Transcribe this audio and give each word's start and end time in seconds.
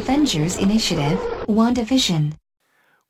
Avengers 0.00 0.56
Initiative, 0.56 1.18
WandaVision. 1.46 2.32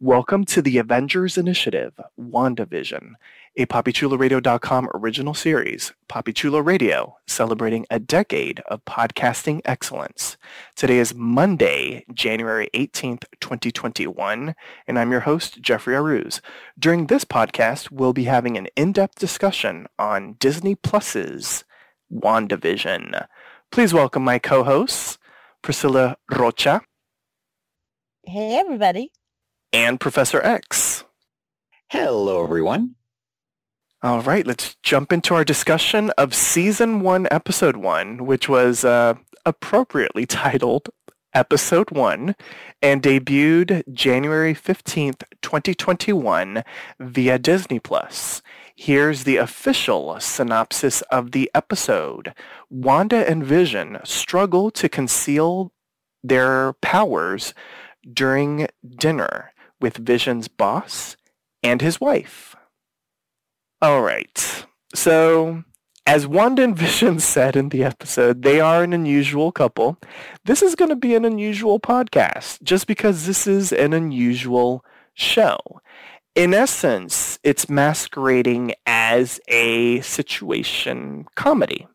Welcome 0.01 0.45
to 0.47 0.61
the 0.61 0.79
Avengers 0.79 1.39
Initiative, 1.39 1.93
WandaVision, 2.19 3.13
a 3.57 3.66
PapiChuloRadio.com 3.66 4.91
original 4.93 5.33
series, 5.33 5.93
Papi 6.09 6.35
Chulo 6.35 6.59
Radio, 6.59 7.16
celebrating 7.29 7.87
a 7.93 8.01
decade 8.01 8.59
of 8.66 8.85
podcasting 8.87 9.61
excellence. 9.65 10.37
Today 10.75 10.99
is 10.99 11.15
Monday, 11.15 12.05
January 12.13 12.69
18th, 12.75 13.23
2021, 13.41 14.57
and 14.88 14.99
I'm 14.99 15.13
your 15.13 15.21
host, 15.21 15.63
Jeffrey 15.63 15.95
Arauz. 15.95 16.41
During 16.77 17.07
this 17.07 17.25
podcast, 17.25 17.93
we'll 17.93 18.13
be 18.13 18.25
having 18.25 18.59
an 18.59 18.66
in-depth 18.75 19.15
discussion 19.15 19.87
on 19.97 20.32
Disney 20.41 20.75
Plus's 20.75 21.63
WandaVision. 22.13 23.29
Please 23.71 23.95
welcome 23.95 24.25
my 24.25 24.41
co-hosts, 24.41 25.19
Priscilla 25.63 26.16
Rocha 26.30 26.83
Hey, 28.25 28.59
everybody. 28.59 29.13
and 29.73 29.99
Professor 30.01 30.41
Echs. 30.45 31.05
Hello, 31.91 32.43
everyone. 32.45 32.97
All 34.03 34.23
right, 34.23 34.47
let's 34.47 34.77
jump 34.83 35.13
into 35.13 35.35
our 35.35 35.45
discussion 35.45 36.11
of 36.16 36.35
season 36.35 37.01
one, 37.01 37.27
episode 37.31 37.77
one, 37.77 38.25
which 38.27 38.49
was 38.49 38.85
uh, 38.85 39.15
appropriately 39.45 40.25
titled 40.27 40.88
Episode 41.35 41.91
One 41.91 42.35
and 42.83 43.03
debuted 43.03 43.83
January 43.93 44.55
15th, 44.55 45.23
2021 45.43 46.65
via 46.99 47.38
Disney 47.38 47.79
Plus. 47.79 48.43
Here's 48.82 49.24
the 49.24 49.36
official 49.36 50.18
synopsis 50.20 51.02
of 51.10 51.32
the 51.32 51.50
episode. 51.54 52.32
Wanda 52.70 53.28
and 53.28 53.45
Vision 53.45 53.98
struggle 54.04 54.70
to 54.70 54.88
conceal 54.88 55.70
their 56.24 56.73
powers 56.80 57.52
during 58.10 58.68
dinner 58.88 59.52
with 59.82 59.98
Vision's 59.98 60.48
boss 60.48 61.18
and 61.62 61.82
his 61.82 62.01
wife. 62.01 62.56
All 63.82 64.00
right. 64.00 64.64
So, 64.94 65.62
as 66.06 66.26
Wanda 66.26 66.62
and 66.62 66.75
Vision 66.84 67.20
said 67.20 67.56
in 67.56 67.69
the 67.69 67.84
episode, 67.84 68.41
they 68.41 68.62
are 68.62 68.82
an 68.82 68.94
unusual 68.94 69.53
couple. 69.53 69.98
This 70.47 70.62
is 70.62 70.75
going 70.75 70.88
to 70.88 70.97
be 70.97 71.14
an 71.14 71.26
unusual 71.26 71.81
podcast 71.81 72.62
just 72.62 72.86
because 72.86 73.26
this 73.26 73.47
is 73.47 73.75
an 73.75 73.92
unusual 73.92 74.82
show. 75.12 75.58
In 76.34 76.54
essence, 76.54 77.38
it's 77.42 77.69
masquerading 77.69 78.75
as 78.86 79.41
a 79.48 80.00
situation 80.03 81.26
comedy. 81.34 81.88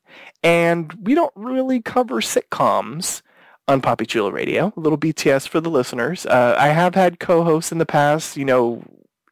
And 0.43 0.93
we 1.01 1.15
don't 1.15 1.33
really 1.35 1.81
cover 1.81 2.21
sitcoms 2.21 3.21
on 3.67 3.81
Papi 3.81 4.05
Chulo 4.07 4.29
Radio. 4.29 4.73
A 4.75 4.79
little 4.79 4.97
BTS 4.97 5.47
for 5.47 5.61
the 5.61 5.69
listeners. 5.69 6.25
Uh, 6.25 6.55
I 6.59 6.67
have 6.67 6.95
had 6.95 7.19
co-hosts 7.19 7.71
in 7.71 7.77
the 7.77 7.85
past, 7.85 8.37
you 8.37 8.45
know, 8.45 8.83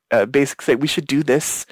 uh, 0.09 0.25
basically 0.25 0.65
say 0.65 0.75
we 0.75 0.87
should 0.87 1.07
do 1.07 1.21
this 1.21 1.65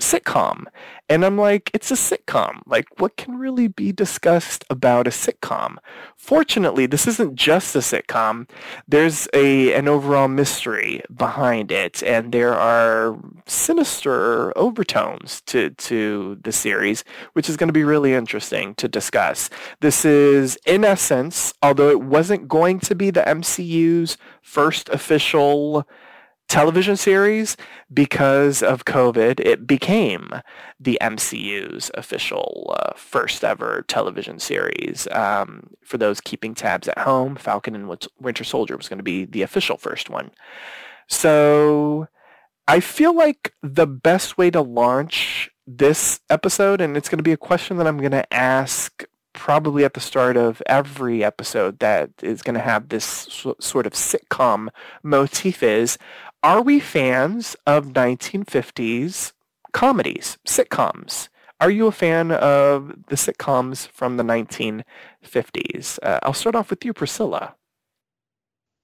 sitcom. 0.00 0.64
And 1.08 1.24
I'm 1.24 1.36
like, 1.36 1.70
it's 1.74 1.90
a 1.90 1.94
sitcom. 1.94 2.60
Like, 2.66 2.86
what 2.98 3.16
can 3.16 3.36
really 3.36 3.68
be 3.68 3.92
discussed 3.92 4.64
about 4.70 5.06
a 5.06 5.10
sitcom? 5.10 5.76
Fortunately, 6.16 6.86
this 6.86 7.06
isn't 7.06 7.34
just 7.34 7.76
a 7.76 7.80
sitcom. 7.80 8.48
There's 8.88 9.28
a 9.34 9.74
an 9.74 9.86
overall 9.86 10.28
mystery 10.28 11.02
behind 11.14 11.70
it, 11.70 12.02
and 12.02 12.32
there 12.32 12.54
are 12.54 13.18
sinister 13.46 14.56
overtones 14.56 15.42
to 15.42 15.70
to 15.70 16.38
the 16.42 16.52
series, 16.52 17.04
which 17.34 17.48
is 17.48 17.56
going 17.56 17.68
to 17.68 17.72
be 17.72 17.84
really 17.84 18.14
interesting 18.14 18.74
to 18.76 18.88
discuss. 18.88 19.50
This 19.80 20.04
is, 20.04 20.58
in 20.66 20.84
essence, 20.84 21.52
although 21.62 21.90
it 21.90 22.00
wasn't 22.00 22.48
going 22.48 22.80
to 22.80 22.94
be 22.94 23.10
the 23.10 23.22
MCU's 23.22 24.16
first 24.40 24.88
official 24.88 25.86
television 26.48 26.96
series 26.96 27.56
because 27.92 28.62
of 28.62 28.84
COVID, 28.84 29.40
it 29.40 29.66
became 29.66 30.30
the 30.78 30.98
MCU's 31.00 31.90
official 31.94 32.74
uh, 32.78 32.92
first 32.96 33.44
ever 33.44 33.84
television 33.88 34.38
series. 34.38 35.08
Um, 35.10 35.70
for 35.82 35.98
those 35.98 36.20
keeping 36.20 36.54
tabs 36.54 36.88
at 36.88 36.98
home, 36.98 37.36
Falcon 37.36 37.74
and 37.74 38.06
Winter 38.20 38.44
Soldier 38.44 38.76
was 38.76 38.88
going 38.88 38.98
to 38.98 39.04
be 39.04 39.24
the 39.24 39.42
official 39.42 39.76
first 39.76 40.10
one. 40.10 40.30
So 41.08 42.08
I 42.68 42.80
feel 42.80 43.14
like 43.14 43.52
the 43.62 43.86
best 43.86 44.38
way 44.38 44.50
to 44.50 44.60
launch 44.60 45.50
this 45.66 46.20
episode, 46.30 46.80
and 46.80 46.96
it's 46.96 47.08
going 47.08 47.18
to 47.18 47.22
be 47.24 47.32
a 47.32 47.36
question 47.36 47.76
that 47.78 47.86
I'm 47.86 47.98
going 47.98 48.12
to 48.12 48.32
ask 48.32 49.04
probably 49.34 49.84
at 49.84 49.94
the 49.94 50.00
start 50.00 50.36
of 50.36 50.62
every 50.66 51.22
episode 51.22 51.80
that 51.80 52.10
is 52.22 52.40
going 52.40 52.54
to 52.54 52.60
have 52.60 52.88
this 52.88 53.04
sort 53.58 53.86
of 53.86 53.92
sitcom 53.92 54.68
motif 55.02 55.62
is 55.62 55.98
are 56.44 56.60
we 56.60 56.78
fans 56.78 57.56
of 57.66 57.86
1950s 57.94 59.32
comedies, 59.72 60.36
sitcoms? 60.46 61.30
Are 61.58 61.70
you 61.70 61.86
a 61.86 61.92
fan 61.92 62.32
of 62.32 62.94
the 63.08 63.16
sitcoms 63.16 63.88
from 63.88 64.18
the 64.18 64.22
1950s? 64.22 65.98
Uh, 66.02 66.20
I'll 66.22 66.34
start 66.34 66.54
off 66.54 66.68
with 66.68 66.84
you, 66.84 66.92
Priscilla. 66.92 67.54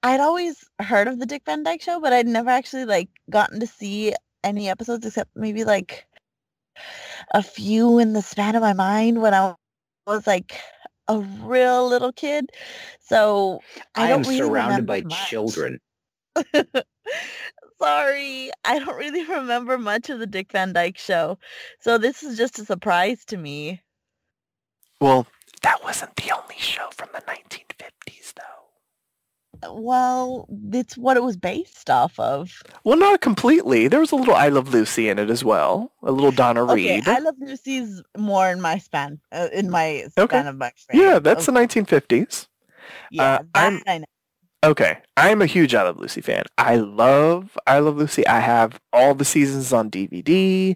I'd 0.02 0.20
always 0.20 0.64
heard 0.80 1.06
of 1.06 1.18
the 1.18 1.26
Dick 1.26 1.42
Van 1.44 1.62
Dyke 1.62 1.82
Show, 1.82 2.00
but 2.00 2.14
I'd 2.14 2.26
never 2.26 2.48
actually 2.48 2.86
like 2.86 3.10
gotten 3.28 3.60
to 3.60 3.66
see 3.66 4.14
any 4.42 4.70
episodes 4.70 5.04
except 5.04 5.36
maybe 5.36 5.64
like 5.64 6.06
a 7.34 7.42
few 7.42 7.98
in 7.98 8.14
the 8.14 8.22
span 8.22 8.56
of 8.56 8.62
my 8.62 8.72
mind 8.72 9.20
when 9.20 9.34
I 9.34 9.54
was 10.06 10.26
like 10.26 10.58
a 11.08 11.18
real 11.18 11.86
little 11.86 12.12
kid. 12.12 12.46
So 13.00 13.60
I, 13.94 14.04
I, 14.04 14.08
don't 14.08 14.24
am 14.24 14.30
really 14.30 14.38
surrounded 14.38 14.86
by 14.86 15.02
much. 15.02 15.28
children. 15.28 15.78
Sorry, 17.80 18.50
I 18.64 18.78
don't 18.78 18.96
really 18.96 19.24
remember 19.28 19.78
much 19.78 20.10
of 20.10 20.18
the 20.18 20.26
Dick 20.26 20.52
Van 20.52 20.72
Dyke 20.72 20.98
Show. 20.98 21.38
So 21.80 21.98
this 21.98 22.22
is 22.22 22.36
just 22.36 22.58
a 22.58 22.64
surprise 22.64 23.24
to 23.26 23.36
me. 23.36 23.80
Well, 25.00 25.26
that 25.62 25.82
wasn't 25.82 26.14
the 26.16 26.30
only 26.32 26.56
show 26.58 26.88
from 26.92 27.08
the 27.14 27.20
1950s, 27.22 28.34
though. 28.34 29.72
Well, 29.74 30.46
it's 30.72 30.96
what 30.96 31.16
it 31.16 31.22
was 31.22 31.36
based 31.38 31.88
off 31.90 32.18
of. 32.20 32.62
Well, 32.84 32.98
not 32.98 33.20
completely. 33.22 33.88
There 33.88 34.00
was 34.00 34.12
a 34.12 34.16
little 34.16 34.34
I 34.34 34.48
Love 34.48 34.72
Lucy 34.74 35.08
in 35.08 35.18
it 35.18 35.30
as 35.30 35.42
well. 35.42 35.90
A 36.02 36.12
little 36.12 36.32
Donna 36.32 36.64
Okay, 36.64 36.96
Reed. 36.96 37.08
I 37.08 37.18
Love 37.18 37.34
Lucy's 37.40 38.02
more 38.16 38.48
in 38.50 38.60
my 38.60 38.76
span, 38.78 39.20
uh, 39.32 39.48
in 39.52 39.70
my 39.70 40.04
span 40.10 40.24
Okay. 40.24 40.46
of 40.48 40.56
my 40.56 40.70
frame. 40.86 41.00
yeah, 41.02 41.18
that's 41.18 41.48
okay. 41.48 41.66
the 41.66 41.82
1950s. 41.82 42.46
yeah. 43.10 43.22
uh, 43.34 43.42
I'm- 43.54 43.82
I 43.86 43.98
know. 43.98 44.04
Okay, 44.62 44.98
I'm 45.20 45.42
a 45.42 45.46
huge 45.46 45.74
I 45.74 45.82
Love 45.82 45.98
Lucy 45.98 46.22
fan. 46.22 46.44
I 46.56 46.76
love 46.76 47.58
I 47.66 47.78
Love 47.80 47.98
Lucy. 47.98 48.26
I 48.26 48.40
have 48.40 48.80
all 48.90 49.14
the 49.14 49.26
seasons 49.26 49.70
on 49.70 49.90
DVD. 49.90 50.74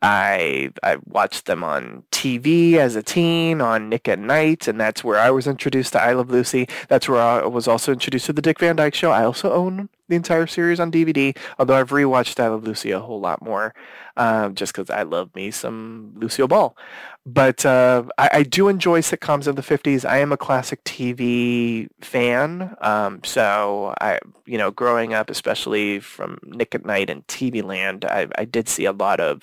I 0.00 0.70
I 0.82 0.96
watched 1.04 1.44
them 1.44 1.62
on 1.62 2.04
TV 2.10 2.76
as 2.76 2.96
a 2.96 3.02
teen 3.02 3.60
on 3.60 3.90
Nick 3.90 4.08
at 4.08 4.18
Night, 4.18 4.66
and 4.66 4.80
that's 4.80 5.04
where 5.04 5.18
I 5.18 5.30
was 5.30 5.46
introduced 5.46 5.92
to 5.92 6.02
I 6.02 6.12
Love 6.12 6.30
Lucy. 6.30 6.68
That's 6.88 7.06
where 7.06 7.20
I 7.20 7.44
was 7.44 7.68
also 7.68 7.92
introduced 7.92 8.24
to 8.26 8.32
the 8.32 8.40
Dick 8.40 8.60
Van 8.60 8.76
Dyke 8.76 8.94
Show. 8.94 9.10
I 9.10 9.24
also 9.24 9.52
own 9.52 9.90
the 10.08 10.16
entire 10.16 10.46
series 10.46 10.80
on 10.80 10.90
DVD, 10.90 11.36
although 11.58 11.74
I've 11.74 11.90
rewatched 11.90 12.40
I 12.40 12.48
Love 12.48 12.64
Lucy 12.64 12.92
a 12.92 13.00
whole 13.00 13.20
lot 13.20 13.42
more, 13.42 13.74
um, 14.16 14.54
just 14.54 14.72
because 14.72 14.90
I 14.90 15.02
love 15.02 15.34
me 15.34 15.50
some 15.50 16.12
Lucille 16.16 16.48
Ball. 16.48 16.76
But 17.24 17.64
uh, 17.64 18.04
I, 18.18 18.30
I 18.32 18.42
do 18.42 18.68
enjoy 18.68 19.00
sitcoms 19.00 19.46
of 19.46 19.56
the 19.56 19.62
50s. 19.62 20.04
I 20.04 20.18
am 20.18 20.32
a 20.32 20.36
classic 20.36 20.82
TV 20.84 21.88
fan. 22.00 22.76
Um, 22.80 23.20
so 23.24 23.81
I, 23.88 24.18
you 24.46 24.58
know, 24.58 24.70
growing 24.70 25.14
up, 25.14 25.30
especially 25.30 26.00
from 26.00 26.38
Nick 26.44 26.74
at 26.74 26.84
Night 26.84 27.10
and 27.10 27.26
TV 27.26 27.62
Land, 27.62 28.04
I, 28.04 28.28
I 28.36 28.44
did 28.44 28.68
see 28.68 28.84
a 28.84 28.92
lot 28.92 29.20
of 29.20 29.42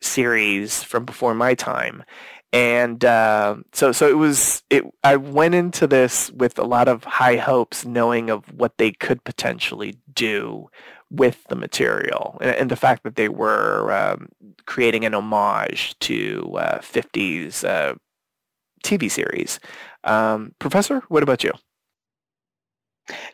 series 0.00 0.82
from 0.82 1.04
before 1.04 1.34
my 1.34 1.54
time. 1.54 2.04
And 2.52 3.04
uh, 3.04 3.56
so, 3.72 3.90
so 3.90 4.08
it 4.08 4.16
was. 4.16 4.62
It. 4.70 4.84
I 5.02 5.16
went 5.16 5.56
into 5.56 5.88
this 5.88 6.30
with 6.30 6.56
a 6.56 6.62
lot 6.62 6.86
of 6.86 7.02
high 7.02 7.36
hopes, 7.36 7.84
knowing 7.84 8.30
of 8.30 8.44
what 8.52 8.78
they 8.78 8.92
could 8.92 9.24
potentially 9.24 9.96
do 10.14 10.70
with 11.10 11.42
the 11.48 11.56
material 11.56 12.38
and, 12.40 12.56
and 12.56 12.70
the 12.70 12.76
fact 12.76 13.02
that 13.02 13.16
they 13.16 13.28
were 13.28 13.92
um, 13.92 14.28
creating 14.66 15.04
an 15.04 15.14
homage 15.14 15.98
to 16.00 16.52
uh, 16.56 16.78
50s 16.78 17.64
uh, 17.64 17.94
TV 18.84 19.10
series. 19.10 19.58
Um, 20.04 20.52
Professor, 20.58 21.02
what 21.08 21.22
about 21.22 21.42
you? 21.42 21.52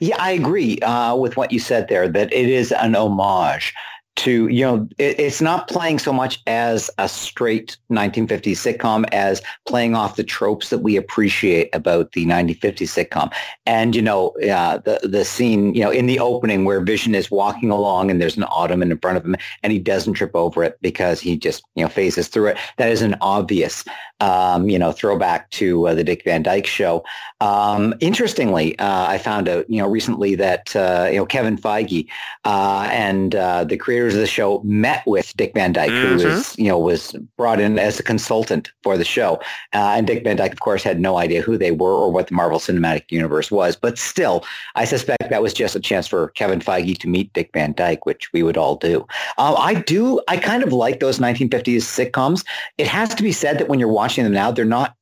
Yeah, 0.00 0.16
I 0.18 0.32
agree 0.32 0.78
uh, 0.80 1.14
with 1.14 1.36
what 1.36 1.52
you 1.52 1.58
said 1.58 1.88
there, 1.88 2.08
that 2.08 2.32
it 2.32 2.48
is 2.48 2.72
an 2.72 2.96
homage 2.96 3.72
to, 4.16 4.48
you 4.48 4.64
know, 4.64 4.88
it, 4.98 5.18
it's 5.18 5.40
not 5.40 5.68
playing 5.68 5.98
so 5.98 6.12
much 6.12 6.40
as 6.46 6.90
a 6.98 7.08
straight 7.08 7.76
1950s 7.90 8.76
sitcom 8.76 9.08
as 9.12 9.40
playing 9.66 9.94
off 9.94 10.16
the 10.16 10.24
tropes 10.24 10.70
that 10.70 10.78
we 10.78 10.96
appreciate 10.96 11.74
about 11.74 12.12
the 12.12 12.26
1950s 12.26 13.08
sitcom. 13.08 13.32
And, 13.66 13.96
you 13.96 14.02
know, 14.02 14.30
uh, 14.50 14.78
the, 14.78 15.00
the 15.02 15.24
scene, 15.24 15.74
you 15.74 15.82
know, 15.82 15.90
in 15.90 16.06
the 16.06 16.18
opening 16.18 16.64
where 16.64 16.80
Vision 16.80 17.14
is 17.14 17.30
walking 17.30 17.70
along 17.70 18.10
and 18.10 18.20
there's 18.20 18.36
an 18.36 18.44
ottoman 18.44 18.90
in 18.90 18.98
front 18.98 19.16
of 19.16 19.24
him 19.24 19.36
and 19.62 19.72
he 19.72 19.78
doesn't 19.78 20.14
trip 20.14 20.32
over 20.34 20.62
it 20.64 20.78
because 20.82 21.20
he 21.20 21.36
just, 21.36 21.62
you 21.74 21.84
know, 21.84 21.88
phases 21.88 22.28
through 22.28 22.48
it. 22.48 22.58
That 22.76 22.90
is 22.90 23.02
an 23.02 23.16
obvious, 23.20 23.84
um, 24.20 24.68
you 24.68 24.78
know, 24.78 24.92
throwback 24.92 25.50
to 25.50 25.88
uh, 25.88 25.94
the 25.94 26.04
Dick 26.04 26.24
Van 26.24 26.42
Dyke 26.42 26.66
show. 26.66 27.04
Um, 27.40 27.94
interestingly, 28.00 28.78
uh, 28.78 29.06
I 29.06 29.18
found 29.18 29.48
out, 29.48 29.68
you 29.70 29.78
know, 29.78 29.88
recently 29.88 30.34
that, 30.34 30.74
uh, 30.76 31.08
you 31.10 31.16
know, 31.16 31.26
Kevin 31.26 31.56
Feige 31.56 32.06
uh, 32.44 32.88
and 32.90 33.34
uh, 33.34 33.64
the 33.64 33.76
creators 34.00 34.14
of 34.14 34.20
the 34.20 34.26
show 34.26 34.62
met 34.64 35.06
with 35.06 35.36
Dick 35.36 35.52
Van 35.54 35.72
Dyke, 35.72 35.90
mm-hmm. 35.90 36.18
who 36.18 36.26
was, 36.26 36.58
you 36.58 36.68
know, 36.68 36.78
was 36.78 37.12
brought 37.36 37.60
in 37.60 37.78
as 37.78 38.00
a 38.00 38.02
consultant 38.02 38.72
for 38.82 38.96
the 38.96 39.04
show. 39.04 39.34
Uh, 39.74 39.94
and 39.96 40.06
Dick 40.06 40.24
Van 40.24 40.36
Dyke, 40.36 40.52
of 40.52 40.60
course, 40.60 40.82
had 40.82 41.00
no 41.00 41.18
idea 41.18 41.42
who 41.42 41.58
they 41.58 41.70
were 41.70 41.92
or 41.92 42.10
what 42.10 42.28
the 42.28 42.34
Marvel 42.34 42.58
Cinematic 42.58 43.10
Universe 43.10 43.50
was. 43.50 43.76
But 43.76 43.98
still, 43.98 44.42
I 44.74 44.86
suspect 44.86 45.28
that 45.28 45.42
was 45.42 45.52
just 45.52 45.76
a 45.76 45.80
chance 45.80 46.06
for 46.06 46.28
Kevin 46.28 46.60
Feige 46.60 46.96
to 46.98 47.08
meet 47.08 47.30
Dick 47.34 47.50
Van 47.52 47.72
Dyke, 47.72 48.06
which 48.06 48.32
we 48.32 48.42
would 48.42 48.56
all 48.56 48.76
do. 48.76 49.06
Uh, 49.36 49.54
I 49.54 49.74
do, 49.74 50.20
I 50.28 50.38
kind 50.38 50.62
of 50.62 50.72
like 50.72 51.00
those 51.00 51.18
1950s 51.18 51.82
sitcoms. 51.82 52.42
It 52.78 52.86
has 52.86 53.14
to 53.14 53.22
be 53.22 53.32
said 53.32 53.58
that 53.58 53.68
when 53.68 53.78
you're 53.78 53.88
watching 53.88 54.24
them 54.24 54.32
now, 54.32 54.50
they're 54.50 54.64
not 54.64 54.96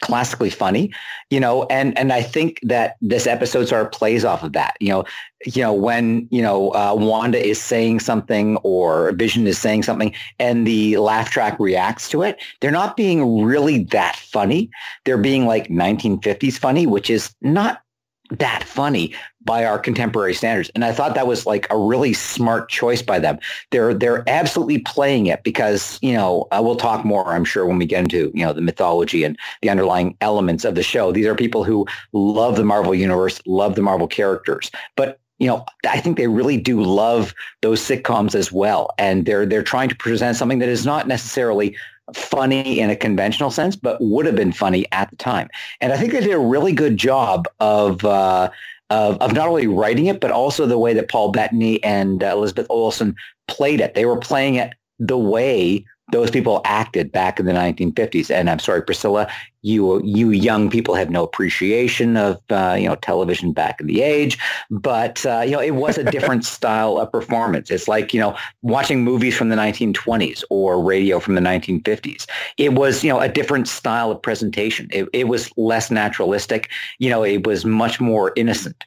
classically 0.00 0.50
funny, 0.50 0.92
you 1.30 1.40
know, 1.40 1.64
and 1.64 1.96
and 1.98 2.12
I 2.12 2.22
think 2.22 2.60
that 2.62 2.96
this 3.00 3.26
episode 3.26 3.68
sort 3.68 3.82
of 3.82 3.92
plays 3.92 4.24
off 4.24 4.42
of 4.42 4.52
that. 4.52 4.76
You 4.80 4.90
know, 4.90 5.04
you 5.46 5.62
know 5.62 5.72
when 5.72 6.28
you 6.30 6.42
know 6.42 6.70
uh, 6.74 6.94
Wanda 6.96 7.44
is 7.44 7.60
saying 7.60 8.00
something 8.00 8.56
or 8.58 9.12
Vision 9.12 9.46
is 9.46 9.58
saying 9.58 9.82
something, 9.82 10.14
and 10.38 10.66
the 10.66 10.96
laugh 10.98 11.30
track 11.30 11.58
reacts 11.58 12.08
to 12.10 12.22
it. 12.22 12.42
They're 12.60 12.70
not 12.70 12.96
being 12.96 13.42
really 13.44 13.84
that 13.84 14.16
funny. 14.16 14.70
They're 15.04 15.18
being 15.18 15.46
like 15.46 15.68
1950s 15.68 16.58
funny, 16.58 16.86
which 16.86 17.10
is 17.10 17.34
not 17.40 17.82
that 18.30 18.64
funny 18.64 19.14
by 19.44 19.64
our 19.64 19.78
contemporary 19.78 20.34
standards. 20.34 20.70
And 20.74 20.84
I 20.84 20.92
thought 20.92 21.14
that 21.14 21.26
was 21.26 21.46
like 21.46 21.66
a 21.70 21.78
really 21.78 22.12
smart 22.12 22.68
choice 22.68 23.02
by 23.02 23.18
them. 23.18 23.38
They're 23.70 23.94
they're 23.94 24.24
absolutely 24.28 24.78
playing 24.78 25.26
it 25.26 25.42
because, 25.42 25.98
you 26.02 26.12
know, 26.12 26.46
uh, 26.50 26.60
we'll 26.62 26.76
talk 26.76 27.04
more, 27.04 27.26
I'm 27.26 27.44
sure, 27.44 27.66
when 27.66 27.78
we 27.78 27.86
get 27.86 28.00
into, 28.00 28.30
you 28.34 28.44
know, 28.44 28.52
the 28.52 28.60
mythology 28.60 29.24
and 29.24 29.38
the 29.62 29.70
underlying 29.70 30.16
elements 30.20 30.64
of 30.64 30.74
the 30.74 30.82
show. 30.82 31.12
These 31.12 31.26
are 31.26 31.34
people 31.34 31.64
who 31.64 31.86
love 32.12 32.56
the 32.56 32.64
Marvel 32.64 32.94
universe, 32.94 33.40
love 33.46 33.74
the 33.74 33.82
Marvel 33.82 34.08
characters. 34.08 34.70
But 34.96 35.20
you 35.40 35.48
know, 35.48 35.64
I 35.88 36.00
think 36.00 36.16
they 36.16 36.28
really 36.28 36.56
do 36.56 36.80
love 36.82 37.34
those 37.60 37.80
sitcoms 37.80 38.34
as 38.36 38.52
well. 38.52 38.90
And 38.98 39.26
they're 39.26 39.44
they're 39.44 39.64
trying 39.64 39.88
to 39.88 39.96
present 39.96 40.36
something 40.36 40.60
that 40.60 40.68
is 40.68 40.86
not 40.86 41.08
necessarily 41.08 41.76
funny 42.12 42.78
in 42.78 42.90
a 42.90 42.96
conventional 42.96 43.50
sense, 43.50 43.76
but 43.76 43.98
would 44.00 44.26
have 44.26 44.36
been 44.36 44.52
funny 44.52 44.86
at 44.92 45.10
the 45.10 45.16
time. 45.16 45.48
And 45.80 45.92
I 45.92 45.96
think 45.96 46.12
they 46.12 46.20
did 46.20 46.32
a 46.32 46.38
really 46.38 46.72
good 46.72 46.96
job 46.96 47.46
of 47.60 48.04
uh, 48.04 48.50
of, 48.90 49.18
of 49.18 49.32
not 49.32 49.48
only 49.48 49.66
writing 49.66 50.06
it, 50.06 50.20
but 50.20 50.30
also 50.30 50.66
the 50.66 50.78
way 50.78 50.94
that 50.94 51.10
Paul 51.10 51.30
Bettany 51.32 51.82
and 51.82 52.22
uh, 52.22 52.28
Elizabeth 52.28 52.66
Olsen 52.70 53.14
played 53.48 53.80
it. 53.80 53.94
They 53.94 54.04
were 54.04 54.18
playing 54.18 54.56
it 54.56 54.74
the 54.98 55.18
way 55.18 55.84
those 56.12 56.30
people 56.30 56.60
acted 56.64 57.10
back 57.10 57.40
in 57.40 57.46
the 57.46 57.52
1950s. 57.52 58.30
And 58.30 58.50
I'm 58.50 58.58
sorry, 58.58 58.82
Priscilla, 58.82 59.26
you 59.62 60.02
you 60.04 60.30
young 60.30 60.68
people 60.68 60.94
have 60.94 61.08
no 61.08 61.24
appreciation 61.24 62.16
of 62.18 62.38
uh, 62.50 62.76
you 62.78 62.86
know 62.86 62.96
television 62.96 63.52
back 63.52 63.80
in 63.80 63.86
the 63.86 64.02
age, 64.02 64.38
but 64.70 65.24
uh, 65.24 65.40
you 65.40 65.52
know 65.52 65.60
it 65.60 65.72
was 65.72 65.96
a 65.96 66.04
different 66.10 66.44
style 66.44 66.98
of 66.98 67.10
performance. 67.10 67.70
It's 67.70 67.88
like 67.88 68.12
you 68.12 68.20
know 68.20 68.36
watching 68.62 69.02
movies 69.02 69.36
from 69.36 69.48
the 69.48 69.56
1920s 69.56 70.44
or 70.50 70.82
radio 70.82 71.18
from 71.18 71.34
the 71.34 71.40
1950s. 71.40 72.26
It 72.58 72.74
was 72.74 73.02
you 73.02 73.10
know 73.10 73.20
a 73.20 73.28
different 73.28 73.66
style 73.66 74.10
of 74.10 74.20
presentation. 74.20 74.88
It, 74.92 75.08
it 75.14 75.28
was 75.28 75.50
less 75.56 75.90
naturalistic. 75.90 76.70
You 76.98 77.08
know, 77.08 77.24
it 77.24 77.46
was 77.46 77.64
much 77.64 78.00
more 78.00 78.32
innocent 78.36 78.84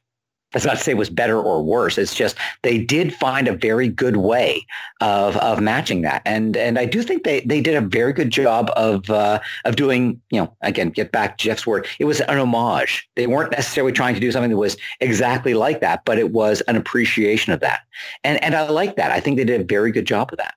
that's 0.52 0.66
not 0.66 0.78
to 0.78 0.84
say 0.84 0.92
it 0.92 0.98
was 0.98 1.10
better 1.10 1.42
or 1.42 1.62
worse. 1.62 1.98
It's 1.98 2.16
just 2.16 2.38
they 2.64 2.78
did 2.78 3.14
find 3.14 3.48
a 3.48 3.54
very 3.56 3.90
good 3.90 4.18
way 4.18 4.66
of 5.02 5.36
of 5.38 5.60
matching 5.60 6.02
that, 6.04 6.22
and 6.26 6.56
and 6.56 6.80
I 6.80 6.86
do 6.86 7.04
think 7.04 7.24
they 7.24 7.42
they 7.42 7.62
did 7.62 7.76
a 7.76 7.82
very 7.82 8.14
good 8.14 8.30
job 8.30 8.72
of 8.76 9.10
uh, 9.10 9.40
of 9.66 9.76
doing. 9.76 10.22
You 10.32 10.42
know, 10.42 10.56
again, 10.62 10.90
get 10.90 11.12
back 11.12 11.38
Jeff's 11.38 11.68
word. 11.68 11.88
It 12.00 12.06
was 12.06 12.22
an 12.22 12.38
homage. 12.38 13.08
They 13.16 13.28
weren't 13.28 13.52
necessarily 13.52 13.92
trying 13.92 14.14
to 14.14 14.20
do 14.22 14.32
something 14.32 14.52
that 14.52 14.58
was 14.58 14.78
exactly 15.00 15.54
like 15.54 15.82
that, 15.82 16.06
but 16.06 16.18
it 16.18 16.32
was 16.32 16.62
an 16.62 16.76
appreciation 16.76 17.52
of 17.52 17.60
that, 17.60 17.82
and 18.24 18.42
and 18.44 18.56
I 18.56 18.70
like 18.70 18.96
that. 18.96 19.12
I 19.12 19.20
think 19.20 19.38
they 19.38 19.46
did 19.46 19.62
a 19.62 19.66
very 19.66 19.92
good 19.92 20.06
job 20.06 20.32
of 20.32 20.38
that. 20.38 20.56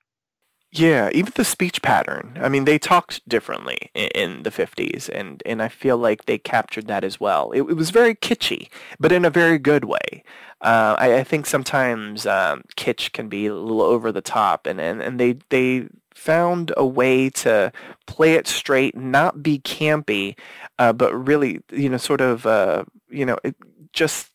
Yeah, 0.73 1.11
even 1.13 1.33
the 1.35 1.45
speech 1.45 1.83
pattern. 1.83 2.39
I 2.41 2.49
mean, 2.49 2.65
they 2.65 2.79
talked 2.79 3.29
differently 3.29 3.91
in, 3.93 4.09
in, 4.15 4.43
the 4.45 4.51
50s, 4.51 5.09
and, 5.09 5.43
and 5.45 5.61
I 5.61 5.69
feel 5.69 5.99
like 5.99 6.27
they 6.27 6.39
captured 6.39 6.87
that 6.87 7.03
as 7.03 7.19
well. 7.19 7.51
It, 7.51 7.63
it 7.63 7.75
was 7.75 7.91
very 7.91 8.15
kitschy, 8.15 8.69
but 9.01 9.11
in 9.11 9.25
a 9.25 9.31
very 9.31 9.59
good 9.59 9.85
way. 9.85 10.23
Uh, 10.61 10.95
I, 10.97 11.17
I, 11.17 11.25
think 11.25 11.47
sometimes 11.47 12.27
um, 12.27 12.63
kitsch 12.77 13.13
can 13.13 13.29
be 13.29 13.47
a 13.47 13.55
little 13.55 13.83
over 13.83 14.13
the 14.13 14.21
top, 14.21 14.67
and, 14.67 14.81
and, 14.81 15.03
and 15.03 15.19
they, 15.19 15.39
they 15.49 15.89
found 16.15 16.73
a 16.77 16.87
way 16.87 17.31
to 17.31 17.73
play 18.07 18.35
it 18.35 18.47
straight, 18.47 18.95
not 18.95 19.43
be 19.43 19.59
campy, 19.59 20.37
uh, 20.79 20.93
but 20.93 21.13
really, 21.15 21.63
you 21.73 21.89
know, 21.89 21.97
sort 21.97 22.21
of, 22.21 22.47
uh, 22.47 22.85
you 23.09 23.25
know, 23.27 23.39
it, 23.43 23.57
just 23.93 24.30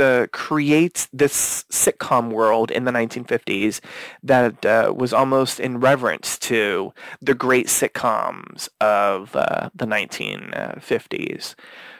uh, 0.00 0.26
create 0.32 1.08
this 1.12 1.64
sitcom 1.70 2.30
world 2.30 2.70
in 2.70 2.84
the 2.84 2.92
1950s 2.92 3.80
that 4.22 4.64
uh, 4.64 4.92
was 4.94 5.12
almost 5.12 5.60
in 5.60 5.80
reverence 5.80 6.38
to 6.38 6.92
the 7.20 7.34
great 7.34 7.66
sitcoms 7.66 8.68
of 8.80 9.34
uh, 9.34 9.70
the 9.74 9.86
1950s. 9.86 11.54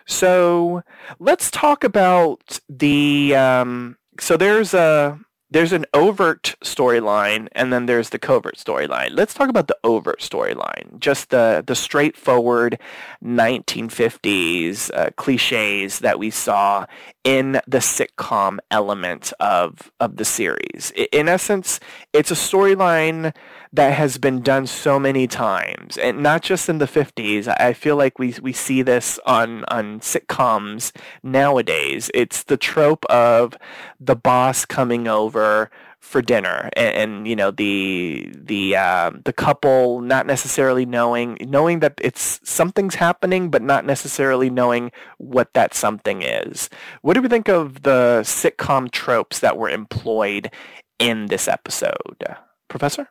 So 0.06 0.82
let's 1.18 1.50
talk 1.50 1.84
about 1.84 2.60
the. 2.68 3.34
Um, 3.34 3.96
so 4.18 4.36
there's 4.36 4.72
a 4.72 5.18
there's 5.50 5.72
an 5.72 5.86
overt 5.94 6.56
storyline 6.64 7.48
and 7.52 7.72
then 7.72 7.86
there's 7.86 8.10
the 8.10 8.18
covert 8.18 8.56
storyline. 8.56 9.10
Let's 9.12 9.32
talk 9.32 9.48
about 9.48 9.68
the 9.68 9.78
overt 9.84 10.20
storyline, 10.20 10.98
just 10.98 11.30
the 11.30 11.62
the 11.66 11.74
straightforward 11.74 12.78
1950s 13.24 14.90
uh, 14.94 15.10
cliches 15.16 16.00
that 16.00 16.18
we 16.18 16.30
saw 16.30 16.86
in 17.26 17.54
the 17.66 17.78
sitcom 17.78 18.58
element 18.70 19.32
of 19.40 19.90
of 19.98 20.16
the 20.16 20.24
series. 20.24 20.92
In 21.10 21.28
essence, 21.28 21.80
it's 22.12 22.30
a 22.30 22.34
storyline 22.34 23.34
that 23.72 23.94
has 23.94 24.16
been 24.16 24.42
done 24.42 24.64
so 24.68 25.00
many 25.00 25.26
times, 25.26 25.98
and 25.98 26.22
not 26.22 26.42
just 26.42 26.68
in 26.68 26.78
the 26.78 26.86
50s. 26.86 27.52
I 27.58 27.72
feel 27.72 27.96
like 27.96 28.20
we 28.20 28.36
we 28.40 28.52
see 28.52 28.80
this 28.80 29.18
on 29.26 29.64
on 29.64 29.98
sitcoms 29.98 30.92
nowadays. 31.24 32.12
It's 32.14 32.44
the 32.44 32.56
trope 32.56 33.04
of 33.06 33.54
the 33.98 34.14
boss 34.14 34.64
coming 34.64 35.08
over 35.08 35.68
for 36.06 36.22
dinner. 36.22 36.70
And, 36.76 36.94
and, 36.96 37.28
you 37.28 37.34
know 37.34 37.50
the 37.50 38.30
the 38.32 38.76
um, 38.76 39.22
the 39.24 39.32
couple 39.32 40.00
not 40.00 40.26
necessarily 40.26 40.86
knowing 40.86 41.36
knowing 41.40 41.80
that 41.80 41.94
it's 42.00 42.40
something's 42.44 42.94
happening 42.94 43.50
but 43.50 43.62
not 43.62 43.84
necessarily 43.84 44.48
knowing 44.48 44.92
what 45.18 45.52
that 45.54 45.74
something 45.74 46.22
is. 46.22 46.70
What 47.02 47.14
do 47.14 47.22
we 47.22 47.28
think 47.28 47.48
of 47.48 47.82
the 47.82 48.20
sitcom 48.22 48.90
tropes 48.90 49.40
that 49.40 49.56
were 49.56 49.68
employed 49.68 50.50
in 50.98 51.26
this 51.26 51.48
episode? 51.48 52.24
Professor 52.68 53.08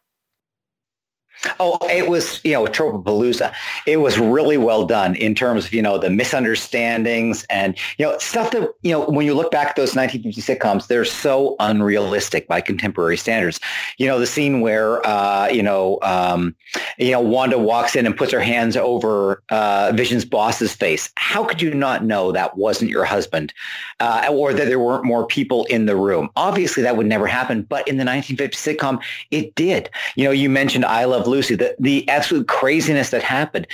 Oh, 1.60 1.78
it 1.90 2.10
was, 2.10 2.42
you 2.44 2.54
know, 2.54 2.66
Tropopalooza. 2.66 3.54
It 3.86 3.98
was 3.98 4.18
really 4.18 4.58
well 4.58 4.86
done 4.86 5.16
in 5.16 5.36
terms 5.36 5.66
of, 5.66 5.74
you 5.74 5.82
know, 5.82 5.98
the 5.98 6.10
misunderstandings 6.10 7.46
and, 7.50 7.78
you 7.98 8.06
know, 8.06 8.18
stuff 8.18 8.52
that, 8.52 8.74
you 8.82 8.92
know, 8.92 9.06
when 9.06 9.26
you 9.26 9.34
look 9.34 9.52
back 9.52 9.70
at 9.70 9.76
those 9.76 9.96
1950 9.96 10.42
sitcoms, 10.42 10.88
they're 10.88 11.06
so 11.06 11.56
unrealistic 11.60 12.48
by 12.48 12.62
contemporary 12.62 13.18
standards. 13.18 13.60
You 13.98 14.08
know, 14.08 14.20
the 14.20 14.28
scene 14.28 14.62
where, 14.62 15.06
uh, 15.06 15.48
you 15.48 15.64
know, 15.64 16.00
um, 16.02 16.56
you 16.98 17.12
know, 17.12 17.22
Wanda 17.22 17.58
walks 17.58 17.96
in 17.96 18.06
and 18.06 18.16
puts 18.16 18.32
her 18.32 18.40
hands 18.40 18.78
over 18.78 19.44
uh, 19.50 19.92
Vision's 19.96 20.26
boss's 20.26 20.74
face. 20.74 21.12
How 21.18 21.44
could 21.44 21.62
you 21.62 21.74
not 21.74 22.04
know 22.04 22.32
that 22.32 22.58
wasn't 22.58 22.92
your 22.92 23.06
husband 23.06 23.54
uh, 24.00 24.28
or 24.30 24.54
that 24.54 24.66
there 24.66 24.80
weren't 24.80 25.06
more 25.06 25.26
people 25.28 25.66
in 25.66 25.86
the 25.86 25.96
room? 25.96 26.30
Obviously, 26.36 26.84
that 26.84 26.98
would 26.98 27.08
never 27.08 27.28
happen. 27.28 27.64
But 27.64 27.88
in 27.88 27.98
the 27.98 28.06
1950 28.06 28.58
sitcom, 28.58 29.02
it 29.32 29.54
did. 29.56 29.90
You 30.16 30.26
know, 30.26 30.32
you 30.32 30.50
mentioned 30.50 30.86
I 30.86 31.06
Love 31.06 31.25
Lucy, 31.28 31.56
the, 31.56 31.76
the 31.80 32.08
absolute 32.10 32.48
craziness 32.48 33.10
that 33.10 33.24
happened 33.24 33.68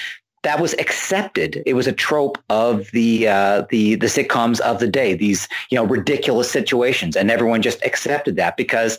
that 0.43 0.59
was 0.59 0.73
accepted. 0.79 1.61
It 1.65 1.75
was 1.75 1.87
a 1.87 1.91
trope 1.91 2.37
of 2.49 2.89
the 2.91 3.27
uh, 3.27 3.65
the 3.69 3.95
the 3.95 4.07
sitcoms 4.07 4.59
of 4.61 4.79
the 4.79 4.87
day. 4.87 5.13
These 5.13 5.47
you 5.69 5.75
know 5.75 5.85
ridiculous 5.85 6.49
situations, 6.49 7.15
and 7.15 7.29
everyone 7.29 7.61
just 7.61 7.83
accepted 7.85 8.35
that 8.37 8.57
because 8.57 8.97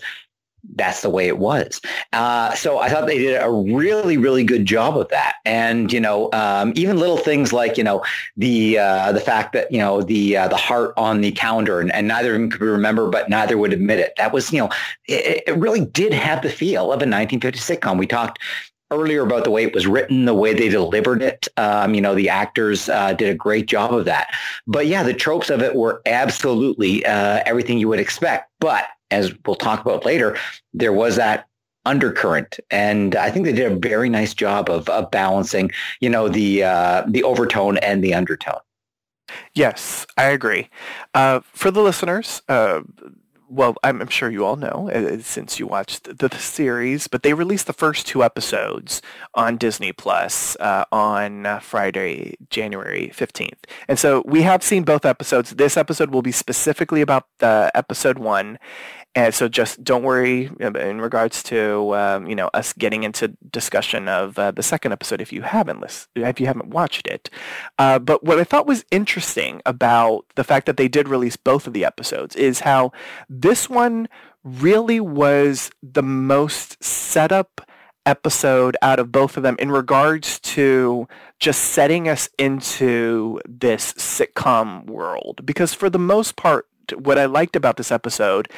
that's 0.74 1.02
the 1.02 1.10
way 1.10 1.26
it 1.26 1.38
was. 1.38 1.80
Uh, 2.12 2.54
so 2.54 2.78
I 2.78 2.88
thought 2.88 3.06
they 3.06 3.18
did 3.18 3.40
a 3.40 3.50
really, 3.50 4.16
really 4.16 4.44
good 4.44 4.64
job 4.64 4.96
of 4.96 5.08
that. 5.08 5.36
And 5.44 5.92
you 5.92 6.00
know, 6.00 6.30
um, 6.32 6.72
even 6.76 6.98
little 6.98 7.16
things 7.16 7.52
like 7.52 7.76
you 7.76 7.84
know 7.84 8.04
the 8.36 8.78
uh, 8.78 9.12
the 9.12 9.20
fact 9.20 9.52
that 9.54 9.70
you 9.72 9.78
know 9.78 10.02
the 10.02 10.36
uh, 10.36 10.48
the 10.48 10.56
heart 10.56 10.94
on 10.96 11.20
the 11.20 11.32
calendar, 11.32 11.80
and, 11.80 11.92
and, 11.92 12.08
neither 12.08 12.34
of 12.34 12.40
them 12.40 12.50
could 12.50 12.60
remember, 12.60 13.08
but 13.08 13.28
neither 13.28 13.58
would 13.58 13.72
admit 13.72 13.98
it. 13.98 14.12
That 14.16 14.32
was 14.32 14.52
you 14.52 14.60
know, 14.60 14.70
it, 15.08 15.42
it 15.46 15.56
really 15.56 15.84
did 15.84 16.12
have 16.12 16.42
the 16.42 16.50
feel 16.50 16.84
of 16.84 17.02
a 17.02 17.08
1950 17.08 17.58
sitcom. 17.58 17.98
We 17.98 18.06
talked 18.06 18.38
earlier 18.92 19.22
about 19.22 19.44
the 19.44 19.50
way 19.50 19.64
it 19.64 19.74
was 19.74 19.86
written, 19.86 20.26
the 20.26 20.34
way 20.34 20.54
they 20.54 20.68
delivered 20.68 21.22
it. 21.22 21.48
Um, 21.56 21.94
you 21.94 22.00
know, 22.00 22.14
the 22.14 22.28
actors 22.28 22.88
uh, 22.88 23.14
did 23.14 23.30
a 23.30 23.34
great 23.34 23.66
job 23.66 23.94
of 23.94 24.04
that. 24.04 24.28
But 24.66 24.86
yeah, 24.86 25.02
the 25.02 25.14
tropes 25.14 25.50
of 25.50 25.62
it 25.62 25.74
were 25.74 26.02
absolutely 26.06 27.04
uh, 27.06 27.42
everything 27.46 27.78
you 27.78 27.88
would 27.88 28.00
expect. 28.00 28.50
But 28.60 28.84
as 29.12 29.32
we'll 29.46 29.56
talk 29.56 29.80
about 29.80 30.04
later, 30.04 30.36
there 30.72 30.92
was 30.92 31.16
that 31.16 31.46
undercurrent, 31.84 32.58
and 32.70 33.16
I 33.16 33.30
think 33.30 33.44
they 33.44 33.52
did 33.52 33.70
a 33.70 33.76
very 33.76 34.08
nice 34.08 34.34
job 34.34 34.70
of, 34.70 34.88
of 34.88 35.10
balancing, 35.10 35.70
you 36.00 36.08
know, 36.08 36.28
the 36.28 36.64
uh, 36.64 37.04
the 37.06 37.22
overtone 37.22 37.78
and 37.78 38.02
the 38.02 38.14
undertone. 38.14 38.60
Yes, 39.54 40.06
I 40.16 40.24
agree. 40.24 40.68
Uh, 41.14 41.40
for 41.52 41.70
the 41.70 41.80
listeners, 41.80 42.42
uh, 42.48 42.82
well, 43.52 43.76
I'm, 43.84 44.08
sure 44.08 44.30
you 44.30 44.46
all 44.46 44.56
know 44.56 44.90
uh, 44.90 45.18
since 45.20 45.58
you 45.58 45.66
watched 45.66 46.04
the, 46.04 46.28
the, 46.28 46.38
series, 46.38 47.06
but 47.06 47.22
they 47.22 47.34
released 47.34 47.66
the 47.66 47.74
first 47.74 48.06
two 48.06 48.24
episodes 48.24 49.02
on 49.34 49.58
Disney 49.58 49.92
Plus 49.92 50.56
uh, 50.56 50.86
on 50.90 51.44
uh, 51.44 51.58
Friday, 51.58 52.36
January 52.48 53.12
15th. 53.14 53.64
And 53.88 53.98
so 53.98 54.22
we 54.24 54.40
have 54.42 54.62
seen 54.62 54.84
both 54.84 55.04
episodes. 55.04 55.50
This 55.50 55.76
episode 55.76 56.10
will 56.10 56.22
be 56.22 56.32
specifically 56.32 57.02
about 57.02 57.26
the 57.40 57.70
episode 57.74 58.18
one. 58.18 58.58
And 59.14 59.34
so 59.34 59.46
just 59.48 59.84
don't 59.84 60.02
worry 60.02 60.50
um, 60.62 60.74
in 60.74 61.00
regards 61.00 61.42
to 61.44 61.94
um, 61.94 62.26
you 62.26 62.34
know 62.34 62.48
us 62.54 62.72
getting 62.72 63.02
into 63.02 63.28
discussion 63.50 64.08
of 64.08 64.38
uh, 64.38 64.50
the 64.52 64.62
second 64.62 64.92
episode 64.92 65.20
if 65.20 65.32
you 65.32 65.42
haven't 65.42 65.84
if 66.14 66.40
you 66.40 66.46
haven't 66.46 66.68
watched 66.68 67.06
it. 67.06 67.28
Uh, 67.78 67.98
but 67.98 68.24
what 68.24 68.38
I 68.38 68.44
thought 68.44 68.66
was 68.66 68.84
interesting 68.90 69.60
about 69.66 70.24
the 70.34 70.44
fact 70.44 70.66
that 70.66 70.76
they 70.76 70.88
did 70.88 71.08
release 71.08 71.36
both 71.36 71.66
of 71.66 71.72
the 71.72 71.84
episodes 71.84 72.34
is 72.36 72.60
how 72.60 72.92
this 73.28 73.68
one 73.68 74.08
really 74.44 75.00
was 75.00 75.70
the 75.82 76.02
most 76.02 76.82
set 76.82 77.30
up 77.32 77.60
episode 78.04 78.76
out 78.82 78.98
of 78.98 79.12
both 79.12 79.36
of 79.36 79.42
them 79.42 79.56
in 79.58 79.70
regards 79.70 80.40
to 80.40 81.06
just 81.38 81.62
setting 81.62 82.08
us 82.08 82.28
into 82.38 83.38
this 83.46 83.92
sitcom 83.92 84.84
world 84.86 85.44
because 85.46 85.72
for 85.72 85.88
the 85.88 85.98
most 85.98 86.34
part 86.34 86.66
what 86.98 87.18
I 87.18 87.26
liked 87.26 87.54
about 87.54 87.76
this 87.76 87.92
episode 87.92 88.48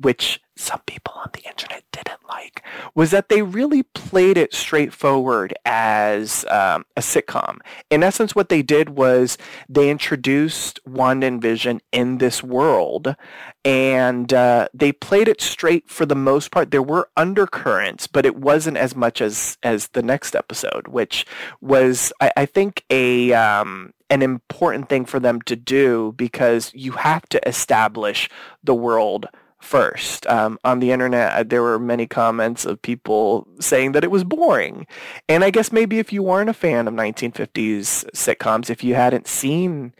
which 0.00 0.40
some 0.56 0.80
people 0.86 1.14
on 1.16 1.30
the 1.32 1.48
internet 1.48 1.82
didn't 1.90 2.20
like, 2.28 2.62
was 2.94 3.10
that 3.10 3.28
they 3.28 3.42
really 3.42 3.82
played 3.82 4.36
it 4.36 4.52
straightforward 4.52 5.54
as 5.64 6.44
um, 6.50 6.84
a 6.96 7.00
sitcom. 7.00 7.58
In 7.88 8.02
essence, 8.02 8.34
what 8.34 8.50
they 8.50 8.62
did 8.62 8.90
was 8.90 9.38
they 9.68 9.90
introduced 9.90 10.78
Wanda 10.86 11.26
and 11.26 11.40
Vision 11.40 11.80
in 11.92 12.18
this 12.18 12.42
world, 12.42 13.16
and 13.64 14.32
uh, 14.32 14.68
they 14.74 14.92
played 14.92 15.28
it 15.28 15.40
straight 15.40 15.88
for 15.88 16.04
the 16.04 16.14
most 16.14 16.50
part. 16.50 16.70
There 16.70 16.82
were 16.82 17.08
undercurrents, 17.16 18.06
but 18.06 18.26
it 18.26 18.36
wasn't 18.36 18.76
as 18.76 18.94
much 18.94 19.20
as 19.20 19.58
as 19.62 19.88
the 19.88 20.02
next 20.02 20.34
episode, 20.34 20.88
which 20.88 21.26
was, 21.60 22.12
I, 22.20 22.32
I 22.36 22.46
think, 22.46 22.84
a 22.90 23.32
um, 23.32 23.92
an 24.10 24.22
important 24.22 24.88
thing 24.88 25.04
for 25.04 25.20
them 25.20 25.40
to 25.42 25.56
do 25.56 26.12
because 26.16 26.72
you 26.74 26.92
have 26.92 27.28
to 27.30 27.48
establish 27.48 28.28
the 28.62 28.74
world 28.74 29.26
first. 29.60 30.26
Um, 30.26 30.58
on 30.64 30.80
the 30.80 30.90
internet, 30.90 31.48
there 31.48 31.62
were 31.62 31.78
many 31.78 32.06
comments 32.06 32.64
of 32.64 32.80
people 32.82 33.46
saying 33.60 33.92
that 33.92 34.04
it 34.04 34.10
was 34.10 34.24
boring. 34.24 34.86
And 35.28 35.44
I 35.44 35.50
guess 35.50 35.70
maybe 35.72 35.98
if 35.98 36.12
you 36.12 36.22
weren't 36.22 36.50
a 36.50 36.54
fan 36.54 36.88
of 36.88 36.94
1950s 36.94 38.04
sitcoms, 38.12 38.70
if 38.70 38.82
you 38.82 38.94
hadn't 38.94 39.28
seen 39.28 39.92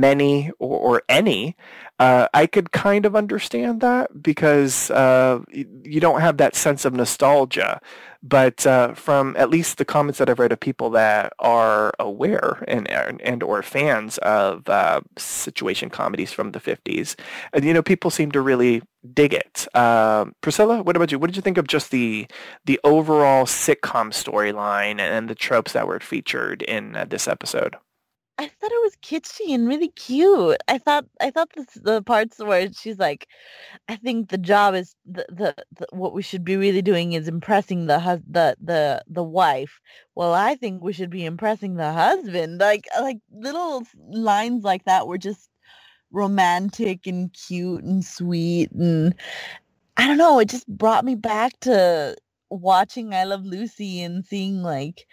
many 0.00 0.50
or, 0.58 0.78
or 0.78 1.02
any, 1.08 1.56
uh, 1.98 2.28
I 2.34 2.46
could 2.46 2.72
kind 2.72 3.06
of 3.06 3.14
understand 3.14 3.80
that 3.80 4.22
because 4.22 4.90
uh, 4.90 5.40
you 5.50 6.00
don't 6.00 6.20
have 6.20 6.38
that 6.38 6.56
sense 6.56 6.84
of 6.84 6.94
nostalgia. 6.94 7.80
But 8.24 8.66
uh, 8.66 8.94
from 8.94 9.36
at 9.36 9.50
least 9.50 9.78
the 9.78 9.84
comments 9.84 10.18
that 10.18 10.30
I've 10.30 10.38
read 10.38 10.52
of 10.52 10.60
people 10.60 10.90
that 10.90 11.32
are 11.40 11.92
aware 11.98 12.64
and 12.68 12.88
and 12.90 13.42
or 13.42 13.62
fans 13.62 14.18
of 14.18 14.68
uh, 14.68 15.00
situation 15.18 15.90
comedies 15.90 16.32
from 16.32 16.52
the 16.52 16.60
50s, 16.60 17.16
you 17.60 17.74
know, 17.74 17.82
people 17.82 18.10
seem 18.10 18.30
to 18.32 18.40
really 18.40 18.82
dig 19.12 19.34
it. 19.34 19.66
Uh, 19.74 20.26
Priscilla, 20.40 20.82
what 20.82 20.94
about 20.96 21.10
you? 21.10 21.18
What 21.18 21.28
did 21.28 21.36
you 21.36 21.42
think 21.42 21.58
of 21.58 21.66
just 21.66 21.90
the 21.90 22.26
the 22.64 22.80
overall 22.84 23.44
sitcom 23.44 24.12
storyline 24.12 25.00
and 25.00 25.28
the 25.28 25.34
tropes 25.34 25.72
that 25.72 25.88
were 25.88 26.00
featured 26.00 26.62
in 26.62 26.96
uh, 26.96 27.04
this 27.04 27.26
episode? 27.26 27.76
I 28.42 28.48
thought 28.48 28.72
it 28.72 28.82
was 28.84 28.96
kitschy 29.02 29.54
and 29.54 29.68
really 29.68 29.88
cute. 29.90 30.58
I 30.68 30.78
thought 30.78 31.06
I 31.20 31.30
thought 31.32 31.50
this, 31.56 31.66
the 31.76 32.02
parts 32.02 32.38
where 32.40 32.72
she's 32.72 32.98
like, 32.98 33.28
I 33.88 33.96
think 33.96 34.30
the 34.30 34.38
job 34.38 34.74
is 34.74 34.96
the, 35.06 35.26
the, 35.30 35.54
the 35.78 35.86
what 35.92 36.14
we 36.14 36.22
should 36.22 36.44
be 36.44 36.56
really 36.56 36.82
doing 36.82 37.14
is 37.14 37.28
impressing 37.28 37.86
the 37.86 38.00
hus- 38.00 38.22
the 38.30 38.56
the 38.62 39.02
the 39.08 39.24
wife. 39.24 39.80
Well, 40.16 40.34
I 40.34 40.56
think 40.56 40.82
we 40.82 40.92
should 40.94 41.10
be 41.10 41.24
impressing 41.26 41.76
the 41.76 41.92
husband. 41.92 42.60
Like 42.60 42.88
uh, 42.98 43.02
like 43.02 43.18
little 43.32 43.84
lines 44.10 44.64
like 44.64 44.84
that 44.86 45.08
were 45.08 45.18
just 45.18 45.50
romantic 46.12 47.06
and 47.06 47.32
cute 47.34 47.84
and 47.84 48.04
sweet 48.04 48.70
and 48.72 49.14
I 49.96 50.06
don't 50.08 50.18
know, 50.18 50.38
it 50.40 50.48
just 50.48 50.66
brought 50.68 51.04
me 51.04 51.14
back 51.14 51.58
to 51.60 52.16
watching 52.50 53.14
I 53.14 53.24
Love 53.24 53.44
Lucy 53.44 54.02
and 54.02 54.24
seeing 54.26 54.62
like 54.62 55.06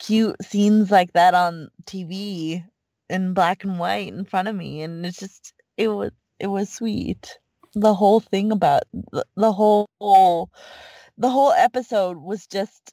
cute 0.00 0.42
scenes 0.42 0.90
like 0.90 1.12
that 1.12 1.34
on 1.34 1.68
TV 1.84 2.64
in 3.08 3.34
black 3.34 3.62
and 3.62 3.78
white 3.78 4.08
in 4.08 4.24
front 4.24 4.48
of 4.48 4.56
me 4.56 4.82
and 4.82 5.06
it's 5.06 5.18
just 5.18 5.52
it 5.76 5.88
was 5.88 6.10
it 6.40 6.48
was 6.48 6.72
sweet. 6.72 7.38
The 7.74 7.94
whole 7.94 8.18
thing 8.18 8.50
about 8.50 8.82
the, 8.92 9.24
the 9.36 9.52
whole 9.52 9.88
the 10.00 11.30
whole 11.30 11.52
episode 11.52 12.16
was 12.16 12.46
just 12.46 12.92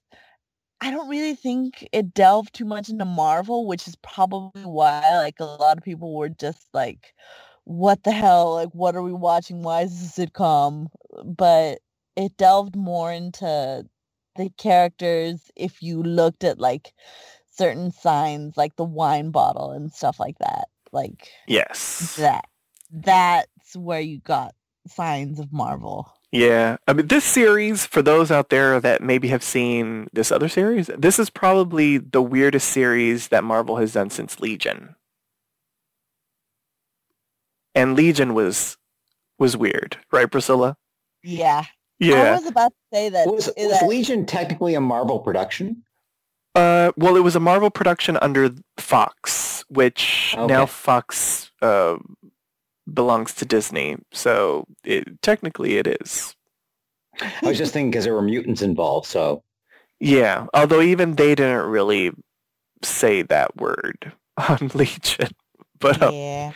I 0.79 0.91
don't 0.91 1.09
really 1.09 1.33
think 1.35 1.87
it 1.91 2.13
delved 2.13 2.53
too 2.53 2.65
much 2.65 2.89
into 2.89 3.05
Marvel, 3.05 3.65
which 3.65 3.87
is 3.87 3.95
probably 4.03 4.61
why 4.63 5.01
like 5.17 5.39
a 5.39 5.45
lot 5.45 5.77
of 5.77 5.83
people 5.83 6.15
were 6.15 6.29
just 6.29 6.67
like 6.73 7.13
what 7.63 8.03
the 8.03 8.11
hell? 8.11 8.53
Like 8.53 8.69
what 8.73 8.95
are 8.95 9.01
we 9.01 9.13
watching? 9.13 9.63
Why 9.63 9.81
is 9.81 9.99
this 9.99 10.17
a 10.17 10.27
sitcom? 10.27 10.87
But 11.25 11.79
it 12.15 12.37
delved 12.37 12.75
more 12.75 13.11
into 13.11 13.85
the 14.37 14.49
characters 14.57 15.51
if 15.55 15.81
you 15.81 16.01
looked 16.01 16.43
at 16.43 16.59
like 16.59 16.93
certain 17.57 17.91
signs 17.91 18.55
like 18.55 18.75
the 18.75 18.83
wine 18.83 19.31
bottle 19.31 19.71
and 19.71 19.91
stuff 19.91 20.19
like 20.19 20.37
that 20.39 20.65
like 20.91 21.29
yes. 21.47 22.15
that 22.15 22.45
that's 22.91 23.75
where 23.75 23.99
you 23.99 24.19
got 24.19 24.53
signs 24.87 25.39
of 25.39 25.51
marvel. 25.51 26.13
Yeah 26.31 26.77
i 26.87 26.93
mean 26.93 27.07
this 27.07 27.25
series 27.25 27.85
for 27.85 28.01
those 28.01 28.31
out 28.31 28.49
there 28.49 28.79
that 28.79 29.01
maybe 29.01 29.27
have 29.29 29.43
seen 29.43 30.07
this 30.13 30.31
other 30.31 30.49
series 30.49 30.89
this 30.97 31.19
is 31.19 31.29
probably 31.29 31.97
the 31.97 32.21
weirdest 32.21 32.69
series 32.69 33.29
that 33.29 33.43
marvel 33.43 33.77
has 33.77 33.93
done 33.93 34.09
since 34.09 34.39
legion. 34.39 34.95
And 37.73 37.95
legion 37.95 38.33
was 38.33 38.77
was 39.39 39.55
weird 39.55 39.97
right 40.11 40.29
priscilla? 40.29 40.77
Yeah 41.23 41.65
yeah. 41.99 42.23
I 42.23 42.31
was 42.31 42.45
about 42.45 42.69
to 42.69 42.95
say 42.95 43.09
that. 43.09 43.27
Was, 43.27 43.49
was 43.57 43.81
Legion 43.83 44.25
technically 44.25 44.75
a 44.75 44.81
Marvel 44.81 45.19
production? 45.19 45.83
Uh, 46.55 46.91
well, 46.97 47.15
it 47.15 47.23
was 47.23 47.35
a 47.35 47.39
Marvel 47.39 47.69
production 47.69 48.17
under 48.17 48.49
Fox, 48.77 49.63
which 49.69 50.33
okay. 50.37 50.47
now 50.47 50.65
Fox 50.65 51.51
uh, 51.61 51.97
belongs 52.91 53.33
to 53.35 53.45
Disney. 53.45 53.97
So 54.11 54.65
it, 54.83 55.21
technically 55.21 55.77
it 55.77 55.87
is. 56.01 56.35
I 57.21 57.31
was 57.43 57.57
just 57.57 57.73
thinking 57.73 57.91
because 57.91 58.05
there 58.05 58.13
were 58.13 58.21
mutants 58.21 58.61
involved, 58.61 59.07
so. 59.07 59.43
Yeah, 59.99 60.47
although 60.53 60.81
even 60.81 61.15
they 61.15 61.33
didn't 61.35 61.65
really 61.65 62.11
say 62.83 63.23
that 63.23 63.57
word 63.57 64.13
on 64.49 64.71
Legion. 64.73 65.29
But 65.79 66.01
um, 66.01 66.13
yeah. 66.13 66.51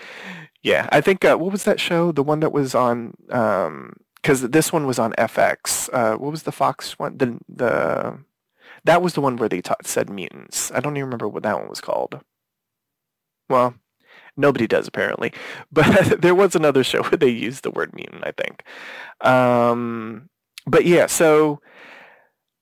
Yeah, 0.64 0.88
I 0.92 1.02
think, 1.02 1.26
uh, 1.26 1.38
what 1.38 1.52
was 1.52 1.64
that 1.64 1.80
show? 1.80 2.12
The 2.12 2.22
one 2.22 2.40
that 2.42 2.52
was 2.52 2.76
on 2.76 3.16
um, 3.32 3.94
because 4.22 4.42
this 4.50 4.72
one 4.74 4.86
was 4.86 5.00
on 5.00 5.14
FX. 5.14 5.90
Uh, 5.94 6.18
what 6.18 6.32
was 6.32 6.44
the 6.44 6.52
Fox 6.52 6.98
one? 7.00 7.18
The 7.18 7.40
the 7.50 8.20
that 8.86 9.02
was 9.02 9.14
the 9.14 9.22
one 9.22 9.38
where 9.38 9.50
they 9.50 9.62
ta- 9.62 9.76
said 9.84 10.10
mutants. 10.10 10.72
I 10.72 10.80
don't 10.80 10.98
even 10.98 11.06
remember 11.06 11.28
what 11.28 11.44
that 11.44 11.60
one 11.60 11.70
was 11.70 11.82
called. 11.82 12.22
Well, 13.50 13.76
nobody 14.38 14.68
does 14.68 14.88
apparently, 14.88 15.34
but 15.72 16.22
there 16.22 16.36
was 16.36 16.56
another 16.56 16.84
show 16.84 17.04
where 17.04 17.18
they 17.18 17.30
used 17.30 17.64
the 17.64 17.72
word 17.72 17.94
mutant. 17.96 18.24
I 18.26 18.32
think. 18.32 18.64
Um, 19.22 20.30
but 20.66 20.86
yeah, 20.86 21.08
so 21.08 21.62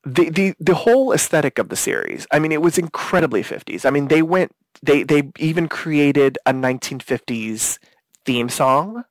the, 0.04 0.30
the 0.30 0.54
the 0.60 0.76
whole 0.76 1.12
aesthetic 1.14 1.60
of 1.60 1.70
the 1.70 1.76
series. 1.76 2.26
I 2.32 2.40
mean, 2.40 2.52
it 2.52 2.62
was 2.62 2.78
incredibly 2.78 3.44
50s. 3.44 3.86
I 3.86 3.90
mean, 3.90 4.08
they 4.08 4.22
went 4.22 4.52
they 4.82 5.04
they 5.04 5.32
even 5.38 5.68
created 5.68 6.38
a 6.46 6.54
1950s 6.54 7.80
theme 8.26 8.50
song. 8.50 9.04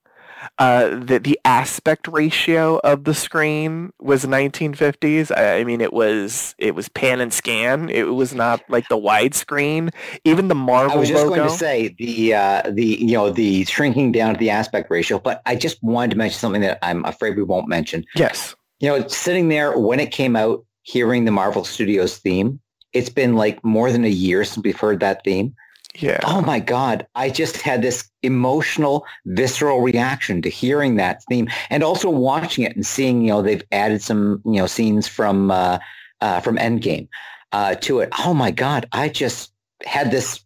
Uh, 0.58 0.88
the 0.88 1.18
the 1.18 1.38
aspect 1.44 2.08
ratio 2.08 2.78
of 2.78 3.04
the 3.04 3.14
screen 3.14 3.92
was 4.00 4.24
1950s. 4.24 5.36
I, 5.36 5.58
I, 5.58 5.64
mean, 5.64 5.80
it 5.80 5.92
was 5.92 6.54
it 6.58 6.74
was 6.74 6.88
pan 6.88 7.20
and 7.20 7.32
scan. 7.32 7.90
It 7.90 8.14
was 8.14 8.34
not 8.34 8.60
like 8.68 8.88
the 8.88 8.96
widescreen. 8.96 9.92
Even 10.24 10.48
the 10.48 10.54
Marvel. 10.54 10.96
I 10.96 11.00
was 11.00 11.08
just 11.08 11.24
logo, 11.24 11.36
going 11.36 11.48
to 11.48 11.56
say 11.56 11.94
the 11.98 12.34
uh, 12.34 12.62
the 12.70 12.84
you 12.84 13.12
know 13.12 13.30
the 13.30 13.64
shrinking 13.64 14.12
down 14.12 14.34
to 14.34 14.38
the 14.38 14.50
aspect 14.50 14.90
ratio, 14.90 15.18
but 15.18 15.42
I 15.46 15.56
just 15.56 15.82
wanted 15.82 16.10
to 16.12 16.16
mention 16.16 16.38
something 16.38 16.62
that 16.62 16.78
I'm 16.82 17.04
afraid 17.04 17.36
we 17.36 17.42
won't 17.42 17.68
mention. 17.68 18.04
Yes. 18.14 18.54
You 18.80 18.88
know, 18.88 19.08
sitting 19.08 19.48
there 19.48 19.76
when 19.76 20.00
it 20.00 20.12
came 20.12 20.36
out, 20.36 20.64
hearing 20.82 21.24
the 21.24 21.32
Marvel 21.32 21.64
Studios 21.64 22.18
theme, 22.18 22.60
it's 22.92 23.08
been 23.08 23.34
like 23.34 23.62
more 23.64 23.90
than 23.90 24.04
a 24.04 24.08
year 24.08 24.44
since 24.44 24.64
we've 24.64 24.78
heard 24.78 25.00
that 25.00 25.24
theme. 25.24 25.54
Yeah. 26.00 26.20
Oh 26.24 26.40
my 26.40 26.60
God. 26.60 27.06
I 27.14 27.28
just 27.28 27.60
had 27.60 27.82
this 27.82 28.08
emotional, 28.22 29.04
visceral 29.26 29.80
reaction 29.80 30.42
to 30.42 30.48
hearing 30.48 30.96
that 30.96 31.22
theme 31.28 31.48
and 31.70 31.82
also 31.82 32.08
watching 32.08 32.64
it 32.64 32.76
and 32.76 32.86
seeing, 32.86 33.22
you 33.22 33.28
know, 33.28 33.42
they've 33.42 33.64
added 33.72 34.00
some, 34.00 34.40
you 34.44 34.52
know, 34.52 34.66
scenes 34.66 35.08
from, 35.08 35.50
uh, 35.50 35.78
uh, 36.20 36.40
from 36.40 36.56
Endgame, 36.56 37.08
uh, 37.52 37.74
to 37.76 38.00
it. 38.00 38.10
Oh 38.18 38.32
my 38.32 38.50
God. 38.50 38.88
I 38.92 39.08
just 39.08 39.52
had 39.84 40.10
this, 40.10 40.40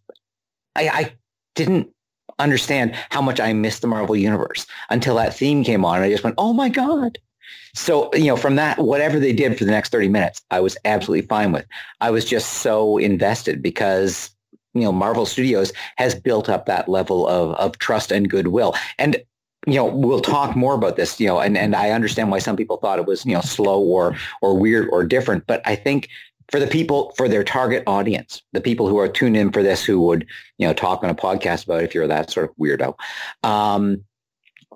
I, 0.75 0.89
I 0.89 1.13
didn't 1.55 1.89
understand 2.39 2.95
how 3.11 3.21
much 3.21 3.39
I 3.39 3.53
missed 3.53 3.81
the 3.81 3.87
Marvel 3.87 4.15
universe 4.15 4.65
until 4.89 5.15
that 5.15 5.35
theme 5.35 5.63
came 5.63 5.85
on. 5.85 5.97
And 5.97 6.05
I 6.05 6.09
just 6.09 6.23
went, 6.23 6.35
oh 6.39 6.53
my 6.53 6.69
God. 6.69 7.19
So, 7.75 8.13
you 8.13 8.25
know, 8.25 8.37
from 8.37 8.55
that, 8.55 8.79
whatever 8.79 9.19
they 9.19 9.33
did 9.33 9.57
for 9.57 9.65
the 9.65 9.71
next 9.71 9.91
30 9.91 10.09
minutes, 10.09 10.41
I 10.51 10.59
was 10.59 10.77
absolutely 10.85 11.27
fine 11.27 11.51
with. 11.51 11.65
I 12.01 12.11
was 12.11 12.25
just 12.25 12.55
so 12.55 12.97
invested 12.97 13.61
because 13.61 14.29
you 14.73 14.81
know, 14.81 14.91
Marvel 14.91 15.25
Studios 15.25 15.71
has 15.97 16.15
built 16.15 16.49
up 16.49 16.65
that 16.65 16.89
level 16.89 17.27
of, 17.27 17.55
of 17.55 17.77
trust 17.77 18.11
and 18.11 18.29
goodwill. 18.29 18.75
And, 18.97 19.17
you 19.67 19.75
know, 19.75 19.85
we'll 19.85 20.21
talk 20.21 20.55
more 20.55 20.73
about 20.73 20.95
this, 20.95 21.19
you 21.19 21.27
know, 21.27 21.39
and, 21.39 21.57
and 21.57 21.75
I 21.75 21.91
understand 21.91 22.31
why 22.31 22.39
some 22.39 22.55
people 22.55 22.77
thought 22.77 22.99
it 22.99 23.05
was, 23.05 23.25
you 23.25 23.33
know, 23.33 23.41
slow 23.41 23.81
or, 23.81 24.15
or 24.41 24.57
weird 24.57 24.89
or 24.91 25.05
different. 25.05 25.45
But 25.47 25.61
I 25.65 25.75
think 25.75 26.09
for 26.51 26.59
the 26.59 26.67
people, 26.67 27.13
for 27.15 27.29
their 27.29 27.43
target 27.43 27.83
audience, 27.87 28.41
the 28.51 28.61
people 28.61 28.87
who 28.87 28.97
are 28.97 29.07
tuned 29.07 29.37
in 29.37 29.51
for 29.51 29.63
this, 29.63 29.83
who 29.83 30.01
would, 30.01 30.27
you 30.57 30.67
know, 30.67 30.73
talk 30.73 31.03
on 31.03 31.09
a 31.09 31.15
podcast 31.15 31.65
about 31.65 31.83
if 31.83 31.95
you're 31.95 32.07
that 32.07 32.31
sort 32.31 32.49
of 32.49 32.55
weirdo, 32.57 32.95
um, 33.43 34.03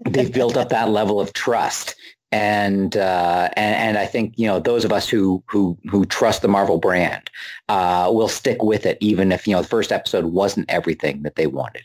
they've 0.06 0.32
built 0.32 0.56
up 0.56 0.70
that 0.70 0.90
level 0.90 1.20
of 1.20 1.34
trust 1.34 1.96
and, 2.32 2.98
uh, 2.98 3.50
and 3.56 3.76
and 3.76 3.98
I 3.98 4.06
think 4.06 4.34
you 4.38 4.48
know 4.48 4.60
those 4.60 4.84
of 4.84 4.92
us 4.92 5.08
who 5.08 5.44
who 5.48 5.78
who 5.90 6.06
trust 6.06 6.42
the 6.42 6.48
Marvel 6.48 6.78
brand 6.78 7.30
uh, 7.70 8.10
will 8.14 8.28
stick 8.28 8.62
with 8.62 8.86
it, 8.86 8.98
even 9.00 9.32
if 9.32 9.48
you 9.48 9.56
know 9.56 9.62
the 9.62 9.68
first 9.68 9.92
episode 9.92 10.26
wasn't 10.26 10.70
everything 10.70 11.24
that 11.24 11.36
they 11.36 11.48
wanted. 11.48 11.84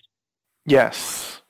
Yes. 0.67 1.41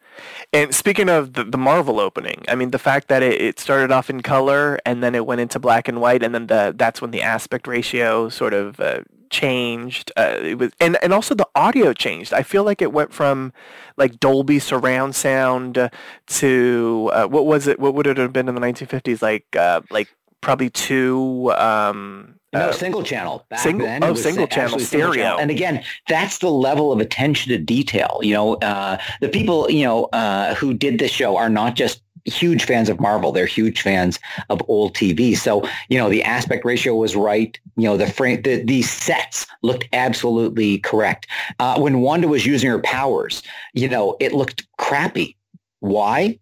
And 0.55 0.75
speaking 0.75 1.09
of 1.09 1.33
the, 1.33 1.45
the 1.45 1.57
Marvel 1.57 1.99
opening, 1.99 2.45
I 2.49 2.55
mean 2.55 2.73
the 2.73 2.79
fact 2.79 3.09
that 3.09 3.23
it, 3.23 3.41
it 3.41 3.59
started 3.59 3.91
off 3.91 4.11
in 4.11 4.21
color 4.21 4.79
and 4.85 5.03
then 5.03 5.15
it 5.15 5.25
went 5.25 5.41
into 5.41 5.59
black 5.59 5.89
and 5.89 5.99
white, 6.01 6.23
and 6.23 6.35
then 6.35 6.49
the 6.49 6.75
that's 6.77 7.01
when 7.01 7.11
the 7.11 7.23
aspect 7.23 7.67
ratio 7.67 8.29
sort 8.29 8.53
of 8.53 8.79
uh, 8.79 9.01
changed. 9.33 10.13
Uh, 10.17 10.37
it 10.41 10.59
was 10.59 10.73
and 10.79 10.97
and 11.03 11.13
also 11.13 11.35
the 11.35 11.49
audio 11.57 11.93
changed. 11.93 12.33
I 12.33 12.45
feel 12.45 12.63
like 12.63 12.81
it 12.81 12.93
went 12.93 13.13
from 13.13 13.53
like 13.97 14.21
Dolby 14.21 14.61
surround 14.61 15.17
sound 15.17 15.91
to 16.27 17.11
uh, 17.13 17.27
what 17.27 17.47
was 17.47 17.67
it? 17.67 17.81
What 17.81 17.95
would 17.95 18.07
it 18.07 18.19
have 18.19 18.33
been 18.33 18.49
in 18.49 18.55
the 18.55 18.61
1950s? 18.61 19.21
Like 19.23 19.57
uh, 19.57 19.81
like 19.91 20.15
probably 20.41 20.71
two. 20.71 21.53
Um, 21.57 22.37
no, 22.53 22.69
uh, 22.69 22.73
single 22.73 23.03
channel. 23.03 23.47
Back 23.49 23.61
single, 23.61 23.87
then, 23.87 24.05
oh, 24.05 24.15
single 24.15 24.47
channel 24.47 24.79
stereo. 24.79 25.13
Single 25.13 25.15
channel. 25.15 25.39
And 25.41 25.51
again, 25.51 25.83
that's 26.07 26.39
the 26.39 26.51
level 26.51 26.93
of 26.93 27.01
attention 27.01 27.51
to 27.51 27.59
detail. 27.59 28.21
You 28.23 28.35
know, 28.35 28.55
uh, 28.57 28.99
the 29.21 29.31
people 29.31 29.71
you 29.71 29.85
know 29.85 30.05
uh, 30.13 30.55
who 30.55 30.75
did 30.75 30.99
this 30.99 31.11
show 31.11 31.37
are 31.37 31.49
not 31.49 31.75
just 31.75 32.03
huge 32.25 32.65
fans 32.65 32.89
of 32.89 33.01
Marvel. 33.01 33.33
They're 33.33 33.47
huge 33.47 33.81
fans 33.81 34.19
of 34.49 34.63
old 34.69 34.95
TV. 34.95 35.37
So, 35.37 35.69
you 35.89 35.99
know, 35.99 36.09
the 36.09 36.23
aspect 36.23 36.65
ratio 36.65 36.95
was 36.95 37.17
right. 37.17 37.59
You 37.77 37.85
know, 37.85 37.97
the 37.97 38.07
frame, 38.07 38.43
the, 38.43 38.63
the 38.63 38.83
sets 38.83 39.47
looked 39.63 39.89
absolutely 39.93 40.79
correct. 40.79 41.27
Uh, 41.59 41.79
when 41.81 42.01
Wanda 42.01 42.29
was 42.29 42.47
using 42.47 42.71
her 42.71 42.81
powers, 42.81 43.43
you 43.75 43.89
know, 43.89 44.17
it 44.21 44.33
looked 44.33 44.67
crappy. 44.79 45.37
Why? 45.81 46.39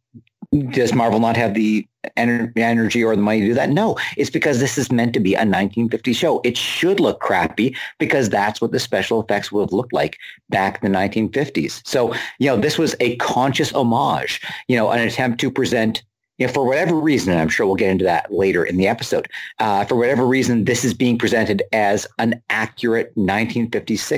Does 0.71 0.93
Marvel 0.93 1.21
not 1.21 1.37
have 1.37 1.55
the 1.55 1.87
energy 2.17 3.05
or 3.05 3.15
the 3.15 3.23
money 3.23 3.41
to 3.41 3.47
do 3.47 3.55
that? 3.55 3.71
No, 3.71 3.97
it's 4.17 4.31
because 4.31 4.61
this 4.61 4.79
is 4.79 4.91
meant 4.91 5.13
to 5.15 5.21
be 5.21 5.35
a 5.35 5.39
1950 5.39 6.13
show. 6.13 6.41
It 6.45 6.57
should 6.57 7.01
look 7.01 7.21
crappy 7.21 7.77
because 7.99 8.29
that's 8.29 8.61
what 8.61 8.73
the 8.73 8.81
special 8.81 9.23
effects 9.23 9.53
would 9.53 9.63
have 9.63 9.73
looked 9.73 9.93
like 9.93 10.19
back 10.49 10.83
in 10.83 10.93
the 10.93 10.99
1950s. 10.99 11.87
So, 11.87 12.15
you 12.39 12.47
know, 12.47 12.57
this 12.57 12.79
was 12.79 12.95
a 13.01 13.17
conscious 13.17 13.73
homage, 13.73 14.41
you 14.69 14.77
know, 14.77 14.91
an 14.91 15.01
attempt 15.01 15.41
to 15.41 15.51
present 15.51 16.03
you 16.41 16.47
know, 16.47 16.53
for 16.53 16.65
whatever 16.65 16.95
reason, 16.97 17.33
and 17.33 17.41
I'm 17.41 17.51
sure 17.51 17.67
we'll 17.67 17.77
get 17.77 17.91
into 17.91 18.05
that 18.07 18.33
later 18.33 18.65
in 18.65 18.79
the 18.79 18.89
episode, 18.89 19.29
uh, 19.59 19.85
for 19.85 19.95
whatever 19.95 20.27
reason, 20.27 20.65
this 20.65 20.85
is 20.85 20.95
being 20.95 21.19
presented 21.19 21.63
as 21.73 22.07
an 22.19 22.43
accurate 22.49 23.15
1950s 23.15 23.71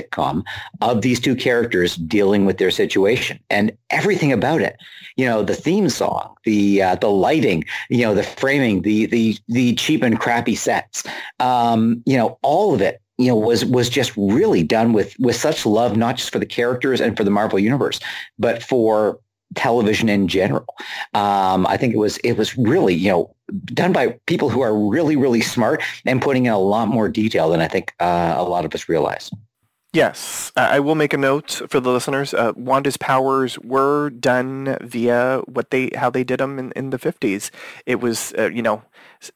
sitcom 0.09 0.43
of 0.81 1.01
these 1.01 1.19
two 1.19 1.35
characters 1.35 1.97
dealing 1.97 2.45
with 2.45 2.59
their 2.59 2.71
situation 2.71 3.37
and 3.49 3.77
everything 3.89 4.31
about 4.31 4.61
it. 4.61 4.77
You 5.17 5.25
know, 5.25 5.43
the 5.43 5.53
theme 5.53 5.89
song, 5.89 6.33
the 6.45 6.81
uh, 6.81 6.95
the 6.95 7.09
lighting, 7.09 7.65
you 7.89 8.03
know, 8.03 8.15
the 8.15 8.23
framing, 8.23 8.83
the 8.83 9.05
the 9.07 9.37
the 9.49 9.75
cheap 9.75 10.01
and 10.01 10.17
crappy 10.17 10.55
sets, 10.55 11.03
um, 11.41 12.01
you 12.05 12.17
know, 12.17 12.39
all 12.41 12.73
of 12.73 12.81
it 12.81 13.01
you 13.17 13.27
know 13.27 13.35
was 13.35 13.63
was 13.65 13.89
just 13.89 14.11
really 14.17 14.63
done 14.63 14.93
with 14.93 15.15
with 15.19 15.35
such 15.35 15.65
love 15.65 15.95
not 15.95 16.15
just 16.15 16.31
for 16.31 16.39
the 16.39 16.45
characters 16.45 16.99
and 16.99 17.15
for 17.15 17.23
the 17.23 17.29
Marvel 17.29 17.59
universe 17.59 17.99
but 18.39 18.63
for 18.63 19.19
television 19.55 20.09
in 20.09 20.27
general. 20.27 20.65
Um, 21.13 21.65
I 21.67 21.77
think 21.77 21.93
it 21.93 21.97
was 21.97 22.17
it 22.17 22.33
was 22.33 22.57
really 22.57 22.93
you 22.93 23.09
know 23.09 23.35
done 23.65 23.93
by 23.93 24.19
people 24.25 24.49
who 24.49 24.61
are 24.61 24.77
really 24.77 25.15
really 25.15 25.41
smart 25.41 25.83
and 26.05 26.21
putting 26.21 26.45
in 26.45 26.53
a 26.53 26.59
lot 26.59 26.87
more 26.87 27.09
detail 27.09 27.49
than 27.49 27.61
I 27.61 27.67
think 27.67 27.93
uh, 27.99 28.35
a 28.37 28.43
lot 28.43 28.65
of 28.65 28.73
us 28.73 28.89
realize. 28.89 29.31
Yes, 29.93 30.51
I 30.57 30.79
will 30.79 30.95
make 30.95 31.13
a 31.13 31.17
note 31.17 31.61
for 31.69 31.79
the 31.79 31.91
listeners. 31.91 32.33
Uh, 32.33 32.51
Wanda's 32.55 32.97
powers 32.97 33.59
were 33.59 34.09
done 34.09 34.75
via 34.81 35.43
what 35.45 35.69
they 35.69 35.91
how 35.95 36.09
they 36.09 36.23
did 36.23 36.39
them 36.39 36.57
in, 36.57 36.71
in 36.71 36.89
the 36.89 36.97
fifties. 36.97 37.51
It 37.85 38.01
was 38.01 38.33
uh, 38.35 38.49
you 38.49 38.63
know 38.63 38.81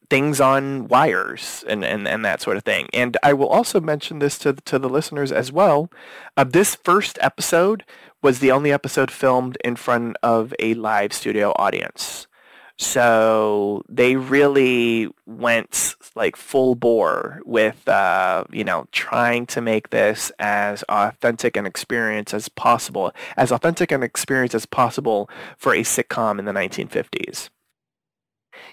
things 0.10 0.42
on 0.42 0.88
wires 0.88 1.64
and, 1.68 1.86
and, 1.86 2.08
and 2.08 2.26
that 2.26 2.42
sort 2.42 2.58
of 2.58 2.64
thing. 2.64 2.88
And 2.92 3.16
I 3.24 3.34
will 3.34 3.48
also 3.48 3.80
mention 3.80 4.18
this 4.18 4.40
to 4.40 4.54
to 4.54 4.80
the 4.80 4.90
listeners 4.90 5.32
as 5.32 5.52
well. 5.52 5.92
Uh, 6.36 6.44
this 6.44 6.74
first 6.74 7.20
episode 7.22 7.84
was 8.22 8.40
the 8.40 8.52
only 8.52 8.72
episode 8.72 9.12
filmed 9.12 9.58
in 9.64 9.76
front 9.76 10.18
of 10.24 10.54
a 10.60 10.74
live 10.76 11.14
studio 11.14 11.54
audience. 11.58 12.28
So 12.80 13.82
they 13.90 14.16
really 14.16 15.10
went 15.26 15.96
like 16.16 16.36
full 16.36 16.76
bore 16.76 17.42
with, 17.44 17.88
uh, 17.88 18.44
you 18.52 18.64
know, 18.64 18.88
trying 18.92 19.48
to 19.48 19.62
make 19.62 19.90
this 19.90 20.32
as 20.38 20.84
authentic 20.84 21.58
an 21.58 21.66
experience 21.66 22.36
as 22.36 22.50
possible, 22.50 23.12
as 23.36 23.52
authentic 23.52 23.92
an 23.92 24.04
experience 24.04 24.54
as 24.54 24.68
possible 24.68 25.28
for 25.58 25.74
a 25.74 25.82
sitcom 25.82 26.38
in 26.38 26.46
the 26.46 26.52
1950s. 26.52 27.50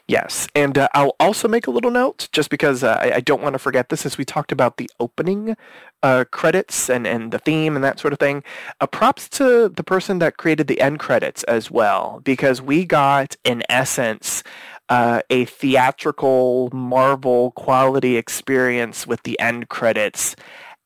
Yes, 0.06 0.48
and 0.54 0.76
uh, 0.76 0.88
I'll 0.92 1.16
also 1.18 1.48
make 1.48 1.66
a 1.66 1.70
little 1.70 1.90
note, 1.90 2.28
just 2.30 2.50
because 2.50 2.84
uh, 2.84 2.98
I, 3.00 3.16
I, 3.16 3.20
don't 3.20 3.40
want 3.40 3.54
to 3.54 3.58
forget 3.58 3.88
this, 3.88 4.04
as 4.04 4.18
we 4.18 4.24
talked 4.26 4.52
about 4.52 4.76
the 4.76 4.90
opening 5.00 5.56
uh, 6.02 6.26
credits 6.30 6.90
and, 6.90 7.06
and 7.06 7.32
the 7.32 7.38
theme 7.38 7.74
and 7.74 7.82
that 7.82 7.98
sort 7.98 8.12
of 8.12 8.18
thing. 8.18 8.44
Uh, 8.82 8.86
props 8.86 9.30
to 9.30 9.70
the 9.70 9.82
person 9.82 10.18
that 10.18 10.36
created 10.36 10.66
the 10.66 10.82
end 10.82 10.98
credits 10.98 11.42
as 11.44 11.70
well, 11.70 12.20
because 12.22 12.60
we 12.60 12.84
got, 12.84 13.36
in 13.44 13.62
essence, 13.70 14.42
uh, 14.90 15.22
a 15.30 15.46
theatrical 15.46 16.68
Marvel 16.74 17.52
quality 17.52 18.18
experience 18.18 19.06
with 19.06 19.22
the 19.22 19.40
end 19.40 19.70
credits 19.70 20.36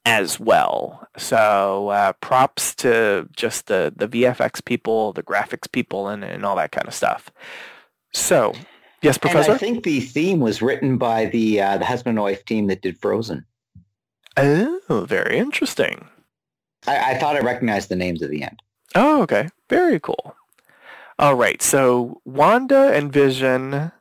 as 0.04 0.38
well. 0.38 1.08
So 1.16 1.88
uh, 1.88 2.12
props 2.20 2.72
to 2.76 3.28
just 3.34 3.66
the, 3.66 3.92
the 3.96 4.06
VFX 4.06 4.64
people, 4.64 5.12
the 5.12 5.24
graphics 5.24 5.70
people, 5.70 6.06
and, 6.06 6.22
and 6.22 6.46
all 6.46 6.54
that 6.54 6.70
kind 6.70 6.86
of 6.86 6.94
stuff. 6.94 7.32
So 8.12 8.54
Yes, 9.02 9.18
Professor. 9.18 9.52
And 9.52 9.56
I 9.56 9.58
think 9.58 9.84
the 9.84 10.00
theme 10.00 10.40
was 10.40 10.60
written 10.60 10.98
by 10.98 11.26
the 11.26 11.60
uh, 11.60 11.78
the 11.78 11.84
husband 11.84 12.18
and 12.18 12.22
wife 12.22 12.44
team 12.44 12.66
that 12.66 12.82
did 12.82 12.98
Frozen. 12.98 13.44
Oh, 14.36 15.06
very 15.08 15.38
interesting. 15.38 16.08
I, 16.86 17.12
I 17.12 17.18
thought 17.18 17.36
I 17.36 17.40
recognized 17.40 17.88
the 17.88 17.96
names 17.96 18.22
at 18.22 18.30
the 18.30 18.42
end. 18.42 18.62
Oh, 18.94 19.22
okay. 19.22 19.48
Very 19.68 20.00
cool. 20.00 20.34
All 21.18 21.34
right. 21.34 21.60
So 21.60 22.20
Wanda 22.24 22.92
and 22.92 23.12
Vision, 23.12 23.92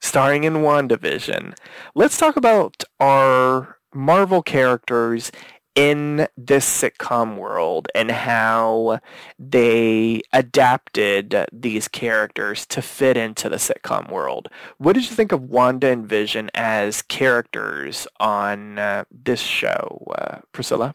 starring 0.00 0.44
in 0.44 0.54
WandaVision. 0.54 1.56
Let's 1.94 2.18
talk 2.18 2.36
about 2.36 2.84
our 3.00 3.78
Marvel 3.94 4.42
characters 4.42 5.32
in 5.74 6.28
this 6.36 6.66
sitcom 6.66 7.36
world 7.36 7.88
and 7.94 8.10
how 8.10 9.00
they 9.38 10.20
adapted 10.32 11.46
these 11.52 11.88
characters 11.88 12.66
to 12.66 12.82
fit 12.82 13.16
into 13.16 13.48
the 13.48 13.56
sitcom 13.56 14.10
world. 14.10 14.48
What 14.78 14.94
did 14.94 15.04
you 15.08 15.16
think 15.16 15.32
of 15.32 15.42
Wanda 15.44 15.88
and 15.88 16.06
Vision 16.08 16.50
as 16.54 17.02
characters 17.02 18.06
on 18.20 18.78
uh, 18.78 19.04
this 19.10 19.40
show, 19.40 20.06
uh, 20.18 20.38
Priscilla? 20.52 20.94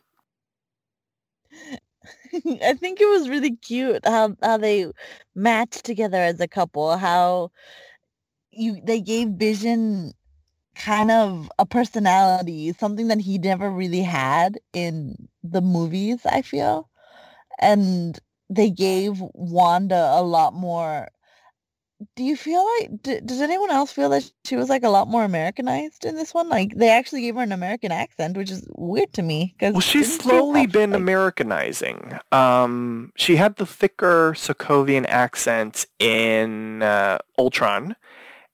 I 2.63 2.73
think 2.75 3.01
it 3.01 3.09
was 3.09 3.29
really 3.29 3.55
cute 3.57 4.05
how 4.05 4.35
how 4.41 4.57
they 4.57 4.91
matched 5.35 5.85
together 5.85 6.17
as 6.19 6.39
a 6.39 6.47
couple. 6.47 6.97
How 6.97 7.51
you 8.51 8.81
they 8.83 9.01
gave 9.01 9.29
Vision 9.29 10.13
kind 10.79 11.11
of 11.11 11.51
a 11.59 11.65
personality, 11.65 12.73
something 12.73 13.09
that 13.09 13.19
he 13.19 13.37
never 13.37 13.69
really 13.69 14.01
had 14.01 14.57
in 14.73 15.27
the 15.43 15.61
movies, 15.61 16.19
I 16.25 16.41
feel. 16.41 16.89
And 17.59 18.17
they 18.49 18.69
gave 18.69 19.21
Wanda 19.33 20.11
a 20.13 20.23
lot 20.23 20.53
more. 20.53 21.09
Do 22.15 22.23
you 22.23 22.37
feel 22.37 22.65
like, 22.79 23.01
d- 23.01 23.19
does 23.25 23.41
anyone 23.41 23.71
else 23.71 23.91
feel 23.91 24.07
that 24.09 24.31
she 24.45 24.55
was 24.55 24.69
like 24.69 24.83
a 24.83 24.89
lot 24.89 25.09
more 25.09 25.25
Americanized 25.25 26.05
in 26.05 26.15
this 26.15 26.33
one? 26.33 26.47
Like 26.47 26.73
they 26.73 26.89
actually 26.89 27.23
gave 27.23 27.35
her 27.35 27.41
an 27.41 27.51
American 27.51 27.91
accent, 27.91 28.37
which 28.37 28.49
is 28.49 28.65
weird 28.75 29.11
to 29.13 29.21
me. 29.21 29.53
Cause 29.59 29.73
well, 29.73 29.81
she's 29.81 30.17
slowly 30.17 30.65
been 30.65 30.91
like... 30.91 31.01
Americanizing. 31.01 32.17
Um, 32.31 33.11
she 33.17 33.35
had 33.35 33.57
the 33.57 33.65
thicker 33.65 34.31
Sokovian 34.33 35.05
accent 35.09 35.87
in 35.99 36.81
uh, 36.83 37.17
Ultron 37.37 37.97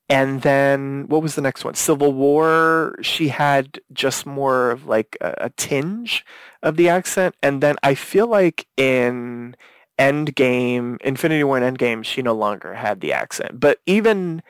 and 0.10 0.41
then 0.44 1.06
what 1.08 1.22
was 1.22 1.36
the 1.36 1.41
next 1.41 1.63
one? 1.65 1.74
Civil 1.74 2.13
War. 2.13 2.98
She 3.02 3.30
had 3.30 3.80
just 3.91 4.26
more 4.26 4.72
of 4.72 4.86
like 4.86 5.18
a, 5.22 5.34
a 5.38 5.50
tinge 5.52 6.24
of 6.62 6.78
the 6.78 6.89
accent, 6.89 7.36
and 7.41 7.62
then 7.62 7.76
I 7.82 7.96
feel 7.96 8.28
like 8.28 8.68
in 8.78 9.56
Endgame, 10.00 11.02
Infinity 11.02 11.44
War 11.44 11.58
and 11.58 11.78
Endgame, 11.78 12.04
she 12.04 12.22
no 12.22 12.34
longer 12.34 12.74
had 12.74 13.02
the 13.02 13.13
accent. 13.13 13.60
But 13.60 13.80
even 13.86 14.44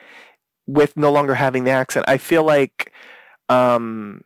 with 0.66 0.96
no 0.96 1.10
longer 1.12 1.34
having 1.34 1.64
the 1.64 1.70
accent, 1.70 2.04
I 2.08 2.18
feel 2.18 2.42
like 2.42 2.92
um, 3.48 4.22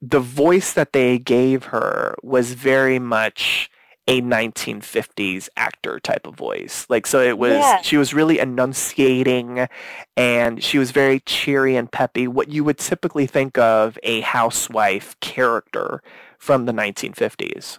the 0.00 0.20
voice 0.20 0.72
that 0.72 0.92
they 0.92 1.18
gave 1.18 1.64
her 1.66 2.14
was 2.22 2.54
very 2.54 2.98
much 2.98 3.70
a 4.10 4.20
1950s 4.20 5.48
actor 5.56 6.00
type 6.00 6.26
of 6.26 6.34
voice. 6.34 6.84
Like 6.88 7.06
so 7.06 7.20
it 7.20 7.38
was 7.38 7.52
yeah. 7.52 7.80
she 7.80 7.96
was 7.96 8.12
really 8.12 8.40
enunciating 8.40 9.68
and 10.16 10.62
she 10.62 10.78
was 10.78 10.90
very 10.90 11.20
cheery 11.20 11.76
and 11.76 11.90
peppy, 11.90 12.26
what 12.26 12.48
you 12.48 12.64
would 12.64 12.78
typically 12.78 13.26
think 13.26 13.56
of 13.56 13.98
a 14.02 14.20
housewife 14.22 15.18
character 15.20 16.02
from 16.38 16.66
the 16.66 16.72
1950s. 16.72 17.78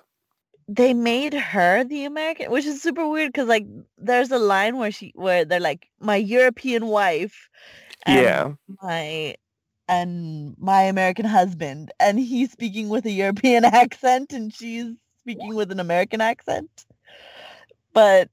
They 0.70 0.94
made 0.94 1.34
her 1.34 1.84
the 1.84 2.06
American, 2.06 2.50
which 2.50 2.66
is 2.66 2.82
super 2.82 3.06
weird 3.10 3.34
because 3.34 3.50
like 3.50 3.66
there's 3.98 4.32
a 4.32 4.40
line 4.40 4.78
where 4.78 4.92
she 4.92 5.12
where 5.16 5.44
they're 5.44 5.60
like 5.60 5.90
my 6.00 6.16
European 6.16 6.88
wife 6.88 7.50
yeah 8.08 8.54
my 8.82 9.36
and 9.88 10.56
my 10.58 10.84
American 10.84 11.26
husband 11.26 11.92
and 12.00 12.18
he's 12.20 12.52
speaking 12.52 12.90
with 12.90 13.06
a 13.06 13.12
European 13.12 13.66
accent 13.82 14.32
and 14.34 14.54
she's 14.54 14.96
speaking 15.32 15.56
with 15.56 15.72
an 15.72 15.80
American 15.80 16.22
accent. 16.22 16.86
But 17.94 18.30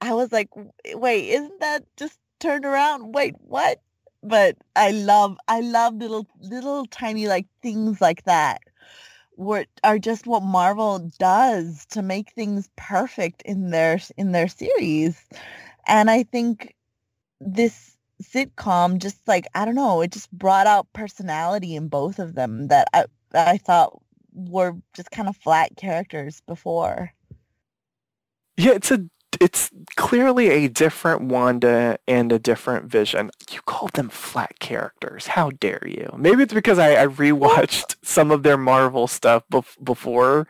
I 0.00 0.14
was 0.14 0.32
like, 0.32 0.48
wait, 0.94 1.30
isn't 1.30 1.60
that 1.60 1.84
just 1.96 2.18
turned 2.40 2.64
around? 2.64 3.14
Wait, 3.14 3.34
what? 3.40 3.80
But 4.22 4.56
I 4.76 4.92
love, 4.92 5.38
I 5.48 5.60
love 5.60 5.96
little, 5.96 6.26
little 6.40 6.86
tiny 6.86 7.26
like 7.28 7.46
things 7.62 8.00
like 8.00 8.24
that, 8.24 8.62
what 9.32 9.68
are 9.84 9.98
just 9.98 10.26
what 10.26 10.42
Marvel 10.42 11.10
does 11.18 11.86
to 11.86 12.02
make 12.02 12.32
things 12.32 12.68
perfect 12.76 13.42
in 13.42 13.70
their 13.70 14.00
in 14.18 14.32
their 14.32 14.48
series, 14.48 15.24
and 15.88 16.10
I 16.10 16.24
think 16.24 16.74
this 17.40 17.96
sitcom 18.22 18.98
just 18.98 19.26
like 19.28 19.46
I 19.54 19.64
don't 19.66 19.76
know, 19.76 20.02
it 20.02 20.12
just 20.12 20.32
brought 20.32 20.66
out 20.68 20.92
personality 20.94 21.76
in 21.76 21.88
both 21.88 22.18
of 22.20 22.34
them 22.36 22.68
that 22.68 22.88
I 22.94 23.06
I 23.34 23.58
thought 23.58 24.01
were 24.32 24.76
just 24.94 25.10
kind 25.10 25.28
of 25.28 25.36
flat 25.36 25.76
characters 25.76 26.42
before. 26.46 27.12
Yeah, 28.56 28.72
it's 28.72 28.90
a 28.90 29.06
it's 29.40 29.70
clearly 29.96 30.50
a 30.50 30.68
different 30.68 31.22
Wanda 31.22 31.98
and 32.06 32.30
a 32.32 32.38
different 32.38 32.86
Vision. 32.86 33.30
You 33.50 33.60
called 33.62 33.94
them 33.94 34.08
flat 34.08 34.58
characters. 34.60 35.26
How 35.26 35.50
dare 35.50 35.82
you? 35.86 36.14
Maybe 36.16 36.42
it's 36.42 36.54
because 36.54 36.78
I, 36.78 37.02
I 37.02 37.06
rewatched 37.06 37.96
some 38.04 38.30
of 38.30 38.42
their 38.42 38.56
Marvel 38.58 39.06
stuff 39.08 39.42
bef- 39.52 39.82
before. 39.82 40.46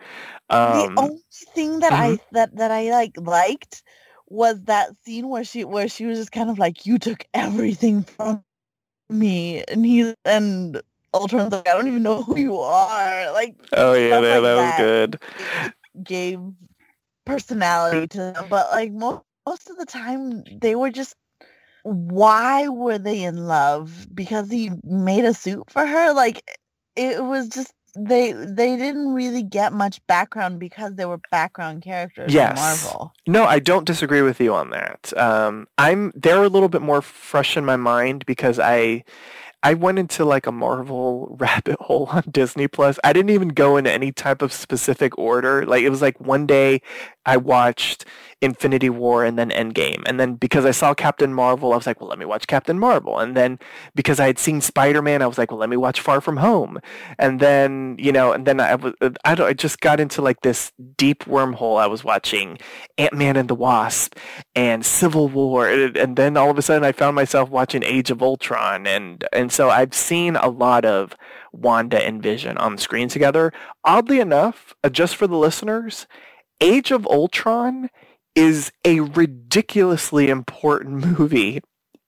Um, 0.51 0.95
the 0.95 1.01
only 1.01 1.23
thing 1.55 1.81
that 1.81 1.93
mm-hmm. 1.93 2.15
I 2.15 2.19
that 2.33 2.57
that 2.57 2.71
I 2.71 2.91
like 2.91 3.13
liked 3.17 3.83
was 4.27 4.63
that 4.65 4.91
scene 5.05 5.29
where 5.29 5.45
she 5.45 5.65
where 5.65 5.89
she 5.89 6.05
was 6.07 6.19
just 6.19 6.33
kind 6.33 6.51
of 6.51 6.59
like, 6.59 6.85
"You 6.85 6.99
took 6.99 7.25
everything 7.33 8.03
from 8.03 8.45
me," 9.09 9.65
and 9.65 9.87
he 9.87 10.15
and 10.25 10.83
Ultron's 11.15 11.53
like, 11.53 11.69
I 11.69 11.73
don't 11.73 11.89
even 11.89 12.03
know 12.03 12.23
who 12.23 12.39
you 12.39 12.59
are. 12.59 13.33
Like, 13.33 13.57
oh 13.73 13.95
yeah, 13.95 14.21
that, 14.21 14.43
like 14.43 14.43
that 14.43 14.57
was 14.57 14.75
good. 14.79 15.21
Gave 16.03 16.41
personality 17.25 18.07
to 18.09 18.19
them, 18.19 18.47
but 18.49 18.71
like 18.71 18.93
most 18.93 19.23
most 19.47 19.71
of 19.71 19.77
the 19.77 19.87
time, 19.87 20.45
they 20.61 20.75
were 20.75 20.91
just. 20.91 21.15
Why 21.85 22.69
were 22.69 22.97
they 22.99 23.25
in 23.25 23.49
love? 23.49 24.07
Because 24.15 24.49
he 24.49 24.71
made 24.85 25.25
a 25.25 25.35
suit 25.35 25.69
for 25.69 25.85
her. 25.85 26.13
Like, 26.13 26.41
it 26.95 27.25
was 27.25 27.49
just 27.49 27.73
they 27.95 28.33
they 28.33 28.77
didn't 28.77 29.13
really 29.13 29.43
get 29.43 29.73
much 29.73 30.05
background 30.07 30.59
because 30.59 30.95
they 30.95 31.05
were 31.05 31.21
background 31.31 31.83
characters 31.83 32.33
yes. 32.33 32.51
in 32.51 32.57
Marvel. 32.57 33.13
No, 33.27 33.45
I 33.45 33.59
don't 33.59 33.85
disagree 33.85 34.23
with 34.23 34.41
you 34.41 34.55
on 34.55 34.71
that. 34.71 35.13
Um, 35.17 35.67
I'm 35.79 36.13
they're 36.15 36.43
a 36.43 36.49
little 36.49 36.69
bit 36.69 36.83
more 36.83 37.03
fresh 37.03 37.57
in 37.57 37.65
my 37.65 37.77
mind 37.77 38.25
because 38.27 38.59
I 38.59 39.05
I 39.63 39.75
went 39.75 39.99
into 39.99 40.25
like 40.25 40.47
a 40.47 40.53
Marvel 40.53 41.37
rabbit 41.39 41.79
hole 41.81 42.07
on 42.07 42.25
Disney 42.31 42.69
Plus. 42.69 42.99
I 43.05 43.13
didn't 43.13 43.31
even 43.31 43.49
go 43.49 43.77
into 43.77 43.93
any 43.93 44.13
type 44.13 44.43
of 44.43 44.53
specific 44.53 45.17
order. 45.19 45.65
Like 45.65 45.83
it 45.83 45.91
was 45.91 46.03
like 46.03 46.21
one 46.21 46.47
day 46.47 46.83
I 47.25 47.37
watched 47.37 48.05
Infinity 48.41 48.91
War 48.91 49.25
and 49.25 49.39
then 49.39 49.51
Endgame. 49.51 50.03
And 50.07 50.19
then 50.19 50.35
because 50.35 50.65
I 50.65 50.73
saw 50.73 50.95
Captain 50.95 51.33
Marvel, 51.33 51.73
I 51.73 51.77
was 51.77 51.87
like, 51.87 52.01
well, 52.01 52.11
let 52.11 52.19
me 52.19 52.25
watch 52.25 52.49
Captain 52.49 52.79
Marvel. 52.79 53.21
And 53.21 53.37
then 53.37 53.61
because 53.95 54.19
I 54.19 54.27
had 54.27 54.39
seen 54.39 54.61
Spider-Man, 54.61 55.23
I 55.23 55.29
was 55.29 55.39
like, 55.39 55.53
well, 55.53 55.61
let 55.61 55.69
me 55.69 55.77
watch 55.77 56.01
Far 56.01 56.21
From 56.21 56.39
Home. 56.39 56.81
And 57.19 57.39
then, 57.39 57.97
you 58.01 58.11
know, 58.11 58.33
and 58.33 58.45
then 58.45 58.59
I 58.59 58.75
was, 58.75 58.95
I, 59.25 59.37
don't, 59.37 59.47
I 59.47 59.53
just 59.53 59.81
got 59.81 60.01
into 60.01 60.21
like 60.21 60.41
this 60.41 60.73
deep 60.97 61.25
wormhole. 61.25 61.81
I 61.81 61.87
was 61.87 62.03
watching 62.03 62.59
Ant-Man 62.99 63.37
and 63.37 63.49
the 63.49 63.55
Wasp 63.55 64.17
and 64.57 64.85
Civil 64.85 65.29
War. 65.29 65.69
And 65.69 66.17
then 66.17 66.37
all 66.37 66.51
of 66.51 66.59
a 66.59 66.63
sudden 66.63 66.85
I 66.85 66.91
found 66.91 67.15
myself 67.15 67.49
watching 67.49 67.85
Age 67.85 68.11
of 68.11 68.23
Ultron. 68.23 68.89
And, 68.89 69.25
and 69.33 69.53
so 69.53 69.71
I've 69.71 69.95
seen 69.95 70.35
a 70.35 70.49
lot 70.49 70.85
of 70.85 71.15
Wanda 71.53 72.05
and 72.05 72.21
Vision 72.21 72.59
on 72.59 72.75
the 72.75 72.83
screen 72.83 73.09
together. 73.09 73.53
Oddly 73.85 74.19
enough, 74.19 74.75
uh, 74.83 74.89
just 74.89 75.15
for 75.15 75.29
the 75.29 75.37
listeners, 75.37 76.09
Age 76.63 76.93
of 76.93 77.09
Ultron 77.09 77.91
is 78.37 78.71
a 78.85 79.01
ridiculously 79.01 80.29
important 80.29 81.05
movie 81.19 81.61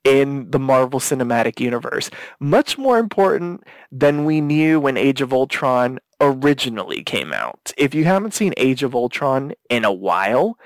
in 0.05 0.49
the 0.49 0.59
Marvel 0.59 1.01
Cinematic 1.01 1.59
Universe. 1.59 2.09
Much 2.39 2.77
more 2.77 2.97
important 2.97 3.65
than 3.91 4.23
we 4.23 4.39
knew 4.39 4.79
when 4.79 4.95
Age 4.95 5.19
of 5.19 5.33
Ultron 5.33 5.99
originally 6.21 7.03
came 7.03 7.33
out. 7.33 7.73
If 7.77 7.93
you 7.93 8.05
haven't 8.05 8.33
seen 8.33 8.53
Age 8.55 8.81
of 8.81 8.95
Ultron 8.95 9.51
in 9.69 9.83
a 9.83 9.91
while, 9.91 10.57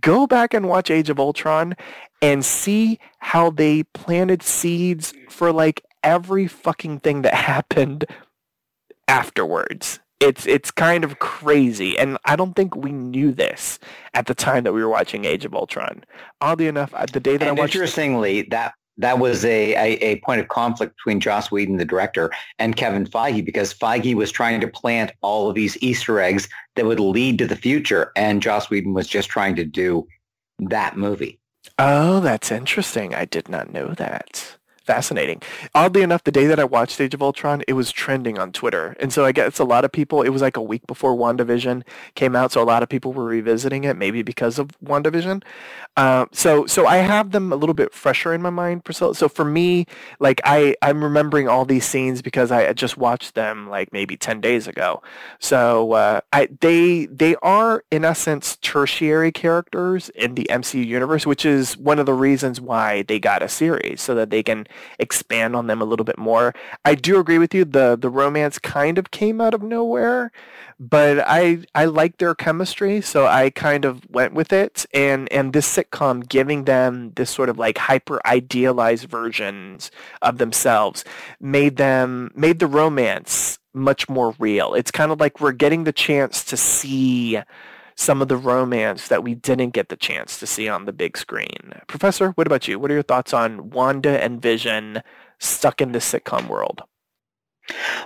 go 0.00 0.28
back 0.28 0.54
and 0.54 0.68
watch 0.68 0.88
Age 0.88 1.10
of 1.10 1.18
Ultron 1.18 1.74
and 2.22 2.44
see 2.44 3.00
how 3.18 3.50
they 3.50 3.82
planted 3.82 4.44
seeds 4.44 5.14
for 5.28 5.50
like 5.50 5.82
every 6.04 6.46
fucking 6.46 7.00
thing 7.00 7.22
that 7.22 7.34
happened 7.50 8.04
afterwards 9.08 9.98
it's 10.22 10.46
it's 10.46 10.70
kind 10.70 11.04
of 11.04 11.18
crazy, 11.18 11.98
and 11.98 12.18
I 12.24 12.36
don't 12.36 12.54
think 12.54 12.76
we 12.76 12.92
knew 12.92 13.32
this 13.32 13.78
at 14.14 14.26
the 14.26 14.34
time 14.34 14.64
that 14.64 14.72
we 14.72 14.82
were 14.82 14.88
watching 14.88 15.24
Age 15.24 15.44
of 15.44 15.54
Ultron. 15.54 16.04
Oddly 16.40 16.68
enough, 16.68 16.92
the 17.12 17.20
day 17.20 17.36
that 17.36 17.48
and 17.48 17.58
I 17.58 17.60
watched, 17.60 17.74
it... 17.74 17.78
interestingly, 17.78 18.42
that 18.42 18.74
that 18.98 19.18
was 19.18 19.44
a, 19.44 19.74
a, 19.74 19.98
a, 20.04 20.20
point 20.20 20.40
of 20.40 20.48
conflict 20.48 20.96
between 20.96 21.18
Joss 21.18 21.50
Whedon, 21.50 21.78
the 21.78 21.84
director, 21.84 22.30
and 22.58 22.76
Kevin 22.76 23.06
Feige 23.06 23.44
because 23.44 23.72
Feige 23.72 24.14
was 24.14 24.30
trying 24.30 24.60
to 24.60 24.68
plant 24.68 25.12
all 25.22 25.48
of 25.48 25.54
these 25.54 25.82
Easter 25.82 26.20
eggs 26.20 26.48
that 26.76 26.84
would 26.84 27.00
lead 27.00 27.38
to 27.38 27.46
the 27.46 27.56
future, 27.56 28.12
and 28.16 28.42
Joss 28.42 28.70
Whedon 28.70 28.94
was 28.94 29.08
just 29.08 29.28
trying 29.28 29.56
to 29.56 29.64
do 29.64 30.06
that 30.58 30.96
movie. 30.96 31.40
Oh, 31.78 32.20
that's 32.20 32.52
interesting. 32.52 33.14
I 33.14 33.24
did 33.24 33.48
not 33.48 33.72
know 33.72 33.88
that. 33.94 34.56
Fascinating. 34.84 35.42
Oddly 35.74 36.02
enough, 36.02 36.24
the 36.24 36.32
day 36.32 36.46
that 36.46 36.60
I 36.60 36.64
watched 36.64 37.00
Age 37.00 37.14
of 37.14 37.22
Ultron, 37.22 37.62
it 37.66 37.74
was 37.74 37.92
trending 37.92 38.38
on 38.38 38.52
Twitter. 38.52 38.96
And 39.00 39.12
so 39.12 39.24
I 39.24 39.32
guess 39.32 39.58
a 39.58 39.64
lot 39.64 39.84
of 39.84 39.92
people, 39.92 40.22
it 40.22 40.30
was 40.30 40.42
like 40.42 40.56
a 40.56 40.62
week 40.62 40.86
before 40.86 41.16
WandaVision 41.16 41.82
came 42.14 42.36
out, 42.36 42.52
so 42.52 42.62
a 42.62 42.64
lot 42.64 42.82
of 42.82 42.88
people 42.88 43.12
were 43.12 43.24
revisiting 43.24 43.84
it, 43.84 43.96
maybe 43.96 44.22
because 44.22 44.58
of 44.58 44.68
WandaVision. 44.84 45.42
Uh, 45.96 46.24
so 46.32 46.64
so 46.66 46.86
I 46.86 46.96
have 46.96 47.32
them 47.32 47.52
a 47.52 47.56
little 47.56 47.74
bit 47.74 47.92
fresher 47.92 48.32
in 48.32 48.40
my 48.40 48.50
mind, 48.50 48.84
Priscilla. 48.84 49.14
So 49.14 49.28
for 49.28 49.44
me, 49.44 49.86
like 50.20 50.40
I, 50.44 50.74
I'm 50.80 51.04
remembering 51.04 51.48
all 51.48 51.64
these 51.64 51.84
scenes 51.84 52.22
because 52.22 52.50
I 52.50 52.72
just 52.72 52.96
watched 52.96 53.34
them 53.34 53.68
like 53.68 53.92
maybe 53.92 54.16
10 54.16 54.40
days 54.40 54.66
ago. 54.66 55.02
So 55.38 55.92
uh, 55.92 56.20
I, 56.32 56.48
they, 56.60 57.06
they 57.06 57.36
are, 57.36 57.84
in 57.90 58.04
essence, 58.04 58.56
tertiary 58.62 59.32
characters 59.32 60.08
in 60.10 60.34
the 60.34 60.46
MCU 60.50 60.84
universe, 60.86 61.26
which 61.26 61.44
is 61.44 61.76
one 61.76 61.98
of 61.98 62.06
the 62.06 62.14
reasons 62.14 62.60
why 62.60 63.02
they 63.02 63.18
got 63.18 63.42
a 63.42 63.48
series, 63.48 64.00
so 64.00 64.14
that 64.14 64.30
they 64.30 64.42
can 64.42 64.66
expand 64.98 65.56
on 65.56 65.66
them 65.66 65.80
a 65.80 65.84
little 65.84 66.04
bit 66.04 66.18
more. 66.18 66.54
I 66.84 66.94
do 66.94 67.18
agree 67.18 67.38
with 67.38 67.54
you. 67.54 67.64
The 67.64 67.96
the 68.00 68.10
romance 68.10 68.58
kind 68.58 68.98
of 68.98 69.10
came 69.10 69.40
out 69.40 69.54
of 69.54 69.62
nowhere, 69.62 70.32
but 70.78 71.18
I 71.26 71.64
I 71.74 71.86
like 71.86 72.18
their 72.18 72.34
chemistry, 72.34 73.00
so 73.00 73.26
I 73.26 73.50
kind 73.50 73.84
of 73.84 74.08
went 74.10 74.34
with 74.34 74.52
it. 74.52 74.86
And 74.92 75.30
and 75.32 75.52
this 75.52 75.76
sitcom 75.76 76.28
giving 76.28 76.64
them 76.64 77.12
this 77.16 77.30
sort 77.30 77.48
of 77.48 77.58
like 77.58 77.78
hyper 77.78 78.20
idealized 78.26 79.04
versions 79.08 79.90
of 80.22 80.38
themselves 80.38 81.04
made 81.40 81.76
them 81.76 82.30
made 82.34 82.58
the 82.58 82.66
romance 82.66 83.58
much 83.74 84.08
more 84.08 84.34
real. 84.38 84.74
It's 84.74 84.90
kind 84.90 85.12
of 85.12 85.20
like 85.20 85.40
we're 85.40 85.52
getting 85.52 85.84
the 85.84 85.92
chance 85.92 86.44
to 86.44 86.56
see 86.56 87.40
some 87.96 88.22
of 88.22 88.28
the 88.28 88.36
romance 88.36 89.08
that 89.08 89.22
we 89.22 89.34
didn't 89.34 89.70
get 89.70 89.88
the 89.88 89.96
chance 89.96 90.38
to 90.38 90.46
see 90.46 90.68
on 90.68 90.84
the 90.84 90.92
big 90.92 91.16
screen. 91.16 91.72
Professor, 91.86 92.30
what 92.32 92.46
about 92.46 92.68
you? 92.68 92.78
What 92.78 92.90
are 92.90 92.94
your 92.94 93.02
thoughts 93.02 93.32
on 93.32 93.70
Wanda 93.70 94.22
and 94.22 94.40
Vision 94.40 95.02
stuck 95.38 95.80
in 95.80 95.92
the 95.92 95.98
sitcom 95.98 96.48
world? 96.48 96.82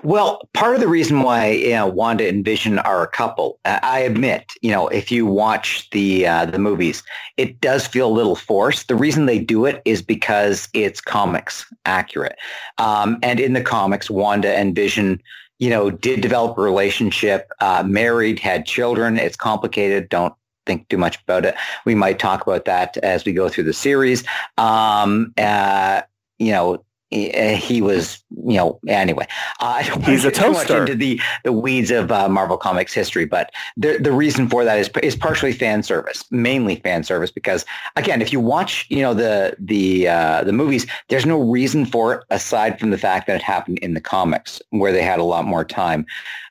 Well, 0.03 0.49
part 0.53 0.75
of 0.75 0.81
the 0.81 0.89
reason 0.89 1.23
why 1.23 1.51
you 1.51 1.71
know, 1.71 1.87
Wanda 1.87 2.29
and 2.29 2.45
Vision 2.45 2.79
are 2.81 3.03
a 3.03 3.09
couple, 3.09 3.59
I 3.65 4.01
admit, 4.01 4.53
you 4.61 4.71
know, 4.71 4.89
if 4.89 5.11
you 5.11 5.25
watch 5.25 5.89
the 5.91 6.27
uh, 6.27 6.47
the 6.47 6.59
movies, 6.59 7.03
it 7.37 7.61
does 7.61 7.87
feel 7.87 8.09
a 8.09 8.13
little 8.13 8.37
forced. 8.37 8.89
The 8.89 8.95
reason 8.95 9.27
they 9.27 9.39
do 9.39 9.65
it 9.65 9.81
is 9.85 10.03
because 10.03 10.69
it's 10.75 11.01
comics 11.01 11.65
accurate, 11.87 12.37
um, 12.79 13.19
and 13.23 13.41
in 13.41 13.55
the 13.55 13.63
comics, 13.63 14.11
Wanda 14.11 14.55
and 14.57 14.75
Vision 14.75 15.23
you 15.59 15.71
know, 15.71 15.91
did 15.91 16.21
develop 16.21 16.59
a 16.59 16.61
relationship, 16.61 17.51
uh, 17.61 17.83
married, 17.87 18.39
had 18.39 18.67
children. 18.67 19.19
It's 19.19 19.37
complicated. 19.37 20.09
Don't 20.09 20.35
think 20.67 20.89
too 20.89 20.99
much 20.99 21.23
about 21.23 21.47
it. 21.47 21.55
We 21.85 21.95
might 21.95 22.19
talk 22.19 22.47
about 22.47 22.65
that 22.67 22.97
as 22.99 23.25
we 23.25 23.33
go 23.33 23.49
through 23.49 23.65
the 23.65 23.73
series. 23.73 24.25
Um, 24.59 25.33
uh, 25.39 26.03
you 26.39 26.53
know, 26.53 26.85
he 27.11 27.81
was, 27.81 28.23
you 28.31 28.57
know, 28.57 28.81
anyway. 28.89 29.27
Uh, 29.61 29.77
I 29.77 29.83
don't 29.85 30.05
He's 30.05 30.25
a 30.25 30.31
toaster. 30.31 30.81
into 30.81 30.95
the, 30.95 31.21
the 31.45 31.53
weeds 31.53 31.91
of 31.91 32.11
uh, 32.11 32.29
Marvel 32.29 32.57
Comics 32.57 32.93
history, 32.93 33.25
but 33.25 33.53
the 33.77 33.99
the 33.99 34.13
reason 34.13 34.49
for 34.49 34.65
that 34.65 34.79
is 34.79 34.91
is 35.03 35.15
partially 35.15 35.53
fan 35.53 35.83
service, 35.83 36.25
mainly 36.31 36.77
fan 36.77 37.05
service, 37.05 37.31
because 37.31 37.65
again, 37.95 38.21
if 38.21 38.33
you 38.33 38.41
watch, 38.41 38.87
you 38.89 39.03
know, 39.03 39.15
the 39.15 39.57
the 39.59 40.09
uh, 40.09 40.45
the 40.45 40.53
movies, 40.53 40.87
there's 41.09 41.27
no 41.27 41.41
reason 41.41 41.87
for 41.87 42.15
it 42.15 42.25
aside 42.31 42.81
from 42.81 42.91
the 42.91 42.99
fact 42.99 43.27
that 43.29 43.37
it 43.37 43.43
happened 43.43 43.79
in 43.79 43.95
the 43.95 44.01
comics, 44.01 44.61
where 44.71 44.93
they 44.93 45.03
had 45.03 45.21
a 45.21 45.25
lot 45.25 45.45
more 45.45 45.65
time 45.65 46.05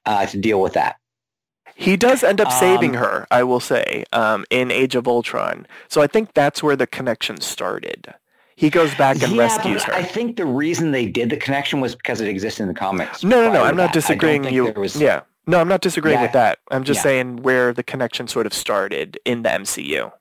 uh, 0.05 0.25
to 0.25 0.37
deal 0.37 0.61
with 0.61 0.73
that. 0.73 0.97
He 1.77 1.97
does 1.97 2.23
end 2.23 2.39
up 2.39 2.53
saving 2.53 2.95
um, 2.95 3.03
her, 3.03 3.27
I 3.29 3.43
will 3.43 3.59
say, 3.59 4.05
um, 4.13 4.45
in 4.49 4.71
Age 4.71 4.95
of 4.95 5.09
Ultron. 5.09 5.67
So 5.89 6.01
I 6.01 6.07
think 6.07 6.33
that's 6.33 6.63
where 6.63 6.77
the 6.77 6.87
connection 6.87 7.41
started. 7.41 8.13
He 8.55 8.69
goes 8.69 8.95
back 8.95 9.21
and 9.21 9.33
yeah, 9.33 9.41
rescues 9.41 9.83
her. 9.83 9.93
I 9.93 10.03
think 10.03 10.37
the 10.37 10.45
reason 10.45 10.91
they 10.91 11.07
did 11.07 11.29
the 11.29 11.37
connection 11.37 11.81
was 11.81 11.93
because 11.93 12.21
it 12.21 12.29
existed 12.29 12.63
in 12.63 12.69
the 12.69 12.73
comics. 12.73 13.23
No, 13.23 13.41
no, 13.41 13.51
no. 13.51 13.63
I'm 13.63 13.75
not 13.75 13.91
disagreeing. 13.91 14.45
You, 14.45 14.71
was... 14.71 14.95
yeah, 14.95 15.21
no, 15.45 15.59
I'm 15.59 15.67
not 15.67 15.81
disagreeing 15.81 16.19
yeah, 16.19 16.23
with 16.23 16.31
that. 16.33 16.59
I'm 16.71 16.85
just 16.85 16.99
yeah. 16.99 17.03
saying 17.03 17.37
where 17.43 17.73
the 17.73 17.83
connection 17.83 18.27
sort 18.27 18.45
of 18.45 18.53
started 18.53 19.19
in 19.25 19.43
the 19.43 19.49
MCU. 19.49 20.11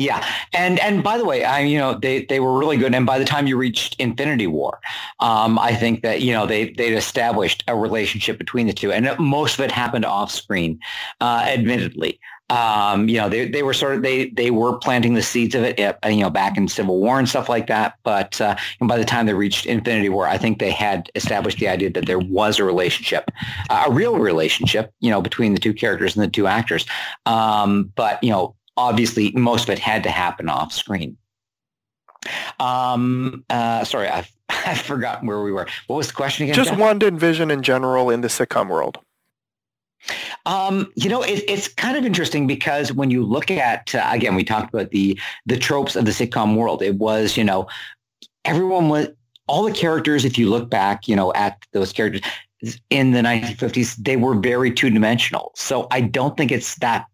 Yeah, 0.00 0.26
and 0.54 0.80
and 0.80 1.02
by 1.02 1.18
the 1.18 1.26
way, 1.26 1.44
I 1.44 1.60
you 1.60 1.76
know 1.76 1.92
they 1.92 2.24
they 2.24 2.40
were 2.40 2.58
really 2.58 2.78
good. 2.78 2.94
And 2.94 3.04
by 3.04 3.18
the 3.18 3.24
time 3.26 3.46
you 3.46 3.58
reached 3.58 3.96
Infinity 3.98 4.46
War, 4.46 4.80
um, 5.18 5.58
I 5.58 5.74
think 5.74 6.02
that 6.02 6.22
you 6.22 6.32
know 6.32 6.46
they 6.46 6.70
they'd 6.70 6.94
established 6.94 7.64
a 7.68 7.76
relationship 7.76 8.38
between 8.38 8.66
the 8.66 8.72
two, 8.72 8.90
and 8.92 9.10
most 9.18 9.58
of 9.58 9.64
it 9.66 9.70
happened 9.70 10.06
off 10.06 10.30
screen, 10.30 10.80
uh, 11.20 11.44
admittedly. 11.46 12.18
Um, 12.50 13.08
you 13.08 13.16
know, 13.16 13.28
they, 13.28 13.48
they 13.48 13.62
were 13.62 13.72
sort 13.72 13.94
of, 13.94 14.02
they, 14.02 14.30
they 14.30 14.50
were 14.50 14.76
planting 14.78 15.14
the 15.14 15.22
seeds 15.22 15.54
of 15.54 15.62
it, 15.62 15.78
you 15.78 16.16
know, 16.16 16.30
back 16.30 16.56
in 16.56 16.68
Civil 16.68 16.98
War 16.98 17.18
and 17.18 17.28
stuff 17.28 17.48
like 17.48 17.68
that. 17.68 17.94
But 18.02 18.40
uh, 18.40 18.56
by 18.80 18.98
the 18.98 19.04
time 19.04 19.26
they 19.26 19.34
reached 19.34 19.66
Infinity 19.66 20.08
War, 20.08 20.26
I 20.26 20.36
think 20.36 20.58
they 20.58 20.72
had 20.72 21.10
established 21.14 21.58
the 21.58 21.68
idea 21.68 21.90
that 21.90 22.06
there 22.06 22.18
was 22.18 22.58
a 22.58 22.64
relationship, 22.64 23.30
uh, 23.70 23.84
a 23.86 23.90
real 23.90 24.18
relationship, 24.18 24.92
you 25.00 25.10
know, 25.10 25.22
between 25.22 25.54
the 25.54 25.60
two 25.60 25.72
characters 25.72 26.16
and 26.16 26.24
the 26.24 26.30
two 26.30 26.48
actors. 26.48 26.86
Um, 27.24 27.92
but, 27.94 28.22
you 28.22 28.30
know, 28.30 28.56
obviously 28.76 29.30
most 29.32 29.64
of 29.64 29.70
it 29.70 29.78
had 29.78 30.02
to 30.02 30.10
happen 30.10 30.48
off 30.48 30.72
screen. 30.72 31.16
Um, 32.58 33.44
uh, 33.48 33.84
sorry, 33.84 34.08
I've, 34.08 34.30
I've 34.48 34.80
forgotten 34.80 35.26
where 35.28 35.42
we 35.42 35.52
were. 35.52 35.66
What 35.86 35.96
was 35.96 36.08
the 36.08 36.14
question 36.14 36.44
again? 36.44 36.54
Just 36.54 36.70
Jeff? 36.70 36.78
Wanda 36.78 37.06
and 37.06 37.18
Vision 37.18 37.50
in 37.50 37.62
general 37.62 38.10
in 38.10 38.20
the 38.20 38.28
sitcom 38.28 38.68
world. 38.68 38.98
Um, 40.46 40.90
you 40.96 41.08
know, 41.08 41.22
it, 41.22 41.44
it's 41.48 41.68
kind 41.68 41.96
of 41.96 42.04
interesting 42.04 42.46
because 42.46 42.92
when 42.92 43.10
you 43.10 43.24
look 43.24 43.50
at, 43.50 43.94
uh, 43.94 44.08
again, 44.10 44.34
we 44.34 44.44
talked 44.44 44.72
about 44.72 44.90
the 44.90 45.18
the 45.46 45.56
tropes 45.56 45.96
of 45.96 46.04
the 46.04 46.10
sitcom 46.10 46.56
world. 46.56 46.82
It 46.82 46.96
was, 46.96 47.36
you 47.36 47.44
know, 47.44 47.68
everyone 48.44 48.88
was 48.88 49.08
all 49.46 49.64
the 49.64 49.72
characters. 49.72 50.24
If 50.24 50.38
you 50.38 50.48
look 50.48 50.70
back, 50.70 51.08
you 51.08 51.16
know, 51.16 51.32
at 51.34 51.58
those 51.72 51.92
characters 51.92 52.22
in 52.90 53.12
the 53.12 53.20
1950s, 53.20 53.96
they 53.96 54.16
were 54.16 54.34
very 54.34 54.72
two 54.72 54.90
dimensional. 54.90 55.52
So 55.54 55.86
I 55.90 56.00
don't 56.00 56.36
think 56.36 56.52
it's 56.52 56.76
that 56.76 57.06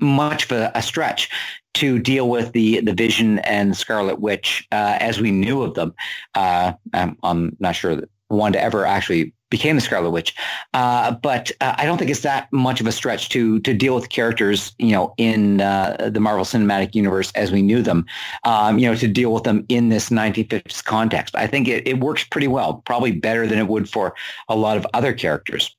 much 0.00 0.44
of 0.44 0.52
a, 0.52 0.70
a 0.74 0.82
stretch 0.82 1.30
to 1.74 1.98
deal 1.98 2.28
with 2.28 2.52
the 2.52 2.80
the 2.80 2.92
Vision 2.92 3.38
and 3.40 3.76
Scarlet 3.76 4.20
Witch 4.20 4.66
uh, 4.72 4.96
as 5.00 5.20
we 5.20 5.30
knew 5.30 5.62
of 5.62 5.74
them. 5.74 5.94
Uh, 6.34 6.72
I'm, 6.92 7.16
I'm, 7.22 7.56
not 7.60 7.76
sure 7.76 7.94
that 7.96 8.10
Wanda 8.30 8.60
ever 8.60 8.84
actually 8.86 9.32
became 9.50 9.76
the 9.76 9.82
Scarlet 9.82 10.10
Witch. 10.10 10.34
Uh, 10.74 11.12
but 11.12 11.50
uh, 11.60 11.74
I 11.76 11.84
don't 11.84 11.98
think 11.98 12.10
it's 12.10 12.20
that 12.20 12.52
much 12.52 12.80
of 12.80 12.86
a 12.86 12.92
stretch 12.92 13.28
to 13.30 13.60
to 13.60 13.74
deal 13.74 13.94
with 13.94 14.08
characters, 14.08 14.74
you 14.78 14.92
know, 14.92 15.14
in 15.16 15.60
uh, 15.60 16.10
the 16.12 16.20
Marvel 16.20 16.44
Cinematic 16.44 16.94
Universe 16.94 17.32
as 17.34 17.50
we 17.50 17.62
knew 17.62 17.82
them, 17.82 18.06
um, 18.44 18.78
you 18.78 18.88
know, 18.88 18.94
to 18.94 19.08
deal 19.08 19.32
with 19.32 19.44
them 19.44 19.64
in 19.68 19.88
this 19.88 20.10
1950s 20.10 20.84
context. 20.84 21.34
I 21.36 21.46
think 21.46 21.68
it, 21.68 21.86
it 21.86 22.00
works 22.00 22.24
pretty 22.24 22.48
well, 22.48 22.82
probably 22.84 23.12
better 23.12 23.46
than 23.46 23.58
it 23.58 23.68
would 23.68 23.88
for 23.88 24.14
a 24.48 24.56
lot 24.56 24.76
of 24.76 24.86
other 24.94 25.12
characters. 25.12 25.74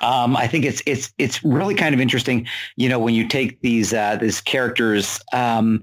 Um, 0.00 0.36
I 0.36 0.46
think 0.46 0.64
it's 0.64 0.82
it's 0.86 1.12
it's 1.18 1.42
really 1.44 1.74
kind 1.74 1.94
of 1.94 2.00
interesting, 2.00 2.46
you 2.76 2.88
know, 2.88 3.00
when 3.00 3.14
you 3.14 3.26
take 3.26 3.60
these 3.62 3.92
uh, 3.92 4.16
these 4.16 4.40
characters 4.40 5.20
um, 5.32 5.82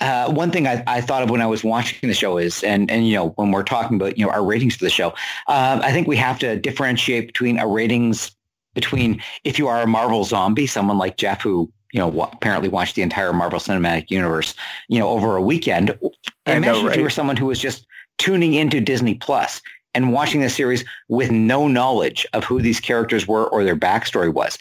uh, 0.00 0.30
one 0.30 0.50
thing 0.50 0.66
I, 0.66 0.82
I, 0.86 1.00
thought 1.00 1.22
of 1.22 1.30
when 1.30 1.42
I 1.42 1.46
was 1.46 1.62
watching 1.64 2.08
the 2.08 2.14
show 2.14 2.38
is, 2.38 2.62
and 2.64 2.90
and 2.90 3.06
you 3.06 3.14
know, 3.14 3.28
when 3.30 3.50
we're 3.50 3.62
talking 3.62 3.96
about 3.96 4.16
you 4.16 4.24
know 4.24 4.32
our 4.32 4.44
ratings 4.44 4.76
for 4.76 4.84
the 4.84 4.90
show, 4.90 5.08
uh, 5.46 5.80
I 5.82 5.92
think 5.92 6.08
we 6.08 6.16
have 6.16 6.38
to 6.40 6.56
differentiate 6.56 7.26
between 7.26 7.58
our 7.58 7.68
ratings 7.68 8.32
between 8.74 9.20
if 9.44 9.58
you 9.58 9.68
are 9.68 9.82
a 9.82 9.86
Marvel 9.86 10.24
zombie, 10.24 10.66
someone 10.66 10.98
like 10.98 11.16
Jeff 11.16 11.42
who 11.42 11.70
you 11.92 12.00
know 12.00 12.22
apparently 12.32 12.68
watched 12.68 12.94
the 12.94 13.02
entire 13.02 13.32
Marvel 13.32 13.58
Cinematic 13.58 14.10
Universe, 14.10 14.54
you 14.88 14.98
know, 14.98 15.08
over 15.08 15.36
a 15.36 15.42
weekend. 15.42 15.98
I 16.46 16.54
imagine 16.56 16.82
know, 16.82 16.88
right? 16.88 16.92
if 16.92 16.96
you 16.96 17.02
were 17.02 17.10
someone 17.10 17.36
who 17.36 17.46
was 17.46 17.58
just 17.58 17.86
tuning 18.18 18.54
into 18.54 18.80
Disney 18.80 19.14
Plus 19.14 19.60
and 19.94 20.12
watching 20.12 20.40
the 20.40 20.50
series 20.50 20.84
with 21.08 21.30
no 21.30 21.66
knowledge 21.68 22.26
of 22.32 22.44
who 22.44 22.62
these 22.62 22.80
characters 22.80 23.26
were 23.26 23.48
or 23.48 23.64
their 23.64 23.76
backstory 23.76 24.32
was. 24.32 24.58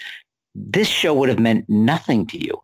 This 0.56 0.88
show 0.88 1.13
would 1.13 1.30
have 1.30 1.39
meant 1.39 1.69
nothing 1.69 2.25
to 2.28 2.43
you 2.43 2.60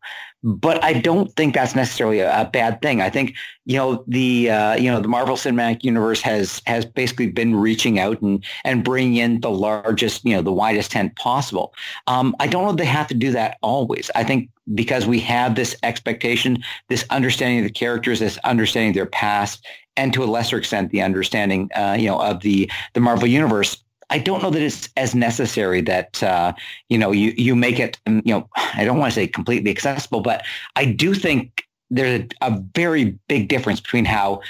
but 0.45 0.81
I 0.84 0.93
don't 0.93 1.36
think 1.36 1.55
that's 1.55 1.73
necessarily 1.73 2.19
a, 2.19 2.47
bad 2.53 2.79
thing. 2.79 3.01
I 3.01 3.10
think 3.10 3.34
you 3.65 3.77
know 3.77 4.03
the 4.08 4.51
uh, 4.51 4.75
you 4.75 4.91
know 4.91 5.01
the 5.01 5.08
Marvel 5.08 5.36
Cinematic 5.36 5.84
Universe 5.84 6.21
has 6.21 6.62
has 6.67 6.86
basically 6.86 7.31
been 7.31 7.55
reaching 7.55 7.97
out 7.97 8.21
and 8.21 8.45
and 8.63 8.84
bringing 8.84 9.15
in 9.15 9.41
the 9.41 9.49
largest 9.49 10.23
you 10.23 10.36
know 10.36 10.43
the 10.43 10.53
widest 10.53 10.91
tent 10.91 11.15
possible. 11.15 11.73
Um, 12.05 12.36
I 12.39 12.45
don't 12.45 12.63
know 12.63 12.73
they 12.73 12.86
have 12.86 13.08
to 13.08 13.15
do 13.15 13.31
that 13.31 13.58
always. 13.63 14.12
I 14.13 14.23
think 14.23 14.51
because 14.75 15.08
we 15.08 15.19
have 15.21 15.55
this 15.55 15.75
expectation, 15.81 16.63
this 16.89 17.05
understanding 17.10 17.60
of 17.60 17.65
the 17.65 17.73
characters, 17.73 18.19
this 18.19 18.38
understanding 18.43 18.89
of 18.89 18.95
their 18.95 19.08
past, 19.08 19.65
and 19.97 20.13
to 20.13 20.23
a 20.23 20.25
lesser 20.25 20.58
extent 20.58 20.91
the 20.91 21.01
understanding 21.01 21.71
uh, 21.75 21.97
you 21.99 22.05
know 22.05 22.21
of 22.21 22.41
the 22.41 22.69
the 22.93 22.99
Marvel 22.99 23.27
Universe 23.27 23.84
I 24.09 24.19
don't 24.19 24.41
know 24.43 24.49
that 24.49 24.61
it's 24.61 24.89
as 24.97 25.15
necessary 25.15 25.81
that 25.81 26.21
uh, 26.21 26.53
you 26.89 26.97
know 26.97 27.11
you 27.11 27.33
you 27.37 27.55
make 27.55 27.79
it 27.79 27.99
you 28.05 28.21
know 28.25 28.47
I 28.73 28.85
don't 28.85 28.97
want 28.97 29.11
to 29.11 29.15
say 29.15 29.27
completely 29.27 29.71
accessible, 29.71 30.21
but 30.21 30.43
I 30.75 30.85
do 30.85 31.13
think 31.13 31.65
there's 31.89 32.21
a, 32.41 32.47
a 32.47 32.63
very 32.75 33.17
big 33.27 33.47
difference 33.47 33.79
between 33.79 34.05
how 34.05 34.41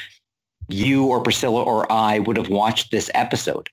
you 0.68 1.06
or 1.06 1.22
Priscilla 1.22 1.64
or 1.64 1.92
I 1.92 2.20
would 2.20 2.38
have 2.38 2.50
watched 2.50 2.92
this 2.92 3.10
episode 3.14 3.70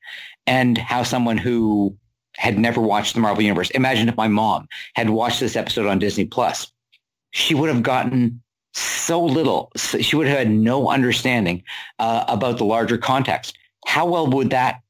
and 0.47 0.77
how 0.77 1.03
someone 1.03 1.39
who 1.39 1.97
had 2.37 2.59
never 2.59 2.81
watched 2.81 3.15
the 3.15 3.21
Marvel 3.21 3.43
Universe. 3.43 3.71
Imagine 3.71 4.09
if 4.09 4.17
my 4.17 4.29
mom 4.29 4.69
had 4.95 5.11
watched 5.11 5.41
this 5.41 5.57
episode 5.57 5.87
on 5.87 5.99
Disney 5.99 6.25
Plus. 6.25 6.71
She 7.31 7.55
would 7.55 7.69
have 7.69 7.83
gotten 7.83 8.43
so 8.75 9.23
little. 9.23 9.71
She 9.77 10.17
would 10.17 10.27
have 10.27 10.39
had 10.39 10.51
no 10.51 10.89
understanding 10.89 11.63
uh, 11.99 12.25
about 12.29 12.59
the 12.59 12.65
larger 12.65 12.99
context. 12.99 13.57
How 13.87 14.07
well 14.07 14.27
would 14.29 14.51
that 14.51 14.82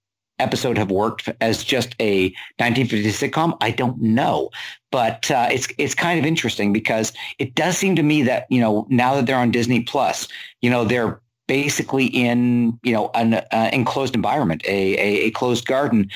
episode 0.43 0.77
have 0.77 0.91
worked 0.91 1.29
as 1.41 1.65
just 1.65 1.95
a 2.01 2.25
1950 2.59 3.11
sitcom? 3.11 3.57
I 3.61 3.71
don't 3.71 4.01
know, 4.01 4.51
but 4.91 5.31
uh, 5.31 5.49
it's 5.51 5.69
it's 5.79 5.95
kind 5.95 6.19
of 6.19 6.27
interesting 6.27 6.73
because 6.73 7.13
it 7.39 7.55
does 7.55 7.79
seem 7.79 7.97
to 7.97 8.03
me 8.03 8.23
that 8.25 8.47
you 8.51 8.61
know 8.61 8.87
now 8.91 9.15
that 9.15 9.27
they're 9.27 9.37
on 9.37 9.51
Disney 9.51 9.83
Plus, 9.83 10.29
you 10.61 10.71
know 10.71 10.85
they're 10.85 11.21
basically 11.49 12.07
in 12.07 12.79
you 12.83 12.93
know 12.93 13.11
an 13.15 13.35
uh, 13.35 13.71
enclosed 13.73 14.15
environment, 14.15 14.63
a, 14.67 14.95
a, 14.95 15.27
a 15.27 15.31
closed 15.33 15.67
garden. 15.67 16.11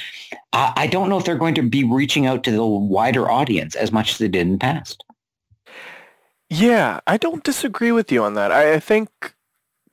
I, 0.52 0.72
I 0.76 0.86
don't 0.86 1.08
know 1.08 1.18
if 1.18 1.24
they're 1.24 1.36
going 1.36 1.54
to 1.56 1.62
be 1.62 1.84
reaching 1.84 2.26
out 2.26 2.44
to 2.44 2.50
the 2.50 2.64
wider 2.64 3.30
audience 3.30 3.74
as 3.74 3.92
much 3.92 4.12
as 4.12 4.18
they 4.18 4.28
did 4.28 4.42
in 4.42 4.52
the 4.52 4.58
past. 4.58 5.02
Yeah, 6.48 7.00
I 7.06 7.16
don't 7.16 7.42
disagree 7.42 7.92
with 7.92 8.12
you 8.12 8.22
on 8.22 8.34
that. 8.34 8.52
I, 8.52 8.74
I 8.74 8.80
think 8.80 9.10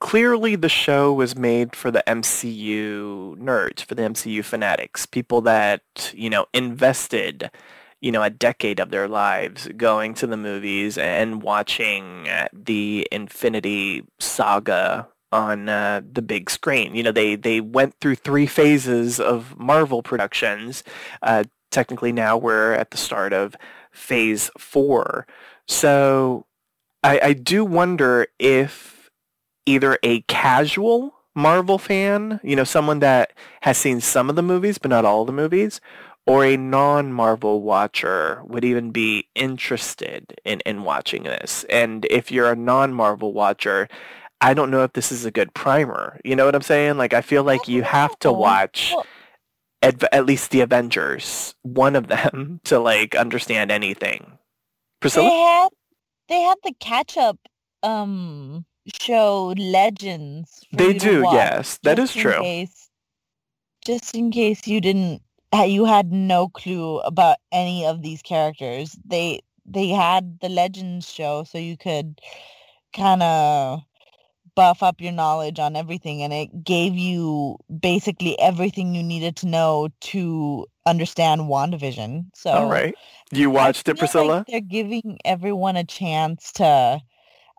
clearly 0.04 0.54
the 0.54 0.68
show 0.68 1.14
was 1.14 1.34
made 1.34 1.74
for 1.74 1.90
the 1.90 2.04
MCU 2.06 3.38
nerds, 3.38 3.80
for 3.80 3.94
the 3.94 4.02
MCU 4.02 4.44
fanatics, 4.44 5.06
people 5.06 5.40
that, 5.40 6.12
you 6.14 6.28
know, 6.28 6.44
invested, 6.52 7.50
you 8.02 8.12
know, 8.12 8.22
a 8.22 8.28
decade 8.28 8.78
of 8.80 8.90
their 8.90 9.08
lives 9.08 9.66
going 9.78 10.12
to 10.12 10.26
the 10.26 10.36
movies 10.36 10.98
and 10.98 11.40
watching 11.40 12.28
the 12.52 13.08
Infinity 13.10 14.04
Saga 14.20 15.08
on 15.32 15.70
uh, 15.70 16.02
the 16.12 16.20
big 16.20 16.50
screen. 16.50 16.94
You 16.94 17.04
know, 17.04 17.12
they 17.12 17.34
they 17.34 17.62
went 17.62 17.94
through 17.98 18.16
three 18.16 18.46
phases 18.46 19.18
of 19.18 19.58
Marvel 19.58 20.02
productions. 20.02 20.84
Uh, 21.22 21.44
technically, 21.70 22.12
now 22.12 22.36
we're 22.36 22.74
at 22.74 22.90
the 22.90 22.98
start 22.98 23.32
of 23.32 23.56
Phase 23.90 24.50
Four. 24.58 25.26
So, 25.66 26.44
I, 27.02 27.20
I 27.22 27.32
do 27.32 27.64
wonder 27.64 28.26
if 28.38 29.03
either 29.66 29.98
a 30.02 30.22
casual 30.22 31.14
Marvel 31.34 31.78
fan, 31.78 32.40
you 32.42 32.54
know, 32.54 32.64
someone 32.64 33.00
that 33.00 33.32
has 33.62 33.76
seen 33.76 34.00
some 34.00 34.30
of 34.30 34.36
the 34.36 34.42
movies 34.42 34.78
but 34.78 34.90
not 34.90 35.04
all 35.04 35.24
the 35.24 35.32
movies, 35.32 35.80
or 36.26 36.44
a 36.44 36.56
non-Marvel 36.56 37.60
watcher 37.60 38.42
would 38.44 38.64
even 38.64 38.90
be 38.90 39.28
interested 39.34 40.40
in, 40.44 40.60
in 40.60 40.84
watching 40.84 41.24
this. 41.24 41.64
And 41.68 42.06
if 42.08 42.30
you're 42.30 42.50
a 42.50 42.56
non-Marvel 42.56 43.32
watcher, 43.32 43.88
I 44.40 44.54
don't 44.54 44.70
know 44.70 44.84
if 44.84 44.92
this 44.92 45.12
is 45.12 45.24
a 45.24 45.30
good 45.30 45.52
primer. 45.54 46.20
You 46.24 46.36
know 46.36 46.46
what 46.46 46.54
I'm 46.54 46.62
saying? 46.62 46.96
Like 46.96 47.12
I 47.12 47.20
feel 47.20 47.44
like 47.44 47.68
you 47.68 47.82
have 47.82 48.18
to 48.20 48.32
watch 48.32 48.94
at, 49.82 50.02
at 50.12 50.26
least 50.26 50.50
the 50.50 50.60
Avengers, 50.60 51.54
one 51.62 51.96
of 51.96 52.08
them, 52.08 52.60
to 52.64 52.78
like 52.78 53.14
understand 53.14 53.70
anything. 53.70 54.38
Priscilla? 55.00 55.28
They 55.28 55.36
had 55.36 55.68
they 56.28 56.40
had 56.40 56.56
the 56.64 56.74
catch 56.80 57.16
up 57.16 57.38
um 57.82 58.64
show 58.86 59.54
Legends. 59.56 60.64
They 60.72 60.92
do, 60.92 61.26
yes. 61.32 61.78
That 61.82 61.98
is 61.98 62.12
true. 62.12 62.40
Case, 62.40 62.90
just 63.84 64.14
in 64.14 64.30
case 64.30 64.66
you 64.66 64.80
didn't 64.80 65.22
you 65.62 65.84
had 65.84 66.12
no 66.12 66.48
clue 66.48 66.98
about 67.00 67.36
any 67.52 67.86
of 67.86 68.02
these 68.02 68.22
characters. 68.22 68.96
They 69.04 69.40
they 69.64 69.88
had 69.88 70.40
the 70.40 70.48
Legends 70.48 71.10
show 71.10 71.44
so 71.44 71.58
you 71.58 71.76
could 71.76 72.20
kind 72.94 73.22
of 73.22 73.80
buff 74.54 74.82
up 74.82 75.00
your 75.00 75.12
knowledge 75.12 75.58
on 75.58 75.74
everything 75.74 76.22
and 76.22 76.32
it 76.32 76.62
gave 76.62 76.94
you 76.94 77.56
basically 77.80 78.38
everything 78.38 78.94
you 78.94 79.02
needed 79.02 79.34
to 79.36 79.46
know 79.46 79.88
to 80.00 80.66
understand 80.86 81.42
WandaVision. 81.42 82.26
So 82.34 82.50
All 82.50 82.70
right. 82.70 82.94
You 83.32 83.50
watched 83.50 83.88
it, 83.88 83.98
Priscilla? 83.98 84.38
Like 84.38 84.46
they're 84.46 84.60
giving 84.60 85.18
everyone 85.24 85.76
a 85.76 85.84
chance 85.84 86.52
to 86.52 87.00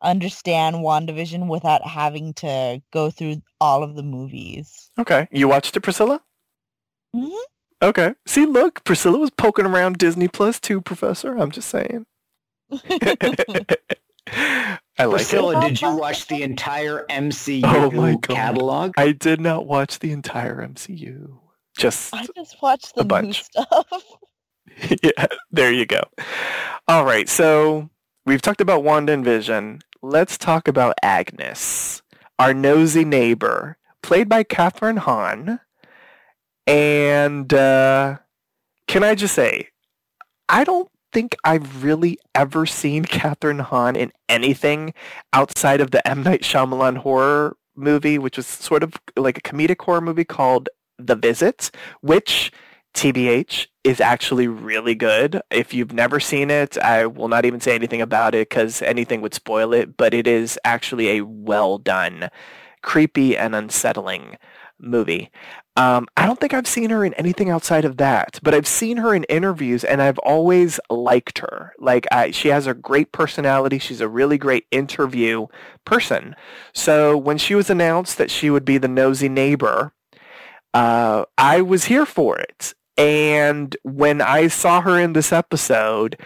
understand 0.02 0.78
WandaVision 0.78 1.48
without 1.48 1.86
having 1.88 2.34
to 2.36 2.82
go 2.92 3.10
through 3.10 3.42
all 3.62 3.84
of 3.84 3.96
the 3.96 4.04
movies. 4.04 4.90
Okay. 5.00 5.28
You 5.32 5.48
watched 5.48 5.76
it, 5.78 5.82
Priscilla? 5.82 6.22
hmm 7.16 7.30
Okay. 7.82 8.14
See, 8.26 8.46
look, 8.46 8.84
Priscilla 8.84 9.18
was 9.18 9.30
poking 9.30 9.66
around 9.66 9.98
Disney 9.98 10.28
Plus 10.28 10.60
too, 10.60 10.82
Professor. 10.82 11.38
I'm 11.38 11.52
just 11.52 11.70
saying. 11.70 12.06
I 14.98 15.06
like 15.06 15.12
Priscilla, 15.12 15.56
it. 15.58 15.62
did 15.62 15.82
you 15.82 15.96
watch 15.96 16.28
the 16.28 16.42
entire 16.42 17.06
MCU 17.10 17.64
Oh 17.64 17.92
my 17.92 18.16
God. 18.16 18.22
catalog? 18.36 18.94
I 18.98 19.12
did 19.12 19.40
not 19.42 19.68
watch 19.68 20.00
the 20.00 20.12
entire 20.12 20.66
MCU. 20.66 21.38
Just 21.78 22.14
I 22.14 22.26
just 22.36 22.62
watched 22.62 22.96
the 22.96 23.04
new 23.04 23.08
bunch. 23.10 23.44
stuff. 23.44 23.88
yeah, 25.04 25.26
there 25.52 25.72
you 25.72 25.86
go. 25.86 26.02
All 26.88 27.06
right, 27.06 27.28
so 27.30 27.90
we've 28.26 28.42
talked 28.42 28.62
about 28.62 28.84
Wanda 28.84 29.14
and 29.14 29.24
Vision. 29.24 29.82
Let's 30.02 30.38
talk 30.38 30.68
about 30.68 30.96
Agnes, 31.02 32.02
our 32.40 32.54
nosy 32.54 33.06
neighbor, 33.06 33.78
played 34.02 34.28
by 34.28 34.44
Kathryn 34.44 35.00
Hahn. 35.00 35.60
And 36.68 37.54
uh, 37.54 38.18
can 38.88 39.04
I 39.04 39.16
just 39.16 39.36
say, 39.36 39.70
I 40.50 40.64
don't 40.64 40.90
think 41.14 41.36
I've 41.44 41.84
really 41.84 42.18
ever 42.34 42.66
seen 42.66 43.06
Kathryn 43.06 43.62
Hahn 43.62 43.96
in 43.96 44.12
anything 44.28 44.94
outside 45.32 45.82
of 45.82 45.92
the 45.92 46.06
M. 46.08 46.24
Night 46.24 46.42
Shyamalan 46.42 46.98
horror 46.98 47.56
movie, 47.76 48.18
which 48.18 48.38
was 48.38 48.48
sort 48.48 48.84
of 48.84 48.94
like 49.16 49.38
a 49.38 49.42
comedic 49.42 49.82
horror 49.82 50.02
movie 50.02 50.26
called 50.26 50.70
The 50.98 51.16
Visit, 51.16 51.72
which 52.02 52.52
TBH 52.96 53.68
is 53.84 54.00
actually 54.00 54.48
really 54.48 54.96
good. 54.96 55.42
If 55.52 55.74
you've 55.74 55.94
never 55.94 56.20
seen 56.20 56.50
it, 56.50 56.78
I 56.78 57.06
will 57.06 57.28
not 57.28 57.46
even 57.46 57.60
say 57.60 57.76
anything 57.76 58.02
about 58.02 58.34
it 58.34 58.50
because 58.50 58.82
anything 58.82 59.22
would 59.22 59.34
spoil 59.34 59.74
it, 59.74 59.98
but 59.98 60.14
it 60.14 60.26
is 60.28 60.58
actually 60.64 61.18
a 61.18 61.26
well 61.26 61.78
done, 61.78 62.30
creepy 62.82 63.38
and 63.38 63.54
unsettling 63.54 64.38
movie. 64.80 65.30
Um, 65.78 66.08
I 66.16 66.26
don't 66.26 66.40
think 66.40 66.54
I've 66.54 66.68
seen 66.68 66.90
her 66.90 67.04
in 67.04 67.14
anything 67.16 67.50
outside 67.50 67.84
of 67.84 67.98
that, 67.98 68.40
but 68.42 68.54
I've 68.54 68.68
seen 68.68 68.98
her 68.98 69.14
in 69.14 69.26
interviews 69.26 69.84
and 69.84 70.02
I've 70.02 70.18
always 70.20 70.80
liked 70.90 71.40
her. 71.40 71.74
Like 71.78 72.08
I, 72.14 72.32
she 72.32 72.48
has 72.48 72.66
a 72.66 72.74
great 72.74 73.12
personality. 73.12 73.78
She's 73.78 74.00
a 74.00 74.08
really 74.08 74.38
great 74.38 74.66
interview 74.72 75.48
person. 75.84 76.36
So 76.74 77.18
when 77.18 77.38
she 77.38 77.56
was 77.56 77.70
announced 77.70 78.18
that 78.18 78.32
she 78.32 78.50
would 78.50 78.64
be 78.64 78.78
the 78.78 78.88
nosy 78.88 79.28
neighbor, 79.28 79.94
uh, 80.74 81.26
I 81.38 81.62
was 81.62 81.86
here 81.86 82.06
for 82.06 82.38
it. 82.38 82.74
And 82.98 83.76
when 83.84 84.22
I 84.22 84.48
saw 84.48 84.82
her 84.82 85.00
in 85.00 85.14
this 85.14 85.32
episode, 85.34 86.20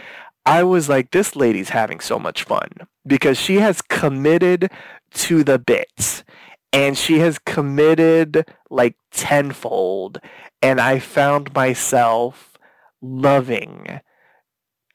I 0.46 0.64
was 0.64 0.90
like, 0.90 1.12
this 1.12 1.36
lady's 1.36 1.70
having 1.70 2.00
so 2.00 2.20
much 2.20 2.44
fun 2.44 2.70
because 3.06 3.38
she 3.38 3.56
has 3.56 3.82
committed 3.82 4.72
to 5.16 5.44
the 5.44 5.58
bits 5.60 6.24
and 6.72 6.98
she 6.98 7.20
has 7.20 7.40
committed 7.40 8.46
like 8.70 8.96
tenfold. 9.12 10.20
And 10.62 10.80
I 10.80 11.00
found 11.00 11.54
myself 11.54 12.58
loving 13.02 14.00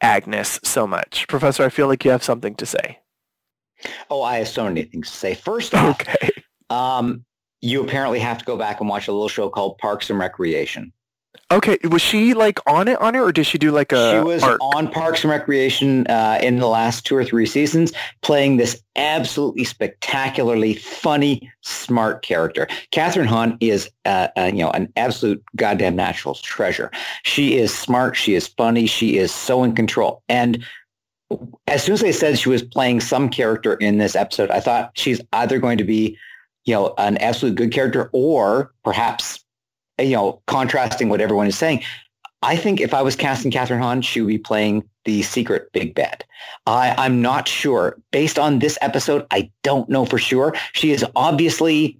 Agnes 0.00 0.60
so 0.62 0.86
much. 0.86 1.26
Professor, 1.28 1.64
I 1.64 1.68
feel 1.70 1.88
like 1.88 2.04
you 2.04 2.10
have 2.10 2.22
something 2.22 2.54
to 2.56 2.66
say. 2.66 3.00
Oh, 4.10 4.22
I 4.22 4.36
have 4.38 4.48
so 4.48 4.64
many 4.64 4.82
things 4.84 5.10
to 5.10 5.16
say. 5.16 5.34
First 5.34 5.74
off, 5.74 6.00
Okay. 6.00 6.30
um, 6.70 7.24
you 7.60 7.82
apparently 7.82 8.20
have 8.20 8.38
to 8.38 8.44
go 8.44 8.56
back 8.56 8.80
and 8.80 8.88
watch 8.88 9.08
a 9.08 9.12
little 9.12 9.28
show 9.28 9.48
called 9.48 9.78
Parks 9.78 10.10
and 10.10 10.18
Recreation. 10.18 10.92
Okay. 11.50 11.78
Was 11.88 12.02
she 12.02 12.34
like 12.34 12.58
on 12.66 12.88
it 12.88 13.00
on 13.00 13.14
it 13.14 13.18
or 13.18 13.30
did 13.30 13.46
she 13.46 13.58
do 13.58 13.70
like 13.70 13.92
a 13.92 14.12
she 14.12 14.18
was 14.24 14.42
arc? 14.42 14.60
on 14.60 14.90
Parks 14.90 15.22
and 15.22 15.30
Recreation 15.30 16.06
uh, 16.08 16.38
in 16.42 16.58
the 16.58 16.66
last 16.66 17.04
two 17.06 17.14
or 17.14 17.24
three 17.24 17.46
seasons, 17.46 17.92
playing 18.22 18.56
this 18.56 18.82
absolutely 18.96 19.64
spectacularly 19.64 20.74
funny, 20.74 21.50
smart 21.60 22.22
character. 22.22 22.66
Kathryn 22.92 23.26
Hahn 23.26 23.56
is, 23.60 23.90
uh, 24.04 24.28
uh, 24.36 24.50
you 24.52 24.60
know, 24.60 24.70
an 24.70 24.92
absolute 24.96 25.42
goddamn 25.56 25.96
natural 25.96 26.34
treasure. 26.34 26.90
She 27.24 27.56
is 27.56 27.76
smart. 27.76 28.16
She 28.16 28.34
is 28.34 28.48
funny. 28.48 28.86
She 28.86 29.18
is 29.18 29.32
so 29.32 29.62
in 29.64 29.74
control. 29.74 30.22
And 30.28 30.64
as 31.66 31.84
soon 31.84 31.94
as 31.94 32.00
they 32.00 32.12
said 32.12 32.38
she 32.38 32.48
was 32.48 32.62
playing 32.62 33.00
some 33.00 33.28
character 33.28 33.74
in 33.74 33.98
this 33.98 34.16
episode, 34.16 34.50
I 34.50 34.60
thought 34.60 34.92
she's 34.94 35.20
either 35.32 35.58
going 35.58 35.78
to 35.78 35.84
be, 35.84 36.18
you 36.64 36.74
know, 36.74 36.94
an 36.98 37.16
absolute 37.18 37.54
good 37.54 37.72
character 37.72 38.10
or 38.12 38.72
perhaps 38.82 39.43
you 39.98 40.10
know, 40.10 40.42
contrasting 40.46 41.08
what 41.08 41.20
everyone 41.20 41.46
is 41.46 41.56
saying, 41.56 41.82
I 42.44 42.56
think 42.56 42.80
if 42.80 42.92
I 42.92 43.00
was 43.00 43.16
casting 43.16 43.50
Kathryn 43.50 43.78
Hahn, 43.78 44.02
she 44.02 44.20
would 44.20 44.28
be 44.28 44.38
playing 44.38 44.88
the 45.04 45.22
secret 45.22 45.72
big 45.72 45.94
bad. 45.94 46.24
I, 46.66 46.94
I'm 46.98 47.22
not 47.22 47.48
sure. 47.48 47.96
Based 48.10 48.38
on 48.38 48.58
this 48.58 48.76
episode, 48.82 49.26
I 49.30 49.50
don't 49.62 49.88
know 49.88 50.04
for 50.04 50.18
sure. 50.18 50.54
She 50.74 50.90
is 50.90 51.04
obviously, 51.16 51.98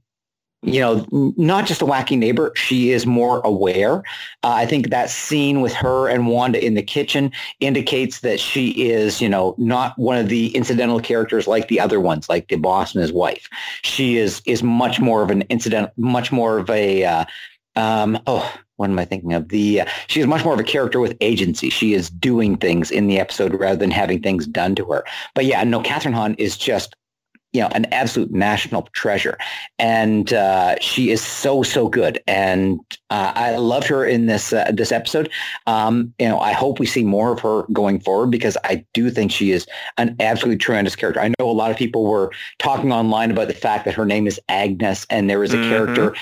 you 0.63 0.81
know, 0.81 1.07
not 1.39 1.67
just 1.67 1.81
a 1.81 1.87
wacky 1.87 2.19
neighbor. 2.19 2.53
She 2.57 2.91
is 2.91 3.07
more 3.07 3.41
aware. 3.41 3.99
Uh, 4.43 4.53
I 4.53 4.67
think 4.67 4.91
that 4.91 5.09
scene 5.09 5.63
with 5.63 5.73
her 5.73 6.09
and 6.09 6.27
Wanda 6.27 6.63
in 6.63 6.75
the 6.75 6.83
kitchen 6.83 7.33
indicates 7.61 8.21
that 8.21 8.39
she 8.39 8.69
is, 8.91 9.23
you 9.23 9.31
know, 9.31 9.55
not 9.57 9.99
one 9.99 10.19
of 10.19 10.29
the 10.29 10.49
incidental 10.49 11.01
characters 11.01 11.47
like 11.47 11.69
the 11.69 11.81
other 11.81 12.01
ones, 12.01 12.29
like 12.29 12.49
the 12.49 12.57
boss 12.57 12.95
and 12.95 13.01
his 13.01 13.13
wife. 13.13 13.49
She 13.83 14.19
is 14.19 14.43
is 14.47 14.63
much 14.63 15.01
more 15.01 15.23
of 15.23 15.31
an 15.31 15.43
incident, 15.43 15.91
much 15.97 16.33
more 16.33 16.59
of 16.59 16.69
a 16.69 17.05
uh, 17.05 17.25
um, 17.77 18.19
oh, 18.27 18.53
what 18.77 18.91
am 18.91 18.99
I 18.99 19.05
thinking 19.05 19.33
of? 19.33 19.49
The 19.49 19.83
uh, 19.83 19.87
she 20.09 20.21
is 20.21 20.27
much 20.27 20.45
more 20.45 20.55
of 20.55 20.61
a 20.61 20.65
character 20.65 21.01
with 21.01 21.17
agency. 21.21 21.71
She 21.71 21.95
is 21.95 22.11
doing 22.11 22.57
things 22.57 22.91
in 22.91 23.07
the 23.07 23.21
episode 23.21 23.55
rather 23.55 23.79
than 23.79 23.91
having 23.91 24.21
things 24.21 24.47
done 24.47 24.75
to 24.77 24.85
her. 24.87 25.05
But 25.35 25.45
yeah, 25.45 25.63
no, 25.65 25.81
Kathryn 25.81 26.15
Hahn 26.15 26.35
is 26.35 26.57
just 26.57 26.97
you 27.53 27.61
know 27.61 27.69
an 27.69 27.87
absolute 27.93 28.33
national 28.33 28.83
treasure, 28.93 29.39
and 29.79 30.33
uh, 30.33 30.75
she 30.81 31.11
is 31.11 31.23
so 31.23 31.63
so 31.63 31.89
good. 31.89 32.21
And 32.27 32.81
uh, 33.11 33.33
I 33.35 33.57
loved 33.57 33.87
her 33.87 34.05
in 34.05 34.27
this 34.27 34.53
uh, 34.53 34.73
this 34.75 34.91
episode. 34.91 35.31
Um, 35.69 36.13
you 36.19 36.29
know, 36.29 36.41
I 36.41 36.53
hope 36.53 36.81
we 36.81 36.87
see 36.87 37.05
more 37.05 37.33
of 37.33 37.41
her 37.41 37.63
going 37.73 38.01
forward 38.01 38.33
because 38.33 38.59
I 38.65 38.85
do 38.93 39.09
think 39.09 39.31
she 39.31 39.53
is 39.53 39.67
an 39.99 40.17
absolutely 40.19 40.59
tremendous 40.59 40.97
character. 40.97 41.21
I 41.21 41.29
know 41.39 41.49
a 41.49 41.53
lot 41.53 41.71
of 41.71 41.77
people 41.77 42.05
were 42.05 42.33
talking 42.59 42.93
online 42.93 43.31
about 43.31 43.47
the 43.47 43.55
fact 43.55 43.85
that 43.85 43.95
her 43.95 44.05
name 44.05 44.27
is 44.27 44.41
Agnes, 44.49 45.07
and 45.09 45.31
there 45.31 45.45
is 45.45 45.55
a 45.55 45.57
mm-hmm. 45.57 45.71
character 45.71 46.15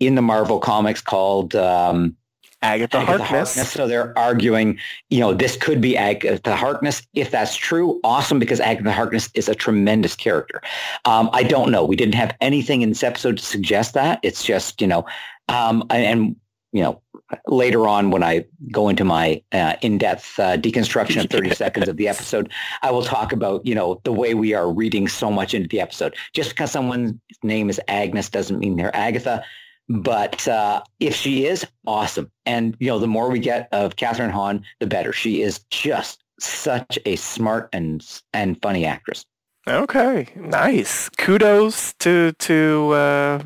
in 0.00 0.14
the 0.14 0.22
Marvel 0.22 0.58
comics 0.58 1.00
called 1.00 1.54
um, 1.54 2.16
Agatha, 2.62 2.98
Agatha 2.98 3.24
Harkness. 3.24 3.54
Harkness. 3.54 3.72
So 3.72 3.86
they're 3.86 4.16
arguing, 4.18 4.78
you 5.08 5.20
know, 5.20 5.32
this 5.32 5.56
could 5.56 5.80
be 5.80 5.96
Agatha 5.96 6.54
Harkness. 6.54 7.06
If 7.14 7.30
that's 7.30 7.56
true, 7.56 8.00
awesome, 8.04 8.38
because 8.38 8.60
Agatha 8.60 8.92
Harkness 8.92 9.30
is 9.34 9.48
a 9.48 9.54
tremendous 9.54 10.14
character. 10.14 10.60
Um, 11.04 11.30
I 11.32 11.42
don't 11.42 11.70
know. 11.70 11.84
We 11.84 11.96
didn't 11.96 12.16
have 12.16 12.36
anything 12.40 12.82
in 12.82 12.90
this 12.90 13.02
episode 13.02 13.38
to 13.38 13.44
suggest 13.44 13.94
that. 13.94 14.20
It's 14.22 14.44
just, 14.44 14.80
you 14.80 14.86
know, 14.86 15.06
um, 15.48 15.84
and, 15.90 16.36
you 16.72 16.82
know, 16.82 17.00
later 17.46 17.88
on 17.88 18.10
when 18.10 18.22
I 18.22 18.44
go 18.70 18.88
into 18.88 19.04
my 19.04 19.42
uh, 19.52 19.76
in-depth 19.80 20.38
uh, 20.38 20.56
deconstruction 20.56 21.24
of 21.24 21.30
30 21.30 21.54
seconds 21.54 21.88
of 21.88 21.96
the 21.96 22.08
episode, 22.08 22.52
I 22.82 22.90
will 22.90 23.02
talk 23.02 23.32
about, 23.32 23.64
you 23.64 23.74
know, 23.74 24.00
the 24.04 24.12
way 24.12 24.34
we 24.34 24.52
are 24.52 24.70
reading 24.70 25.08
so 25.08 25.30
much 25.30 25.54
into 25.54 25.68
the 25.68 25.80
episode. 25.80 26.14
Just 26.34 26.50
because 26.50 26.70
someone's 26.70 27.14
name 27.42 27.70
is 27.70 27.80
Agnes 27.88 28.28
doesn't 28.28 28.58
mean 28.58 28.76
they're 28.76 28.94
Agatha. 28.94 29.42
But 29.90 30.46
uh, 30.46 30.82
if 31.00 31.16
she 31.16 31.46
is, 31.46 31.66
awesome. 31.84 32.30
And, 32.46 32.76
you 32.78 32.86
know, 32.86 33.00
the 33.00 33.08
more 33.08 33.28
we 33.28 33.40
get 33.40 33.68
of 33.72 33.96
Kathryn 33.96 34.30
Hahn, 34.30 34.64
the 34.78 34.86
better. 34.86 35.12
She 35.12 35.42
is 35.42 35.58
just 35.70 36.22
such 36.38 36.96
a 37.04 37.16
smart 37.16 37.68
and 37.72 38.06
and 38.32 38.56
funny 38.62 38.86
actress. 38.86 39.26
Okay, 39.68 40.28
nice. 40.36 41.08
Kudos 41.10 41.92
to 41.94 42.32
to 42.38 42.90
uh, 42.92 43.42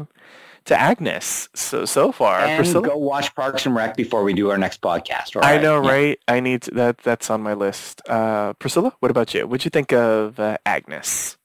to 0.67 0.79
Agnes 0.79 1.49
so 1.55 1.87
so 1.87 2.13
far. 2.13 2.41
And 2.41 2.59
Priscilla? 2.59 2.89
go 2.89 2.97
watch 2.99 3.35
Parks 3.35 3.65
and 3.65 3.75
Rec 3.75 3.97
before 3.97 4.23
we 4.23 4.35
do 4.35 4.51
our 4.51 4.59
next 4.59 4.83
podcast. 4.83 5.43
I 5.43 5.57
know, 5.59 5.83
yeah. 5.83 5.91
right? 5.91 6.19
I 6.29 6.41
need 6.41 6.63
to, 6.63 6.71
that. 6.73 6.99
That's 6.99 7.31
on 7.31 7.43
my 7.43 7.55
list. 7.55 8.03
Uh, 8.07 8.53
Priscilla, 8.55 8.95
what 9.01 9.11
about 9.11 9.33
you? 9.33 9.47
What'd 9.47 9.65
you 9.65 9.71
think 9.71 9.93
of 9.93 10.39
uh, 10.39 10.59
Agnes? 10.67 11.39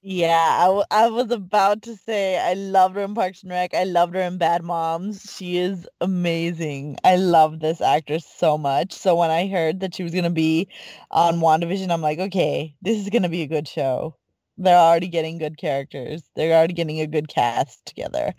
Yeah, 0.00 0.58
I, 0.60 0.64
w- 0.66 0.84
I 0.92 1.08
was 1.08 1.30
about 1.32 1.82
to 1.82 1.96
say 1.96 2.38
I 2.38 2.54
loved 2.54 2.94
her 2.96 3.02
in 3.02 3.14
Parks 3.14 3.42
and 3.42 3.50
Rec. 3.50 3.74
I 3.74 3.82
loved 3.84 4.14
her 4.14 4.20
in 4.20 4.38
Bad 4.38 4.62
Moms. 4.62 5.34
She 5.36 5.58
is 5.58 5.88
amazing. 6.00 6.96
I 7.04 7.16
love 7.16 7.58
this 7.58 7.80
actress 7.80 8.24
so 8.24 8.56
much. 8.56 8.92
So 8.92 9.16
when 9.16 9.30
I 9.30 9.48
heard 9.48 9.80
that 9.80 9.94
she 9.96 10.04
was 10.04 10.12
going 10.12 10.24
to 10.24 10.30
be 10.30 10.68
on 11.10 11.40
WandaVision, 11.40 11.90
I'm 11.90 12.00
like, 12.00 12.20
okay, 12.20 12.76
this 12.80 12.96
is 12.96 13.08
going 13.10 13.24
to 13.24 13.28
be 13.28 13.42
a 13.42 13.48
good 13.48 13.66
show. 13.66 14.16
They're 14.56 14.78
already 14.78 15.08
getting 15.08 15.38
good 15.38 15.58
characters. 15.58 16.22
They're 16.36 16.56
already 16.56 16.74
getting 16.74 17.00
a 17.00 17.06
good 17.06 17.28
cast 17.28 17.84
together. 17.84 18.34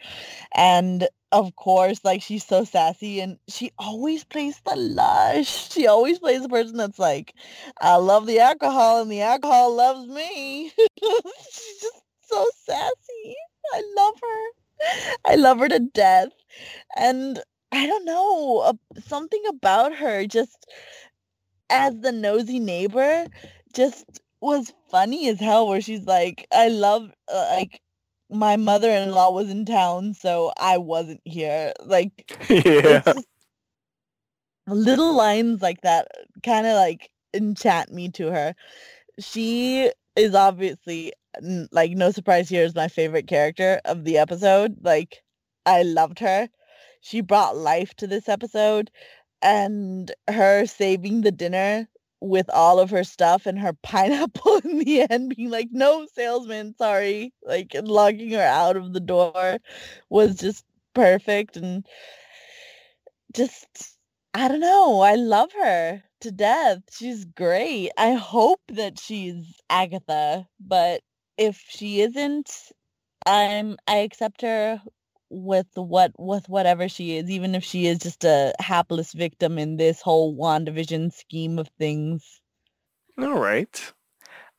And 0.56 1.08
of 1.32 1.56
course, 1.56 2.00
like 2.04 2.22
she's 2.22 2.46
so 2.46 2.64
sassy 2.64 3.20
and 3.20 3.38
she 3.48 3.72
always 3.78 4.24
plays 4.24 4.60
the 4.66 4.76
lush. 4.76 5.72
She 5.72 5.88
always 5.88 6.20
plays 6.20 6.42
the 6.42 6.50
person 6.50 6.78
that's 6.78 6.98
like, 7.00 7.34
I 7.80 7.96
love 7.98 8.26
the 8.26 8.40
alcohol 8.40 9.02
and 9.02 9.12
the 9.12 9.22
alcohol 9.22 9.76
loves 9.76 10.08
me. 10.08 10.72
she's 10.78 11.82
just 11.82 12.02
so 12.22 12.46
sassy. 12.66 13.36
I 13.74 13.84
love 13.96 14.16
her. 14.22 14.50
I 15.26 15.36
love 15.36 15.60
her 15.60 15.70
to 15.70 15.80
death. 15.80 16.30
And 16.96 17.42
I 17.72 17.88
don't 17.88 18.06
know, 18.06 18.60
uh, 18.60 18.74
something 19.08 19.44
about 19.50 19.96
her 19.96 20.26
just 20.28 20.68
as 21.70 22.00
the 22.02 22.12
nosy 22.12 22.60
neighbor 22.60 23.26
just 23.74 24.06
was 24.42 24.74
funny 24.90 25.28
as 25.30 25.40
hell 25.40 25.68
where 25.68 25.82
she's 25.82 26.06
like, 26.06 26.48
I 26.52 26.70
love, 26.70 27.12
uh, 27.32 27.48
like, 27.58 27.82
my 28.30 28.58
mother-in-law 28.58 29.32
was 29.32 29.50
in 29.50 29.66
town, 29.66 30.14
so 30.14 30.52
I 30.58 30.78
wasn't 30.78 31.22
here. 31.26 31.74
Like, 31.84 32.38
yeah. 32.50 33.02
little 34.68 35.14
lines 35.16 35.62
like 35.62 35.82
that 35.82 36.08
kind 36.44 36.68
of 36.68 36.76
like 36.76 37.10
enchant 37.34 37.92
me 37.92 38.10
to 38.10 38.32
her. 38.32 38.56
She 39.20 39.92
is 40.16 40.36
obviously 40.36 41.14
like 41.72 41.92
no 41.92 42.12
surprise 42.12 42.50
here 42.50 42.64
is 42.64 42.76
my 42.76 42.88
favorite 42.88 43.28
character 43.28 43.82
of 43.86 44.04
the 44.04 44.18
episode. 44.18 44.78
Like, 44.82 45.24
I 45.66 45.84
loved 45.84 46.20
her. 46.20 46.50
She 47.02 47.22
brought 47.22 47.58
life 47.58 47.94
to 47.96 48.08
this 48.08 48.28
episode, 48.30 48.92
and 49.42 50.12
her 50.30 50.66
saving 50.66 51.22
the 51.22 51.32
dinner 51.32 51.88
with 52.22 52.50
all 52.50 52.80
of 52.80 52.90
her 52.90 53.04
stuff 53.04 53.46
and 53.46 53.60
her 53.60 53.74
pineapple 53.84 54.58
in 54.64 54.80
the 54.80 55.06
end 55.10 55.36
being 55.36 55.50
like 55.50 55.70
no 55.72 56.06
salesman 56.14 56.76
sorry. 56.78 57.34
Like 57.44 57.76
logging 57.84 58.32
her 58.32 58.42
out 58.42 58.78
of 58.78 58.94
the 58.94 59.00
door 59.00 59.58
was 60.10 60.36
just 60.36 60.66
perfect 60.94 61.56
and 61.56 61.86
just 63.34 63.96
i 64.34 64.48
don't 64.48 64.60
know 64.60 65.02
i 65.02 65.16
love 65.16 65.52
her 65.54 66.04
to 66.22 66.32
death 66.32 66.80
she's 66.92 67.26
great. 67.26 67.92
I 67.98 68.14
hope 68.14 68.60
that 68.70 69.00
she's 69.00 69.62
agatha 69.70 70.48
but 70.60 71.02
if 71.38 71.64
she 71.70 72.02
isn't 72.02 72.52
i'm 73.26 73.78
i 73.88 73.98
accept 73.98 74.42
her 74.42 74.82
with 75.30 75.68
what 75.76 76.12
with 76.18 76.48
whatever 76.50 76.90
she 76.90 77.18
is, 77.18 77.30
even 77.30 77.56
if 77.56 77.64
she 77.64 77.88
is 77.88 78.00
just 78.00 78.24
a 78.24 78.54
hapless 78.60 79.14
victim 79.14 79.58
in 79.58 79.78
this 79.78 80.02
whole 80.02 80.36
WandaVision 80.36 81.14
scheme 81.14 81.60
of 81.60 81.70
things. 81.78 82.42
All 83.18 83.40
right. 83.40 83.94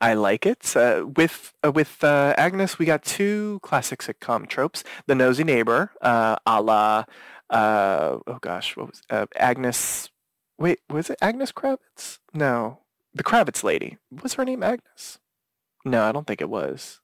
I 0.00 0.14
like 0.14 0.46
it. 0.46 0.74
Uh, 0.74 1.06
with 1.16 1.52
uh, 1.62 1.72
with 1.72 2.02
uh, 2.02 2.34
Agnes, 2.38 2.78
we 2.78 2.86
got 2.86 3.04
two 3.04 3.60
classic 3.62 4.00
sitcom 4.00 4.48
tropes: 4.48 4.82
the 5.06 5.14
nosy 5.14 5.44
neighbor, 5.44 5.92
uh, 6.00 6.36
a 6.46 6.62
la, 6.62 7.04
uh, 7.50 8.18
oh 8.26 8.38
gosh, 8.40 8.76
what 8.76 8.88
was 8.88 9.02
uh, 9.10 9.26
Agnes? 9.36 10.10
Wait, 10.58 10.80
was 10.88 11.10
it 11.10 11.18
Agnes 11.20 11.52
Kravitz? 11.52 12.18
No, 12.32 12.80
the 13.14 13.24
Kravitz 13.24 13.62
lady. 13.62 13.98
Was 14.22 14.34
her 14.34 14.44
name 14.44 14.62
Agnes? 14.62 15.18
No, 15.84 16.04
I 16.04 16.12
don't 16.12 16.26
think 16.26 16.40
it 16.40 16.50
was 16.50 16.99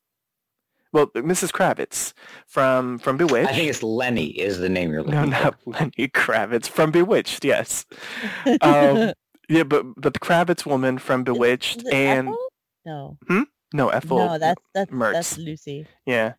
well, 0.97 1.09
Mrs. 1.09 1.53
Kravitz 1.53 2.15
from 2.47 2.99
from 2.99 3.19
Bewitched. 3.19 3.51
I 3.51 3.53
think 3.53 3.69
it's 3.69 3.83
Lenny 3.83 4.29
is 4.29 4.59
the 4.59 4.71
name 4.71 4.91
you're 4.91 5.03
looking 5.03 5.29
no, 5.29 5.37
for. 5.37 5.43
No, 5.43 5.43
not 5.43 5.57
Lenny 5.67 6.09
Kravitz 6.09 6.69
from 6.69 6.91
Bewitched. 6.91 7.45
Yes. 7.45 7.85
Um, 8.63 9.13
yeah, 9.51 9.65
but 9.65 9.85
but 9.97 10.15
the 10.15 10.19
Kravitz 10.19 10.65
woman 10.65 10.97
from 10.97 11.23
Bewitched 11.23 11.79
is, 11.79 11.85
is 11.85 11.93
and 11.93 12.29
Ethel? 12.29 12.49
no, 12.87 13.19
hmm? 13.29 13.43
no 13.75 13.91
Ethel. 13.91 14.19
No, 14.19 14.39
that's 14.39 14.63
that's 14.75 14.91
Mertz. 14.91 15.13
that's 15.13 15.39
Lucy. 15.39 15.87
Yeah. 16.07 16.33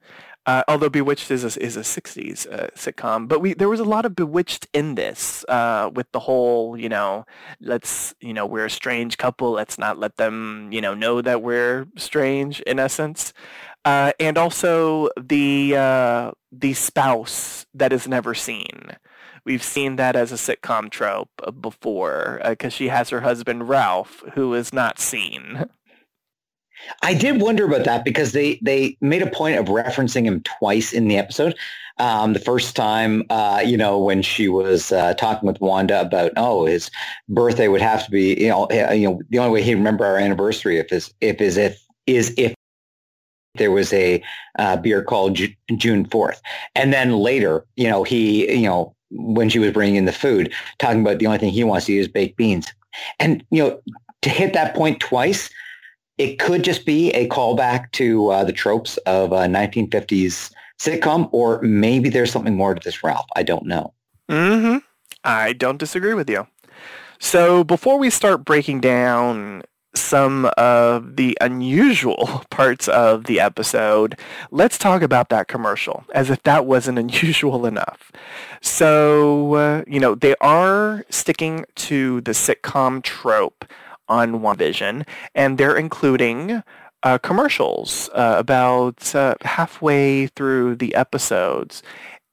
Uh, 0.48 0.64
although 0.70 0.90
Bewitched 0.90 1.30
is 1.30 1.44
a, 1.44 1.62
is 1.62 1.76
a 1.76 1.82
60s 1.82 2.48
uh, 2.50 2.68
sitcom, 2.74 3.28
but 3.28 3.42
we 3.42 3.54
there 3.54 3.68
was 3.68 3.82
a 3.82 3.84
lot 3.84 4.06
of 4.06 4.16
Bewitched 4.16 4.66
in 4.74 4.96
this 4.96 5.44
uh, 5.50 5.92
with 5.94 6.10
the 6.14 6.22
whole, 6.22 6.78
you 6.78 6.88
know, 6.88 7.26
let's, 7.60 8.16
you 8.22 8.34
know, 8.34 8.46
we're 8.46 8.66
a 8.66 8.70
strange 8.70 9.18
couple, 9.18 9.52
let's 9.52 9.78
not 9.78 10.00
let 10.00 10.16
them, 10.16 10.70
you 10.72 10.80
know, 10.80 10.94
know 10.94 11.22
that 11.22 11.42
we're 11.42 11.88
strange 11.98 12.62
in 12.62 12.80
essence. 12.80 13.34
Uh, 13.88 14.12
and 14.20 14.38
also 14.38 15.08
the 15.18 15.74
uh, 15.74 16.32
the 16.52 16.74
spouse 16.74 17.66
that 17.74 17.94
is 17.94 18.06
never 18.06 18.34
seen. 18.34 18.92
We've 19.46 19.64
seen 19.64 19.96
that 19.96 20.18
as 20.18 20.34
a 20.34 20.36
sitcom 20.36 20.90
trope 20.90 21.30
before 21.62 22.42
because 22.44 22.74
uh, 22.74 22.76
she 22.76 22.90
has 22.90 23.10
her 23.12 23.22
husband 23.22 23.70
Ralph, 23.70 24.26
who 24.34 24.54
is 24.54 24.74
not 24.74 25.00
seen. 25.00 25.70
I 27.02 27.14
did 27.14 27.40
wonder 27.40 27.64
about 27.64 27.86
that 27.86 28.04
because 28.04 28.34
they 28.34 28.60
they 28.62 28.98
made 29.00 29.22
a 29.22 29.32
point 29.32 29.58
of 29.58 29.68
referencing 29.68 30.26
him 30.26 30.42
twice 30.42 30.92
in 30.92 31.08
the 31.08 31.18
episode. 31.18 31.56
Um, 31.98 32.34
the 32.34 32.40
first 32.40 32.76
time, 32.76 33.24
uh, 33.30 33.64
you 33.66 33.78
know, 33.78 33.98
when 33.98 34.22
she 34.22 34.50
was 34.50 34.92
uh, 34.92 35.14
talking 35.14 35.48
with 35.48 35.62
Wanda 35.62 36.02
about, 36.02 36.34
oh, 36.36 36.66
his 36.66 36.92
birthday 37.30 37.70
would 37.70 37.80
have 37.80 38.04
to 38.04 38.12
be, 38.12 38.38
you 38.38 38.50
know, 38.50 38.68
you 38.92 39.10
know, 39.10 39.22
the 39.30 39.40
only 39.40 39.52
way 39.52 39.62
he'd 39.64 39.76
remember 39.76 40.06
our 40.06 40.18
anniversary 40.18 40.78
if 40.78 40.92
is 40.92 41.14
if 41.22 41.40
is 41.40 41.56
if 41.56 41.82
is 42.06 42.34
if 42.38 42.54
there 43.58 43.72
was 43.72 43.94
a 43.94 44.24
uh, 44.60 44.78
beer 44.78 45.04
called 45.04 45.36
Ju- 45.36 45.54
June 45.76 46.06
4th. 46.06 46.40
And 46.76 46.94
then 46.94 47.14
later, 47.14 47.66
you 47.76 47.90
know, 47.90 48.04
he, 48.04 48.52
you 48.52 48.68
know, 48.68 48.96
when 49.12 49.50
she 49.50 49.60
was 49.60 49.72
bringing 49.72 49.96
in 49.96 50.06
the 50.06 50.12
food, 50.12 50.54
talking 50.80 51.02
about 51.02 51.20
the 51.20 51.28
only 51.28 51.40
thing 51.40 51.52
he 51.52 51.64
wants 51.64 51.86
to 51.86 51.94
eat 51.94 52.00
is 52.00 52.08
baked 52.08 52.38
beans. 52.38 52.74
And, 53.20 53.44
you 53.52 53.64
know, 53.64 53.82
to 54.22 54.30
hit 54.30 54.54
that 54.54 54.76
point 54.76 55.00
twice, 55.00 55.50
it 56.18 56.40
could 56.40 56.64
just 56.64 56.86
be 56.86 57.12
a 57.12 57.28
callback 57.30 57.92
to 57.94 58.30
uh, 58.30 58.44
the 58.44 58.52
tropes 58.52 58.98
of 59.06 59.32
a 59.32 59.46
1950s 59.46 60.52
sitcom, 60.80 61.30
or 61.32 61.62
maybe 61.62 62.10
there's 62.10 62.32
something 62.32 62.56
more 62.56 62.74
to 62.74 62.82
this, 62.84 63.04
Ralph. 63.04 63.28
I 63.36 63.44
don't 63.44 63.66
know. 63.66 63.94
Mm-hmm. 64.30 64.78
I 65.24 65.54
don't 65.54 65.78
disagree 65.78 66.14
with 66.14 66.30
you. 66.30 66.48
So 67.20 67.64
before 67.64 67.98
we 67.98 68.10
start 68.10 68.46
breaking 68.46 68.82
down 68.82 69.64
some 69.96 70.50
of 70.58 71.16
the 71.16 71.38
unusual 71.42 72.44
parts 72.50 72.88
of 72.88 73.26
the 73.26 73.40
episode, 73.40 74.18
let's 74.52 74.78
talk 74.78 75.02
about 75.02 75.30
that 75.30 75.48
commercial, 75.48 76.06
as 76.14 76.30
if 76.30 76.42
that 76.44 76.66
wasn't 76.66 77.00
unusual 77.06 77.66
enough. 77.66 78.12
So, 78.62 79.54
uh, 79.56 79.84
you 79.88 80.00
know, 80.00 80.16
they 80.16 80.36
are 80.42 81.06
sticking 81.10 81.66
to 81.76 82.22
the 82.22 82.32
sitcom 82.32 83.04
trope 83.04 83.66
on 84.10 84.40
WandaVision, 84.40 85.06
and 85.36 85.58
they're 85.58 85.76
including 85.76 86.64
uh, 87.04 87.18
commercials 87.20 88.10
uh, 88.14 88.36
about 88.38 89.14
uh, 89.16 89.36
halfway 89.42 90.28
through 90.28 90.76
the 90.76 90.96
episodes. 90.96 91.84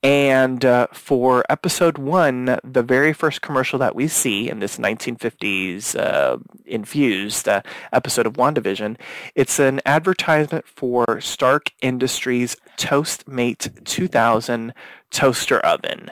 And 0.04 0.66
uh, 0.66 0.88
for 0.92 1.46
episode 1.48 1.96
one, 1.96 2.58
the 2.62 2.82
very 2.82 3.14
first 3.14 3.40
commercial 3.40 3.78
that 3.78 3.94
we 3.94 4.06
see 4.06 4.50
in 4.50 4.58
this 4.58 4.76
1950s 4.76 5.98
uh, 5.98 6.36
infused 6.66 7.48
uh, 7.48 7.62
episode 7.90 8.26
of 8.26 8.34
WandaVision, 8.34 8.98
it's 9.34 9.58
an 9.58 9.80
advertisement 9.86 10.68
for 10.68 11.22
Stark 11.22 11.70
Industries 11.80 12.54
Toastmate 12.76 13.82
2000 13.86 14.74
toaster 15.10 15.60
oven. 15.60 16.10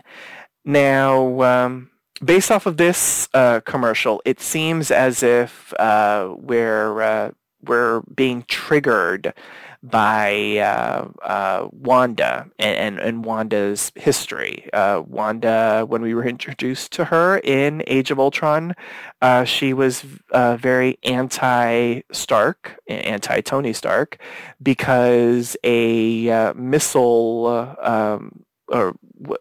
Now, 0.64 1.43
um, 1.43 1.90
based 2.24 2.51
off 2.51 2.64
of 2.64 2.78
this 2.78 3.28
uh, 3.34 3.61
commercial, 3.61 4.22
it 4.24 4.40
seems 4.40 4.90
as 4.90 5.22
if 5.22 5.74
uh, 5.78 6.34
we're 6.38 7.03
uh, 7.03 7.30
we're 7.64 8.01
being 8.14 8.45
triggered 8.49 9.34
by 9.83 10.59
uh, 10.59 11.09
uh, 11.22 11.68
Wanda 11.72 12.49
and, 12.59 12.76
and, 12.76 12.99
and, 13.01 13.24
Wanda's 13.24 13.91
history. 13.97 14.68
Uh, 14.72 15.03
Wanda, 15.07 15.85
when 15.89 16.03
we 16.03 16.14
were 16.14 16.24
introduced 16.24 16.93
to 16.93 17.07
her 17.07 17.39
in 17.39 17.83
Age 17.89 18.12
of 18.12 18.20
Ultron, 18.20 18.74
uh, 19.20 19.45
she 19.45 19.72
was 19.74 20.05
uh, 20.30 20.57
very 20.57 20.99
anti-Stark, 21.03 22.80
anti-Tony 22.87 23.72
Stark, 23.72 24.18
because 24.62 25.57
a 25.64 26.53
missile 26.55 27.76
um, 27.80 28.45
or 28.68 28.95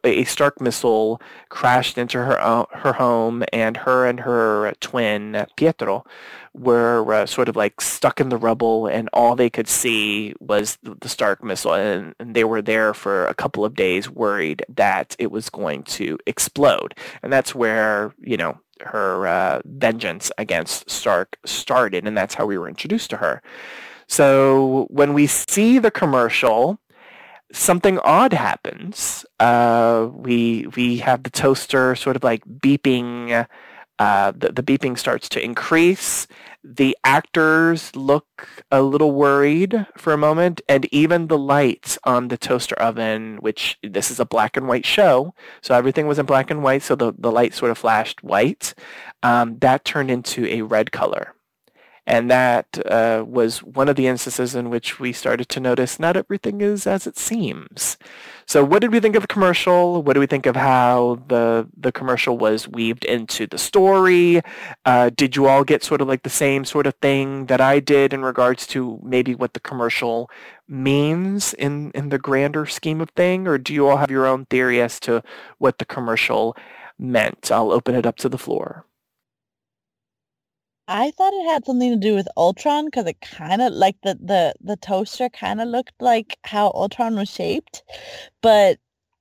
a 0.04 0.24
Stark 0.26 0.62
missile 0.62 1.22
crashed 1.50 1.98
into 1.98 2.18
her 2.18 2.66
her 2.72 2.94
home, 2.94 3.44
and 3.54 3.78
her 3.78 4.06
and 4.06 4.20
her 4.22 4.74
twin 4.80 5.46
Pietro 5.56 6.06
were 6.54 7.14
uh, 7.14 7.26
sort 7.26 7.48
of 7.48 7.56
like 7.56 7.80
stuck 7.80 8.20
in 8.20 8.30
the 8.30 8.38
rubble, 8.38 8.88
and 8.88 9.10
all 9.14 9.36
they 9.36 9.50
could 9.50 9.68
see 9.68 10.34
was 10.40 10.78
the 10.84 11.10
Stark 11.10 11.44
missile, 11.44 11.74
and, 11.74 12.14
and, 12.20 12.36
they 12.36 12.44
were 12.44 12.62
there 12.62 12.94
for 12.94 13.26
a 13.28 13.34
couple 13.34 13.64
of 13.64 13.76
days, 13.76 14.10
worried 14.10 14.66
that 14.70 15.16
it 15.20 15.32
was 15.32 15.50
going 15.50 15.84
to 15.84 16.18
explode, 16.28 16.96
and 17.24 17.32
that's 17.32 17.56
where 17.56 18.14
you 18.20 18.38
know 18.38 18.60
her 18.82 19.28
uh, 19.28 19.62
vengeance 19.66 20.32
against 20.38 20.90
Stark 20.90 21.38
started, 21.46 22.06
and 22.06 22.18
that's 22.18 22.36
how 22.36 22.46
we 22.46 22.58
were 22.58 22.68
introduced 22.68 23.10
to 23.12 23.18
her. 23.18 23.42
So 24.08 24.88
when 24.90 25.14
we 25.14 25.28
see 25.28 25.80
the 25.80 25.92
commercial, 25.92 26.80
something 27.54 27.99
odd 27.99 28.34
happens. 28.34 29.26
Uh, 29.39 30.10
we 30.14 30.68
we 30.76 30.97
have 30.97 31.24
the 31.24 31.30
toaster 31.30 31.95
sort 31.95 32.16
of 32.16 32.24
like 32.24 32.43
beeping 32.45 33.45
uh, 34.02 34.32
the, 34.36 34.52
the 34.52 34.64
beeping 34.64 34.97
starts 34.97 35.30
to 35.30 35.43
increase. 35.43 36.26
The 36.64 36.97
actors 37.04 37.95
look 37.95 38.47
a 38.72 38.82
little 38.82 39.12
worried 39.12 39.86
for 39.95 40.12
a 40.12 40.18
moment, 40.18 40.60
and 40.68 40.91
even 40.91 41.28
the 41.28 41.38
lights 41.38 41.99
on 42.04 42.30
the 42.30 42.38
toaster 42.38 42.76
oven, 42.80 43.38
which 43.41 43.78
this 43.84 44.10
is 44.10 44.20
a 44.20 44.26
black 44.26 44.58
and 44.58 44.68
white 44.68 44.88
show, 44.88 45.36
so 45.62 45.76
everything 45.76 46.08
was 46.08 46.18
in 46.18 46.26
black 46.26 46.49
and 46.49 46.64
white, 46.64 46.82
so 46.82 46.95
the, 46.95 47.14
the 47.16 47.32
light 47.32 47.54
sort 47.54 47.70
of 47.70 47.78
flashed 47.78 48.24
white, 48.24 48.74
um, 49.22 49.60
that 49.60 49.86
turned 49.86 50.10
into 50.10 50.47
a 50.47 50.64
red 50.64 50.91
color. 50.91 51.36
And 52.08 52.32
that 52.32 52.80
uh, 52.88 53.24
was 53.28 53.62
one 53.62 53.88
of 53.88 53.95
the 53.95 54.08
instances 54.08 54.56
in 54.56 54.70
which 54.70 54.99
we 54.99 55.14
started 55.14 55.47
to 55.49 55.60
notice 55.60 55.99
not 55.99 56.18
everything 56.18 56.60
is 56.60 56.88
as 56.88 57.06
it 57.06 57.18
seems. 57.18 57.97
So 58.47 58.66
what 58.66 58.82
did 58.82 58.91
we 58.91 58.99
think 58.99 59.16
of 59.16 59.22
the 59.22 59.28
commercial? 59.28 60.02
What 60.02 60.14
do 60.14 60.20
we 60.20 60.26
think 60.26 60.45
of 60.45 60.56
how 60.56 61.22
the 61.28 61.68
the 61.78 61.91
commercial 61.91 62.38
was 62.38 62.68
weaved 62.68 63.06
into 63.06 63.47
the 63.47 63.58
story? 63.58 64.41
Uh, 64.84 65.12
did 65.16 65.36
you 65.36 65.47
all 65.47 65.64
get 65.64 65.84
sort 65.84 66.02
of 66.02 66.08
like 66.08 66.24
the 66.24 66.30
same 66.30 66.66
sort 66.66 66.88
of 66.88 66.95
thing 66.95 67.45
that 67.45 67.62
I 67.62 67.80
did 67.80 68.14
in 68.14 68.24
regards 68.24 68.66
to 68.68 68.99
maybe 69.04 69.36
what 69.36 69.54
the 69.54 69.60
commercial 69.60 70.30
means 70.68 71.54
in, 71.54 71.91
in 71.91 72.10
the 72.10 72.18
grander 72.18 72.66
scheme 72.66 72.99
of 72.99 73.12
thing? 73.12 73.47
Or 73.47 73.58
do 73.58 73.74
you 73.74 73.88
all 73.88 73.97
have 73.97 74.12
your 74.12 74.26
own 74.26 74.45
theory 74.45 74.82
as 74.82 74.99
to 75.02 75.24
what 75.60 75.78
the 75.78 75.86
commercial 75.86 76.58
meant? 76.97 77.52
I'll 77.52 77.72
open 77.72 77.95
it 77.95 78.06
up 78.06 78.18
to 78.18 78.30
the 78.30 78.38
floor. 78.38 78.86
I 80.88 81.12
thought 81.12 81.34
it 81.34 81.46
had 81.46 81.66
something 81.66 81.92
to 81.92 81.96
do 81.98 82.16
with 82.16 82.28
Ultron 82.36 82.86
because 82.86 83.06
it 83.06 83.22
kind 83.22 83.62
of 83.62 83.74
like 83.74 83.96
the 84.04 84.16
the 84.16 84.54
the 84.62 84.78
toaster 84.78 85.30
kind 85.30 85.62
of 85.62 85.68
looked 85.68 85.94
like 86.00 86.38
how 86.44 86.72
Ultron 86.76 87.16
was 87.16 87.30
shaped, 87.30 87.84
but 88.42 88.78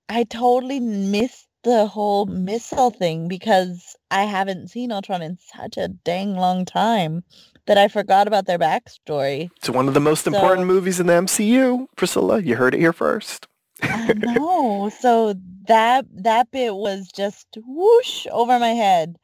I 0.08 0.24
totally 0.24 0.80
missed 0.80 1.46
the 1.62 1.86
whole 1.86 2.26
missile 2.26 2.90
thing 2.90 3.28
because 3.28 3.96
I 4.10 4.24
haven't 4.24 4.68
seen 4.68 4.90
Ultron 4.90 5.22
in 5.22 5.38
such 5.38 5.76
a 5.76 5.88
dang 5.88 6.34
long 6.34 6.64
time 6.64 7.22
that 7.66 7.78
I 7.78 7.88
forgot 7.88 8.26
about 8.26 8.46
their 8.46 8.58
backstory. 8.58 9.50
It's 9.56 9.70
one 9.70 9.86
of 9.86 9.94
the 9.94 10.00
most 10.00 10.24
so, 10.24 10.32
important 10.32 10.66
movies 10.66 10.98
in 10.98 11.06
the 11.06 11.12
MCU, 11.12 11.86
Priscilla. 11.96 12.40
You 12.40 12.56
heard 12.56 12.74
it 12.74 12.80
here 12.80 12.92
first. 12.92 13.46
I 13.82 14.12
know. 14.16 14.90
So 14.98 15.34
that 15.68 16.06
that 16.12 16.50
bit 16.50 16.74
was 16.74 17.08
just 17.14 17.46
whoosh 17.64 18.26
over 18.32 18.58
my 18.58 18.70
head 18.70 19.16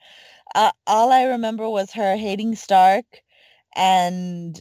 uh, 0.55 0.70
all 0.86 1.12
I 1.12 1.24
remember 1.24 1.68
was 1.68 1.92
her 1.92 2.16
hating 2.16 2.55
Stark 2.55 3.05
and 3.74 4.61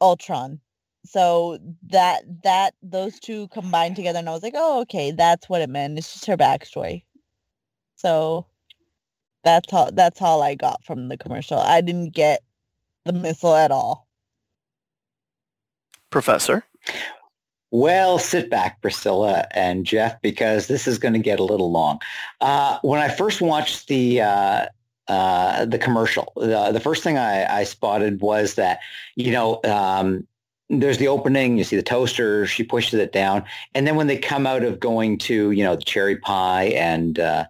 Ultron. 0.00 0.60
So 1.06 1.58
that 1.88 2.22
that 2.44 2.74
those 2.82 3.18
two 3.18 3.48
combined 3.48 3.96
together, 3.96 4.18
and 4.18 4.28
I 4.28 4.32
was 4.32 4.42
like, 4.42 4.54
oh, 4.54 4.80
okay, 4.82 5.12
that's 5.12 5.48
what 5.48 5.62
it 5.62 5.70
meant. 5.70 5.98
It's 5.98 6.12
just 6.12 6.26
her 6.26 6.36
backstory. 6.36 7.04
So 7.96 8.46
that's 9.44 9.72
all. 9.72 9.90
That's 9.92 10.20
all 10.20 10.42
I 10.42 10.54
got 10.54 10.84
from 10.84 11.08
the 11.08 11.16
commercial. 11.16 11.58
I 11.58 11.80
didn't 11.80 12.10
get 12.10 12.42
the 13.04 13.12
missile 13.12 13.54
at 13.54 13.70
all. 13.70 14.06
Professor. 16.10 16.64
Well, 17.72 18.18
sit 18.18 18.50
back, 18.50 18.82
Priscilla 18.82 19.46
and 19.52 19.86
Jeff, 19.86 20.20
because 20.22 20.66
this 20.66 20.88
is 20.88 20.98
going 20.98 21.12
to 21.14 21.20
get 21.20 21.38
a 21.38 21.44
little 21.44 21.70
long. 21.70 22.00
Uh, 22.40 22.78
when 22.82 23.00
I 23.00 23.08
first 23.08 23.40
watched 23.40 23.86
the 23.86 24.22
uh, 24.22 24.66
uh, 25.10 25.64
the 25.64 25.76
commercial. 25.78 26.32
The, 26.36 26.70
the 26.72 26.78
first 26.78 27.02
thing 27.02 27.18
I, 27.18 27.60
I, 27.60 27.64
spotted 27.64 28.20
was 28.20 28.54
that, 28.54 28.78
you 29.16 29.32
know, 29.32 29.60
um, 29.64 30.24
there's 30.68 30.98
the 30.98 31.08
opening, 31.08 31.58
you 31.58 31.64
see 31.64 31.74
the 31.74 31.82
toaster, 31.82 32.46
she 32.46 32.62
pushes 32.62 32.94
it 32.94 33.12
down. 33.12 33.42
And 33.74 33.88
then 33.88 33.96
when 33.96 34.06
they 34.06 34.16
come 34.16 34.46
out 34.46 34.62
of 34.62 34.78
going 34.78 35.18
to, 35.18 35.50
you 35.50 35.64
know, 35.64 35.74
the 35.74 35.82
cherry 35.82 36.16
pie 36.16 36.66
and, 36.76 37.18
uh, 37.18 37.46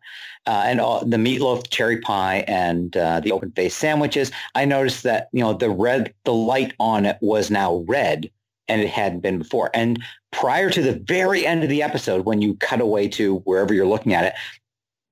uh, 0.46 0.62
and 0.64 0.80
all, 0.80 1.04
the 1.04 1.18
meatloaf 1.18 1.68
cherry 1.68 2.00
pie 2.00 2.44
and 2.48 2.96
uh, 2.96 3.20
the 3.20 3.30
open 3.30 3.50
face 3.50 3.76
sandwiches, 3.76 4.32
I 4.54 4.64
noticed 4.64 5.02
that, 5.02 5.28
you 5.32 5.40
know, 5.40 5.52
the 5.52 5.68
red, 5.68 6.14
the 6.24 6.32
light 6.32 6.72
on 6.80 7.04
it 7.04 7.18
was 7.20 7.50
now 7.50 7.84
red 7.86 8.30
and 8.68 8.80
it 8.80 8.88
hadn't 8.88 9.20
been 9.20 9.36
before. 9.36 9.70
And 9.74 10.02
prior 10.30 10.70
to 10.70 10.80
the 10.80 10.94
very 10.94 11.44
end 11.44 11.62
of 11.62 11.68
the 11.68 11.82
episode, 11.82 12.24
when 12.24 12.40
you 12.40 12.54
cut 12.54 12.80
away 12.80 13.08
to 13.08 13.40
wherever 13.40 13.74
you're 13.74 13.86
looking 13.86 14.14
at 14.14 14.24
it, 14.24 14.32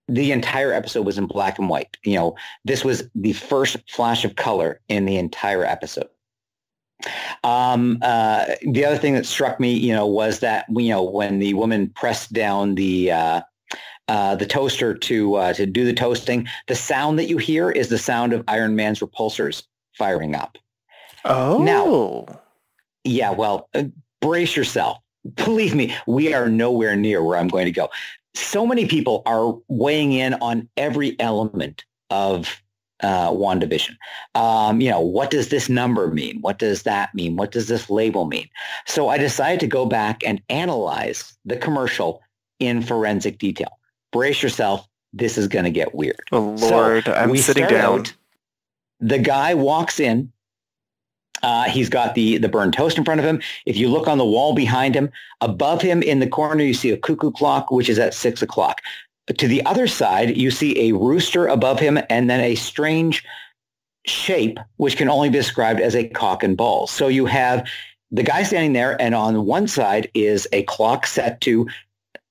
the 0.08 0.32
entire 0.32 0.72
episode 0.72 1.04
was 1.06 1.18
in 1.18 1.26
black 1.26 1.58
and 1.58 1.68
white. 1.68 1.96
You 2.02 2.16
know, 2.16 2.36
this 2.64 2.84
was 2.84 3.08
the 3.14 3.34
first 3.34 3.76
flash 3.88 4.24
of 4.24 4.36
color 4.36 4.80
in 4.88 5.04
the 5.04 5.16
entire 5.16 5.64
episode. 5.64 6.08
Um, 7.44 7.98
uh, 8.02 8.46
the 8.62 8.84
other 8.84 8.98
thing 8.98 9.14
that 9.14 9.26
struck 9.26 9.60
me, 9.60 9.72
you 9.72 9.92
know, 9.92 10.06
was 10.06 10.40
that 10.40 10.66
you 10.70 10.88
know 10.88 11.02
when 11.02 11.38
the 11.38 11.54
woman 11.54 11.90
pressed 11.90 12.32
down 12.32 12.74
the 12.74 13.12
uh, 13.12 13.40
uh, 14.08 14.34
the 14.34 14.46
toaster 14.46 14.94
to 14.94 15.34
uh, 15.34 15.52
to 15.52 15.66
do 15.66 15.84
the 15.84 15.92
toasting, 15.92 16.48
the 16.66 16.74
sound 16.74 17.18
that 17.18 17.28
you 17.28 17.38
hear 17.38 17.70
is 17.70 17.88
the 17.88 17.98
sound 17.98 18.32
of 18.32 18.42
Iron 18.48 18.74
Man's 18.74 19.00
repulsors 19.00 19.62
firing 19.96 20.34
up. 20.34 20.58
Oh, 21.24 21.58
now, 21.62 22.40
yeah. 23.04 23.30
Well, 23.30 23.68
uh, 23.74 23.84
brace 24.20 24.56
yourself. 24.56 24.98
Believe 25.34 25.74
me, 25.74 25.94
we 26.06 26.32
are 26.32 26.48
nowhere 26.48 26.96
near 26.96 27.22
where 27.22 27.38
I'm 27.38 27.48
going 27.48 27.66
to 27.66 27.72
go 27.72 27.90
so 28.34 28.66
many 28.66 28.86
people 28.86 29.22
are 29.26 29.56
weighing 29.68 30.12
in 30.12 30.34
on 30.34 30.68
every 30.76 31.18
element 31.20 31.84
of 32.10 32.62
uh, 33.00 33.30
WandaVision. 33.30 33.96
Um, 34.34 34.80
you 34.80 34.90
know, 34.90 35.00
what 35.00 35.30
does 35.30 35.48
this 35.48 35.68
number 35.68 36.08
mean? 36.08 36.40
What 36.40 36.58
does 36.58 36.82
that 36.82 37.14
mean? 37.14 37.36
What 37.36 37.52
does 37.52 37.68
this 37.68 37.88
label 37.88 38.26
mean? 38.26 38.48
So 38.86 39.08
I 39.08 39.18
decided 39.18 39.60
to 39.60 39.66
go 39.66 39.86
back 39.86 40.22
and 40.24 40.42
analyze 40.48 41.36
the 41.44 41.56
commercial 41.56 42.20
in 42.58 42.82
forensic 42.82 43.38
detail. 43.38 43.78
Brace 44.12 44.42
yourself. 44.42 44.86
This 45.12 45.38
is 45.38 45.48
going 45.48 45.64
to 45.64 45.70
get 45.70 45.94
weird. 45.94 46.20
Oh, 46.32 46.56
Lord, 46.60 47.04
so 47.06 47.12
I'm 47.12 47.36
sitting 47.36 47.66
down. 47.66 48.00
Out, 48.00 48.12
the 49.00 49.18
guy 49.18 49.54
walks 49.54 50.00
in 50.00 50.32
uh, 51.42 51.64
he's 51.64 51.88
got 51.88 52.14
the, 52.14 52.38
the 52.38 52.48
burned 52.48 52.72
toast 52.72 52.98
in 52.98 53.04
front 53.04 53.20
of 53.20 53.26
him. 53.26 53.40
If 53.66 53.76
you 53.76 53.88
look 53.88 54.08
on 54.08 54.18
the 54.18 54.24
wall 54.24 54.54
behind 54.54 54.94
him, 54.94 55.10
above 55.40 55.82
him 55.82 56.02
in 56.02 56.20
the 56.20 56.26
corner, 56.26 56.62
you 56.62 56.74
see 56.74 56.90
a 56.90 56.96
cuckoo 56.96 57.30
clock, 57.30 57.70
which 57.70 57.88
is 57.88 57.98
at 57.98 58.14
six 58.14 58.42
o'clock. 58.42 58.80
To 59.36 59.46
the 59.46 59.64
other 59.66 59.86
side, 59.86 60.36
you 60.36 60.50
see 60.50 60.88
a 60.88 60.92
rooster 60.96 61.46
above 61.46 61.78
him 61.78 61.98
and 62.08 62.30
then 62.30 62.40
a 62.40 62.54
strange 62.54 63.24
shape, 64.06 64.58
which 64.76 64.96
can 64.96 65.10
only 65.10 65.28
be 65.28 65.38
described 65.38 65.80
as 65.80 65.94
a 65.94 66.08
cock 66.08 66.42
and 66.42 66.56
balls. 66.56 66.90
So 66.90 67.08
you 67.08 67.26
have 67.26 67.68
the 68.10 68.22
guy 68.22 68.42
standing 68.42 68.72
there, 68.72 69.00
and 69.00 69.14
on 69.14 69.44
one 69.44 69.68
side 69.68 70.10
is 70.14 70.48
a 70.52 70.62
clock 70.62 71.06
set 71.06 71.42
to 71.42 71.68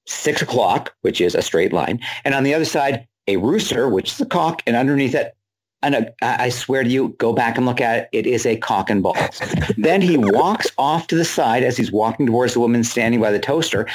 six 0.07 0.41
o'clock, 0.41 0.95
which 1.01 1.21
is 1.21 1.35
a 1.35 1.41
straight 1.43 1.71
line, 1.71 1.99
and 2.25 2.33
on 2.33 2.43
the 2.43 2.53
other 2.55 2.65
side, 2.65 3.07
a 3.27 3.37
rooster, 3.37 3.87
which 3.87 4.11
is 4.13 4.21
a 4.21 4.25
cock, 4.25 4.63
and 4.65 4.75
underneath 4.75 5.13
it, 5.13 5.36
and 5.83 6.11
I 6.21 6.49
swear 6.49 6.83
to 6.83 6.89
you, 6.89 7.09
go 7.19 7.33
back 7.33 7.57
and 7.57 7.65
look 7.65 7.79
at 7.79 7.97
it. 7.97 8.09
It 8.11 8.27
is 8.27 8.45
a 8.45 8.57
cock 8.57 8.89
and 8.89 9.03
balls. 9.03 9.41
then 9.77 10.01
he 10.01 10.17
walks 10.17 10.67
off 10.77 11.07
to 11.07 11.15
the 11.15 11.25
side 11.25 11.63
as 11.63 11.77
he's 11.77 11.91
walking 11.91 12.25
towards 12.25 12.53
the 12.53 12.59
woman 12.59 12.83
standing 12.83 13.21
by 13.21 13.31
the 13.31 13.39
toaster. 13.39 13.87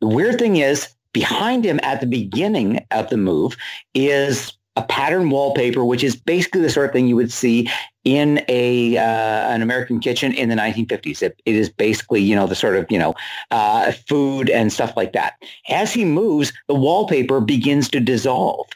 The 0.00 0.08
weird 0.08 0.38
thing 0.38 0.56
is, 0.56 0.88
behind 1.12 1.64
him 1.64 1.80
at 1.82 2.00
the 2.00 2.06
beginning 2.06 2.84
of 2.90 3.08
the 3.08 3.16
move 3.16 3.56
is 3.94 4.52
a 4.76 4.82
pattern 4.82 5.30
wallpaper, 5.30 5.84
which 5.84 6.04
is 6.04 6.14
basically 6.14 6.60
the 6.60 6.68
sort 6.68 6.86
of 6.86 6.92
thing 6.92 7.06
you 7.08 7.16
would 7.16 7.32
see 7.32 7.68
in 8.04 8.44
a 8.48 8.98
uh, 8.98 9.48
an 9.48 9.62
American 9.62 10.00
kitchen 10.00 10.32
in 10.34 10.50
the 10.50 10.54
1950s. 10.54 11.22
It, 11.22 11.40
it 11.46 11.54
is 11.54 11.70
basically, 11.70 12.20
you 12.20 12.36
know, 12.36 12.46
the 12.46 12.54
sort 12.54 12.76
of, 12.76 12.84
you 12.90 12.98
know, 12.98 13.14
uh, 13.50 13.92
food 13.92 14.50
and 14.50 14.72
stuff 14.72 14.96
like 14.96 15.12
that. 15.14 15.34
As 15.70 15.92
he 15.94 16.04
moves, 16.04 16.52
the 16.68 16.74
wallpaper 16.74 17.40
begins 17.40 17.88
to 17.90 18.00
dissolve. 18.00 18.66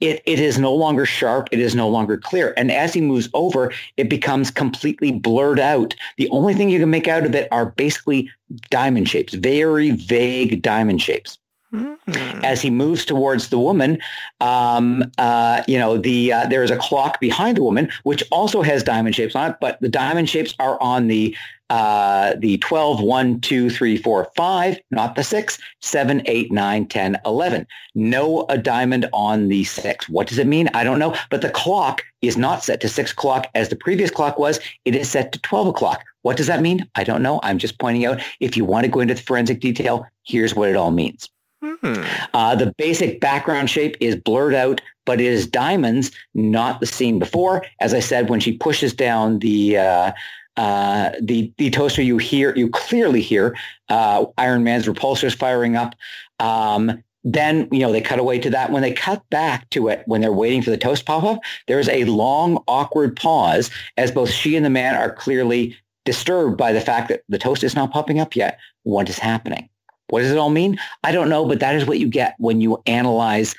It, 0.00 0.22
it 0.26 0.38
is 0.38 0.58
no 0.58 0.72
longer 0.74 1.04
sharp. 1.04 1.48
It 1.50 1.58
is 1.58 1.74
no 1.74 1.88
longer 1.88 2.16
clear. 2.16 2.54
And 2.56 2.70
as 2.70 2.94
he 2.94 3.00
moves 3.00 3.28
over, 3.34 3.72
it 3.96 4.08
becomes 4.08 4.50
completely 4.50 5.10
blurred 5.12 5.58
out. 5.58 5.94
The 6.16 6.28
only 6.30 6.54
thing 6.54 6.70
you 6.70 6.78
can 6.78 6.90
make 6.90 7.08
out 7.08 7.26
of 7.26 7.34
it 7.34 7.48
are 7.50 7.66
basically 7.66 8.30
diamond 8.70 9.08
shapes, 9.08 9.34
very 9.34 9.90
vague 9.90 10.62
diamond 10.62 11.02
shapes. 11.02 11.37
Mm-hmm. 11.72 12.44
As 12.44 12.62
he 12.62 12.70
moves 12.70 13.04
towards 13.04 13.48
the 13.48 13.58
woman, 13.58 13.98
um, 14.40 15.04
uh, 15.18 15.62
you 15.68 15.78
know, 15.78 15.98
the 15.98 16.32
uh, 16.32 16.46
there 16.46 16.62
is 16.62 16.70
a 16.70 16.78
clock 16.78 17.20
behind 17.20 17.58
the 17.58 17.62
woman, 17.62 17.90
which 18.04 18.22
also 18.30 18.62
has 18.62 18.82
diamond 18.82 19.14
shapes 19.14 19.36
on 19.36 19.50
it, 19.50 19.56
but 19.60 19.78
the 19.82 19.88
diamond 19.88 20.30
shapes 20.30 20.54
are 20.58 20.80
on 20.80 21.08
the 21.08 21.36
uh, 21.70 22.34
the 22.38 22.56
12, 22.58 23.02
1, 23.02 23.40
2, 23.40 23.70
3, 23.70 23.96
4, 23.98 24.30
5, 24.34 24.78
not 24.90 25.14
the 25.14 25.22
6, 25.22 25.58
7, 25.80 26.22
8, 26.24 26.52
9, 26.52 26.86
10, 26.86 27.18
11. 27.26 27.66
No 27.94 28.46
a 28.48 28.56
diamond 28.56 29.08
on 29.12 29.48
the 29.48 29.64
6. 29.64 30.08
What 30.08 30.28
does 30.28 30.38
it 30.38 30.46
mean? 30.46 30.70
I 30.72 30.84
don't 30.84 30.98
know. 30.98 31.14
But 31.30 31.42
the 31.42 31.50
clock 31.50 32.02
is 32.22 32.36
not 32.36 32.64
set 32.64 32.80
to 32.80 32.88
6 32.88 33.12
o'clock 33.12 33.48
as 33.54 33.68
the 33.68 33.76
previous 33.76 34.10
clock 34.10 34.38
was. 34.38 34.60
It 34.86 34.94
is 34.94 35.10
set 35.10 35.32
to 35.32 35.40
12 35.40 35.68
o'clock. 35.68 36.02
What 36.22 36.36
does 36.36 36.46
that 36.46 36.62
mean? 36.62 36.88
I 36.94 37.04
don't 37.04 37.22
know. 37.22 37.40
I'm 37.42 37.58
just 37.58 37.78
pointing 37.78 38.06
out 38.06 38.22
if 38.40 38.56
you 38.56 38.64
want 38.64 38.84
to 38.84 38.90
go 38.90 39.00
into 39.00 39.14
the 39.14 39.22
forensic 39.22 39.60
detail, 39.60 40.06
here's 40.24 40.54
what 40.54 40.70
it 40.70 40.76
all 40.76 40.90
means. 40.90 41.28
Hmm. 41.60 42.04
Uh, 42.34 42.54
the 42.54 42.72
basic 42.78 43.20
background 43.20 43.68
shape 43.68 43.96
is 44.00 44.14
blurred 44.14 44.54
out, 44.54 44.80
but 45.06 45.20
it 45.20 45.26
is 45.26 45.46
diamonds, 45.46 46.12
not 46.34 46.80
the 46.80 46.86
scene 46.86 47.18
before. 47.18 47.64
As 47.80 47.94
I 47.94 48.00
said, 48.00 48.28
when 48.28 48.40
she 48.40 48.56
pushes 48.56 48.94
down 48.94 49.40
the 49.40 49.78
uh, 49.78 50.12
uh, 50.56 51.10
the 51.20 51.52
the 51.58 51.70
toaster, 51.70 52.02
you 52.02 52.18
hear 52.18 52.54
you 52.54 52.68
clearly 52.68 53.20
hear 53.20 53.56
uh, 53.88 54.26
Iron 54.38 54.62
Man's 54.64 54.86
repulsors 54.86 55.34
firing 55.34 55.76
up. 55.76 55.94
Um, 56.38 57.02
then 57.24 57.68
you 57.72 57.80
know 57.80 57.90
they 57.90 58.00
cut 58.00 58.20
away 58.20 58.38
to 58.38 58.50
that. 58.50 58.70
When 58.70 58.82
they 58.82 58.92
cut 58.92 59.28
back 59.30 59.68
to 59.70 59.88
it, 59.88 60.02
when 60.06 60.20
they're 60.20 60.32
waiting 60.32 60.62
for 60.62 60.70
the 60.70 60.78
toast 60.78 61.06
pop 61.06 61.24
up, 61.24 61.40
there 61.66 61.80
is 61.80 61.88
a 61.88 62.04
long, 62.04 62.62
awkward 62.68 63.16
pause 63.16 63.70
as 63.96 64.12
both 64.12 64.30
she 64.30 64.54
and 64.54 64.64
the 64.64 64.70
man 64.70 64.94
are 64.94 65.12
clearly 65.12 65.76
disturbed 66.04 66.56
by 66.56 66.72
the 66.72 66.80
fact 66.80 67.08
that 67.08 67.22
the 67.28 67.38
toast 67.38 67.64
is 67.64 67.74
not 67.74 67.92
popping 67.92 68.20
up 68.20 68.36
yet. 68.36 68.58
What 68.84 69.08
is 69.08 69.18
happening? 69.18 69.68
What 70.08 70.20
does 70.20 70.30
it 70.30 70.38
all 70.38 70.50
mean? 70.50 70.78
I 71.04 71.12
don't 71.12 71.28
know, 71.28 71.46
but 71.46 71.60
that 71.60 71.74
is 71.74 71.86
what 71.86 71.98
you 71.98 72.08
get 72.08 72.34
when 72.38 72.60
you 72.60 72.82
analyze 72.86 73.54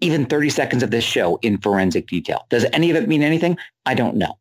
even 0.00 0.26
30 0.26 0.50
seconds 0.50 0.82
of 0.82 0.90
this 0.90 1.04
show 1.04 1.38
in 1.42 1.58
forensic 1.58 2.06
detail. 2.08 2.46
Does 2.50 2.66
any 2.72 2.90
of 2.90 2.96
it 2.96 3.08
mean 3.08 3.22
anything? 3.22 3.56
I 3.86 3.94
don't 3.94 4.16
know. 4.16 4.38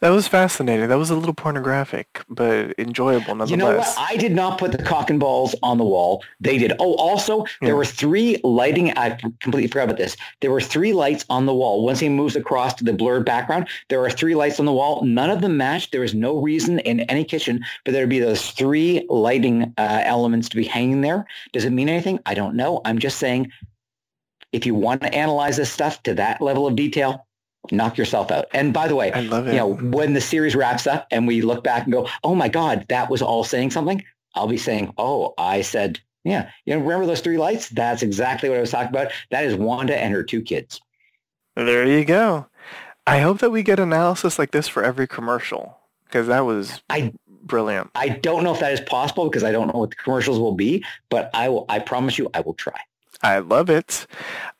That 0.00 0.10
was 0.10 0.28
fascinating. 0.28 0.88
That 0.88 0.98
was 0.98 1.10
a 1.10 1.16
little 1.16 1.34
pornographic, 1.34 2.24
but 2.28 2.78
enjoyable 2.78 3.34
nonetheless. 3.34 3.50
You 3.50 3.56
know 3.56 3.76
what? 3.76 3.94
I 3.98 4.16
did 4.16 4.32
not 4.32 4.58
put 4.58 4.72
the 4.72 4.82
cock 4.82 5.10
and 5.10 5.18
balls 5.18 5.54
on 5.62 5.78
the 5.78 5.84
wall. 5.84 6.22
They 6.40 6.58
did. 6.58 6.72
Oh, 6.78 6.94
also, 6.94 7.44
there 7.60 7.70
yeah. 7.70 7.72
were 7.74 7.84
three 7.84 8.38
lighting. 8.44 8.96
I 8.96 9.10
completely 9.40 9.68
forgot 9.68 9.84
about 9.84 9.96
this. 9.96 10.16
There 10.40 10.50
were 10.50 10.60
three 10.60 10.92
lights 10.92 11.24
on 11.30 11.46
the 11.46 11.54
wall. 11.54 11.84
Once 11.84 12.00
he 12.00 12.08
moves 12.08 12.36
across 12.36 12.74
to 12.74 12.84
the 12.84 12.92
blurred 12.92 13.24
background, 13.24 13.68
there 13.88 14.04
are 14.04 14.10
three 14.10 14.34
lights 14.34 14.60
on 14.60 14.66
the 14.66 14.72
wall. 14.72 15.04
None 15.04 15.30
of 15.30 15.40
them 15.40 15.56
matched. 15.56 15.92
There 15.92 16.04
is 16.04 16.14
no 16.14 16.36
reason 16.36 16.78
in 16.80 17.00
any 17.00 17.24
kitchen 17.24 17.64
for 17.84 17.92
there 17.92 18.02
to 18.02 18.08
be 18.08 18.18
those 18.18 18.50
three 18.50 19.06
lighting 19.08 19.74
uh, 19.78 20.02
elements 20.04 20.48
to 20.50 20.56
be 20.56 20.64
hanging 20.64 21.00
there. 21.00 21.26
Does 21.52 21.64
it 21.64 21.70
mean 21.70 21.88
anything? 21.88 22.20
I 22.26 22.34
don't 22.34 22.56
know. 22.56 22.80
I'm 22.84 22.98
just 22.98 23.18
saying 23.18 23.50
if 24.52 24.64
you 24.64 24.74
want 24.74 25.02
to 25.02 25.14
analyze 25.14 25.56
this 25.56 25.72
stuff 25.72 26.02
to 26.04 26.14
that 26.14 26.40
level 26.40 26.66
of 26.66 26.76
detail, 26.76 27.26
knock 27.70 27.96
yourself 27.96 28.30
out. 28.30 28.46
And 28.52 28.72
by 28.72 28.88
the 28.88 28.94
way, 28.94 29.12
I 29.12 29.20
love 29.20 29.46
it. 29.46 29.52
you 29.52 29.58
know, 29.58 29.74
when 29.74 30.12
the 30.12 30.20
series 30.20 30.54
wraps 30.54 30.86
up 30.86 31.06
and 31.10 31.26
we 31.26 31.42
look 31.42 31.64
back 31.64 31.84
and 31.84 31.92
go, 31.92 32.08
oh 32.24 32.34
my 32.34 32.48
God, 32.48 32.86
that 32.88 33.10
was 33.10 33.22
all 33.22 33.44
saying 33.44 33.70
something, 33.70 34.02
I'll 34.34 34.48
be 34.48 34.58
saying, 34.58 34.92
oh, 34.98 35.34
I 35.38 35.62
said, 35.62 36.00
yeah, 36.24 36.50
you 36.64 36.74
know, 36.74 36.80
remember 36.80 37.06
those 37.06 37.20
three 37.20 37.38
lights? 37.38 37.68
That's 37.68 38.02
exactly 38.02 38.48
what 38.48 38.58
I 38.58 38.60
was 38.60 38.70
talking 38.70 38.88
about. 38.88 39.12
That 39.30 39.44
is 39.44 39.54
Wanda 39.54 39.96
and 39.96 40.12
her 40.12 40.22
two 40.22 40.42
kids. 40.42 40.80
There 41.54 41.86
you 41.86 42.04
go. 42.04 42.46
I 43.06 43.20
hope 43.20 43.38
that 43.38 43.50
we 43.50 43.62
get 43.62 43.78
analysis 43.78 44.38
like 44.38 44.50
this 44.50 44.66
for 44.66 44.82
every 44.82 45.06
commercial 45.06 45.78
because 46.04 46.26
that 46.26 46.40
was 46.40 46.82
I, 46.90 47.12
brilliant. 47.28 47.90
I 47.94 48.08
don't 48.08 48.42
know 48.42 48.52
if 48.52 48.60
that 48.60 48.72
is 48.72 48.80
possible 48.80 49.28
because 49.28 49.44
I 49.44 49.52
don't 49.52 49.72
know 49.72 49.80
what 49.80 49.90
the 49.90 49.96
commercials 49.96 50.38
will 50.38 50.54
be, 50.54 50.84
but 51.08 51.30
I 51.32 51.48
will. 51.48 51.66
I 51.68 51.78
promise 51.78 52.18
you, 52.18 52.28
I 52.34 52.40
will 52.40 52.54
try. 52.54 52.78
I 53.22 53.38
love 53.38 53.70
it. 53.70 54.06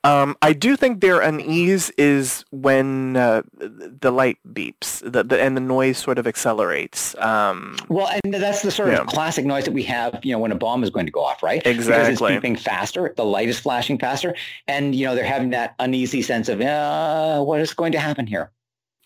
Um, 0.05 0.37
I 0.41 0.53
do 0.53 0.77
think 0.77 1.01
their 1.01 1.21
unease 1.21 1.91
is 1.91 2.45
when 2.51 3.17
uh, 3.17 3.43
the 3.59 4.11
light 4.11 4.39
beeps 4.53 5.01
the, 5.01 5.25
the, 5.25 5.41
and 5.41 5.57
the 5.57 5.61
noise 5.61 5.99
sort 5.99 6.19
of 6.19 6.27
accelerates. 6.27 7.17
Um, 7.19 7.77
well, 7.89 8.09
and 8.25 8.33
that's 8.35 8.63
the 8.63 8.71
sort 8.71 8.91
yeah. 8.91 9.01
of 9.01 9.09
classic 9.09 9.45
noise 9.45 9.65
that 9.65 9.75
we 9.75 9.83
have, 9.85 10.25
you 10.25 10.33
know, 10.33 10.39
when 10.39 10.53
a 10.53 10.57
bomb 10.57 10.85
is 10.85 10.91
going 10.91 11.07
to 11.07 11.13
go 11.13 11.25
off, 11.25 11.43
right? 11.43 11.65
Exactly. 11.67 12.13
Because 12.13 12.37
it's 12.37 12.45
beeping 12.45 12.59
faster, 12.59 13.13
the 13.17 13.25
light 13.25 13.49
is 13.49 13.59
flashing 13.59 13.99
faster, 13.99 14.35
and 14.69 14.95
you 14.95 15.07
know 15.07 15.15
they're 15.15 15.25
having 15.25 15.51
that 15.51 15.75
uneasy 15.79 16.23
sense 16.23 16.49
of, 16.49 16.61
uh, 16.61 17.43
what 17.43 17.61
is 17.61 17.75
going 17.75 17.93
to 17.93 17.99
happen 17.99 18.27
here? 18.27 18.53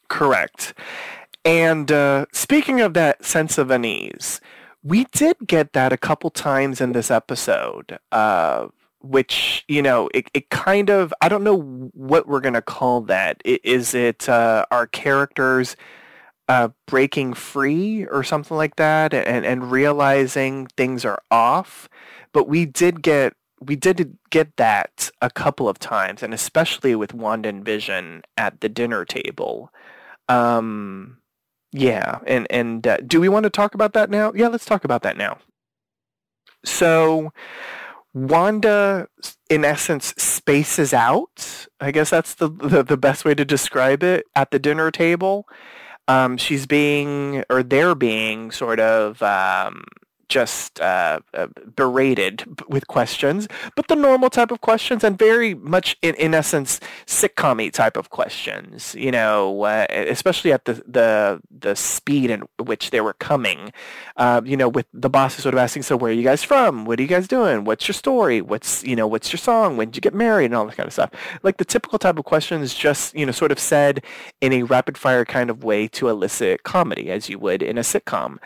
Correct. 0.09 0.74
And 1.44 1.90
uh, 1.90 2.26
speaking 2.32 2.80
of 2.80 2.94
that 2.94 3.24
sense 3.24 3.57
of 3.57 3.70
unease, 3.70 4.40
we 4.82 5.05
did 5.12 5.36
get 5.46 5.72
that 5.72 5.92
a 5.92 5.96
couple 5.96 6.30
times 6.30 6.80
in 6.80 6.92
this 6.92 7.11
episode. 7.11 7.98
Uh, 8.12 8.68
which 9.03 9.64
you 9.68 9.82
know 9.82 10.09
it, 10.14 10.30
it 10.34 10.51
kind 10.51 10.90
of 10.90 11.12
i 11.22 11.28
don't 11.28 11.42
know 11.42 11.90
what 12.11 12.26
we're 12.26 12.40
going 12.40 12.55
to 12.55 12.62
call 12.62 13.03
that. 13.03 13.40
Is 13.44 13.94
it 13.94 14.28
uh, 14.28 14.64
our 14.70 14.86
characters 14.86 15.76
uh, 16.48 16.68
breaking 16.86 17.34
free 17.34 18.07
or 18.07 18.24
something 18.24 18.57
like 18.57 18.76
that 18.76 19.14
and, 19.14 19.44
and 19.46 19.70
realizing 19.70 20.66
things 20.76 21.05
are 21.05 21.22
off? 21.30 21.88
But 22.32 22.48
we 22.48 22.66
did 22.66 23.03
get 23.03 23.34
we 23.61 23.76
did 23.76 24.16
get 24.30 24.57
that 24.57 25.11
a 25.20 25.28
couple 25.30 25.68
of 25.68 25.78
times 25.78 26.22
and 26.22 26.32
especially 26.32 26.94
with 26.94 27.12
wanda 27.12 27.51
and 27.51 27.64
vision 27.64 28.22
at 28.36 28.61
the 28.61 28.68
dinner 28.68 29.05
table. 29.05 29.70
Um 30.28 31.18
yeah 31.72 32.18
and 32.26 32.46
and 32.51 32.86
uh, 32.86 32.96
do 33.07 33.20
we 33.20 33.28
want 33.28 33.44
to 33.44 33.51
talk 33.51 33.74
about 33.74 33.92
that 33.92 34.11
now? 34.11 34.32
Yeah 34.34 34.48
let's 34.48 34.64
talk 34.64 34.84
about 34.84 35.03
that 35.03 35.16
now. 35.16 35.38
So 36.64 37.32
Wanda, 38.13 39.09
in 39.49 39.65
essence, 39.65 40.15
spaces 40.19 40.93
out. 40.93 41.67
I 41.81 41.91
guess 41.93 42.11
that's 42.11 42.35
the, 42.35 42.49
the, 42.49 42.83
the 42.83 42.97
best 42.97 43.25
way 43.25 43.35
to 43.35 43.45
describe 43.45 44.03
it 44.03 44.27
at 44.35 44.51
the 44.51 44.59
dinner 44.59 44.91
table. 44.91 45.47
Um, 46.09 46.37
she's 46.37 46.67
being, 46.67 47.45
or 47.49 47.63
they're 47.63 47.95
being, 47.95 48.51
sort 48.51 48.81
of 48.81 49.23
um, 49.23 49.85
just 50.31 50.81
uh, 50.81 51.20
uh, 51.35 51.49
berated 51.76 52.45
with 52.68 52.87
questions, 52.87 53.49
but 53.76 53.89
the 53.89 53.97
normal 53.97 54.31
type 54.31 54.51
of 54.51 54.62
questions 54.62 55.05
and 55.05 55.18
very 55.18 55.55
much, 55.55 55.99
in, 56.01 56.14
in 56.14 56.33
essence, 56.33 56.81
sitcom 57.07 57.70
type 57.72 57.97
of 57.99 58.09
questions, 58.09 58.95
you 58.95 59.11
know, 59.11 59.62
uh, 59.64 59.87
especially 59.91 60.53
at 60.53 60.64
the, 60.64 60.74
the, 60.87 61.41
the 61.51 61.74
speed 61.74 62.31
in 62.31 62.45
which 62.59 62.91
they 62.91 63.03
were 63.03 63.14
coming, 63.14 63.72
uh, 64.16 64.41
you 64.45 64.57
know, 64.57 64.68
with 64.68 64.87
the 64.95 65.11
bosses 65.11 65.43
sort 65.43 65.55
of 65.55 65.59
asking, 65.59 65.83
so 65.83 65.97
where 65.97 66.11
are 66.11 66.14
you 66.14 66.22
guys 66.22 66.43
from? 66.43 66.87
What 66.87 66.99
are 66.99 67.03
you 67.03 67.09
guys 67.09 67.28
doing? 67.28 67.64
What's 67.64 67.89
your 67.89 67.95
story? 67.95 68.41
What's, 68.41 68.85
you 68.85 68.97
know, 68.97 69.07
what's 69.07 69.33
your 69.33 69.39
song? 69.39 69.76
When 69.76 69.89
did 69.89 69.97
you 69.97 70.01
get 70.01 70.14
married? 70.14 70.47
And 70.47 70.55
all 70.55 70.66
that 70.66 70.76
kind 70.76 70.87
of 70.87 70.93
stuff. 70.93 71.11
Like 71.43 71.57
the 71.57 71.64
typical 71.64 71.99
type 71.99 72.18
of 72.18 72.24
questions 72.24 72.72
just, 72.72 73.14
you 73.14 73.26
know, 73.26 73.33
sort 73.33 73.51
of 73.51 73.59
said 73.59 74.05
in 74.41 74.53
a 74.53 74.62
rapid 74.62 74.97
fire 74.97 75.24
kind 75.24 75.51
of 75.51 75.64
way 75.64 75.89
to 75.89 76.09
elicit 76.09 76.62
comedy 76.62 77.11
as 77.11 77.28
you 77.28 77.39
would 77.41 77.62
in 77.62 77.76
a 77.76 77.83
sitcom. 77.83 78.39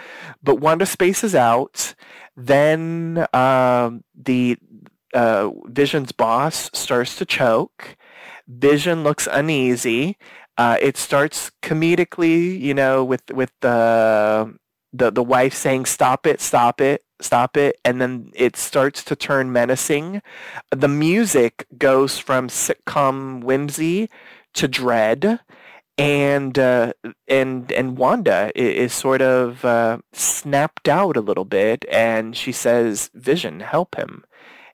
But 0.42 0.60
Wanda 0.60 0.86
spaces 0.86 1.34
out 1.34 1.73
then 2.36 3.26
um, 3.32 4.04
the 4.14 4.56
uh, 5.14 5.50
Vision's 5.66 6.12
boss 6.12 6.70
starts 6.72 7.16
to 7.16 7.24
choke. 7.24 7.96
Vision 8.48 9.02
looks 9.02 9.28
uneasy. 9.30 10.16
Uh, 10.58 10.76
it 10.80 10.96
starts 10.96 11.50
comedically, 11.62 12.58
you 12.60 12.74
know, 12.74 13.04
with 13.04 13.22
with 13.32 13.52
the 13.60 14.54
the 14.92 15.10
the 15.10 15.22
wife 15.22 15.54
saying 15.54 15.86
"Stop 15.86 16.26
it, 16.26 16.40
stop 16.40 16.80
it, 16.80 17.02
stop 17.20 17.56
it," 17.56 17.76
and 17.84 18.00
then 18.00 18.30
it 18.34 18.56
starts 18.56 19.02
to 19.04 19.16
turn 19.16 19.52
menacing. 19.52 20.22
The 20.70 20.88
music 20.88 21.66
goes 21.78 22.18
from 22.18 22.48
sitcom 22.48 23.42
whimsy 23.42 24.08
to 24.54 24.68
dread, 24.68 25.40
and 25.96 26.58
uh, 26.58 26.92
and 27.28 27.70
and 27.72 27.96
Wanda 27.96 28.50
is, 28.54 28.92
sort 28.92 29.22
of 29.22 29.64
uh, 29.64 29.98
snapped 30.12 30.88
out 30.88 31.16
a 31.16 31.20
little 31.20 31.44
bit, 31.44 31.84
and 31.90 32.36
she 32.36 32.52
says, 32.52 33.10
"Vision, 33.14 33.60
help 33.60 33.96
him." 33.96 34.24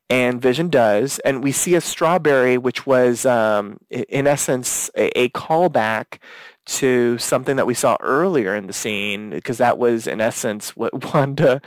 And 0.08 0.42
Vision 0.42 0.70
does, 0.70 1.20
and 1.20 1.42
we 1.42 1.52
see 1.52 1.74
a 1.76 1.80
strawberry, 1.80 2.58
which 2.58 2.84
was 2.84 3.24
um, 3.26 3.78
in 3.90 4.26
essence 4.26 4.90
a, 4.96 5.16
a 5.18 5.28
callback 5.30 6.18
to 6.66 7.16
something 7.18 7.56
that 7.56 7.66
we 7.66 7.74
saw 7.74 7.96
earlier 8.00 8.54
in 8.56 8.66
the 8.66 8.72
scene, 8.72 9.30
because 9.30 9.58
that 9.58 9.78
was 9.78 10.06
in 10.06 10.20
essence 10.20 10.74
what 10.74 11.04
Wanda 11.14 11.60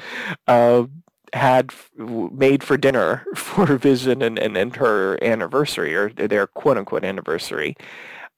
uh, 0.48 0.86
had 1.32 1.72
made 1.98 2.64
for 2.64 2.76
dinner 2.76 3.26
for 3.36 3.78
Vision 3.78 4.22
and, 4.22 4.40
and, 4.40 4.58
and 4.58 4.76
her 4.78 5.24
anniversary, 5.24 5.96
or 5.96 6.10
their 6.10 6.48
quote 6.48 6.78
unquote 6.78 7.06
anniversary. 7.06 7.78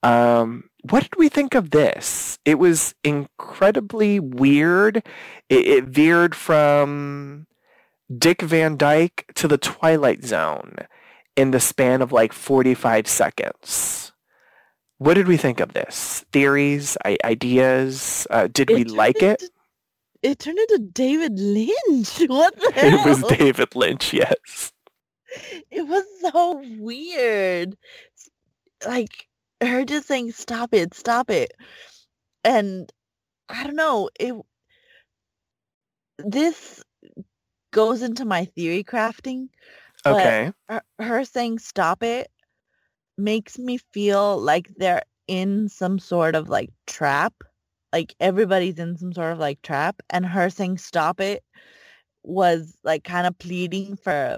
Um, 0.04 0.70
what 0.90 1.04
did 1.04 1.16
we 1.18 1.30
think 1.30 1.56
of 1.56 1.72
this? 1.72 2.38
It 2.46 2.60
was 2.60 2.94
incredibly 3.04 4.20
weird. 4.20 4.98
It, 5.50 5.68
it 5.68 5.84
veered 5.86 6.36
from 6.36 7.48
Dick 8.16 8.42
Van 8.42 8.78
Dyke 8.78 9.32
to 9.36 9.48
the 9.48 9.58
Twilight 9.58 10.24
Zone 10.24 10.76
in 11.36 11.52
the 11.52 11.60
span 11.60 12.02
of 12.02 12.12
like 12.12 12.34
45 12.34 13.08
seconds. 13.08 14.12
What 14.98 15.16
did 15.16 15.28
we 15.28 15.38
think 15.38 15.60
of 15.60 15.74
this? 15.74 16.24
Theories, 16.32 16.98
I- 17.04 17.18
ideas? 17.26 18.26
Uh, 18.30 18.48
did 18.52 18.70
it 18.70 18.76
we 18.76 18.84
like 18.86 19.22
it? 19.22 19.44
it 20.22 20.40
turned 20.40 20.58
into 20.60 20.80
David 20.92 21.40
Lynch. 21.40 22.20
What 22.28 22.56
the 22.56 22.72
hell? 22.74 23.00
It 23.06 23.06
was 23.06 23.24
David 23.38 23.76
Lynch, 23.76 24.14
yes. 24.14 24.72
It 25.70 25.88
was 25.88 26.06
so 26.22 26.64
weird. 26.78 27.76
Like 28.86 29.28
her 29.62 29.86
just 29.86 30.08
saying 30.08 30.32
stop 30.32 30.74
it, 30.74 30.94
stop 30.94 31.30
it. 31.30 31.54
And 32.44 32.92
I 33.50 33.64
don't 33.64 33.76
know, 33.76 34.10
it 34.20 34.34
this 36.20 36.84
goes 37.72 38.02
into 38.02 38.26
my 38.26 38.46
theory 38.46 38.84
crafting. 38.84 39.50
Okay. 40.06 40.52
Her, 40.70 40.82
her 41.00 41.26
saying 41.26 41.60
stop 41.60 42.04
it 42.04 42.30
makes 43.18 43.58
me 43.58 43.80
feel 43.92 44.38
like 44.38 44.70
they're 44.78 45.02
in 45.28 45.68
some 45.70 45.98
sort 45.98 46.36
of 46.36 46.50
like 46.50 46.70
trap 46.86 47.34
like 47.96 48.14
everybody's 48.20 48.78
in 48.78 48.98
some 48.98 49.14
sort 49.14 49.32
of 49.32 49.40
like 49.40 49.62
trap 49.62 50.02
and 50.10 50.26
her 50.26 50.50
saying 50.50 50.78
stop 50.78 51.22
it 51.22 51.44
was 52.24 52.76
like 52.84 53.04
kind 53.04 53.26
of 53.26 53.38
pleading 53.40 53.96
for 53.96 54.38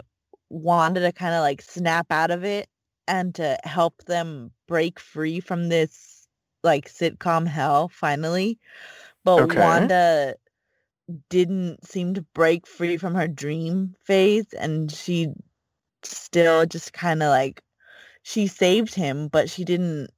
Wanda 0.50 1.02
to 1.02 1.12
kind 1.12 1.34
of 1.34 1.42
like 1.42 1.62
snap 1.62 2.12
out 2.12 2.30
of 2.30 2.44
it 2.44 2.68
and 3.08 3.34
to 3.36 3.58
help 3.64 3.96
them 4.06 4.52
break 4.68 5.00
free 5.00 5.40
from 5.40 5.70
this 5.70 6.28
like 6.64 6.90
sitcom 6.90 7.48
hell 7.48 7.90
finally. 7.90 8.60
But 9.24 9.42
okay. 9.44 9.60
Wanda 9.60 10.36
didn't 11.30 11.86
seem 11.86 12.14
to 12.16 12.22
break 12.34 12.68
free 12.68 12.98
from 12.98 13.16
her 13.16 13.28
dream 13.28 13.96
phase 14.04 14.54
and 14.54 14.92
she 14.92 15.30
still 16.04 16.66
just 16.66 16.94
kind 16.94 17.24
of 17.24 17.30
like 17.30 17.64
she 18.24 18.46
saved 18.48 18.94
him 18.94 19.30
but 19.30 19.50
she 19.50 19.64
didn't 19.64 20.10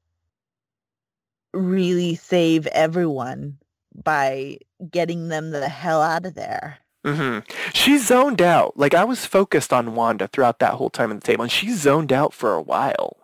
really 1.54 2.16
save 2.16 2.66
everyone 2.68 3.58
by 4.04 4.58
getting 4.90 5.28
them 5.28 5.52
the 5.52 5.68
hell 5.68 6.02
out 6.02 6.26
of 6.26 6.36
there. 6.36 6.78
Mm-hmm. 7.06 7.50
She 7.74 7.98
zoned 7.98 8.42
out. 8.42 8.78
Like 8.78 8.94
I 8.94 9.04
was 9.04 9.26
focused 9.26 9.72
on 9.74 9.96
Wanda 9.96 10.28
throughout 10.28 10.60
that 10.60 10.74
whole 10.74 10.90
time 10.90 11.12
at 11.12 11.22
the 11.22 11.26
table, 11.26 11.44
and 11.44 11.52
she 11.52 11.72
zoned 11.72 12.12
out 12.12 12.34
for 12.34 12.54
a 12.54 12.62
while 12.62 13.18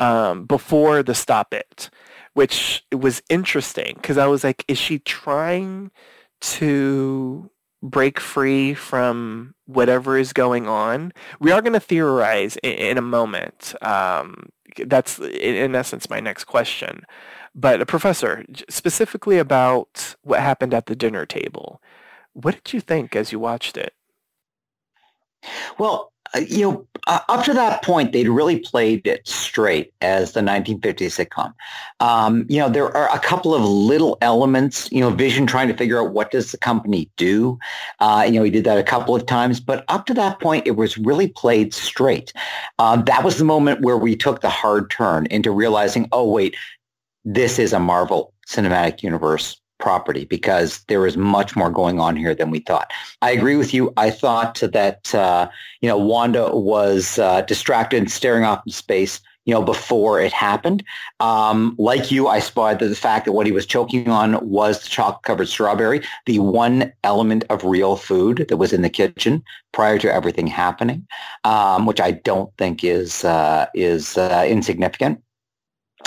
um, 0.00 0.44
before 0.44 1.02
the 1.02 1.14
stop 1.14 1.52
it, 1.52 1.90
which 2.34 2.84
was 2.92 3.22
interesting 3.28 3.94
because 3.96 4.18
I 4.18 4.26
was 4.26 4.44
like, 4.44 4.64
is 4.68 4.78
she 4.78 4.98
trying 5.00 5.90
to 6.40 7.50
break 7.82 8.18
free 8.18 8.74
from 8.74 9.54
whatever 9.66 10.16
is 10.18 10.32
going 10.32 10.68
on? 10.68 11.12
We 11.40 11.52
are 11.52 11.62
going 11.62 11.72
to 11.74 11.80
theorize 11.80 12.56
in, 12.58 12.72
in, 12.72 12.98
a 12.98 13.02
moment. 13.02 13.74
Um, 13.82 14.50
that's 14.86 15.18
in 15.18 15.74
essence 15.74 16.10
my 16.10 16.20
next 16.20 16.44
question. 16.44 17.02
But, 17.54 17.80
uh, 17.80 17.84
Professor, 17.84 18.44
specifically 18.68 19.38
about 19.38 20.14
what 20.22 20.40
happened 20.40 20.74
at 20.74 20.86
the 20.86 20.96
dinner 20.96 21.26
table, 21.26 21.82
what 22.32 22.54
did 22.62 22.72
you 22.72 22.80
think 22.80 23.16
as 23.16 23.32
you 23.32 23.40
watched 23.40 23.76
it? 23.76 23.94
Well, 25.78 26.12
you 26.36 26.62
know, 26.62 26.86
uh, 27.06 27.20
up 27.28 27.44
to 27.44 27.54
that 27.54 27.82
point, 27.82 28.12
they'd 28.12 28.28
really 28.28 28.58
played 28.60 29.06
it 29.06 29.26
straight 29.26 29.92
as 30.00 30.32
the 30.32 30.40
1950s 30.40 31.26
sitcom. 31.26 31.54
Um, 32.00 32.44
you 32.48 32.58
know, 32.58 32.68
there 32.68 32.94
are 32.94 33.14
a 33.14 33.18
couple 33.18 33.54
of 33.54 33.62
little 33.62 34.18
elements, 34.20 34.90
you 34.92 35.00
know, 35.00 35.10
Vision 35.10 35.46
trying 35.46 35.68
to 35.68 35.76
figure 35.76 36.00
out 36.00 36.12
what 36.12 36.30
does 36.30 36.52
the 36.52 36.58
company 36.58 37.10
do. 37.16 37.58
Uh, 38.00 38.24
you 38.26 38.32
know, 38.32 38.42
he 38.42 38.50
did 38.50 38.64
that 38.64 38.78
a 38.78 38.82
couple 38.82 39.16
of 39.16 39.26
times, 39.26 39.58
but 39.60 39.84
up 39.88 40.06
to 40.06 40.14
that 40.14 40.38
point, 40.40 40.66
it 40.66 40.76
was 40.76 40.98
really 40.98 41.28
played 41.28 41.72
straight. 41.72 42.32
Uh, 42.78 43.00
that 43.02 43.24
was 43.24 43.38
the 43.38 43.44
moment 43.44 43.80
where 43.80 43.96
we 43.96 44.14
took 44.14 44.40
the 44.40 44.50
hard 44.50 44.90
turn 44.90 45.26
into 45.26 45.50
realizing, 45.50 46.08
oh, 46.12 46.28
wait, 46.28 46.56
this 47.24 47.58
is 47.58 47.72
a 47.72 47.80
Marvel 47.80 48.32
Cinematic 48.46 49.02
Universe 49.02 49.60
property 49.78 50.24
because 50.24 50.80
there 50.88 51.06
is 51.06 51.16
much 51.16 51.56
more 51.56 51.70
going 51.70 52.00
on 52.00 52.16
here 52.16 52.34
than 52.34 52.50
we 52.50 52.60
thought. 52.60 52.92
I 53.22 53.30
agree 53.30 53.56
with 53.56 53.72
you. 53.72 53.92
I 53.96 54.10
thought 54.10 54.60
that 54.60 55.14
uh, 55.14 55.48
you 55.80 55.88
know 55.88 55.98
Wanda 55.98 56.54
was 56.54 57.18
uh, 57.18 57.42
distracted 57.42 57.98
and 57.98 58.10
staring 58.10 58.44
off 58.44 58.62
in 58.66 58.72
space. 58.72 59.20
You 59.46 59.54
know, 59.54 59.62
before 59.62 60.20
it 60.20 60.30
happened. 60.30 60.84
Um, 61.20 61.74
like 61.78 62.10
you, 62.10 62.28
I 62.28 62.38
spotted 62.38 62.86
the 62.86 62.94
fact 62.94 63.24
that 63.24 63.32
what 63.32 63.46
he 63.46 63.52
was 63.52 63.64
choking 63.64 64.10
on 64.10 64.46
was 64.46 64.82
the 64.82 64.90
chocolate-covered 64.90 65.48
strawberry, 65.48 66.02
the 66.26 66.38
one 66.40 66.92
element 67.02 67.44
of 67.48 67.64
real 67.64 67.96
food 67.96 68.44
that 68.46 68.58
was 68.58 68.74
in 68.74 68.82
the 68.82 68.90
kitchen 68.90 69.42
prior 69.72 69.98
to 70.00 70.12
everything 70.12 70.48
happening, 70.48 71.06
um, 71.44 71.86
which 71.86 71.98
I 71.98 72.10
don't 72.10 72.54
think 72.58 72.84
is 72.84 73.24
uh, 73.24 73.64
is 73.72 74.18
uh, 74.18 74.44
insignificant 74.46 75.22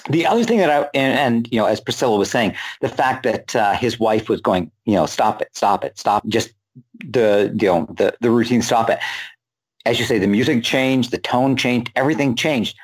the 0.09 0.25
other 0.25 0.43
thing 0.43 0.59
that 0.59 0.69
I 0.69 0.89
and, 0.93 1.17
and, 1.17 1.51
you 1.51 1.59
know, 1.59 1.65
as 1.65 1.79
Priscilla 1.79 2.17
was 2.17 2.31
saying, 2.31 2.55
the 2.81 2.89
fact 2.89 3.23
that 3.23 3.55
uh, 3.55 3.73
his 3.73 3.99
wife 3.99 4.29
was 4.29 4.41
going, 4.41 4.71
you 4.85 4.95
know, 4.95 5.05
stop 5.05 5.41
it, 5.41 5.49
stop 5.53 5.83
it, 5.83 5.97
stop, 5.97 6.25
just 6.27 6.53
the 7.03 7.55
you 7.59 7.67
know 7.67 7.87
the 7.97 8.15
the 8.21 8.31
routine, 8.31 8.61
stop 8.61 8.89
it. 8.89 8.99
As 9.85 9.99
you 9.99 10.05
say, 10.05 10.19
the 10.19 10.27
music 10.27 10.63
changed, 10.63 11.11
the 11.11 11.17
tone 11.17 11.55
changed, 11.55 11.91
everything 11.95 12.35
changed. 12.35 12.77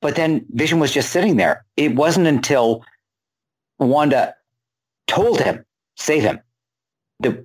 But 0.00 0.16
then 0.16 0.44
Vision 0.50 0.80
was 0.80 0.92
just 0.92 1.10
sitting 1.10 1.36
there. 1.36 1.64
It 1.76 1.94
wasn't 1.94 2.26
until 2.26 2.84
Wanda 3.78 4.34
told 5.06 5.40
him, 5.40 5.64
save 5.96 6.22
him, 6.22 6.40
that 7.20 7.42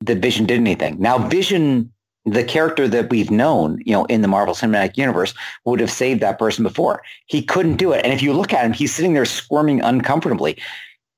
the 0.00 0.14
Vision 0.14 0.46
did 0.46 0.58
anything. 0.58 0.98
Now 0.98 1.18
Vision 1.28 1.92
the 2.26 2.44
character 2.44 2.88
that 2.88 3.08
we've 3.08 3.30
known, 3.30 3.80
you 3.86 3.92
know, 3.92 4.04
in 4.06 4.20
the 4.20 4.28
Marvel 4.28 4.54
Cinematic 4.54 4.96
Universe 4.96 5.32
would 5.64 5.80
have 5.80 5.90
saved 5.90 6.20
that 6.20 6.38
person 6.38 6.64
before. 6.64 7.02
He 7.26 7.40
couldn't 7.42 7.76
do 7.76 7.92
it. 7.92 8.04
And 8.04 8.12
if 8.12 8.20
you 8.20 8.32
look 8.32 8.52
at 8.52 8.64
him, 8.64 8.72
he's 8.72 8.94
sitting 8.94 9.14
there 9.14 9.24
squirming 9.24 9.80
uncomfortably, 9.80 10.58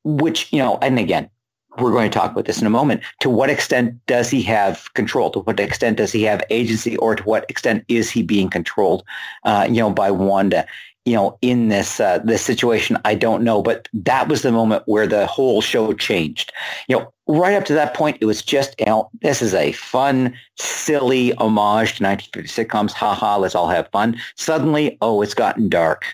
which, 0.04 0.52
you 0.52 0.58
know, 0.58 0.78
and 0.82 0.98
again, 0.98 1.30
we're 1.78 1.92
going 1.92 2.10
to 2.10 2.18
talk 2.18 2.32
about 2.32 2.44
this 2.44 2.60
in 2.60 2.66
a 2.66 2.70
moment. 2.70 3.02
To 3.20 3.30
what 3.30 3.50
extent 3.50 3.94
does 4.06 4.28
he 4.30 4.42
have 4.42 4.92
control? 4.94 5.30
To 5.30 5.40
what 5.40 5.60
extent 5.60 5.96
does 5.96 6.12
he 6.12 6.22
have 6.24 6.42
agency 6.50 6.96
or 6.98 7.16
to 7.16 7.22
what 7.22 7.48
extent 7.48 7.84
is 7.88 8.10
he 8.10 8.22
being 8.22 8.50
controlled, 8.50 9.04
uh, 9.44 9.66
you 9.68 9.76
know, 9.76 9.90
by 9.90 10.10
Wanda? 10.10 10.66
You 11.08 11.14
know, 11.14 11.38
in 11.40 11.68
this 11.68 12.00
uh, 12.00 12.18
this 12.22 12.42
situation, 12.42 12.98
I 13.06 13.14
don't 13.14 13.42
know, 13.42 13.62
but 13.62 13.88
that 13.94 14.28
was 14.28 14.42
the 14.42 14.52
moment 14.52 14.82
where 14.84 15.06
the 15.06 15.26
whole 15.26 15.62
show 15.62 15.94
changed. 15.94 16.52
You 16.86 16.98
know, 16.98 17.12
right 17.26 17.54
up 17.54 17.64
to 17.64 17.72
that 17.72 17.94
point, 17.94 18.18
it 18.20 18.26
was 18.26 18.42
just, 18.42 18.74
you 18.78 18.84
know, 18.84 19.10
this 19.22 19.40
is 19.40 19.54
a 19.54 19.72
fun, 19.72 20.34
silly 20.58 21.32
homage 21.34 21.96
to 21.96 22.04
1950 22.04 22.62
sitcoms. 22.62 22.92
Ha 22.92 23.14
ha, 23.14 23.36
let's 23.36 23.54
all 23.54 23.68
have 23.68 23.88
fun. 23.90 24.20
Suddenly, 24.36 24.98
oh, 25.00 25.22
it's 25.22 25.32
gotten 25.32 25.70
dark. 25.70 26.04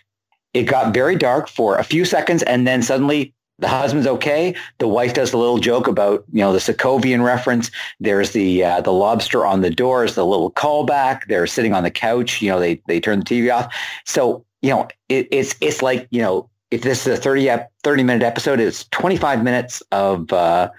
It 0.53 0.63
got 0.65 0.95
very 0.95 1.17
dark 1.17 1.49
for 1.49 1.77
a 1.77 1.83
few 1.83 2.05
seconds, 2.05 2.45
and 2.45 2.65
then 2.65 2.81
suddenly 2.81 3.35
the 3.59 3.69
husband's 3.69 4.07
okay. 4.07 4.55
The 4.79 4.87
wife 4.87 5.15
does 5.15 5.33
a 5.33 5.39
little 5.39 5.59
joke 5.59 5.89
about 5.89 6.25
you 6.33 6.41
know 6.41 6.53
the 6.53 6.61
Sokovian 6.61 7.25
reference. 7.25 7.73
There's 7.99 8.31
the 8.31 8.63
uh, 8.63 8.81
the 8.81 8.93
lobster 8.93 9.45
on 9.45 9.61
the 9.61 9.71
doors, 9.71 10.15
the 10.15 10.25
little 10.25 10.53
callback. 10.53 11.27
They're 11.27 11.49
sitting 11.49 11.75
on 11.75 11.83
the 11.83 11.91
couch. 11.91 12.41
You 12.41 12.51
know 12.51 12.61
they 12.61 12.81
they 12.87 13.01
turn 13.01 13.19
the 13.19 13.25
TV 13.25 13.53
off. 13.53 13.75
So 14.05 14.45
you 14.65 14.71
know, 14.71 14.89
it, 15.11 15.29
it's 15.31 15.55
it's 15.61 15.83
like 15.83 16.09
you 16.11 16.23
know, 16.23 16.49
if 16.71 16.81
this 16.81 17.07
is 17.07 17.19
a 17.19 17.21
30, 17.21 17.51
30 17.83 18.03
minute 18.03 18.23
episode, 18.23 18.61
it's 18.61 18.89
25 18.89 19.45
minutes 19.45 19.83
of 19.93 20.33
uh, 20.33 20.71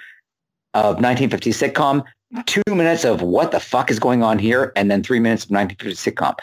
of 0.74 0.96
1950 0.96 1.52
sitcom, 1.52 2.04
two 2.48 2.64
minutes 2.68 3.06
of 3.06 3.22
what 3.22 3.52
the 3.52 3.60
fuck 3.60 3.92
is 3.92 4.00
going 4.00 4.24
on 4.24 4.40
here, 4.40 4.74
and 4.76 4.90
then 4.90 5.04
three 5.04 5.20
minutes 5.20 5.46
of 5.46 5.52
1950 5.52 6.12
sitcom. 6.12 6.36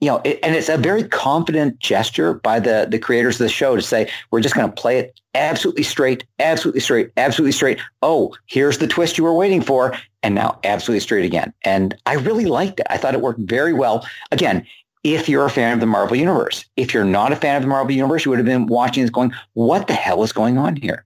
You 0.00 0.10
know, 0.10 0.20
it, 0.24 0.40
and 0.42 0.54
it's 0.54 0.68
a 0.68 0.76
very 0.76 1.04
confident 1.04 1.78
gesture 1.78 2.34
by 2.34 2.60
the 2.60 2.86
the 2.88 2.98
creators 2.98 3.36
of 3.36 3.46
the 3.46 3.48
show 3.48 3.74
to 3.74 3.80
say 3.80 4.10
we're 4.30 4.42
just 4.42 4.54
going 4.54 4.68
to 4.68 4.80
play 4.80 4.98
it 4.98 5.18
absolutely 5.34 5.84
straight, 5.84 6.26
absolutely 6.38 6.80
straight, 6.80 7.10
absolutely 7.16 7.52
straight. 7.52 7.80
Oh, 8.02 8.36
here's 8.44 8.76
the 8.76 8.86
twist 8.86 9.16
you 9.16 9.24
were 9.24 9.32
waiting 9.32 9.62
for, 9.62 9.96
and 10.22 10.34
now 10.34 10.60
absolutely 10.64 11.00
straight 11.00 11.24
again. 11.24 11.54
And 11.64 11.96
I 12.04 12.16
really 12.16 12.44
liked 12.44 12.78
it. 12.78 12.86
I 12.90 12.98
thought 12.98 13.14
it 13.14 13.22
worked 13.22 13.40
very 13.40 13.72
well. 13.72 14.06
Again, 14.30 14.66
if 15.14 15.28
you're 15.28 15.46
a 15.46 15.50
fan 15.50 15.74
of 15.74 15.80
the 15.80 15.86
Marvel 15.86 16.16
Universe. 16.16 16.64
If 16.76 16.92
you're 16.92 17.04
not 17.04 17.32
a 17.32 17.36
fan 17.36 17.56
of 17.56 17.62
the 17.62 17.68
Marvel 17.68 17.94
Universe, 17.94 18.24
you 18.24 18.30
would 18.30 18.38
have 18.38 18.46
been 18.46 18.66
watching 18.66 19.02
this 19.02 19.10
going, 19.10 19.32
what 19.54 19.86
the 19.86 19.94
hell 19.94 20.22
is 20.22 20.32
going 20.32 20.58
on 20.58 20.76
here? 20.76 21.04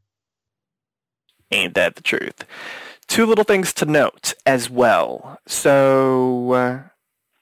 Ain't 1.51 1.75
that 1.75 1.97
the 1.97 2.03
truth? 2.03 2.45
Two 3.09 3.27
little 3.27 3.45
things 3.45 3.73
to 3.75 3.85
note 3.85 4.35
as 4.47 4.71
well. 4.71 5.39
So, 5.47 6.53
uh, 6.53 6.83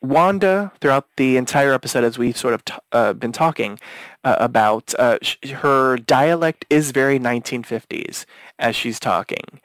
Wanda, 0.02 0.72
throughout 0.80 1.06
the 1.16 1.36
entire 1.36 1.72
episode, 1.72 2.04
as 2.04 2.18
we've 2.18 2.36
sort 2.36 2.54
of 2.54 2.64
t- 2.64 2.74
uh, 2.92 3.12
been 3.12 3.32
talking 3.32 3.78
uh, 4.24 4.36
about, 4.38 4.94
uh, 4.98 5.18
sh- 5.22 5.50
her 5.50 5.98
dialect 5.98 6.64
is 6.70 6.90
very 6.90 7.20
1950s 7.20 8.24
as 8.58 8.74
she's 8.74 8.98
talking. 8.98 9.60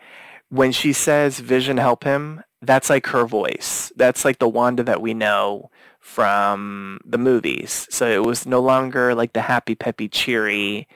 When 0.49 0.71
she 0.71 0.93
says 0.93 1.39
Vision 1.39 1.77
help 1.77 2.03
him, 2.03 2.43
that's 2.61 2.89
like 2.89 3.07
her 3.07 3.25
voice. 3.25 3.91
That's 3.95 4.25
like 4.25 4.39
the 4.39 4.49
Wanda 4.49 4.83
that 4.83 5.01
we 5.01 5.13
know 5.13 5.71
from 6.05 6.99
the 7.03 7.17
movies. 7.17 7.87
So 7.89 8.07
it 8.07 8.23
was 8.23 8.45
no 8.45 8.59
longer 8.61 9.15
like 9.15 9.33
the 9.33 9.41
happy, 9.41 9.73
peppy, 9.73 10.07
cheery 10.07 10.87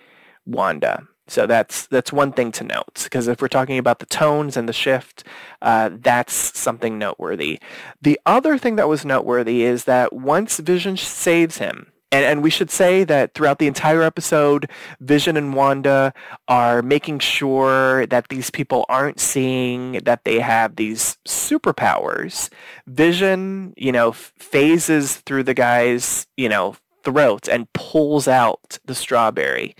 Wanda. 0.45 1.07
So 1.27 1.47
that's 1.47 1.87
that's 1.87 2.13
one 2.13 2.31
thing 2.31 2.51
to 2.53 2.63
note 2.63 3.01
because 3.03 3.27
if 3.27 3.41
we're 3.41 3.47
talking 3.47 3.79
about 3.79 3.99
the 3.99 4.05
tones 4.05 4.55
and 4.55 4.69
the 4.69 4.73
shift, 4.73 5.23
uh, 5.63 5.89
that's 5.91 6.57
something 6.57 6.99
noteworthy. 6.99 7.59
The 7.99 8.19
other 8.27 8.57
thing 8.59 8.75
that 8.75 8.87
was 8.87 9.03
noteworthy 9.03 9.63
is 9.63 9.85
that 9.85 10.13
once 10.13 10.59
Vision 10.59 10.95
saves 10.95 11.57
him, 11.57 11.91
and, 12.11 12.25
and 12.25 12.43
we 12.43 12.49
should 12.49 12.71
say 12.71 13.03
that 13.03 13.33
throughout 13.33 13.59
the 13.59 13.67
entire 13.67 14.01
episode, 14.01 14.69
Vision 14.99 15.37
and 15.37 15.53
Wanda 15.53 16.13
are 16.47 16.81
making 16.81 17.19
sure 17.19 18.05
that 18.07 18.29
these 18.29 18.49
people 18.49 18.85
aren't 18.89 19.19
seeing 19.19 19.93
that 20.03 20.23
they 20.23 20.39
have 20.39 20.75
these 20.75 21.17
superpowers. 21.27 22.49
Vision, 22.87 23.73
you 23.77 23.91
know, 23.91 24.11
phases 24.11 25.17
through 25.17 25.43
the 25.43 25.53
guy's, 25.53 26.25
you 26.35 26.49
know, 26.49 26.75
throat 27.03 27.47
and 27.47 27.71
pulls 27.73 28.27
out 28.27 28.79
the 28.85 28.95
strawberry 28.95 29.75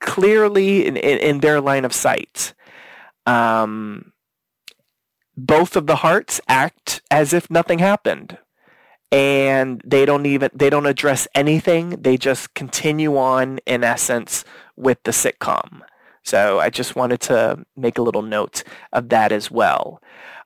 clearly 0.00 0.86
in, 0.86 0.96
in, 0.96 1.18
in 1.18 1.40
their 1.40 1.60
line 1.60 1.84
of 1.84 1.92
sight. 1.92 2.54
Um, 3.26 4.12
both 5.36 5.76
of 5.76 5.86
the 5.86 5.96
Harts 5.96 6.40
act 6.48 7.02
as 7.10 7.32
if 7.32 7.50
nothing 7.50 7.80
happened 7.80 8.38
and 9.12 9.80
they 9.84 10.04
don't 10.04 10.26
even 10.26 10.50
they 10.54 10.70
don't 10.70 10.86
address 10.86 11.28
anything. 11.34 11.90
They 11.90 12.16
just 12.16 12.54
continue 12.54 13.16
on 13.16 13.58
in 13.66 13.84
essence 13.84 14.44
with 14.76 15.02
the 15.04 15.12
sitcom. 15.12 15.82
So 16.22 16.58
i 16.58 16.70
just 16.70 16.96
wanted 16.96 17.20
to 17.22 17.64
make 17.76 17.98
a 17.98 18.02
little 18.02 18.22
note 18.22 18.64
of 18.92 19.10
that 19.10 19.30
as 19.32 19.50
well. 19.50 20.02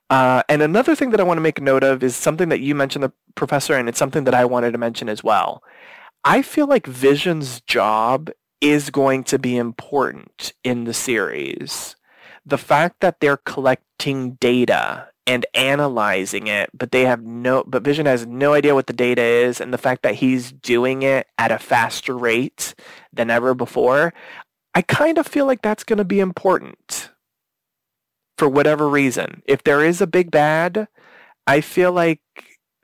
Uh, 0.09 0.41
and 0.49 0.61
another 0.61 0.95
thing 0.95 1.11
that 1.11 1.19
i 1.19 1.23
want 1.23 1.37
to 1.37 1.41
make 1.41 1.59
a 1.59 1.63
note 1.63 1.83
of 1.83 2.03
is 2.03 2.15
something 2.15 2.49
that 2.49 2.59
you 2.59 2.75
mentioned 2.75 3.03
the 3.03 3.13
professor 3.35 3.75
and 3.75 3.87
it's 3.87 3.99
something 3.99 4.23
that 4.23 4.33
i 4.33 4.43
wanted 4.45 4.71
to 4.71 4.77
mention 4.77 5.09
as 5.09 5.23
well. 5.23 5.63
I 6.23 6.41
feel 6.41 6.67
like 6.67 6.85
vision's 6.85 7.61
job 7.61 8.29
is 8.61 8.89
going 8.89 9.23
to 9.25 9.39
be 9.39 9.55
important 9.55 10.53
in 10.63 10.83
the 10.83 10.93
series. 10.93 11.95
The 12.45 12.57
fact 12.57 12.97
that 12.99 13.19
they're 13.19 13.37
collecting 13.37 14.31
data 14.33 15.07
and 15.29 15.45
analyzing 15.53 16.47
it, 16.47 16.71
but 16.73 16.91
they 16.91 17.05
have 17.05 17.21
no, 17.21 17.63
but 17.67 17.83
Vision 17.83 18.07
has 18.07 18.25
no 18.25 18.53
idea 18.53 18.73
what 18.73 18.87
the 18.87 18.93
data 18.93 19.21
is, 19.21 19.61
and 19.61 19.71
the 19.71 19.77
fact 19.77 20.01
that 20.01 20.15
he's 20.15 20.51
doing 20.51 21.03
it 21.03 21.27
at 21.37 21.51
a 21.51 21.59
faster 21.59 22.17
rate 22.17 22.73
than 23.13 23.29
ever 23.29 23.53
before, 23.53 24.11
I 24.73 24.81
kind 24.81 25.19
of 25.19 25.27
feel 25.27 25.45
like 25.45 25.61
that's 25.61 25.83
going 25.83 25.97
to 25.97 26.03
be 26.03 26.19
important 26.19 27.11
for 28.39 28.49
whatever 28.49 28.89
reason. 28.89 29.43
If 29.45 29.63
there 29.63 29.85
is 29.85 30.01
a 30.01 30.07
big 30.07 30.31
bad, 30.31 30.87
I 31.45 31.61
feel 31.61 31.91
like 31.91 32.21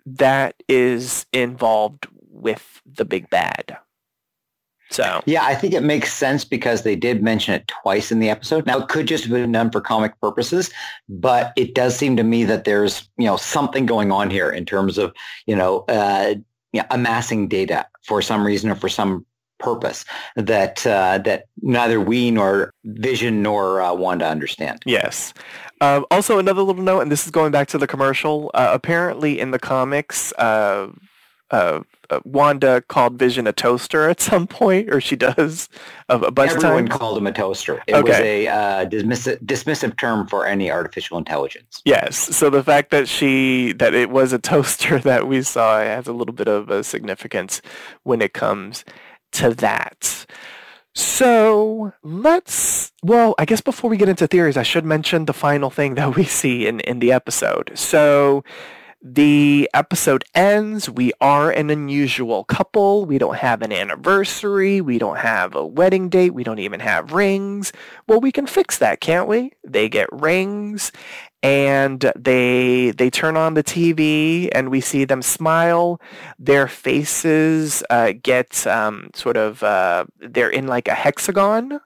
that 0.06 0.54
is 0.70 1.26
involved 1.34 2.08
with 2.30 2.84
the 2.86 3.06
big 3.06 3.28
bad. 3.32 3.80
So 4.92 5.22
yeah, 5.26 5.44
I 5.44 5.56
think 5.56 5.74
it 5.74 5.84
makes 5.84 6.14
sense 6.14 6.46
because 6.46 6.84
they 6.84 6.96
did 6.96 7.24
mention 7.24 7.54
it 7.54 7.68
twice 7.68 8.12
in 8.12 8.20
the 8.20 8.30
episode. 8.30 8.66
Now 8.66 8.80
it 8.80 8.88
could 8.88 9.08
just 9.08 9.24
have 9.24 9.34
been 9.34 9.52
done 9.52 9.72
for 9.72 9.82
comic 9.82 10.20
purposes, 10.22 10.70
but 11.10 11.54
it 11.56 11.74
does 11.76 11.96
seem 11.96 12.16
to 12.18 12.24
me 12.24 12.44
that 12.46 12.66
there's 12.66 13.10
you 13.18 13.26
know 13.26 13.38
something 13.38 13.86
going 13.86 14.12
on 14.12 14.30
here 14.30 14.50
in 14.50 14.66
terms 14.66 14.98
of 14.98 15.14
you 15.48 15.56
know, 15.56 15.86
uh, 15.90 16.36
you 16.72 16.82
know 16.82 16.88
amassing 16.92 17.48
data 17.48 17.88
for 18.04 18.22
some 18.22 18.46
reason 18.46 18.70
or 18.70 18.76
for 18.76 18.90
some 18.90 19.26
purpose 19.58 20.06
that 20.36 20.86
uh, 20.86 21.18
that 21.20 21.46
neither 21.62 22.00
we 22.00 22.30
nor 22.32 22.72
Vision 22.84 23.42
nor 23.42 23.82
uh, 23.82 23.94
Wanda 23.94 24.28
understand. 24.28 24.84
Yes. 24.86 25.34
Um, 25.82 26.06
also, 26.10 26.40
another 26.40 26.62
little 26.62 26.84
note, 26.84 27.02
and 27.02 27.12
this 27.12 27.26
is 27.26 27.32
going 27.32 27.52
back 27.52 27.68
to 27.70 27.78
the 27.78 27.88
commercial. 27.88 28.50
Uh, 28.54 28.70
apparently, 28.72 29.40
in 29.40 29.52
the 29.52 29.60
comics, 29.60 30.32
uh, 30.34 30.88
uh, 32.10 32.20
Wanda 32.24 32.82
called 32.82 33.20
Vision 33.20 33.48
a 33.48 33.54
toaster 33.54 34.10
at 34.10 34.22
some 34.22 34.48
point, 34.48 34.94
or 34.94 35.02
she 35.02 35.16
does 35.16 35.70
a, 36.10 36.18
a 36.18 36.32
bunch 36.32 36.52
Everyone 36.52 36.84
of 36.84 36.90
times. 36.90 37.00
called 37.00 37.18
him 37.18 37.28
a 37.28 37.32
toaster. 37.32 37.84
It 37.88 38.04
was 38.04 38.16
a 38.16 38.48
uh, 38.48 38.86
dismissive, 38.86 39.40
dismissive 39.46 39.98
term 39.98 40.28
for 40.28 40.46
any 40.46 40.72
artificial 40.72 41.18
intelligence. 41.18 41.82
Yes. 41.86 42.18
So 42.18 42.50
the 42.50 42.64
fact 42.64 42.92
that 42.92 43.08
she 43.08 43.74
that 43.74 43.94
it 43.94 44.10
was 44.10 44.34
a 44.34 44.40
toaster 44.52 45.00
that 45.00 45.28
we 45.28 45.42
saw 45.42 45.80
has 45.80 46.08
a 46.08 46.14
little 46.14 46.34
bit 46.34 46.48
of 46.48 46.70
a 46.70 46.84
significance 46.84 47.62
when 48.04 48.22
it 48.22 48.34
comes 48.34 48.86
to 49.34 49.54
that. 49.56 50.26
So 50.96 51.92
let's, 52.04 52.94
well, 53.04 53.36
I 53.38 53.44
guess 53.44 53.60
before 53.60 53.90
we 53.90 53.98
get 53.98 54.08
into 54.08 54.28
theories, 54.28 54.56
I 54.56 54.64
should 54.64 54.86
mention 54.86 55.26
the 55.26 55.34
final 55.34 55.70
thing 55.70 55.96
that 55.96 56.16
we 56.16 56.24
see 56.24 56.68
in, 56.68 56.80
in 56.82 57.00
the 57.00 57.12
episode. 57.12 57.72
So 57.76 58.46
the 59.02 59.70
episode 59.74 60.24
ends. 60.34 60.90
We 60.90 61.12
are 61.22 61.52
an 61.52 61.70
unusual 61.70 62.44
couple. 62.44 63.06
We 63.06 63.18
don't 63.18 63.38
have 63.38 63.62
an 63.62 63.72
anniversary. 63.72 64.82
We 64.82 64.98
don't 64.98 65.18
have 65.18 65.56
a 65.56 65.66
wedding 65.66 66.10
date. 66.10 66.34
We 66.34 66.44
don't 66.44 66.60
even 66.60 66.80
have 66.80 67.12
rings. 67.12 67.72
Well, 68.08 68.20
we 68.20 68.32
can 68.32 68.48
fix 68.48 68.78
that, 68.80 69.02
can't 69.02 69.28
we? 69.28 69.52
They 69.64 69.90
get 69.90 70.10
rings 70.12 70.92
and 71.44 72.12
they 72.16 72.92
they 72.92 73.12
turn 73.12 73.38
on 73.38 73.54
the 73.54 73.64
TV 73.64 74.50
and 74.52 74.70
we 74.70 74.82
see 74.82 75.06
them 75.06 75.22
smile. 75.22 76.02
Their 76.40 76.68
faces 76.68 77.84
uh, 77.92 78.14
get 78.24 78.66
um, 78.66 79.12
sort 79.14 79.38
of 79.38 79.62
uh, 79.62 80.06
they're 80.20 80.50
in 80.50 80.66
like 80.66 80.88
a 80.88 80.96
hexagon 80.96 81.80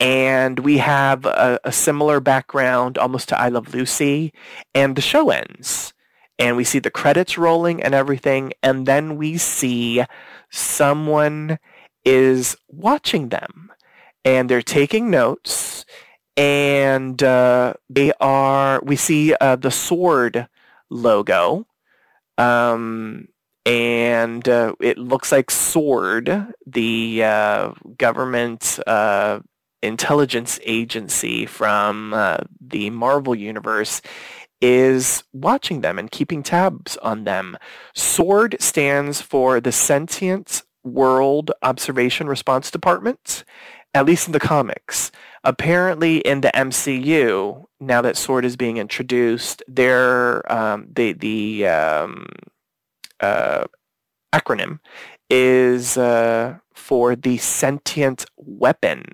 and 0.00 0.58
we 0.58 0.78
have 0.78 1.24
a, 1.26 1.60
a, 1.62 1.70
similar 1.70 2.18
background 2.18 2.98
almost 2.98 3.28
to 3.28 3.40
I 3.40 3.50
Love 3.50 3.72
Lucy, 3.72 4.32
and 4.74 4.96
the 4.96 5.00
show 5.00 5.30
ends 5.30 5.91
and 6.42 6.56
we 6.56 6.64
see 6.64 6.80
the 6.80 6.90
credits 6.90 7.38
rolling 7.38 7.80
and 7.80 7.94
everything, 7.94 8.52
and 8.64 8.84
then 8.84 9.16
we 9.16 9.38
see 9.38 10.02
someone 10.50 11.56
is 12.04 12.56
watching 12.66 13.28
them, 13.28 13.70
and 14.24 14.48
they're 14.48 14.60
taking 14.60 15.08
notes, 15.08 15.84
and 16.36 17.22
uh, 17.22 17.74
they 17.88 18.12
are. 18.20 18.80
We 18.82 18.96
see 18.96 19.34
uh, 19.40 19.54
the 19.54 19.70
sword 19.70 20.48
logo, 20.90 21.68
um, 22.36 23.28
and 23.64 24.48
uh, 24.48 24.74
it 24.80 24.98
looks 24.98 25.30
like 25.30 25.48
Sword, 25.48 26.52
the 26.66 27.22
uh, 27.22 27.72
government 27.96 28.80
uh, 28.84 29.38
intelligence 29.80 30.58
agency 30.64 31.46
from 31.46 32.14
uh, 32.14 32.38
the 32.60 32.90
Marvel 32.90 33.36
universe 33.36 34.02
is 34.62 35.24
watching 35.32 35.80
them 35.80 35.98
and 35.98 36.10
keeping 36.10 36.42
tabs 36.42 36.96
on 36.98 37.24
them. 37.24 37.58
SWORD 37.94 38.56
stands 38.60 39.20
for 39.20 39.60
the 39.60 39.72
Sentient 39.72 40.62
World 40.84 41.50
Observation 41.62 42.28
Response 42.28 42.70
Department, 42.70 43.44
at 43.92 44.06
least 44.06 44.28
in 44.28 44.32
the 44.32 44.40
comics. 44.40 45.10
Apparently 45.44 46.18
in 46.18 46.40
the 46.40 46.52
MCU, 46.54 47.64
now 47.80 48.00
that 48.00 48.16
SWORD 48.16 48.44
is 48.44 48.56
being 48.56 48.76
introduced, 48.76 49.62
their 49.66 50.50
um, 50.50 50.86
the 50.94 51.12
the 51.12 51.66
um, 51.66 52.26
uh, 53.18 53.64
acronym 54.32 54.78
is 55.28 55.96
uh, 55.96 56.58
for 56.74 57.16
the 57.16 57.38
Sentient 57.38 58.24
Weapon 58.36 59.04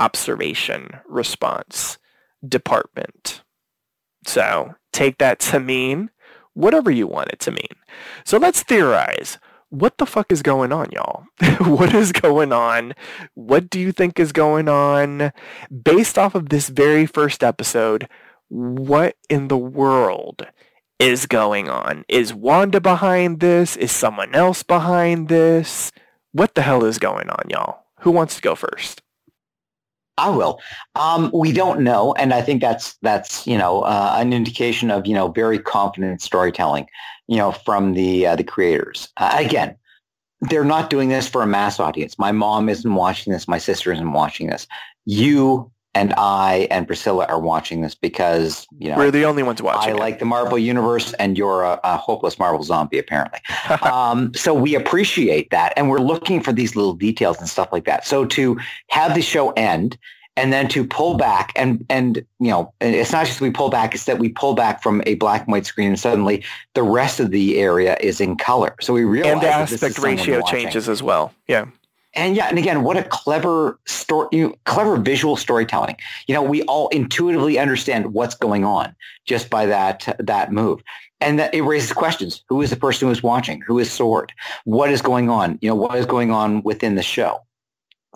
Observation 0.00 0.88
Response 1.06 1.98
Department. 2.46 3.42
So 4.26 4.74
take 4.92 5.18
that 5.18 5.40
to 5.40 5.60
mean 5.60 6.10
whatever 6.54 6.90
you 6.90 7.06
want 7.06 7.30
it 7.30 7.40
to 7.40 7.50
mean. 7.50 7.76
So 8.24 8.38
let's 8.38 8.62
theorize. 8.62 9.38
What 9.70 9.98
the 9.98 10.06
fuck 10.06 10.32
is 10.32 10.42
going 10.42 10.72
on, 10.72 10.88
y'all? 10.90 11.26
what 11.60 11.94
is 11.94 12.10
going 12.10 12.52
on? 12.52 12.94
What 13.34 13.70
do 13.70 13.78
you 13.78 13.92
think 13.92 14.18
is 14.18 14.32
going 14.32 14.68
on? 14.68 15.32
Based 15.84 16.18
off 16.18 16.34
of 16.34 16.48
this 16.48 16.68
very 16.68 17.06
first 17.06 17.44
episode, 17.44 18.08
what 18.48 19.14
in 19.28 19.46
the 19.46 19.56
world 19.56 20.46
is 20.98 21.26
going 21.26 21.68
on? 21.68 22.04
Is 22.08 22.34
Wanda 22.34 22.80
behind 22.80 23.38
this? 23.38 23.76
Is 23.76 23.92
someone 23.92 24.34
else 24.34 24.64
behind 24.64 25.28
this? 25.28 25.92
What 26.32 26.56
the 26.56 26.62
hell 26.62 26.84
is 26.84 26.98
going 26.98 27.30
on, 27.30 27.44
y'all? 27.48 27.84
Who 28.00 28.10
wants 28.10 28.36
to 28.36 28.42
go 28.42 28.56
first? 28.56 29.02
I 30.18 30.30
will. 30.30 30.60
Um, 30.96 31.30
we 31.32 31.52
don't 31.52 31.80
know, 31.80 32.12
and 32.14 32.34
I 32.34 32.42
think 32.42 32.60
that's 32.60 32.96
that's 33.02 33.46
you 33.46 33.56
know 33.56 33.82
uh, 33.82 34.16
an 34.18 34.32
indication 34.32 34.90
of 34.90 35.06
you 35.06 35.14
know 35.14 35.28
very 35.28 35.58
confident 35.58 36.20
storytelling, 36.20 36.86
you 37.26 37.36
know, 37.36 37.52
from 37.52 37.94
the 37.94 38.26
uh, 38.26 38.36
the 38.36 38.44
creators. 38.44 39.08
Uh, 39.16 39.34
again, 39.38 39.76
they're 40.42 40.64
not 40.64 40.90
doing 40.90 41.08
this 41.08 41.28
for 41.28 41.42
a 41.42 41.46
mass 41.46 41.80
audience. 41.80 42.18
My 42.18 42.32
mom 42.32 42.68
isn't 42.68 42.94
watching 42.94 43.32
this. 43.32 43.48
My 43.48 43.58
sister 43.58 43.92
isn't 43.92 44.12
watching 44.12 44.48
this. 44.48 44.66
You 45.06 45.70
and 45.94 46.14
I 46.16 46.68
and 46.70 46.86
Priscilla 46.86 47.26
are 47.26 47.40
watching 47.40 47.80
this 47.80 47.94
because 47.94 48.66
you 48.78 48.90
know 48.90 48.96
We're 48.96 49.10
the 49.10 49.24
only 49.24 49.42
ones 49.42 49.60
watching. 49.60 49.92
I 49.92 49.96
it. 49.96 49.98
like 49.98 50.18
the 50.18 50.24
Marvel 50.24 50.58
universe, 50.58 51.12
and 51.14 51.36
you're 51.36 51.62
a, 51.62 51.80
a 51.82 51.96
hopeless 51.96 52.38
Marvel 52.38 52.62
zombie, 52.62 52.98
apparently. 52.98 53.40
um, 53.82 54.32
so 54.34 54.54
we 54.54 54.74
appreciate 54.74 55.50
that, 55.50 55.72
and 55.76 55.90
we're 55.90 55.98
looking 55.98 56.42
for 56.42 56.52
these 56.52 56.76
little 56.76 56.94
details 56.94 57.38
and 57.38 57.48
stuff 57.48 57.72
like 57.72 57.84
that. 57.86 58.06
So 58.06 58.24
to 58.26 58.58
have 58.88 59.14
the 59.14 59.22
show 59.22 59.50
end 59.52 59.98
and 60.36 60.52
then 60.52 60.68
to 60.68 60.86
pull 60.86 61.16
back 61.16 61.52
and 61.56 61.84
and 61.90 62.18
you 62.38 62.48
know 62.48 62.72
it's 62.80 63.12
not 63.12 63.26
just 63.26 63.40
we 63.40 63.50
pull 63.50 63.68
back 63.68 63.94
it's 63.94 64.04
that 64.04 64.18
we 64.18 64.28
pull 64.28 64.54
back 64.54 64.80
from 64.82 65.02
a 65.04 65.16
black 65.16 65.42
and 65.42 65.52
white 65.52 65.66
screen 65.66 65.88
and 65.88 65.98
suddenly 65.98 66.42
the 66.74 66.82
rest 66.84 67.18
of 67.18 67.32
the 67.32 67.58
area 67.58 67.96
is 68.00 68.20
in 68.20 68.36
color 68.36 68.74
so 68.80 68.92
we 68.94 69.04
realize 69.04 69.32
and 69.32 69.42
the 69.42 69.46
that 69.46 69.68
this 69.68 69.72
is 69.72 69.82
aspect 69.82 70.04
ratio 70.04 70.40
watching. 70.40 70.60
changes 70.60 70.88
as 70.88 71.02
well. 71.02 71.34
Yeah. 71.48 71.66
And 72.14 72.36
yeah 72.36 72.48
and 72.48 72.58
again 72.58 72.82
what 72.82 72.96
a 72.96 73.04
clever 73.04 73.78
story 73.86 74.28
you 74.32 74.54
clever 74.64 74.96
visual 74.96 75.36
storytelling. 75.36 75.96
You 76.26 76.34
know 76.34 76.42
we 76.42 76.62
all 76.62 76.88
intuitively 76.88 77.58
understand 77.58 78.12
what's 78.12 78.34
going 78.34 78.64
on 78.64 78.94
just 79.26 79.50
by 79.50 79.66
that 79.66 80.16
that 80.18 80.52
move. 80.52 80.82
And 81.22 81.38
that 81.38 81.54
it 81.54 81.60
raises 81.62 81.92
questions. 81.92 82.42
Who 82.48 82.62
is 82.62 82.70
the 82.70 82.76
person 82.76 83.06
who 83.06 83.12
is 83.12 83.22
watching? 83.22 83.60
Who 83.66 83.78
is 83.78 83.92
sword? 83.92 84.32
What 84.64 84.90
is 84.90 85.02
going 85.02 85.28
on? 85.28 85.58
You 85.60 85.68
know 85.68 85.74
what 85.74 85.94
is 85.96 86.06
going 86.06 86.30
on 86.30 86.62
within 86.62 86.94
the 86.94 87.02
show? 87.02 87.40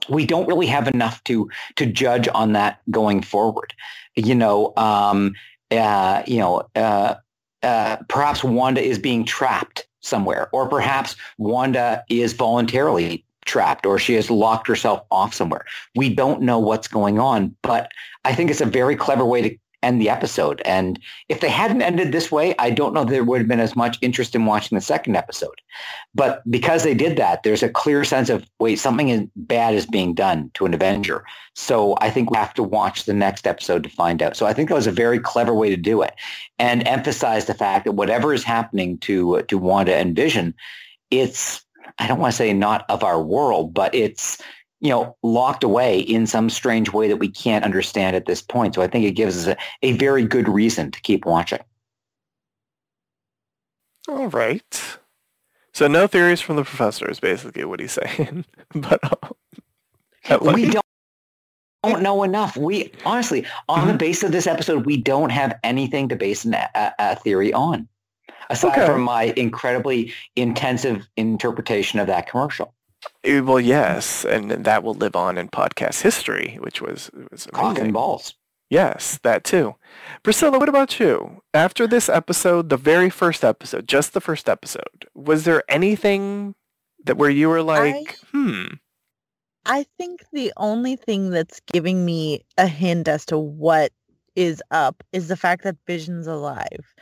We 0.08 0.24
don't 0.24 0.48
really 0.48 0.66
have 0.66 0.88
enough 0.88 1.22
to 1.24 1.50
to 1.76 1.86
judge 1.86 2.28
on 2.34 2.52
that 2.52 2.80
going 2.90 3.22
forward. 3.22 3.74
You 4.16 4.34
know 4.34 4.72
um 4.76 5.34
uh 5.70 6.22
you 6.26 6.38
know 6.38 6.62
uh 6.74 7.16
uh 7.62 7.96
perhaps 8.08 8.42
wanda 8.42 8.80
is 8.80 8.98
being 8.98 9.24
trapped 9.24 9.86
somewhere 10.00 10.48
or 10.52 10.68
perhaps 10.68 11.16
wanda 11.38 12.04
is 12.08 12.34
voluntarily 12.34 13.23
trapped 13.44 13.86
or 13.86 13.98
she 13.98 14.14
has 14.14 14.30
locked 14.30 14.66
herself 14.66 15.02
off 15.10 15.34
somewhere 15.34 15.64
we 15.94 16.12
don't 16.12 16.42
know 16.42 16.58
what's 16.58 16.88
going 16.88 17.18
on 17.18 17.54
but 17.62 17.90
i 18.24 18.34
think 18.34 18.50
it's 18.50 18.60
a 18.60 18.66
very 18.66 18.96
clever 18.96 19.24
way 19.24 19.42
to 19.42 19.56
end 19.82 20.00
the 20.00 20.08
episode 20.08 20.62
and 20.64 20.98
if 21.28 21.40
they 21.40 21.48
hadn't 21.48 21.82
ended 21.82 22.10
this 22.10 22.32
way 22.32 22.54
i 22.58 22.70
don't 22.70 22.94
know 22.94 23.04
there 23.04 23.22
would 23.22 23.40
have 23.40 23.48
been 23.48 23.60
as 23.60 23.76
much 23.76 23.98
interest 24.00 24.34
in 24.34 24.46
watching 24.46 24.76
the 24.76 24.82
second 24.82 25.14
episode 25.14 25.60
but 26.14 26.48
because 26.48 26.84
they 26.84 26.94
did 26.94 27.16
that, 27.18 27.42
there's 27.42 27.62
a 27.62 27.68
clear 27.68 28.04
sense 28.04 28.30
of, 28.30 28.48
wait, 28.60 28.76
something 28.76 29.30
bad 29.34 29.74
is 29.74 29.86
being 29.86 30.14
done 30.14 30.50
to 30.54 30.64
an 30.64 30.72
Avenger. 30.72 31.24
So 31.54 31.96
I 32.00 32.10
think 32.10 32.30
we 32.30 32.36
have 32.36 32.54
to 32.54 32.62
watch 32.62 33.04
the 33.04 33.14
next 33.14 33.46
episode 33.46 33.82
to 33.82 33.88
find 33.88 34.22
out. 34.22 34.36
So 34.36 34.46
I 34.46 34.52
think 34.52 34.68
that 34.68 34.76
was 34.76 34.86
a 34.86 34.92
very 34.92 35.18
clever 35.18 35.52
way 35.52 35.70
to 35.70 35.76
do 35.76 36.02
it 36.02 36.14
and 36.58 36.86
emphasize 36.86 37.46
the 37.46 37.54
fact 37.54 37.84
that 37.84 37.92
whatever 37.92 38.32
is 38.32 38.44
happening 38.44 38.98
to, 38.98 39.38
uh, 39.38 39.42
to 39.42 39.58
Wanda 39.58 39.96
and 39.96 40.14
Vision, 40.14 40.54
it's, 41.10 41.64
I 41.98 42.06
don't 42.06 42.18
want 42.18 42.32
to 42.32 42.36
say 42.36 42.52
not 42.52 42.84
of 42.88 43.02
our 43.04 43.22
world, 43.22 43.74
but 43.74 43.94
it's, 43.94 44.40
you 44.80 44.90
know, 44.90 45.16
locked 45.22 45.64
away 45.64 46.00
in 46.00 46.26
some 46.26 46.50
strange 46.50 46.92
way 46.92 47.08
that 47.08 47.16
we 47.16 47.28
can't 47.28 47.64
understand 47.64 48.16
at 48.16 48.26
this 48.26 48.42
point. 48.42 48.74
So 48.74 48.82
I 48.82 48.86
think 48.88 49.04
it 49.04 49.12
gives 49.12 49.36
us 49.46 49.54
a, 49.82 49.86
a 49.86 49.92
very 49.92 50.24
good 50.24 50.48
reason 50.48 50.90
to 50.90 51.00
keep 51.00 51.24
watching. 51.24 51.60
All 54.08 54.28
right. 54.28 54.98
So 55.72 55.86
no 55.88 56.06
theories 56.06 56.40
from 56.40 56.56
the 56.56 56.64
professor 56.64 57.10
is 57.10 57.20
basically 57.20 57.64
what 57.64 57.80
he's 57.80 57.92
saying. 58.16 58.44
but 58.74 59.00
uh, 60.30 60.38
we 60.54 60.70
don't 60.70 60.84
don't 61.82 62.02
know 62.02 62.22
enough. 62.22 62.56
We 62.56 62.90
honestly, 63.04 63.44
on 63.68 63.86
the 63.86 63.92
Mhm. 63.92 63.98
base 63.98 64.22
of 64.22 64.32
this 64.32 64.46
episode, 64.46 64.86
we 64.86 64.96
don't 64.96 65.30
have 65.30 65.58
anything 65.62 66.08
to 66.08 66.16
base 66.16 66.44
an, 66.44 66.54
a, 66.54 66.92
a 66.98 67.16
theory 67.16 67.52
on, 67.52 67.88
aside 68.50 68.78
Okay. 68.78 68.86
from 68.86 69.02
my 69.02 69.32
incredibly 69.36 70.12
intensive 70.36 71.08
interpretation 71.16 71.98
of 72.00 72.06
that 72.06 72.26
commercial. 72.28 72.74
Eh, 73.22 73.40
well, 73.40 73.60
yes, 73.60 74.24
and 74.24 74.50
that 74.50 74.82
will 74.82 74.94
live 74.94 75.14
on 75.14 75.36
in 75.36 75.48
podcast 75.48 76.02
history, 76.02 76.56
which 76.60 76.80
was 76.80 77.10
was 77.30 77.46
Cock 77.52 77.78
and 77.78 77.92
balls. 77.92 78.34
Yes, 78.70 79.18
that 79.22 79.44
too. 79.44 79.74
Priscilla, 80.22 80.58
what 80.58 80.68
about 80.70 80.98
you? 80.98 81.42
After 81.52 81.86
this 81.86 82.08
episode, 82.08 82.70
the 82.70 82.78
very 82.78 83.10
first 83.10 83.44
episode, 83.44 83.86
just 83.86 84.14
the 84.14 84.20
first 84.22 84.48
episode, 84.48 85.06
was 85.14 85.44
there 85.44 85.62
anything 85.68 86.54
that 87.04 87.18
where 87.18 87.30
you 87.30 87.50
were 87.50 87.62
like, 87.62 88.18
hmm, 88.32 88.64
I 89.66 89.84
think 89.98 90.24
the 90.32 90.52
only 90.56 90.96
thing 90.96 91.30
that's 91.30 91.60
giving 91.72 92.04
me 92.04 92.40
a 92.58 92.66
hint 92.66 93.06
as 93.06 93.24
to 93.26 93.38
what 93.38 93.92
is 94.34 94.62
up 94.70 95.02
is 95.12 95.28
the 95.28 95.36
fact 95.36 95.62
that 95.64 95.76
Vision's 95.86 96.26
alive 96.26 96.94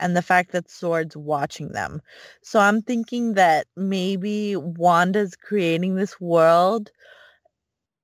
and 0.00 0.16
the 0.16 0.22
fact 0.22 0.52
that 0.52 0.66
S.W.O.R.D.'s 0.66 1.16
watching 1.16 1.72
them. 1.72 2.00
So 2.42 2.60
I'm 2.60 2.82
thinking 2.82 3.34
that 3.34 3.66
maybe 3.76 4.54
Wanda's 4.56 5.36
creating 5.36 5.94
this 5.94 6.20
world 6.20 6.90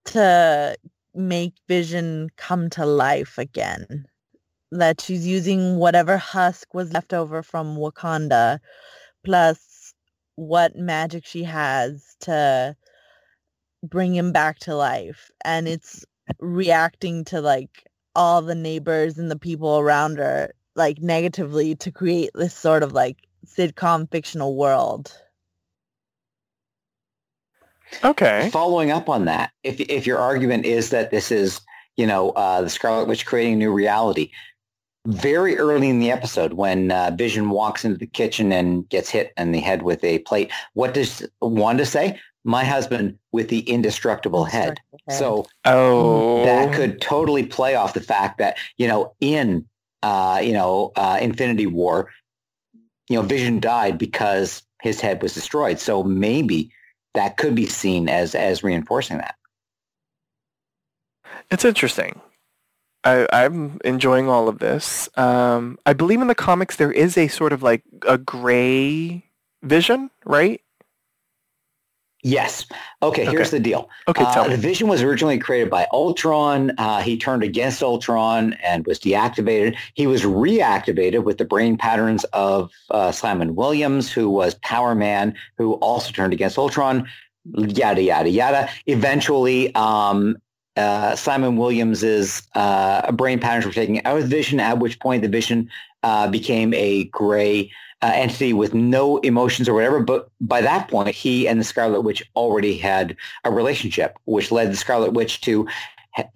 to 0.07 0.77
make 1.15 1.55
Vision 1.69 2.29
come 2.37 2.71
to 2.71 2.85
life 2.85 3.39
again. 3.39 4.07
That 4.73 5.01
she's 5.01 5.27
using 5.27 5.77
whatever 5.77 6.17
husk 6.17 6.75
was 6.75 6.93
left 6.93 7.13
over 7.13 7.43
from 7.43 7.77
Wakanda 7.77 8.59
plus 9.25 9.95
what 10.37 10.77
magic 10.77 11.25
she 11.25 11.45
has 11.45 12.17
to 12.21 12.77
bring 13.85 14.15
him 14.15 14.33
back 14.33 14.59
to 14.59 14.75
life 14.75 15.31
and 15.45 15.69
it's 15.69 16.05
reacting 16.41 17.25
to 17.25 17.41
like 17.41 17.85
all 18.17 18.43
the 18.43 18.55
neighbors 18.55 19.19
and 19.19 19.31
the 19.31 19.39
people 19.39 19.79
around 19.79 20.19
her 20.19 20.53
like 20.77 21.01
negatively 21.01 21.75
to 21.77 21.91
create 21.91 22.31
this 22.35 22.55
sort 22.55 22.83
of 22.83 22.93
like 22.93 23.17
sitcom 23.47 24.11
fictional 24.11 24.57
world 24.57 25.13
okay, 28.03 28.49
Following 28.51 28.91
up 28.91 29.09
on 29.09 29.27
that, 29.27 29.53
if 29.63 29.81
if 29.81 30.07
your 30.07 30.19
argument 30.19 30.65
is 30.65 30.91
that 30.91 31.11
this 31.11 31.31
is, 31.31 31.61
you 31.97 32.07
know, 32.07 32.31
uh, 32.31 32.63
the 32.63 32.71
Scarlet 32.71 33.07
Witch 33.07 33.27
creating 33.27 33.55
a 33.55 33.57
new 33.57 33.73
reality, 33.73 34.31
very 35.07 35.59
early 35.59 35.89
in 35.89 36.01
the 36.01 36.11
episode 36.11 36.55
when 36.55 36.91
uh, 36.91 37.13
Vision 37.17 37.51
walks 37.51 37.85
into 37.85 37.99
the 37.99 38.07
kitchen 38.07 38.53
and 38.53 38.89
gets 38.89 39.11
hit 39.11 39.33
in 39.37 39.53
the 39.53 39.61
head 39.61 39.83
with 39.83 40.03
a 40.03 40.21
plate, 40.21 40.51
what 40.73 40.95
does 40.95 41.27
Wanda 41.41 41.87
say? 41.87 42.19
My 42.45 42.65
husband 42.65 43.19
with 43.33 43.49
the 43.49 43.61
indestructible 43.61 44.45
head. 44.45 44.79
So 45.11 45.47
oh, 45.65 46.45
that 46.45 46.75
could 46.75 47.01
totally 47.01 47.45
play 47.45 47.75
off 47.75 47.95
the 47.95 48.01
fact 48.01 48.39
that 48.39 48.57
you 48.77 48.87
know 48.89 49.15
in 49.21 49.67
uh, 50.05 50.39
you 50.43 50.53
know 50.53 50.93
uh, 50.97 51.19
Infinity 51.21 51.67
War, 51.67 52.11
you 53.09 53.17
know 53.17 53.23
Vision 53.23 53.59
died 53.59 53.97
because 53.97 54.63
his 54.83 55.01
head 55.01 55.23
was 55.23 55.33
destroyed. 55.33 55.81
So 55.81 56.03
maybe 56.03 56.71
that 57.15 57.39
could 57.39 57.55
be 57.55 57.67
seen 57.67 58.09
as 58.09 58.35
as 58.35 58.63
reinforcing 58.63 59.19
that. 59.19 59.37
It's 61.51 61.65
interesting. 61.65 62.21
I, 63.03 63.27
I'm 63.33 63.79
enjoying 63.85 64.29
all 64.29 64.49
of 64.49 64.59
this. 64.59 65.09
Um, 65.17 65.79
I 65.85 65.93
believe 65.93 66.21
in 66.21 66.29
the 66.29 66.35
comics 66.35 66.77
there 66.77 66.93
is 66.93 67.19
a 67.19 67.29
sort 67.29 67.53
of 67.53 67.63
like 67.63 67.83
a 68.07 68.17
gray 68.17 69.25
vision, 69.63 70.11
right? 70.25 70.61
Yes. 72.25 72.65
Okay. 73.03 73.27
Here's 73.27 73.49
Okay. 73.49 73.59
the 73.59 73.63
deal. 73.63 73.91
Okay, 74.09 74.25
Uh, 74.25 74.49
the. 74.49 74.57
Vision 74.57 74.89
was 74.89 75.03
originally 75.03 75.39
created 75.39 75.69
by 75.69 75.87
Ultron. 75.93 76.73
Uh, 76.79 77.01
he 77.03 77.19
turned 77.19 77.43
against 77.43 77.83
Ultron 77.83 78.55
and 78.65 78.87
was 78.87 78.99
deactivated. 78.99 79.77
He 79.93 80.07
was 80.07 80.23
reactivated 80.23 81.25
with 81.25 81.37
the 81.37 81.45
brain 81.45 81.77
patterns 81.77 82.25
of 82.33 82.71
uh, 82.91 83.13
Simon 83.13 83.55
Williams, 83.55 84.11
who 84.11 84.31
was 84.31 84.55
Power 84.63 84.95
Man, 84.95 85.35
who 85.59 85.75
also 85.75 86.11
turned 86.13 86.33
against 86.33 86.57
Ultron. 86.57 87.07
Yada 87.53 88.03
yada 88.03 88.31
yada. 88.31 88.71
Eventually, 88.87 89.75
um, 89.75 90.39
uh, 90.79 91.15
Simon 91.15 91.59
Williams's 91.59 92.43
uh, 92.55 93.13
brain 93.13 93.39
patterns 93.39 93.67
were 93.67 93.73
taken 93.73 94.01
out 94.07 94.17
of 94.17 94.23
the 94.23 94.29
Vision. 94.29 94.61
At 94.61 94.79
which 94.79 94.99
point, 94.99 95.21
the 95.21 95.29
Vision 95.29 95.69
uh, 96.03 96.27
became 96.29 96.73
a 96.73 97.05
gray 97.05 97.71
uh, 98.03 98.13
entity 98.15 98.53
with 98.53 98.75
no 98.75 99.19
emotions 99.19 99.69
or 99.69 99.75
whatever. 99.75 100.01
But 100.01 100.29
by 100.41 100.61
that 100.61 100.89
point, 100.89 101.09
he 101.09 101.49
and 101.49 101.61
the 101.61 101.65
Scarlet 101.65 102.03
Witch 102.03 102.23
already 102.37 102.77
had 102.77 103.17
a 103.45 103.51
relationship, 103.51 104.19
which 104.25 104.51
led 104.51 104.73
the 104.73 104.77
Scarlet 104.77 105.13
Witch 105.13 105.41
to 105.43 105.67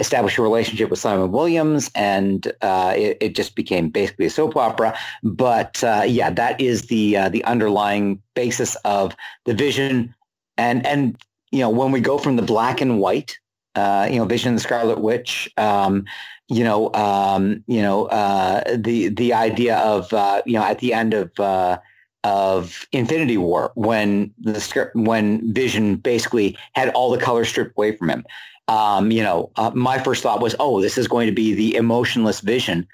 establish 0.01 0.39
a 0.39 0.43
relationship 0.43 0.91
with 0.91 0.99
Simon 0.99 1.31
Williams, 1.31 1.91
and 1.95 2.53
uh, 2.63 2.95
it, 2.97 3.17
it 3.21 3.35
just 3.35 3.55
became 3.55 3.91
basically 3.91 4.27
a 4.27 4.31
soap 4.31 4.57
opera. 4.57 4.97
But 5.23 5.83
uh, 5.85 6.05
yeah, 6.07 6.31
that 6.31 6.61
is 6.61 6.83
the 6.83 7.17
uh, 7.17 7.29
the 7.29 7.45
underlying 7.45 8.21
basis 8.35 8.75
of 8.85 9.15
the 9.45 9.55
Vision, 9.55 10.15
and 10.57 10.85
and 10.87 11.17
you 11.51 11.61
know 11.61 11.71
when 11.71 11.93
we 11.93 12.01
go 12.01 12.19
from 12.19 12.37
the 12.37 12.43
black 12.43 12.81
and 12.81 12.99
white, 12.99 13.39
uh, 13.79 14.09
you 14.11 14.19
know, 14.19 14.25
Vision 14.25 14.55
the 14.55 14.61
Scarlet 14.61 15.01
Witch. 15.01 15.51
Um, 15.57 16.05
you 16.49 16.65
know, 16.65 16.93
um, 16.95 17.63
you 17.67 17.83
know, 17.83 18.07
uh, 18.07 18.63
the 18.77 19.09
the 19.09 19.33
idea 19.35 19.77
of 19.79 20.13
uh, 20.13 20.43
you 20.47 20.55
know 20.55 20.65
at 20.65 20.79
the 20.79 20.93
end 20.95 21.15
of 21.15 21.39
uh, 21.39 21.79
of 22.25 22.87
Infinity 22.93 23.37
War 23.37 23.73
when 23.75 24.33
the 24.41 24.91
when 24.95 25.53
Vision 25.53 25.97
basically 25.97 26.57
had 26.73 26.89
all 26.91 27.11
the 27.11 27.19
color 27.19 27.45
stripped 27.45 27.77
away 27.77 27.97
from 27.97 28.11
him. 28.11 28.25
Um, 28.67 29.11
you 29.11 29.23
know, 29.23 29.51
uh, 29.57 29.71
my 29.75 29.99
first 29.99 30.23
thought 30.23 30.43
was, 30.43 30.55
oh, 30.61 30.83
this 30.83 30.99
is 30.99 31.09
going 31.09 31.27
to 31.27 31.33
be 31.33 31.55
the 31.55 31.75
emotionless 31.75 32.41
Vision 32.41 32.87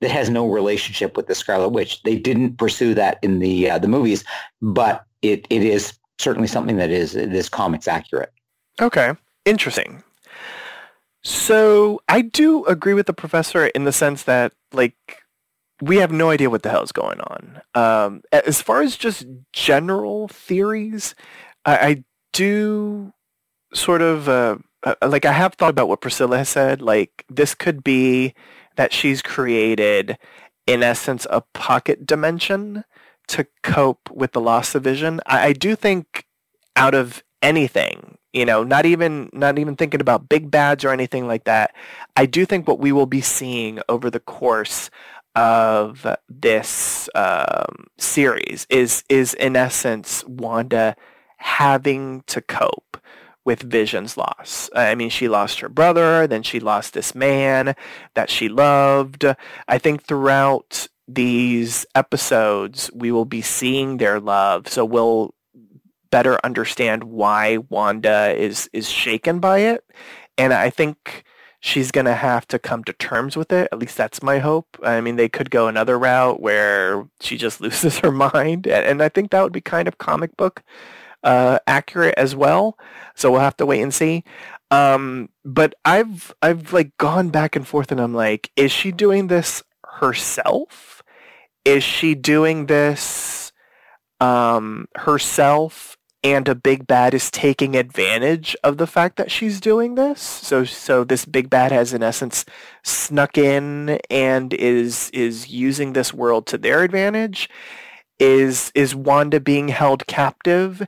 that 0.00 0.10
has 0.10 0.28
no 0.28 0.48
relationship 0.48 1.16
with 1.16 1.28
the 1.28 1.34
Scarlet 1.34 1.68
Witch. 1.68 2.02
They 2.02 2.16
didn't 2.16 2.56
pursue 2.56 2.94
that 2.94 3.18
in 3.22 3.38
the 3.38 3.70
uh, 3.70 3.78
the 3.78 3.88
movies, 3.88 4.24
but 4.62 5.04
it 5.22 5.46
it 5.50 5.62
is 5.62 5.94
certainly 6.18 6.48
something 6.48 6.76
that 6.76 6.90
is 6.90 7.12
this 7.12 7.48
comics 7.48 7.88
accurate. 7.88 8.32
Okay, 8.80 9.12
interesting. 9.44 10.02
So 11.22 12.00
I 12.08 12.22
do 12.22 12.64
agree 12.64 12.94
with 12.94 13.06
the 13.06 13.12
professor 13.12 13.66
in 13.66 13.84
the 13.84 13.92
sense 13.92 14.22
that 14.24 14.52
like 14.72 15.22
we 15.82 15.96
have 15.96 16.12
no 16.12 16.30
idea 16.30 16.50
what 16.50 16.62
the 16.62 16.70
hell 16.70 16.82
is 16.82 16.92
going 16.92 17.20
on. 17.20 17.62
Um, 17.74 18.22
as 18.32 18.60
far 18.62 18.82
as 18.82 18.96
just 18.96 19.26
general 19.52 20.28
theories, 20.28 21.14
I, 21.64 21.76
I 21.76 22.04
do 22.32 23.12
sort 23.72 24.02
of 24.02 24.28
uh, 24.28 24.58
uh, 24.82 24.94
like 25.06 25.24
I 25.24 25.32
have 25.32 25.54
thought 25.54 25.70
about 25.70 25.88
what 25.88 26.00
Priscilla 26.00 26.38
has 26.38 26.48
said. 26.48 26.82
Like 26.82 27.24
this 27.28 27.54
could 27.54 27.84
be 27.84 28.34
that 28.76 28.92
she's 28.92 29.22
created, 29.22 30.18
in 30.66 30.82
essence, 30.82 31.26
a 31.30 31.42
pocket 31.52 32.06
dimension 32.06 32.84
to 33.28 33.46
cope 33.62 34.10
with 34.10 34.32
the 34.32 34.40
loss 34.40 34.74
of 34.74 34.84
vision. 34.84 35.20
I, 35.26 35.48
I 35.48 35.52
do 35.52 35.76
think 35.76 36.26
out 36.76 36.94
of 36.94 37.22
anything, 37.42 38.18
you 38.32 38.44
know, 38.44 38.62
not 38.62 38.86
even 38.86 39.30
not 39.32 39.58
even 39.58 39.76
thinking 39.76 40.00
about 40.00 40.28
big 40.28 40.50
bads 40.50 40.84
or 40.84 40.90
anything 40.90 41.26
like 41.26 41.44
that. 41.44 41.74
I 42.16 42.26
do 42.26 42.44
think 42.44 42.68
what 42.68 42.78
we 42.80 42.92
will 42.92 43.06
be 43.06 43.20
seeing 43.20 43.80
over 43.88 44.10
the 44.10 44.20
course 44.20 44.90
of 45.34 46.06
this 46.28 47.08
um, 47.14 47.86
series 47.98 48.66
is 48.68 49.04
is 49.08 49.34
in 49.34 49.56
essence 49.56 50.24
Wanda 50.26 50.96
having 51.38 52.22
to 52.26 52.40
cope 52.40 52.98
with 53.44 53.62
Vision's 53.62 54.16
loss. 54.16 54.68
I 54.74 54.94
mean, 54.94 55.08
she 55.08 55.28
lost 55.28 55.60
her 55.60 55.68
brother, 55.68 56.26
then 56.26 56.42
she 56.42 56.60
lost 56.60 56.92
this 56.92 57.14
man 57.14 57.74
that 58.14 58.28
she 58.28 58.48
loved. 58.48 59.24
I 59.66 59.78
think 59.78 60.02
throughout 60.04 60.88
these 61.08 61.86
episodes, 61.94 62.90
we 62.94 63.10
will 63.10 63.24
be 63.24 63.42
seeing 63.42 63.96
their 63.96 64.20
love, 64.20 64.68
so 64.68 64.84
we'll 64.84 65.34
better 66.10 66.38
understand 66.44 67.04
why 67.04 67.58
Wanda 67.68 68.34
is 68.36 68.68
is 68.72 68.88
shaken 68.90 69.40
by 69.40 69.58
it. 69.60 69.84
And 70.38 70.52
I 70.52 70.70
think 70.70 71.24
she's 71.60 71.90
going 71.90 72.06
to 72.06 72.14
have 72.14 72.48
to 72.48 72.58
come 72.58 72.82
to 72.84 72.92
terms 72.94 73.36
with 73.36 73.52
it. 73.52 73.68
At 73.70 73.78
least 73.78 73.96
that's 73.96 74.22
my 74.22 74.38
hope. 74.38 74.66
I 74.82 75.00
mean, 75.00 75.16
they 75.16 75.28
could 75.28 75.50
go 75.50 75.68
another 75.68 75.98
route 75.98 76.40
where 76.40 77.06
she 77.20 77.36
just 77.36 77.60
loses 77.60 77.98
her 77.98 78.10
mind. 78.10 78.66
And 78.66 79.02
I 79.02 79.08
think 79.08 79.30
that 79.30 79.42
would 79.42 79.52
be 79.52 79.60
kind 79.60 79.86
of 79.86 79.98
comic 79.98 80.36
book 80.36 80.62
uh, 81.22 81.58
accurate 81.66 82.14
as 82.16 82.34
well. 82.34 82.78
So 83.14 83.30
we'll 83.30 83.40
have 83.40 83.56
to 83.58 83.66
wait 83.66 83.82
and 83.82 83.92
see. 83.92 84.24
Um, 84.70 85.28
but 85.44 85.74
I've, 85.84 86.32
I've 86.40 86.72
like 86.72 86.96
gone 86.96 87.28
back 87.30 87.56
and 87.56 87.66
forth 87.66 87.92
and 87.92 88.00
I'm 88.00 88.14
like, 88.14 88.50
is 88.56 88.72
she 88.72 88.92
doing 88.92 89.26
this 89.26 89.62
herself? 89.84 91.02
Is 91.64 91.84
she 91.84 92.14
doing 92.14 92.66
this 92.66 93.52
um, 94.20 94.86
herself 94.96 95.98
and 96.22 96.48
a 96.48 96.54
big 96.54 96.86
bad 96.86 97.14
is 97.14 97.30
taking 97.30 97.76
advantage 97.76 98.54
of 98.62 98.76
the 98.76 98.86
fact 98.86 99.16
that 99.16 99.30
she's 99.30 99.60
doing 99.60 99.94
this. 99.94 100.20
So 100.20 100.64
so 100.64 101.04
this 101.04 101.24
big 101.24 101.48
bad 101.48 101.72
has 101.72 101.92
in 101.92 102.02
essence 102.02 102.44
snuck 102.82 103.38
in 103.38 103.98
and 104.10 104.52
is 104.54 105.10
is 105.10 105.48
using 105.48 105.92
this 105.92 106.12
world 106.12 106.46
to 106.48 106.58
their 106.58 106.82
advantage. 106.82 107.48
Is 108.18 108.70
is 108.74 108.94
Wanda 108.94 109.40
being 109.40 109.68
held 109.68 110.06
captive 110.06 110.86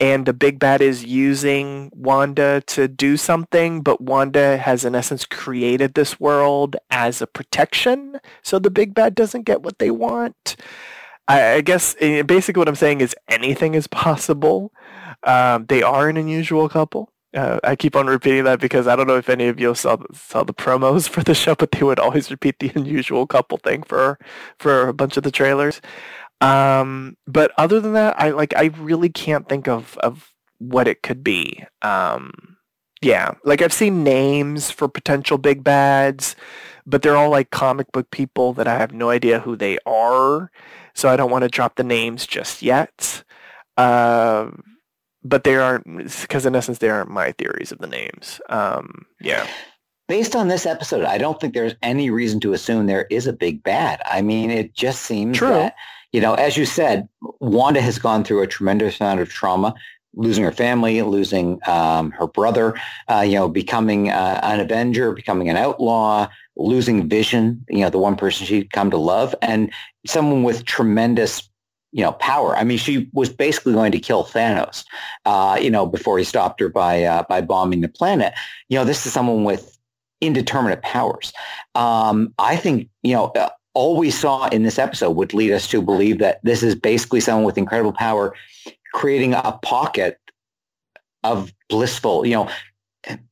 and 0.00 0.24
the 0.24 0.32
big 0.32 0.58
bad 0.58 0.80
is 0.80 1.04
using 1.04 1.90
Wanda 1.94 2.62
to 2.68 2.88
do 2.88 3.18
something, 3.18 3.82
but 3.82 4.00
Wanda 4.00 4.56
has 4.56 4.82
in 4.86 4.94
essence 4.94 5.26
created 5.26 5.92
this 5.92 6.18
world 6.18 6.76
as 6.90 7.20
a 7.20 7.26
protection 7.26 8.18
so 8.42 8.58
the 8.58 8.70
big 8.70 8.94
bad 8.94 9.14
doesn't 9.14 9.42
get 9.42 9.62
what 9.62 9.78
they 9.78 9.90
want. 9.90 10.56
I, 11.30 11.54
I 11.54 11.60
guess 11.60 11.94
eh, 12.00 12.22
basically 12.22 12.58
what 12.60 12.68
I'm 12.68 12.74
saying 12.74 13.00
is 13.00 13.14
anything 13.28 13.74
is 13.74 13.86
possible. 13.86 14.72
Um, 15.22 15.66
they 15.66 15.82
are 15.82 16.08
an 16.08 16.16
unusual 16.16 16.68
couple. 16.68 17.12
Uh, 17.32 17.60
I 17.62 17.76
keep 17.76 17.94
on 17.94 18.08
repeating 18.08 18.42
that 18.44 18.58
because 18.60 18.88
I 18.88 18.96
don't 18.96 19.06
know 19.06 19.16
if 19.16 19.28
any 19.28 19.46
of 19.46 19.60
you 19.60 19.72
saw 19.76 19.96
saw 20.12 20.42
the 20.42 20.52
promos 20.52 21.08
for 21.14 21.22
the 21.22 21.34
show, 21.34 21.54
but 21.54 21.70
they 21.70 21.84
would 21.84 22.00
always 22.00 22.30
repeat 22.32 22.58
the 22.58 22.72
unusual 22.74 23.26
couple 23.28 23.58
thing 23.58 23.84
for 23.84 24.18
for 24.58 24.88
a 24.88 24.94
bunch 24.94 25.16
of 25.16 25.22
the 25.22 25.30
trailers. 25.30 25.80
Um, 26.40 27.16
but 27.28 27.52
other 27.56 27.80
than 27.80 27.92
that, 27.92 28.20
I 28.20 28.30
like 28.30 28.54
I 28.56 28.66
really 28.78 29.10
can't 29.10 29.48
think 29.48 29.68
of 29.68 29.96
of 29.98 30.32
what 30.58 30.88
it 30.88 31.02
could 31.02 31.22
be. 31.22 31.64
Um, 31.82 32.32
yeah, 33.02 33.34
like 33.44 33.62
I've 33.62 33.72
seen 33.72 34.02
names 34.02 34.70
for 34.72 34.88
potential 34.88 35.38
big 35.38 35.62
bads, 35.62 36.34
but 36.90 37.02
they're 37.02 37.16
all 37.16 37.30
like 37.30 37.50
comic 37.50 37.90
book 37.92 38.10
people 38.10 38.52
that 38.54 38.68
I 38.68 38.76
have 38.76 38.92
no 38.92 39.10
idea 39.10 39.40
who 39.40 39.56
they 39.56 39.78
are 39.86 40.50
so 40.94 41.08
I 41.08 41.16
don't 41.16 41.30
want 41.30 41.42
to 41.42 41.48
drop 41.48 41.76
the 41.76 41.84
names 41.84 42.26
just 42.26 42.62
yet. 42.62 43.24
Uh, 43.76 44.50
but 45.22 45.44
they 45.44 45.56
aren't, 45.56 45.86
because 46.20 46.46
in 46.46 46.54
essence, 46.54 46.78
they 46.78 46.88
aren't 46.88 47.10
my 47.10 47.32
theories 47.32 47.72
of 47.72 47.78
the 47.78 47.86
names. 47.86 48.40
Um, 48.48 49.06
yeah. 49.20 49.46
Based 50.08 50.34
on 50.34 50.48
this 50.48 50.66
episode, 50.66 51.04
I 51.04 51.18
don't 51.18 51.40
think 51.40 51.54
there's 51.54 51.74
any 51.82 52.10
reason 52.10 52.40
to 52.40 52.52
assume 52.52 52.86
there 52.86 53.06
is 53.10 53.26
a 53.26 53.32
big 53.32 53.62
bad. 53.62 54.02
I 54.04 54.22
mean, 54.22 54.50
it 54.50 54.74
just 54.74 55.02
seems 55.02 55.38
True. 55.38 55.48
that, 55.50 55.74
you 56.12 56.20
know, 56.20 56.34
as 56.34 56.56
you 56.56 56.66
said, 56.66 57.08
Wanda 57.38 57.80
has 57.80 57.98
gone 57.98 58.24
through 58.24 58.42
a 58.42 58.46
tremendous 58.46 59.00
amount 59.00 59.20
of 59.20 59.28
trauma 59.28 59.74
losing 60.14 60.42
her 60.42 60.52
family, 60.52 61.00
losing 61.02 61.60
um, 61.68 62.10
her 62.10 62.26
brother, 62.26 62.74
uh, 63.08 63.20
you 63.20 63.34
know, 63.34 63.48
becoming 63.48 64.10
uh, 64.10 64.40
an 64.42 64.58
Avenger, 64.58 65.12
becoming 65.12 65.48
an 65.48 65.56
outlaw, 65.56 66.26
losing 66.60 67.08
Vision, 67.08 67.64
you 67.68 67.80
know, 67.80 67.90
the 67.90 67.98
one 67.98 68.16
person 68.16 68.46
she'd 68.46 68.72
come 68.72 68.90
to 68.90 68.96
love, 68.96 69.34
and 69.42 69.72
someone 70.06 70.42
with 70.42 70.64
tremendous, 70.64 71.48
you 71.92 72.02
know, 72.02 72.12
power. 72.12 72.56
I 72.56 72.64
mean, 72.64 72.78
she 72.78 73.08
was 73.12 73.28
basically 73.28 73.72
going 73.72 73.92
to 73.92 73.98
kill 73.98 74.24
Thanos, 74.24 74.84
uh, 75.24 75.58
you 75.60 75.70
know, 75.70 75.86
before 75.86 76.18
he 76.18 76.24
stopped 76.24 76.60
her 76.60 76.68
by 76.68 77.02
uh, 77.02 77.24
by 77.28 77.40
bombing 77.40 77.80
the 77.80 77.88
planet. 77.88 78.34
You 78.68 78.78
know, 78.78 78.84
this 78.84 79.06
is 79.06 79.12
someone 79.12 79.44
with 79.44 79.76
indeterminate 80.20 80.82
powers. 80.82 81.32
Um, 81.74 82.34
I 82.38 82.56
think, 82.56 82.88
you 83.02 83.14
know, 83.14 83.26
uh, 83.36 83.48
all 83.74 83.96
we 83.96 84.10
saw 84.10 84.48
in 84.48 84.62
this 84.62 84.78
episode 84.78 85.12
would 85.12 85.32
lead 85.32 85.52
us 85.52 85.66
to 85.68 85.80
believe 85.80 86.18
that 86.18 86.40
this 86.42 86.62
is 86.62 86.74
basically 86.74 87.20
someone 87.20 87.44
with 87.44 87.56
incredible 87.56 87.92
power 87.92 88.34
creating 88.92 89.34
a 89.34 89.58
pocket 89.62 90.18
of 91.22 91.52
blissful, 91.68 92.26
you 92.26 92.34
know, 92.34 92.50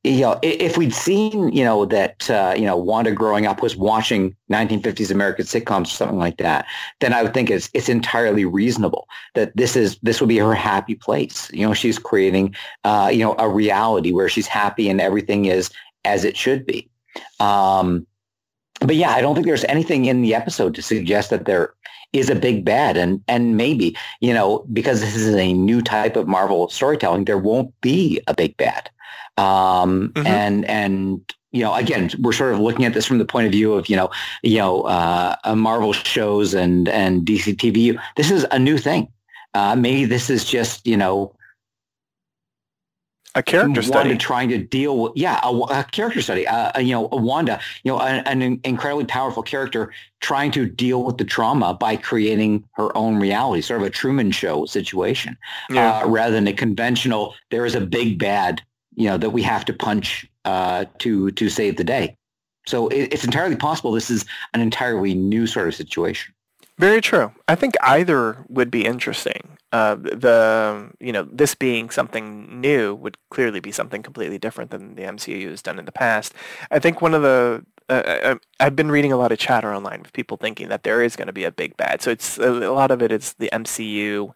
you 0.03 0.21
know, 0.21 0.39
if 0.41 0.77
we'd 0.77 0.93
seen, 0.93 1.51
you 1.51 1.63
know, 1.63 1.85
that, 1.85 2.29
uh, 2.29 2.53
you 2.57 2.65
know, 2.65 2.75
Wanda 2.75 3.11
growing 3.11 3.45
up 3.45 3.61
was 3.61 3.75
watching 3.75 4.35
1950s 4.51 5.11
American 5.11 5.45
sitcoms 5.45 5.83
or 5.83 5.91
something 5.91 6.17
like 6.17 6.37
that, 6.37 6.65
then 7.01 7.13
I 7.13 7.21
would 7.21 7.33
think 7.33 7.51
it's, 7.51 7.69
it's 7.73 7.89
entirely 7.89 8.45
reasonable 8.45 9.07
that 9.35 9.55
this 9.55 9.75
is, 9.75 9.99
this 10.01 10.19
would 10.19 10.29
be 10.29 10.37
her 10.37 10.55
happy 10.55 10.95
place. 10.95 11.51
You 11.53 11.67
know, 11.67 11.73
she's 11.73 11.99
creating, 11.99 12.55
uh, 12.83 13.11
you 13.13 13.19
know, 13.19 13.35
a 13.37 13.47
reality 13.47 14.11
where 14.11 14.29
she's 14.29 14.47
happy 14.47 14.89
and 14.89 14.99
everything 14.99 15.45
is 15.45 15.69
as 16.03 16.23
it 16.23 16.35
should 16.35 16.65
be. 16.65 16.89
Um, 17.39 18.07
but 18.79 18.95
yeah, 18.95 19.11
I 19.11 19.21
don't 19.21 19.35
think 19.35 19.45
there's 19.45 19.65
anything 19.65 20.05
in 20.05 20.21
the 20.21 20.33
episode 20.33 20.73
to 20.75 20.81
suggest 20.81 21.29
that 21.29 21.45
there 21.45 21.73
is 22.13 22.29
a 22.29 22.35
big 22.35 22.65
bad. 22.65 22.97
And, 22.97 23.23
and 23.27 23.57
maybe, 23.57 23.95
you 24.19 24.33
know, 24.33 24.65
because 24.71 25.01
this 25.01 25.15
is 25.15 25.35
a 25.35 25.53
new 25.53 25.81
type 25.81 26.15
of 26.15 26.27
Marvel 26.27 26.69
storytelling, 26.69 27.25
there 27.25 27.37
won't 27.37 27.79
be 27.81 28.21
a 28.27 28.33
big 28.33 28.57
bad. 28.57 28.89
Um, 29.37 30.09
mm-hmm. 30.09 30.27
and, 30.27 30.65
and, 30.65 31.33
you 31.51 31.63
know, 31.63 31.73
again, 31.73 32.11
we're 32.19 32.33
sort 32.33 32.53
of 32.53 32.59
looking 32.59 32.85
at 32.85 32.93
this 32.93 33.05
from 33.05 33.17
the 33.17 33.25
point 33.25 33.45
of 33.45 33.51
view 33.51 33.73
of, 33.73 33.89
you 33.89 33.95
know, 33.95 34.09
you 34.43 34.57
know, 34.57 34.81
uh, 34.81 35.35
Marvel 35.55 35.93
shows 35.93 36.53
and, 36.53 36.87
and 36.89 37.25
DC 37.25 37.55
TV. 37.55 37.99
This 38.15 38.31
is 38.31 38.45
a 38.51 38.59
new 38.59 38.77
thing. 38.77 39.07
Uh, 39.53 39.75
maybe 39.75 40.05
this 40.05 40.29
is 40.29 40.45
just, 40.45 40.85
you 40.85 40.97
know, 40.97 41.33
a 43.35 43.43
character 43.43 43.81
study. 43.81 44.09
Wanda 44.09 44.17
trying 44.17 44.49
to 44.49 44.57
deal 44.57 44.97
with, 44.97 45.13
yeah, 45.15 45.39
a, 45.43 45.49
a 45.49 45.83
character 45.83 46.21
study. 46.21 46.47
Uh, 46.47 46.79
you 46.79 46.91
know, 46.91 47.09
Wanda, 47.11 47.59
you 47.83 47.91
know, 47.91 47.99
an, 47.99 48.41
an, 48.41 48.59
incredibly 48.63 49.05
powerful 49.05 49.43
character 49.43 49.93
trying 50.19 50.51
to 50.51 50.65
deal 50.65 51.03
with 51.03 51.17
the 51.17 51.25
trauma 51.25 51.73
by 51.73 51.95
creating 51.95 52.63
her 52.73 52.95
own 52.97 53.17
reality, 53.17 53.61
sort 53.61 53.81
of 53.81 53.87
a 53.87 53.89
Truman 53.91 54.31
Show 54.31 54.65
situation, 54.65 55.37
yeah. 55.69 55.99
uh, 55.99 56.07
rather 56.07 56.33
than 56.33 56.47
a 56.47 56.53
conventional. 56.53 57.35
There 57.51 57.65
is 57.65 57.75
a 57.75 57.81
big 57.81 58.17
bad, 58.17 58.63
you 58.95 59.07
know, 59.07 59.17
that 59.17 59.29
we 59.29 59.43
have 59.43 59.63
to 59.65 59.73
punch 59.73 60.25
uh, 60.45 60.85
to 60.99 61.31
to 61.31 61.49
save 61.49 61.77
the 61.77 61.83
day. 61.83 62.15
So 62.65 62.87
it, 62.87 63.13
it's 63.13 63.23
entirely 63.23 63.55
possible 63.55 63.91
this 63.91 64.09
is 64.09 64.25
an 64.53 64.61
entirely 64.61 65.13
new 65.13 65.45
sort 65.45 65.67
of 65.67 65.75
situation. 65.75 66.33
Very 66.79 67.01
true. 67.01 67.33
I 67.47 67.55
think 67.55 67.75
either 67.83 68.45
would 68.49 68.71
be 68.71 68.85
interesting. 68.85 69.57
Uh, 69.71 69.95
the 69.95 70.89
you 70.99 71.11
know 71.11 71.27
this 71.31 71.53
being 71.53 71.91
something 71.91 72.59
new 72.59 72.95
would 72.95 73.17
clearly 73.29 73.59
be 73.59 73.71
something 73.71 74.01
completely 74.01 74.39
different 74.39 74.71
than 74.71 74.95
the 74.95 75.03
MCU 75.05 75.49
has 75.51 75.61
done 75.61 75.77
in 75.77 75.85
the 75.85 75.91
past. 75.91 76.33
I 76.71 76.79
think 76.79 77.01
one 77.01 77.13
of 77.13 77.21
the 77.21 77.65
Uh, 77.89 78.37
I, 78.59 78.65
I've 78.65 78.75
been 78.75 78.91
reading 78.91 79.11
a 79.11 79.17
lot 79.17 79.31
of 79.31 79.39
chatter 79.39 79.73
online 79.73 80.01
with 80.03 80.13
people 80.13 80.37
thinking 80.37 80.69
that 80.69 80.83
there 80.83 81.01
is 81.03 81.15
going 81.15 81.25
to 81.27 81.33
be 81.33 81.43
a 81.43 81.51
big 81.51 81.75
bad. 81.75 82.01
So 82.03 82.11
it's 82.11 82.37
a 82.37 82.51
lot 82.71 82.91
of 82.91 83.01
it 83.01 83.11
is 83.11 83.33
the 83.41 83.49
MCU 83.51 84.33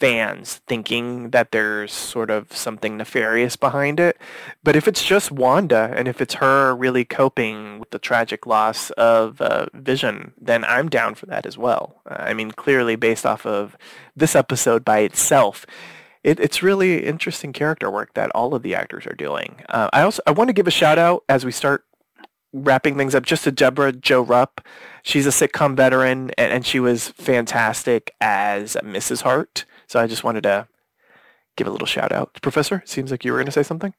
fans 0.00 0.62
thinking 0.66 1.30
that 1.30 1.52
there's 1.52 1.92
sort 1.92 2.30
of 2.30 2.56
something 2.56 2.96
nefarious 2.96 3.54
behind 3.54 4.00
it. 4.00 4.16
But 4.64 4.74
if 4.74 4.88
it's 4.88 5.04
just 5.04 5.30
Wanda 5.30 5.92
and 5.94 6.08
if 6.08 6.20
it's 6.20 6.34
her 6.34 6.74
really 6.74 7.04
coping 7.04 7.78
with 7.78 7.90
the 7.90 7.98
tragic 7.98 8.46
loss 8.46 8.90
of 8.92 9.40
uh, 9.42 9.66
Vision, 9.74 10.32
then 10.40 10.64
I'm 10.64 10.88
down 10.88 11.14
for 11.14 11.26
that 11.26 11.44
as 11.44 11.58
well. 11.58 12.00
Uh, 12.08 12.16
I 12.18 12.34
mean, 12.34 12.50
clearly 12.50 12.96
based 12.96 13.26
off 13.26 13.44
of 13.44 13.76
this 14.16 14.34
episode 14.34 14.84
by 14.84 15.00
itself, 15.00 15.66
it, 16.24 16.40
it's 16.40 16.62
really 16.62 17.04
interesting 17.04 17.52
character 17.52 17.90
work 17.90 18.14
that 18.14 18.30
all 18.34 18.54
of 18.54 18.62
the 18.62 18.74
actors 18.74 19.06
are 19.06 19.14
doing. 19.14 19.60
Uh, 19.68 19.88
I 19.92 20.02
also 20.02 20.22
I 20.26 20.32
want 20.32 20.48
to 20.48 20.54
give 20.54 20.66
a 20.66 20.72
shout 20.72 20.98
out 20.98 21.24
as 21.28 21.44
we 21.44 21.52
start 21.52 21.84
wrapping 22.52 22.96
things 22.96 23.14
up 23.14 23.24
just 23.24 23.44
to 23.44 23.52
Debra 23.52 23.92
Jo 23.92 24.22
Rupp. 24.22 24.60
She's 25.02 25.26
a 25.26 25.30
sitcom 25.30 25.76
veteran 25.76 26.30
and, 26.36 26.52
and 26.52 26.66
she 26.66 26.80
was 26.80 27.08
fantastic 27.08 28.14
as 28.20 28.76
Mrs. 28.82 29.22
Hart. 29.22 29.64
So 29.90 29.98
I 29.98 30.06
just 30.06 30.22
wanted 30.22 30.44
to 30.44 30.68
give 31.56 31.66
a 31.66 31.70
little 31.72 31.84
shout 31.84 32.12
out. 32.12 32.38
Professor, 32.42 32.80
seems 32.86 33.10
like 33.10 33.24
you 33.24 33.32
were 33.32 33.38
going 33.38 33.46
to 33.46 33.52
say 33.52 33.64
something. 33.64 33.92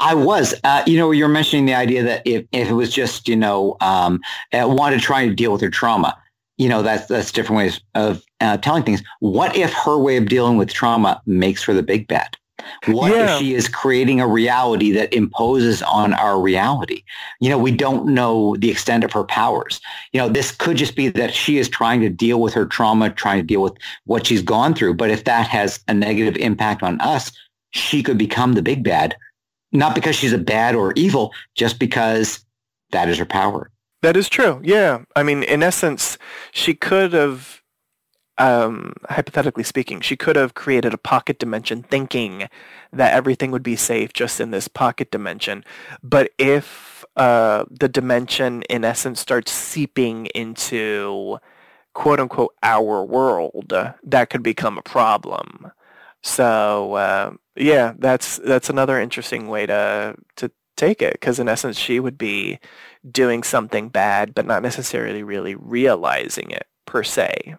I 0.00 0.14
was, 0.14 0.52
uh, 0.64 0.82
you 0.84 0.98
know, 0.98 1.12
you're 1.12 1.28
mentioning 1.28 1.64
the 1.64 1.74
idea 1.74 2.02
that 2.02 2.26
if, 2.26 2.44
if 2.50 2.68
it 2.68 2.72
was 2.72 2.92
just, 2.92 3.28
you 3.28 3.36
know, 3.36 3.76
um, 3.80 4.20
uh, 4.52 4.66
wanted 4.68 4.96
to 4.96 5.02
try 5.02 5.28
to 5.28 5.32
deal 5.32 5.52
with 5.52 5.60
her 5.60 5.70
trauma, 5.70 6.18
you 6.58 6.68
know, 6.68 6.82
that's, 6.82 7.06
that's 7.06 7.30
different 7.30 7.58
ways 7.58 7.80
of 7.94 8.20
uh, 8.40 8.56
telling 8.56 8.82
things. 8.82 9.00
What 9.20 9.56
if 9.56 9.72
her 9.74 9.96
way 9.96 10.16
of 10.16 10.28
dealing 10.28 10.56
with 10.56 10.72
trauma 10.72 11.22
makes 11.24 11.62
her 11.62 11.72
the 11.72 11.84
big 11.84 12.08
bad? 12.08 12.36
What 12.86 13.12
yeah. 13.12 13.34
if 13.34 13.38
she 13.38 13.54
is 13.54 13.68
creating 13.68 14.20
a 14.20 14.26
reality 14.26 14.90
that 14.92 15.12
imposes 15.12 15.82
on 15.82 16.14
our 16.14 16.40
reality? 16.40 17.02
You 17.40 17.50
know, 17.50 17.58
we 17.58 17.70
don't 17.70 18.14
know 18.14 18.56
the 18.56 18.70
extent 18.70 19.04
of 19.04 19.12
her 19.12 19.24
powers. 19.24 19.80
You 20.12 20.20
know, 20.20 20.28
this 20.28 20.50
could 20.50 20.76
just 20.76 20.96
be 20.96 21.08
that 21.08 21.34
she 21.34 21.58
is 21.58 21.68
trying 21.68 22.00
to 22.00 22.08
deal 22.08 22.40
with 22.40 22.54
her 22.54 22.66
trauma, 22.66 23.10
trying 23.10 23.40
to 23.40 23.46
deal 23.46 23.62
with 23.62 23.74
what 24.04 24.26
she's 24.26 24.42
gone 24.42 24.74
through. 24.74 24.94
But 24.94 25.10
if 25.10 25.24
that 25.24 25.48
has 25.48 25.80
a 25.88 25.94
negative 25.94 26.36
impact 26.36 26.82
on 26.82 27.00
us, 27.00 27.32
she 27.70 28.02
could 28.02 28.18
become 28.18 28.54
the 28.54 28.62
big 28.62 28.82
bad, 28.82 29.16
not 29.72 29.94
because 29.94 30.16
she's 30.16 30.32
a 30.32 30.38
bad 30.38 30.74
or 30.74 30.92
evil, 30.96 31.32
just 31.54 31.78
because 31.78 32.44
that 32.90 33.08
is 33.08 33.18
her 33.18 33.26
power. 33.26 33.70
That 34.02 34.16
is 34.16 34.28
true. 34.28 34.60
Yeah. 34.62 35.02
I 35.14 35.22
mean, 35.22 35.42
in 35.42 35.62
essence, 35.62 36.18
she 36.52 36.74
could 36.74 37.12
have 37.12 37.62
um, 38.38 38.92
hypothetically 39.08 39.64
speaking, 39.64 40.00
she 40.00 40.16
could 40.16 40.36
have 40.36 40.54
created 40.54 40.92
a 40.92 40.98
pocket 40.98 41.38
dimension 41.38 41.82
thinking 41.82 42.48
that 42.92 43.14
everything 43.14 43.50
would 43.50 43.62
be 43.62 43.76
safe 43.76 44.12
just 44.12 44.40
in 44.40 44.50
this 44.50 44.68
pocket 44.68 45.10
dimension. 45.10 45.64
But 46.02 46.32
if 46.38 47.04
uh, 47.16 47.64
the 47.70 47.88
dimension, 47.88 48.62
in 48.64 48.84
essence, 48.84 49.20
starts 49.20 49.52
seeping 49.52 50.26
into 50.26 51.38
quote 51.94 52.20
unquote 52.20 52.54
our 52.62 53.02
world, 53.04 53.72
that 54.04 54.30
could 54.30 54.42
become 54.42 54.76
a 54.76 54.82
problem. 54.82 55.72
So 56.22 56.94
uh, 56.94 57.32
yeah, 57.56 57.94
that's 57.98 58.38
that's 58.38 58.70
another 58.70 59.00
interesting 59.00 59.48
way 59.48 59.66
to 59.66 60.16
to 60.36 60.50
take 60.76 61.00
it 61.00 61.14
because 61.14 61.38
in 61.38 61.48
essence 61.48 61.78
she 61.78 62.00
would 62.00 62.18
be 62.18 62.58
doing 63.10 63.42
something 63.42 63.88
bad, 63.88 64.34
but 64.34 64.46
not 64.46 64.62
necessarily 64.62 65.22
really 65.22 65.54
realizing 65.54 66.50
it 66.50 66.66
per 66.84 67.02
se 67.02 67.56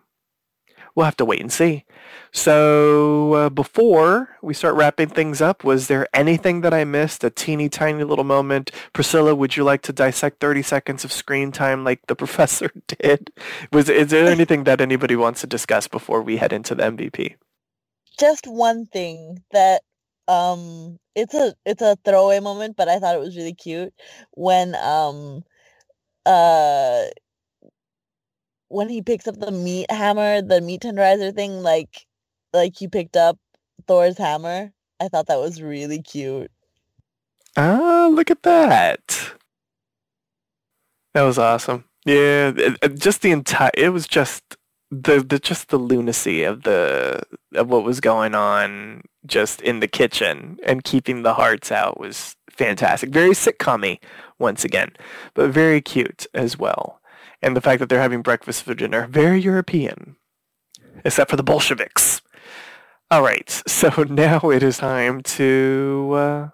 we'll 0.98 1.06
have 1.06 1.16
to 1.16 1.26
wait 1.26 1.40
and 1.40 1.54
see. 1.54 1.86
So 2.32 3.34
uh, 3.34 3.50
before 3.52 4.38
we 4.42 4.56
start 4.56 4.74
wrapping 4.74 5.10
things 5.10 5.42
up, 5.42 5.64
was 5.64 5.88
there 5.88 6.08
anything 6.12 6.62
that 6.62 6.74
I 6.74 6.86
missed? 6.86 7.24
A 7.24 7.30
teeny 7.30 7.70
tiny 7.70 8.04
little 8.04 8.24
moment. 8.24 8.72
Priscilla, 8.94 9.36
would 9.36 9.56
you 9.56 9.64
like 9.64 9.84
to 9.84 9.94
dissect 9.94 10.40
30 10.40 10.64
seconds 10.64 11.06
of 11.06 11.12
screen 11.12 11.52
time 11.52 11.84
like 11.84 12.08
the 12.08 12.16
professor 12.24 12.72
did? 12.88 13.30
Was 13.72 13.90
is 13.90 14.10
there 14.10 14.26
anything 14.26 14.64
that 14.64 14.82
anybody 14.82 15.16
wants 15.16 15.42
to 15.42 15.48
discuss 15.48 15.88
before 15.88 16.24
we 16.24 16.38
head 16.38 16.52
into 16.52 16.74
the 16.74 16.84
MVP? 16.84 17.36
Just 18.20 18.48
one 18.48 18.88
thing 18.88 19.44
that 19.52 19.84
um 20.28 20.98
it's 21.14 21.36
a 21.36 21.54
it's 21.64 21.84
a 21.84 21.96
throwaway 22.04 22.40
moment, 22.40 22.76
but 22.76 22.90
I 22.90 22.98
thought 22.98 23.14
it 23.16 23.20
was 23.22 23.38
really 23.38 23.54
cute 23.54 23.94
when 24.32 24.74
um 24.76 25.44
uh 26.26 27.06
when 28.70 28.90
he 28.90 29.02
picks 29.02 29.28
up 29.28 29.40
the 29.40 29.52
meat 29.52 29.90
hammer, 29.92 30.42
the 30.42 30.62
meat 30.62 30.82
tenderizer 30.82 31.34
thing, 31.34 31.62
like 31.62 32.06
like 32.54 32.76
he 32.78 32.88
picked 32.88 33.16
up 33.16 33.38
Thor's 33.88 34.18
hammer. 34.18 34.72
I 35.00 35.08
thought 35.08 35.28
that 35.28 35.40
was 35.40 35.62
really 35.62 36.02
cute. 36.02 36.52
Ah, 37.56 38.10
look 38.12 38.32
at 38.32 38.44
that. 38.44 39.34
That 41.14 41.24
was 41.24 41.38
awesome. 41.38 41.86
Yeah, 42.06 42.52
just 42.96 43.22
the 43.22 43.32
entire 43.32 43.72
it 43.74 43.90
was 43.90 44.08
just 44.08 44.44
the, 44.92 45.20
the 45.20 45.40
just 45.40 45.70
the 45.70 45.78
lunacy 45.78 46.44
of 46.44 46.64
the 46.64 47.22
of 47.56 47.70
what 47.70 47.84
was 47.84 48.00
going 48.00 48.36
on 48.36 49.02
just 49.26 49.62
in 49.62 49.82
the 49.82 49.88
kitchen 49.88 50.58
and 50.66 50.84
keeping 50.84 51.24
the 51.24 51.34
Harts 51.34 51.72
out 51.72 52.00
was 52.00 52.36
fantastic. 52.50 53.10
Very 53.10 53.32
sitcom 53.32 54.00
once 54.40 54.64
again, 54.64 54.92
but 55.34 55.52
very 55.52 55.82
cute 55.82 56.28
as 56.34 56.58
well 56.58 57.02
and 57.42 57.56
the 57.56 57.62
fact 57.62 57.80
that 57.80 57.90
they're 57.90 58.02
having 58.02 58.22
breakfast 58.22 58.64
for 58.64 58.74
dinner. 58.74 59.08
Very 59.08 59.42
European, 59.42 60.18
except 61.04 61.30
for 61.30 61.36
the 61.36 61.44
Bolsheviks. 61.44 62.22
All 63.10 63.22
right, 63.22 63.50
so 63.68 64.04
now 64.10 64.50
it 64.50 64.64
is 64.64 64.80
time 64.80 65.22
to 65.22 66.12
uh, 66.14 66.50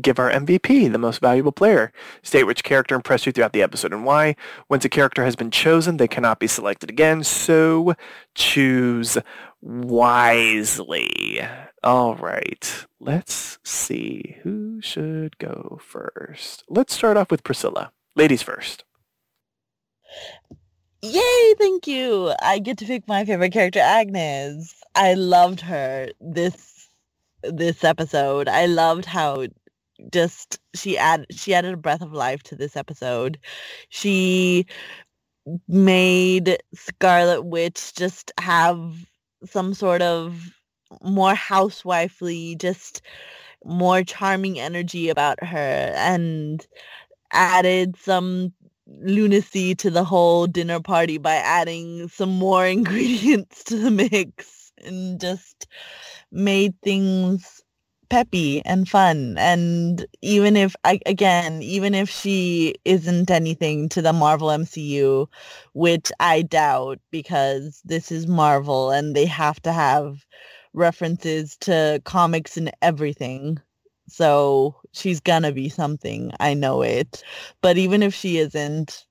give 0.00 0.18
our 0.18 0.30
MVP, 0.30 0.90
the 0.90 0.98
most 0.98 1.20
valuable 1.20 1.52
player. 1.52 1.92
State 2.22 2.44
which 2.44 2.64
character 2.64 2.94
impressed 2.94 3.26
you 3.26 3.32
throughout 3.32 3.52
the 3.52 3.62
episode 3.62 3.92
and 3.92 4.04
why. 4.04 4.36
Once 4.68 4.84
a 4.84 4.88
character 4.88 5.24
has 5.24 5.36
been 5.36 5.50
chosen, 5.50 5.96
they 5.96 6.08
cannot 6.08 6.38
be 6.40 6.46
selected 6.46 6.88
again, 6.90 7.22
so 7.22 7.94
choose 8.34 9.18
wisely. 9.60 11.40
All 11.82 12.14
right, 12.14 12.86
let's 12.98 13.58
see 13.64 14.38
who 14.42 14.80
should 14.80 15.38
go 15.38 15.78
first. 15.82 16.64
Let's 16.68 16.94
start 16.94 17.16
off 17.16 17.30
with 17.30 17.44
Priscilla. 17.44 17.92
Ladies 18.16 18.42
first. 18.42 18.84
Yay, 21.02 21.54
thank 21.58 21.86
you. 21.86 22.34
I 22.42 22.58
get 22.58 22.78
to 22.78 22.84
pick 22.84 23.08
my 23.08 23.24
favorite 23.24 23.52
character, 23.52 23.80
Agnes. 23.80 24.82
I 24.94 25.14
loved 25.14 25.60
her 25.62 26.08
this 26.20 26.88
this 27.42 27.84
episode. 27.84 28.48
I 28.48 28.66
loved 28.66 29.06
how 29.06 29.46
just 30.12 30.58
she 30.74 30.98
add 30.98 31.26
she 31.30 31.54
added 31.54 31.74
a 31.74 31.78
breath 31.78 32.02
of 32.02 32.12
life 32.12 32.42
to 32.44 32.56
this 32.56 32.76
episode. 32.76 33.38
She 33.88 34.66
made 35.68 36.58
Scarlet 36.74 37.42
Witch 37.42 37.94
just 37.94 38.32
have 38.38 38.94
some 39.44 39.74
sort 39.74 40.02
of 40.02 40.52
more 41.02 41.34
housewifely, 41.34 42.56
just 42.56 43.02
more 43.64 44.02
charming 44.02 44.58
energy 44.58 45.08
about 45.08 45.42
her 45.42 45.92
and 45.96 46.66
added 47.32 47.96
some 47.96 48.52
lunacy 48.98 49.74
to 49.76 49.90
the 49.90 50.04
whole 50.04 50.46
dinner 50.46 50.80
party 50.80 51.18
by 51.18 51.34
adding 51.34 52.08
some 52.08 52.30
more 52.30 52.66
ingredients 52.76 53.64
to 53.64 53.76
the 53.76 53.90
mix 53.90 54.72
and 54.84 55.20
just 55.20 55.66
made 56.32 56.74
things 56.82 57.62
peppy 58.08 58.60
and 58.64 58.88
fun. 58.88 59.36
And 59.38 60.04
even 60.20 60.56
if 60.56 60.74
I, 60.84 61.00
again 61.06 61.62
even 61.62 61.94
if 61.94 62.10
she 62.10 62.74
isn't 62.84 63.30
anything 63.30 63.88
to 63.90 64.02
the 64.02 64.12
marvel 64.12 64.48
mcu 64.48 65.28
which 65.74 66.10
i 66.20 66.42
doubt 66.42 66.98
because 67.10 67.80
this 67.84 68.10
is 68.10 68.26
marvel 68.26 68.90
and 68.90 69.14
they 69.14 69.26
have 69.26 69.60
to 69.62 69.72
have 69.72 70.26
references 70.74 71.56
to 71.58 72.00
comics 72.04 72.56
and 72.56 72.70
everything 72.82 73.60
so 74.10 74.74
she's 74.92 75.20
gonna 75.20 75.52
be 75.52 75.68
something. 75.68 76.32
I 76.40 76.54
know 76.54 76.82
it. 76.82 77.22
But 77.62 77.78
even 77.78 78.02
if 78.02 78.14
she 78.14 78.38
isn't, 78.38 79.06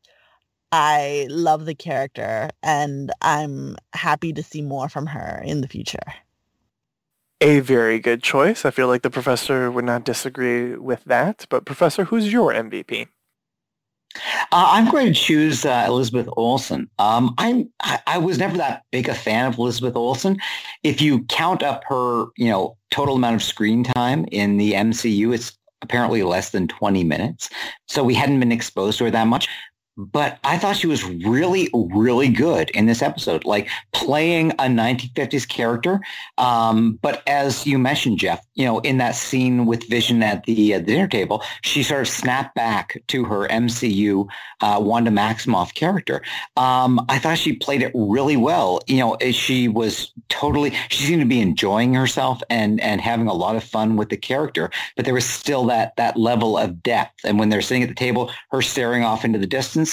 I 0.71 1.27
love 1.29 1.65
the 1.65 1.75
character 1.75 2.49
and 2.61 3.11
I'm 3.21 3.75
happy 3.93 4.33
to 4.33 4.43
see 4.43 4.61
more 4.61 4.89
from 4.89 5.07
her 5.07 5.41
in 5.45 5.61
the 5.61 5.67
future. 5.67 5.97
A 7.41 7.61
very 7.61 7.99
good 7.99 8.21
choice. 8.21 8.65
I 8.65 8.71
feel 8.71 8.87
like 8.87 9.01
the 9.01 9.09
professor 9.09 9.71
would 9.71 9.85
not 9.85 10.03
disagree 10.03 10.75
with 10.75 11.03
that. 11.05 11.45
But 11.49 11.65
professor, 11.65 12.03
who's 12.03 12.31
your 12.31 12.53
MVP? 12.53 13.07
Uh, 14.15 14.69
I'm 14.71 14.89
going 14.89 15.05
to 15.07 15.13
choose 15.13 15.65
uh, 15.65 15.85
Elizabeth 15.87 16.27
Olsen. 16.35 16.89
Um, 16.97 17.33
I'm 17.37 17.69
I, 17.81 17.99
I, 18.07 18.17
was 18.17 18.39
never 18.39 18.57
that 18.57 18.83
big 18.91 19.07
a 19.07 19.13
fan 19.13 19.45
of 19.45 19.57
Elizabeth 19.57 19.95
Olsen. 19.95 20.37
If 20.83 20.99
you 20.99 21.23
count 21.25 21.61
up 21.61 21.83
her, 21.87 22.25
you 22.35 22.49
know, 22.49 22.75
total 22.89 23.15
amount 23.15 23.35
of 23.35 23.43
screen 23.43 23.83
time 23.83 24.25
in 24.31 24.57
the 24.57 24.73
MCU, 24.73 25.33
it's 25.33 25.57
apparently 25.81 26.23
less 26.23 26.49
than 26.49 26.67
20 26.67 27.03
minutes. 27.03 27.49
So 27.87 28.03
we 28.03 28.15
hadn't 28.15 28.39
been 28.39 28.51
exposed 28.51 28.97
to 28.97 29.05
her 29.05 29.11
that 29.11 29.27
much. 29.27 29.47
But 29.99 30.39
I 30.45 30.57
thought 30.57 30.77
she 30.77 30.87
was 30.87 31.03
really, 31.03 31.69
really 31.73 32.29
good 32.29 32.69
in 32.69 32.85
this 32.85 33.01
episode, 33.01 33.43
like 33.43 33.67
playing 33.91 34.51
a 34.51 34.63
1950s 34.63 35.47
character. 35.47 35.99
Um, 36.37 36.97
but 37.01 37.21
as 37.27 37.67
you 37.67 37.77
mentioned, 37.77 38.17
Jeff, 38.17 38.45
you 38.55 38.63
know, 38.65 38.79
in 38.79 38.97
that 38.99 39.15
scene 39.15 39.65
with 39.65 39.83
Vision 39.89 40.23
at 40.23 40.45
the, 40.45 40.75
uh, 40.75 40.79
dinner 40.79 41.07
table, 41.07 41.43
she 41.61 41.83
sort 41.83 42.01
of 42.01 42.07
snapped 42.07 42.55
back 42.55 43.01
to 43.07 43.25
her 43.25 43.47
MCU 43.49 44.27
uh, 44.61 44.79
Wanda 44.81 45.11
Maximoff 45.11 45.73
character. 45.73 46.21
Um, 46.55 47.05
I 47.09 47.19
thought 47.19 47.37
she 47.37 47.53
played 47.53 47.81
it 47.81 47.91
really 47.93 48.37
well. 48.37 48.79
You 48.87 48.99
know, 48.99 49.17
she 49.31 49.67
was 49.67 50.13
totally, 50.29 50.73
she 50.89 51.03
seemed 51.03 51.21
to 51.21 51.27
be 51.27 51.41
enjoying 51.41 51.93
herself 51.93 52.41
and, 52.49 52.79
and 52.79 53.01
having 53.01 53.27
a 53.27 53.33
lot 53.33 53.57
of 53.57 53.63
fun 53.65 53.97
with 53.97 54.09
the 54.09 54.17
character, 54.17 54.69
but 54.95 55.03
there 55.03 55.13
was 55.13 55.25
still 55.25 55.65
that, 55.65 55.95
that 55.97 56.15
level 56.15 56.57
of 56.57 56.81
depth. 56.81 57.19
And 57.25 57.37
when 57.37 57.49
they're 57.49 57.61
sitting 57.61 57.83
at 57.83 57.89
the 57.89 57.95
table, 57.95 58.31
her 58.51 58.61
staring 58.61 59.03
off 59.03 59.25
into 59.25 59.39
the 59.39 59.47
distance, 59.47 59.88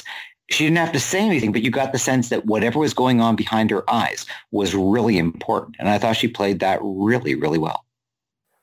she 0.48 0.64
didn't 0.64 0.78
have 0.78 0.93
to 0.93 1.01
say 1.01 1.20
anything, 1.20 1.52
but 1.52 1.62
you 1.62 1.70
got 1.70 1.93
the 1.93 1.98
sense 1.98 2.28
that 2.28 2.47
whatever 2.47 2.78
was 2.78 2.94
going 2.94 3.20
on 3.20 3.35
behind 3.36 3.70
her 3.70 3.89
eyes 3.90 4.27
was 4.52 4.74
really 4.74 5.18
important. 5.18 5.77
And 5.78 5.89
I 5.89 5.98
thought 5.98 6.16
she 6.16 6.28
played 6.28 6.60
that 6.60 6.78
really, 6.82 7.35
really 7.35 7.59
well. 7.59 7.85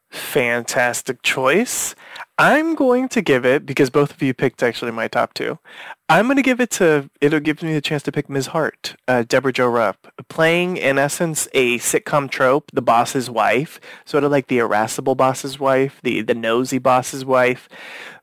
Fantastic 0.09 1.23
choice. 1.23 1.95
I'm 2.37 2.75
going 2.75 3.09
to 3.09 3.21
give 3.21 3.45
it, 3.45 3.65
because 3.65 3.89
both 3.89 4.11
of 4.11 4.21
you 4.21 4.33
picked 4.33 4.63
actually 4.63 4.91
my 4.91 5.07
top 5.07 5.33
two, 5.33 5.59
I'm 6.07 6.25
going 6.25 6.37
to 6.37 6.43
give 6.43 6.61
it 6.61 6.69
to, 6.71 7.09
it'll 7.19 7.39
give 7.39 7.63
me 7.63 7.73
the 7.73 7.81
chance 7.81 8.03
to 8.03 8.11
pick 8.11 8.29
Ms. 8.29 8.47
Hart, 8.47 8.95
uh, 9.07 9.23
Debra 9.23 9.51
Jo 9.51 9.67
Rupp, 9.67 10.07
playing 10.29 10.77
in 10.77 10.97
essence 10.99 11.47
a 11.53 11.79
sitcom 11.79 12.29
trope, 12.29 12.69
the 12.71 12.81
boss's 12.81 13.29
wife, 13.29 13.79
sort 14.05 14.23
of 14.23 14.31
like 14.31 14.47
the 14.47 14.59
irascible 14.59 15.15
boss's 15.15 15.59
wife, 15.59 15.99
the, 16.03 16.21
the 16.21 16.35
nosy 16.35 16.77
boss's 16.77 17.25
wife, 17.25 17.67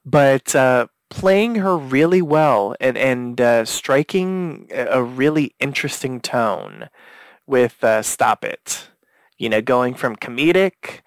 but 0.05 0.55
uh, 0.55 0.87
playing 1.11 1.57
her 1.57 1.77
really 1.77 2.23
well 2.23 2.74
and, 2.81 2.97
and 2.97 3.41
uh, 3.41 3.65
striking 3.65 4.69
a 4.73 5.03
really 5.03 5.55
interesting 5.61 6.20
tone 6.20 6.89
with 7.47 7.82
uh, 7.85 8.01
Stop 8.01 8.45
It. 8.45 8.89
You 9.37 9.49
know, 9.49 9.61
going 9.61 9.95
from 9.95 10.16
comedic 10.16 11.01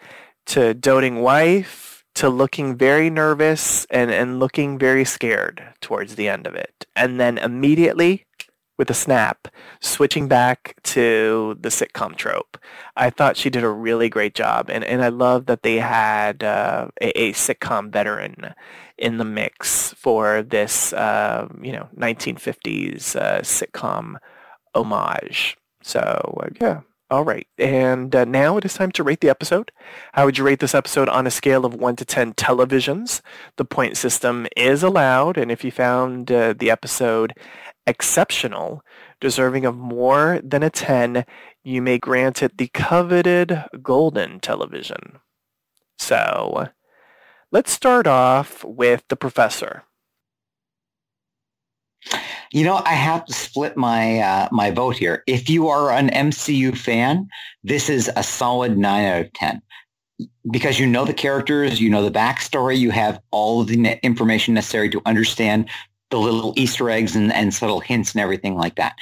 to 0.47 0.73
doting 0.73 1.21
wife 1.21 2.03
to 2.15 2.29
looking 2.29 2.75
very 2.75 3.09
nervous 3.09 3.85
and, 3.85 4.11
and 4.11 4.39
looking 4.39 4.77
very 4.77 5.05
scared 5.05 5.63
towards 5.81 6.15
the 6.15 6.29
end 6.29 6.45
of 6.45 6.53
it. 6.53 6.85
And 6.95 7.19
then 7.19 7.37
immediately 7.37 8.25
with 8.77 8.89
a 8.89 8.93
snap, 8.93 9.47
switching 9.81 10.27
back 10.27 10.75
to 10.83 11.57
the 11.61 11.69
sitcom 11.69 12.15
trope. 12.15 12.57
I 12.95 13.09
thought 13.09 13.37
she 13.37 13.49
did 13.49 13.63
a 13.63 13.69
really 13.69 14.09
great 14.09 14.33
job, 14.33 14.69
and, 14.69 14.83
and 14.83 15.03
I 15.03 15.09
love 15.09 15.45
that 15.45 15.61
they 15.61 15.77
had 15.77 16.43
uh, 16.43 16.87
a, 16.99 17.19
a, 17.19 17.33
sitcom 17.33 17.91
veteran 17.91 18.53
in 18.97 19.17
the 19.17 19.25
mix 19.25 19.93
for 19.93 20.43
this, 20.43 20.93
uh, 20.93 21.47
you 21.61 21.71
know, 21.71 21.89
1950s 21.97 23.15
uh, 23.15 23.41
sitcom 23.41 24.17
homage. 24.75 25.57
So 25.81 25.99
uh, 26.43 26.49
yeah, 26.59 26.81
all 27.09 27.23
right. 27.23 27.47
And 27.57 28.15
uh, 28.15 28.25
now 28.25 28.57
it 28.57 28.65
is 28.65 28.73
time 28.73 28.91
to 28.93 29.03
rate 29.03 29.21
the 29.21 29.29
episode. 29.29 29.71
How 30.13 30.25
would 30.25 30.37
you 30.37 30.43
rate 30.43 30.59
this 30.59 30.75
episode 30.75 31.09
on 31.09 31.27
a 31.27 31.31
scale 31.31 31.65
of 31.65 31.75
1 31.75 31.95
to 31.97 32.05
10 32.05 32.33
televisions? 32.33 33.21
The 33.57 33.65
point 33.65 33.97
system 33.97 34.47
is 34.57 34.81
allowed, 34.83 35.37
and 35.37 35.51
if 35.51 35.63
you 35.63 35.71
found 35.71 36.31
uh, 36.31 36.53
the 36.57 36.71
episode 36.71 37.33
exceptional, 37.85 38.81
deserving 39.19 39.65
of 39.65 39.77
more 39.77 40.39
than 40.43 40.63
a 40.63 40.69
10, 40.69 41.25
you 41.63 41.81
may 41.81 41.97
grant 41.97 42.41
it 42.41 42.57
the 42.57 42.67
coveted 42.67 43.63
golden 43.81 44.39
television. 44.39 45.19
So, 45.99 46.69
let's 47.53 47.71
start 47.71 48.07
off 48.07 48.65
with 48.65 49.03
the 49.07 49.15
professor. 49.15 49.83
You 52.51 52.65
know, 52.65 52.81
I 52.85 52.93
have 52.93 53.25
to 53.25 53.33
split 53.33 53.77
my 53.77 54.19
uh, 54.19 54.49
my 54.51 54.71
vote 54.71 54.97
here. 54.97 55.23
If 55.25 55.49
you 55.49 55.69
are 55.69 55.91
an 55.91 56.09
MCU 56.09 56.77
fan, 56.77 57.29
this 57.63 57.89
is 57.89 58.11
a 58.15 58.23
solid 58.23 58.77
nine 58.77 59.05
out 59.05 59.21
of 59.21 59.33
ten 59.33 59.61
because 60.51 60.79
you 60.79 60.85
know 60.85 61.05
the 61.05 61.13
characters, 61.13 61.79
you 61.79 61.89
know 61.89 62.03
the 62.03 62.11
backstory, 62.11 62.77
you 62.77 62.91
have 62.91 63.19
all 63.31 63.61
of 63.61 63.67
the 63.67 63.99
information 64.03 64.53
necessary 64.53 64.89
to 64.89 65.01
understand 65.05 65.69
the 66.11 66.19
little 66.19 66.53
Easter 66.55 66.89
eggs 66.89 67.15
and, 67.15 67.33
and 67.33 67.53
subtle 67.53 67.79
hints 67.79 68.13
and 68.13 68.21
everything 68.21 68.55
like 68.55 68.75
that. 68.75 68.95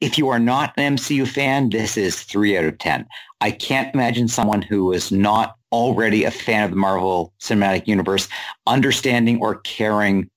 If 0.00 0.18
you 0.18 0.28
are 0.28 0.38
not 0.38 0.72
an 0.76 0.96
MCU 0.96 1.26
fan, 1.26 1.70
this 1.70 1.96
is 1.96 2.22
three 2.22 2.56
out 2.56 2.64
of 2.64 2.78
10. 2.78 3.06
I 3.40 3.50
can't 3.52 3.92
imagine 3.94 4.28
someone 4.28 4.62
who 4.62 4.92
is 4.92 5.10
not 5.10 5.56
already 5.72 6.24
a 6.24 6.30
fan 6.30 6.64
of 6.64 6.70
the 6.70 6.76
Marvel 6.76 7.32
Cinematic 7.40 7.86
Universe 7.86 8.28
understanding 8.66 9.40
or 9.40 9.56
caring 9.56 10.30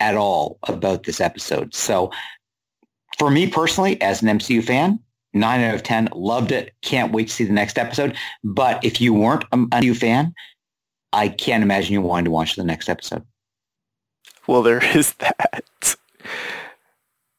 at 0.00 0.16
all 0.16 0.58
about 0.68 1.04
this 1.04 1.20
episode. 1.20 1.74
So 1.74 2.12
for 3.18 3.30
me 3.30 3.48
personally, 3.48 4.00
as 4.00 4.22
an 4.22 4.38
MCU 4.38 4.62
fan, 4.62 5.00
9 5.34 5.60
out 5.60 5.74
of 5.74 5.82
10, 5.82 6.10
loved 6.14 6.52
it. 6.52 6.74
Can't 6.82 7.12
wait 7.12 7.28
to 7.28 7.34
see 7.34 7.44
the 7.44 7.52
next 7.52 7.78
episode. 7.78 8.16
But 8.44 8.84
if 8.84 9.00
you 9.00 9.14
weren't 9.14 9.44
a 9.52 9.56
MCU 9.56 9.96
fan, 9.96 10.34
I 11.12 11.28
can't 11.28 11.62
imagine 11.62 11.92
you 11.92 12.02
wanting 12.02 12.26
to 12.26 12.30
watch 12.30 12.56
the 12.56 12.64
next 12.64 12.88
episode. 12.88 13.24
Well, 14.46 14.62
there 14.62 14.84
is 14.96 15.14
that. 15.14 15.96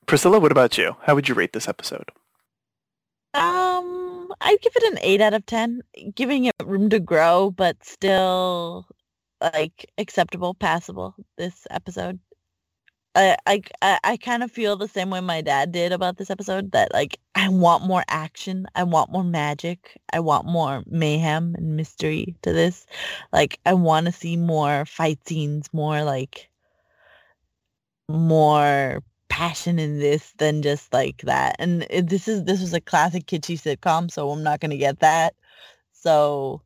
Priscilla, 0.05 0.39
what 0.39 0.51
about 0.51 0.77
you? 0.77 0.95
How 1.03 1.15
would 1.15 1.29
you 1.29 1.35
rate 1.35 1.53
this 1.53 1.67
episode? 1.67 2.09
Um, 3.33 4.02
I'd 4.43 4.61
give 4.61 4.73
it 4.75 4.83
an 4.91 4.99
eight 5.01 5.21
out 5.21 5.33
of 5.33 5.45
ten, 5.45 5.81
giving 6.15 6.45
it 6.45 6.53
room 6.63 6.89
to 6.89 6.99
grow, 6.99 7.51
but 7.51 7.83
still 7.83 8.87
like 9.41 9.89
acceptable, 9.97 10.53
passable. 10.53 11.15
This 11.37 11.65
episode, 11.71 12.19
I 13.15 13.37
I 13.47 13.61
I 14.03 14.17
kind 14.17 14.43
of 14.43 14.51
feel 14.51 14.75
the 14.75 14.87
same 14.87 15.09
way 15.09 15.21
my 15.21 15.41
dad 15.41 15.71
did 15.71 15.91
about 15.93 16.17
this 16.17 16.29
episode. 16.29 16.71
That 16.73 16.93
like 16.93 17.19
I 17.35 17.49
want 17.49 17.85
more 17.85 18.03
action, 18.09 18.67
I 18.75 18.83
want 18.83 19.11
more 19.11 19.23
magic, 19.23 19.97
I 20.11 20.19
want 20.19 20.45
more 20.47 20.83
mayhem 20.87 21.55
and 21.57 21.77
mystery 21.77 22.35
to 22.43 22.53
this. 22.53 22.85
Like 23.31 23.59
I 23.65 23.73
want 23.73 24.07
to 24.07 24.11
see 24.11 24.35
more 24.37 24.85
fight 24.85 25.25
scenes, 25.27 25.69
more 25.73 26.03
like 26.03 26.49
more 28.09 29.03
passion 29.33 29.79
in 29.79 29.97
this 29.97 30.31
than 30.37 30.61
just 30.61 30.93
like 30.93 31.23
that. 31.23 31.55
And 31.57 31.87
it, 31.89 32.07
this 32.07 32.27
is 32.27 32.43
this 32.43 32.61
was 32.61 32.71
a 32.71 32.79
classic 32.79 33.25
kitschy 33.25 33.59
sitcom, 33.59 34.11
so 34.11 34.29
I'm 34.29 34.43
not 34.43 34.59
gonna 34.59 34.77
get 34.77 34.99
that. 34.99 35.33
So 35.91 36.61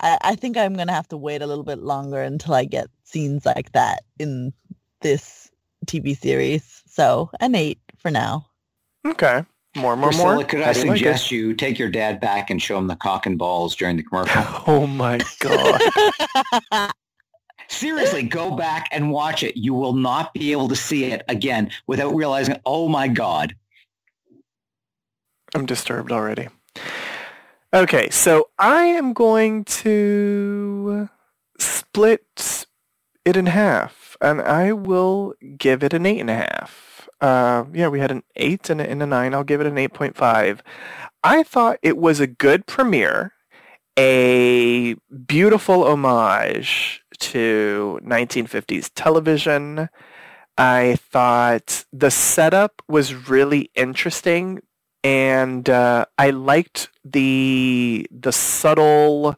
I, 0.00 0.18
I 0.22 0.34
think 0.34 0.56
I'm 0.56 0.74
gonna 0.74 0.92
have 0.92 1.06
to 1.08 1.16
wait 1.16 1.42
a 1.42 1.46
little 1.46 1.62
bit 1.62 1.78
longer 1.78 2.20
until 2.20 2.54
I 2.54 2.64
get 2.64 2.88
scenes 3.04 3.46
like 3.46 3.70
that 3.70 4.00
in 4.18 4.52
this 5.00 5.48
TV 5.86 6.18
series. 6.18 6.82
So 6.88 7.30
an 7.38 7.54
eight 7.54 7.78
for 7.96 8.10
now. 8.10 8.46
Okay. 9.06 9.44
More, 9.76 9.94
more, 9.94 10.08
Priscilla, 10.08 10.34
more. 10.34 10.44
could 10.44 10.62
I 10.62 10.72
suggest 10.72 11.26
like 11.26 11.30
you 11.30 11.54
take 11.54 11.78
your 11.78 11.88
dad 11.88 12.18
back 12.18 12.50
and 12.50 12.60
show 12.60 12.78
him 12.78 12.88
the 12.88 12.96
cock 12.96 13.26
and 13.26 13.38
balls 13.38 13.76
during 13.76 13.96
the 13.96 14.02
commercial? 14.08 14.42
oh 14.66 14.88
my 14.88 15.20
god. 15.38 15.80
Seriously, 17.68 18.22
go 18.22 18.56
back 18.56 18.88
and 18.92 19.10
watch 19.10 19.42
it. 19.42 19.56
You 19.56 19.74
will 19.74 19.92
not 19.92 20.32
be 20.32 20.52
able 20.52 20.68
to 20.68 20.76
see 20.76 21.04
it 21.04 21.22
again 21.28 21.70
without 21.86 22.14
realizing, 22.14 22.56
oh 22.64 22.88
my 22.88 23.08
God. 23.08 23.54
I'm 25.54 25.66
disturbed 25.66 26.12
already. 26.12 26.48
Okay, 27.72 28.08
so 28.10 28.48
I 28.58 28.84
am 28.84 29.12
going 29.12 29.64
to 29.64 31.10
split 31.58 32.66
it 33.24 33.36
in 33.36 33.46
half, 33.46 34.16
and 34.20 34.40
I 34.40 34.72
will 34.72 35.34
give 35.58 35.82
it 35.82 35.92
an 35.92 36.06
eight 36.06 36.20
and 36.20 36.30
a 36.30 36.36
half. 36.36 37.08
Uh, 37.20 37.64
yeah, 37.72 37.88
we 37.88 38.00
had 38.00 38.10
an 38.10 38.22
eight 38.36 38.70
and 38.70 38.80
a, 38.80 38.88
and 38.88 39.02
a 39.02 39.06
nine. 39.06 39.34
I'll 39.34 39.44
give 39.44 39.60
it 39.60 39.66
an 39.66 39.74
8.5. 39.76 40.60
I 41.24 41.42
thought 41.42 41.78
it 41.82 41.98
was 41.98 42.20
a 42.20 42.26
good 42.26 42.66
premiere, 42.66 43.32
a 43.98 44.94
beautiful 45.26 45.84
homage 45.84 47.02
to 47.18 47.98
1950s 48.04 48.90
television. 48.94 49.88
I 50.56 50.96
thought 51.10 51.84
the 51.92 52.10
setup 52.10 52.80
was 52.88 53.28
really 53.28 53.70
interesting, 53.74 54.60
and 55.02 55.68
uh, 55.68 56.06
I 56.16 56.30
liked 56.30 56.90
the 57.04 58.06
the 58.12 58.32
subtle, 58.32 59.34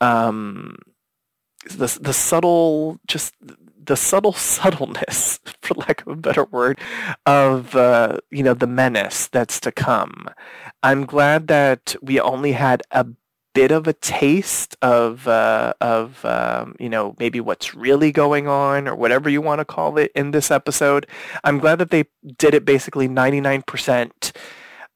um, 0.00 0.76
the 1.68 1.98
the 2.00 2.12
subtle 2.12 3.00
just 3.08 3.34
the 3.82 3.96
subtle 3.96 4.32
subtleness, 4.54 5.40
for 5.62 5.74
lack 5.74 6.02
of 6.02 6.08
a 6.08 6.16
better 6.16 6.44
word, 6.44 6.78
of 7.26 7.74
uh, 7.74 8.18
you 8.30 8.44
know 8.44 8.54
the 8.54 8.68
menace 8.68 9.26
that's 9.26 9.58
to 9.60 9.72
come. 9.72 10.28
I'm 10.82 11.06
glad 11.06 11.48
that 11.48 11.96
we 12.00 12.20
only 12.20 12.52
had 12.52 12.82
a 12.92 13.06
bit 13.54 13.70
of 13.70 13.86
a 13.86 13.92
taste 13.92 14.76
of 14.82 15.26
uh, 15.26 15.74
of 15.80 16.24
um, 16.24 16.76
you 16.78 16.88
know 16.88 17.14
maybe 17.18 17.40
what's 17.40 17.74
really 17.74 18.12
going 18.12 18.48
on 18.48 18.88
or 18.88 18.94
whatever 18.94 19.28
you 19.28 19.40
want 19.40 19.58
to 19.60 19.64
call 19.64 19.98
it 19.98 20.12
in 20.14 20.30
this 20.30 20.50
episode. 20.50 21.06
I'm 21.44 21.58
glad 21.58 21.78
that 21.78 21.90
they 21.90 22.04
did 22.38 22.54
it 22.54 22.64
basically 22.64 23.08
99% 23.08 24.32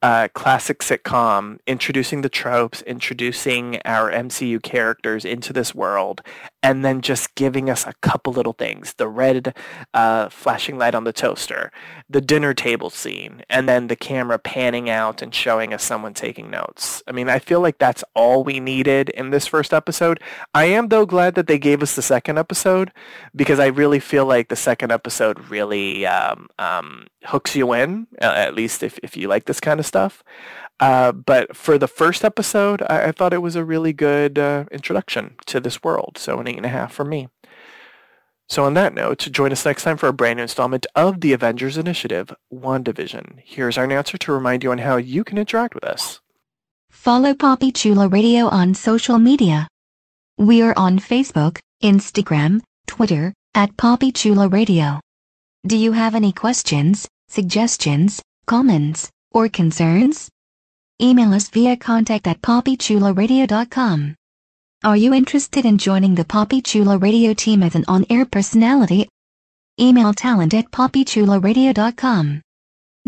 uh, 0.05 0.29
classic 0.35 0.81
sitcom, 0.81 1.59
introducing 1.67 2.21
the 2.21 2.29
tropes, 2.29 2.83
introducing 2.83 3.81
our 3.87 4.13
MCU 4.13 4.63
characters 4.63 5.25
into 5.25 5.51
this 5.51 5.75
world, 5.75 6.21
and 6.65 6.83
then 6.83 7.03
just 7.03 7.35
giving 7.35 7.69
us 7.69 7.87
a 7.87 7.93
couple 8.01 8.33
little 8.33 8.55
things. 8.55 8.95
The 8.95 9.07
red 9.07 9.55
uh, 9.93 10.31
flashing 10.31 10.79
light 10.79 10.95
on 10.95 11.05
the 11.05 11.13
toaster 11.13 11.71
the 12.09 12.21
dinner 12.21 12.55
table 12.55 12.91
scene 12.91 13.43
and 13.51 13.69
then 13.69 13.89
the 13.89 13.97
camera 13.97 14.39
panning 14.39 14.89
out 14.89 15.21
and 15.21 15.35
showing 15.35 15.75
us 15.75 15.83
someone 15.83 16.15
taking 16.15 16.51
notes. 16.51 17.03
I 17.07 17.13
mean 17.13 17.29
i 17.29 17.39
feel 17.39 17.61
like 17.61 17.79
that's 17.79 18.05
all 18.15 18.45
we 18.45 18.61
needed 18.61 19.11
in 19.11 19.31
this 19.31 19.47
first 19.47 19.75
episode. 19.75 20.21
I 20.55 20.65
am 20.67 20.89
though 20.89 21.07
glad 21.07 21.35
that 21.35 21.47
they 21.47 21.59
gave 21.59 21.83
us 21.83 21.95
the 21.97 22.03
second 22.03 22.39
episode 22.39 22.93
because 23.37 23.59
i 23.59 23.67
really 23.67 24.01
feel 24.01 24.25
like 24.27 24.49
the 24.49 24.57
second 24.57 24.91
episode 24.93 25.39
really 25.51 26.07
um, 26.07 26.49
um, 26.59 27.07
hooks 27.25 27.55
you 27.55 27.73
in 27.75 28.07
uh, 28.23 28.33
at 28.37 28.55
least 28.55 28.83
if, 28.83 28.99
if 29.03 29.17
you 29.17 29.29
like 29.29 29.45
this 29.45 29.61
kind 29.61 29.81
of 29.81 29.87
stuff 29.87 30.23
uh, 30.81 31.13
but 31.13 31.57
for 31.57 31.79
the 31.79 31.89
first 31.89 32.25
episode, 32.25 32.83
I, 32.83 33.07
I 33.07 33.13
thought 33.13 33.33
it 33.33 33.43
was 33.43 33.57
a 33.57 33.65
really 33.65 33.93
good 33.93 34.39
uh, 34.39 34.65
introduction 34.71 35.35
to 35.47 35.61
this 35.61 35.83
world. 35.83 36.19
So 36.19 36.39
an 36.41 36.49
eight 36.49 36.57
and 36.57 36.67
a 36.67 36.71
half 36.71 36.93
for 36.93 37.05
me. 37.05 37.29
So 38.49 38.65
on 38.65 38.75
that 38.75 38.93
note, 38.93 39.19
join 39.33 39.53
us 39.53 39.65
next 39.65 39.85
time 39.85 39.97
for 39.97 40.09
a 40.09 40.13
brand 40.13 40.37
new 40.37 40.43
installment 40.43 40.87
of 40.95 41.23
the 41.23 41.33
Avengers 41.33 41.79
Initiative, 41.79 42.35
WandaVision. 42.53 43.41
Here's 43.43 43.79
our 43.79 43.91
answer 43.91 44.19
to 44.19 44.33
remind 44.33 44.63
you 44.63 44.71
on 44.71 44.79
how 44.79 44.97
you 44.97 45.25
can 45.25 45.39
interact 45.39 45.75
with 45.75 45.85
us. 45.85 46.21
Follow 46.91 47.33
Papi 47.35 47.75
Chulo 47.75 48.09
Radio 48.09 48.47
on 48.49 48.75
social 48.75 49.19
media. 49.19 49.67
We 50.37 50.63
are 50.63 50.75
on 50.77 50.99
Facebook, 50.99 51.61
Instagram, 51.83 52.61
Twitter, 52.87 53.33
at 53.55 53.77
Papi 53.77 54.15
Chulo 54.15 54.49
Radio. 54.49 55.01
Do 55.67 55.77
you 55.79 55.93
have 55.93 56.15
any 56.15 56.33
questions, 56.33 57.09
suggestions, 57.29 58.21
comments, 58.47 59.11
or 59.31 59.49
concerns? 59.49 60.29
Email 61.03 61.35
us 61.35 61.49
via 61.49 61.77
contact 61.77 62.29
at 62.29 62.41
PapiChuloRadio.com. 62.41 64.15
Are 64.85 64.97
you 64.97 65.13
interested 65.13 65.65
in 65.65 65.77
joining 65.77 66.15
the 66.15 66.25
Papi 66.25 66.65
Chulo 66.65 66.99
Radio 66.99 67.35
team 67.35 67.65
as 67.65 67.75
an 67.75 67.85
on-air 67.89 68.25
personality? 68.25 69.09
Email 69.81 70.15
talent 70.15 70.55
at 70.55 70.71
PapiChuloRadio.com. 70.71 72.43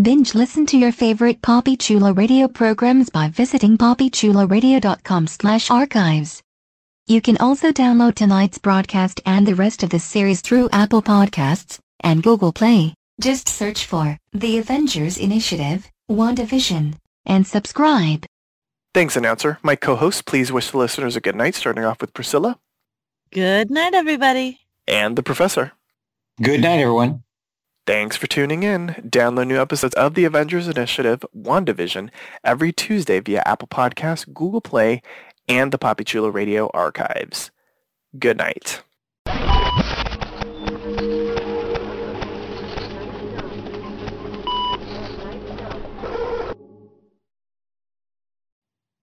Binge 0.02 0.34
listen 0.34 0.66
to 0.66 0.76
your 0.76 0.90
favorite 0.90 1.40
Papi 1.40 1.78
Chulo 1.78 2.12
Radio 2.12 2.48
programs 2.48 3.08
by 3.08 3.28
visiting 3.28 3.78
PapiChuloRadio.com 3.78 5.28
slash 5.28 5.70
archives. 5.70 6.42
You 7.06 7.20
can 7.20 7.36
also 7.36 7.70
download 7.70 8.16
tonight's 8.16 8.58
broadcast 8.58 9.20
and 9.24 9.46
the 9.46 9.54
rest 9.54 9.84
of 9.84 9.90
the 9.90 10.00
series 10.00 10.40
through 10.40 10.70
Apple 10.72 11.02
Podcasts 11.02 11.78
and 12.00 12.20
Google 12.20 12.52
Play. 12.52 12.94
Just 13.20 13.48
search 13.48 13.84
for 13.84 14.18
The 14.32 14.58
Avengers 14.58 15.18
Initiative, 15.18 15.88
WandaVision 16.10 16.96
and 17.26 17.46
subscribe. 17.46 18.24
Thanks, 18.94 19.16
announcer. 19.16 19.58
My 19.62 19.76
co-host, 19.76 20.24
please 20.24 20.50
wish 20.50 20.70
the 20.70 20.78
listeners 20.78 21.16
a 21.16 21.20
good 21.20 21.36
night, 21.36 21.54
starting 21.54 21.84
off 21.84 22.00
with 22.00 22.14
Priscilla. 22.14 22.58
Good 23.30 23.70
night, 23.70 23.92
everybody. 23.92 24.60
And 24.88 25.16
the 25.16 25.22
professor. 25.22 25.72
Good 26.40 26.62
night, 26.62 26.80
everyone. 26.80 27.24
Thanks 27.86 28.16
for 28.16 28.26
tuning 28.26 28.62
in. 28.62 28.88
Download 29.08 29.46
new 29.46 29.60
episodes 29.60 29.94
of 29.94 30.14
the 30.14 30.24
Avengers 30.24 30.66
Initiative, 30.66 31.24
WandaVision, 31.36 32.10
every 32.42 32.72
Tuesday 32.72 33.20
via 33.20 33.42
Apple 33.44 33.68
Podcasts, 33.68 34.26
Google 34.32 34.60
Play, 34.60 35.02
and 35.48 35.72
the 35.72 35.78
Papi 35.78 36.04
Chulo 36.04 36.28
Radio 36.28 36.68
archives. 36.74 37.50
Good 38.18 38.38
night. 38.38 38.82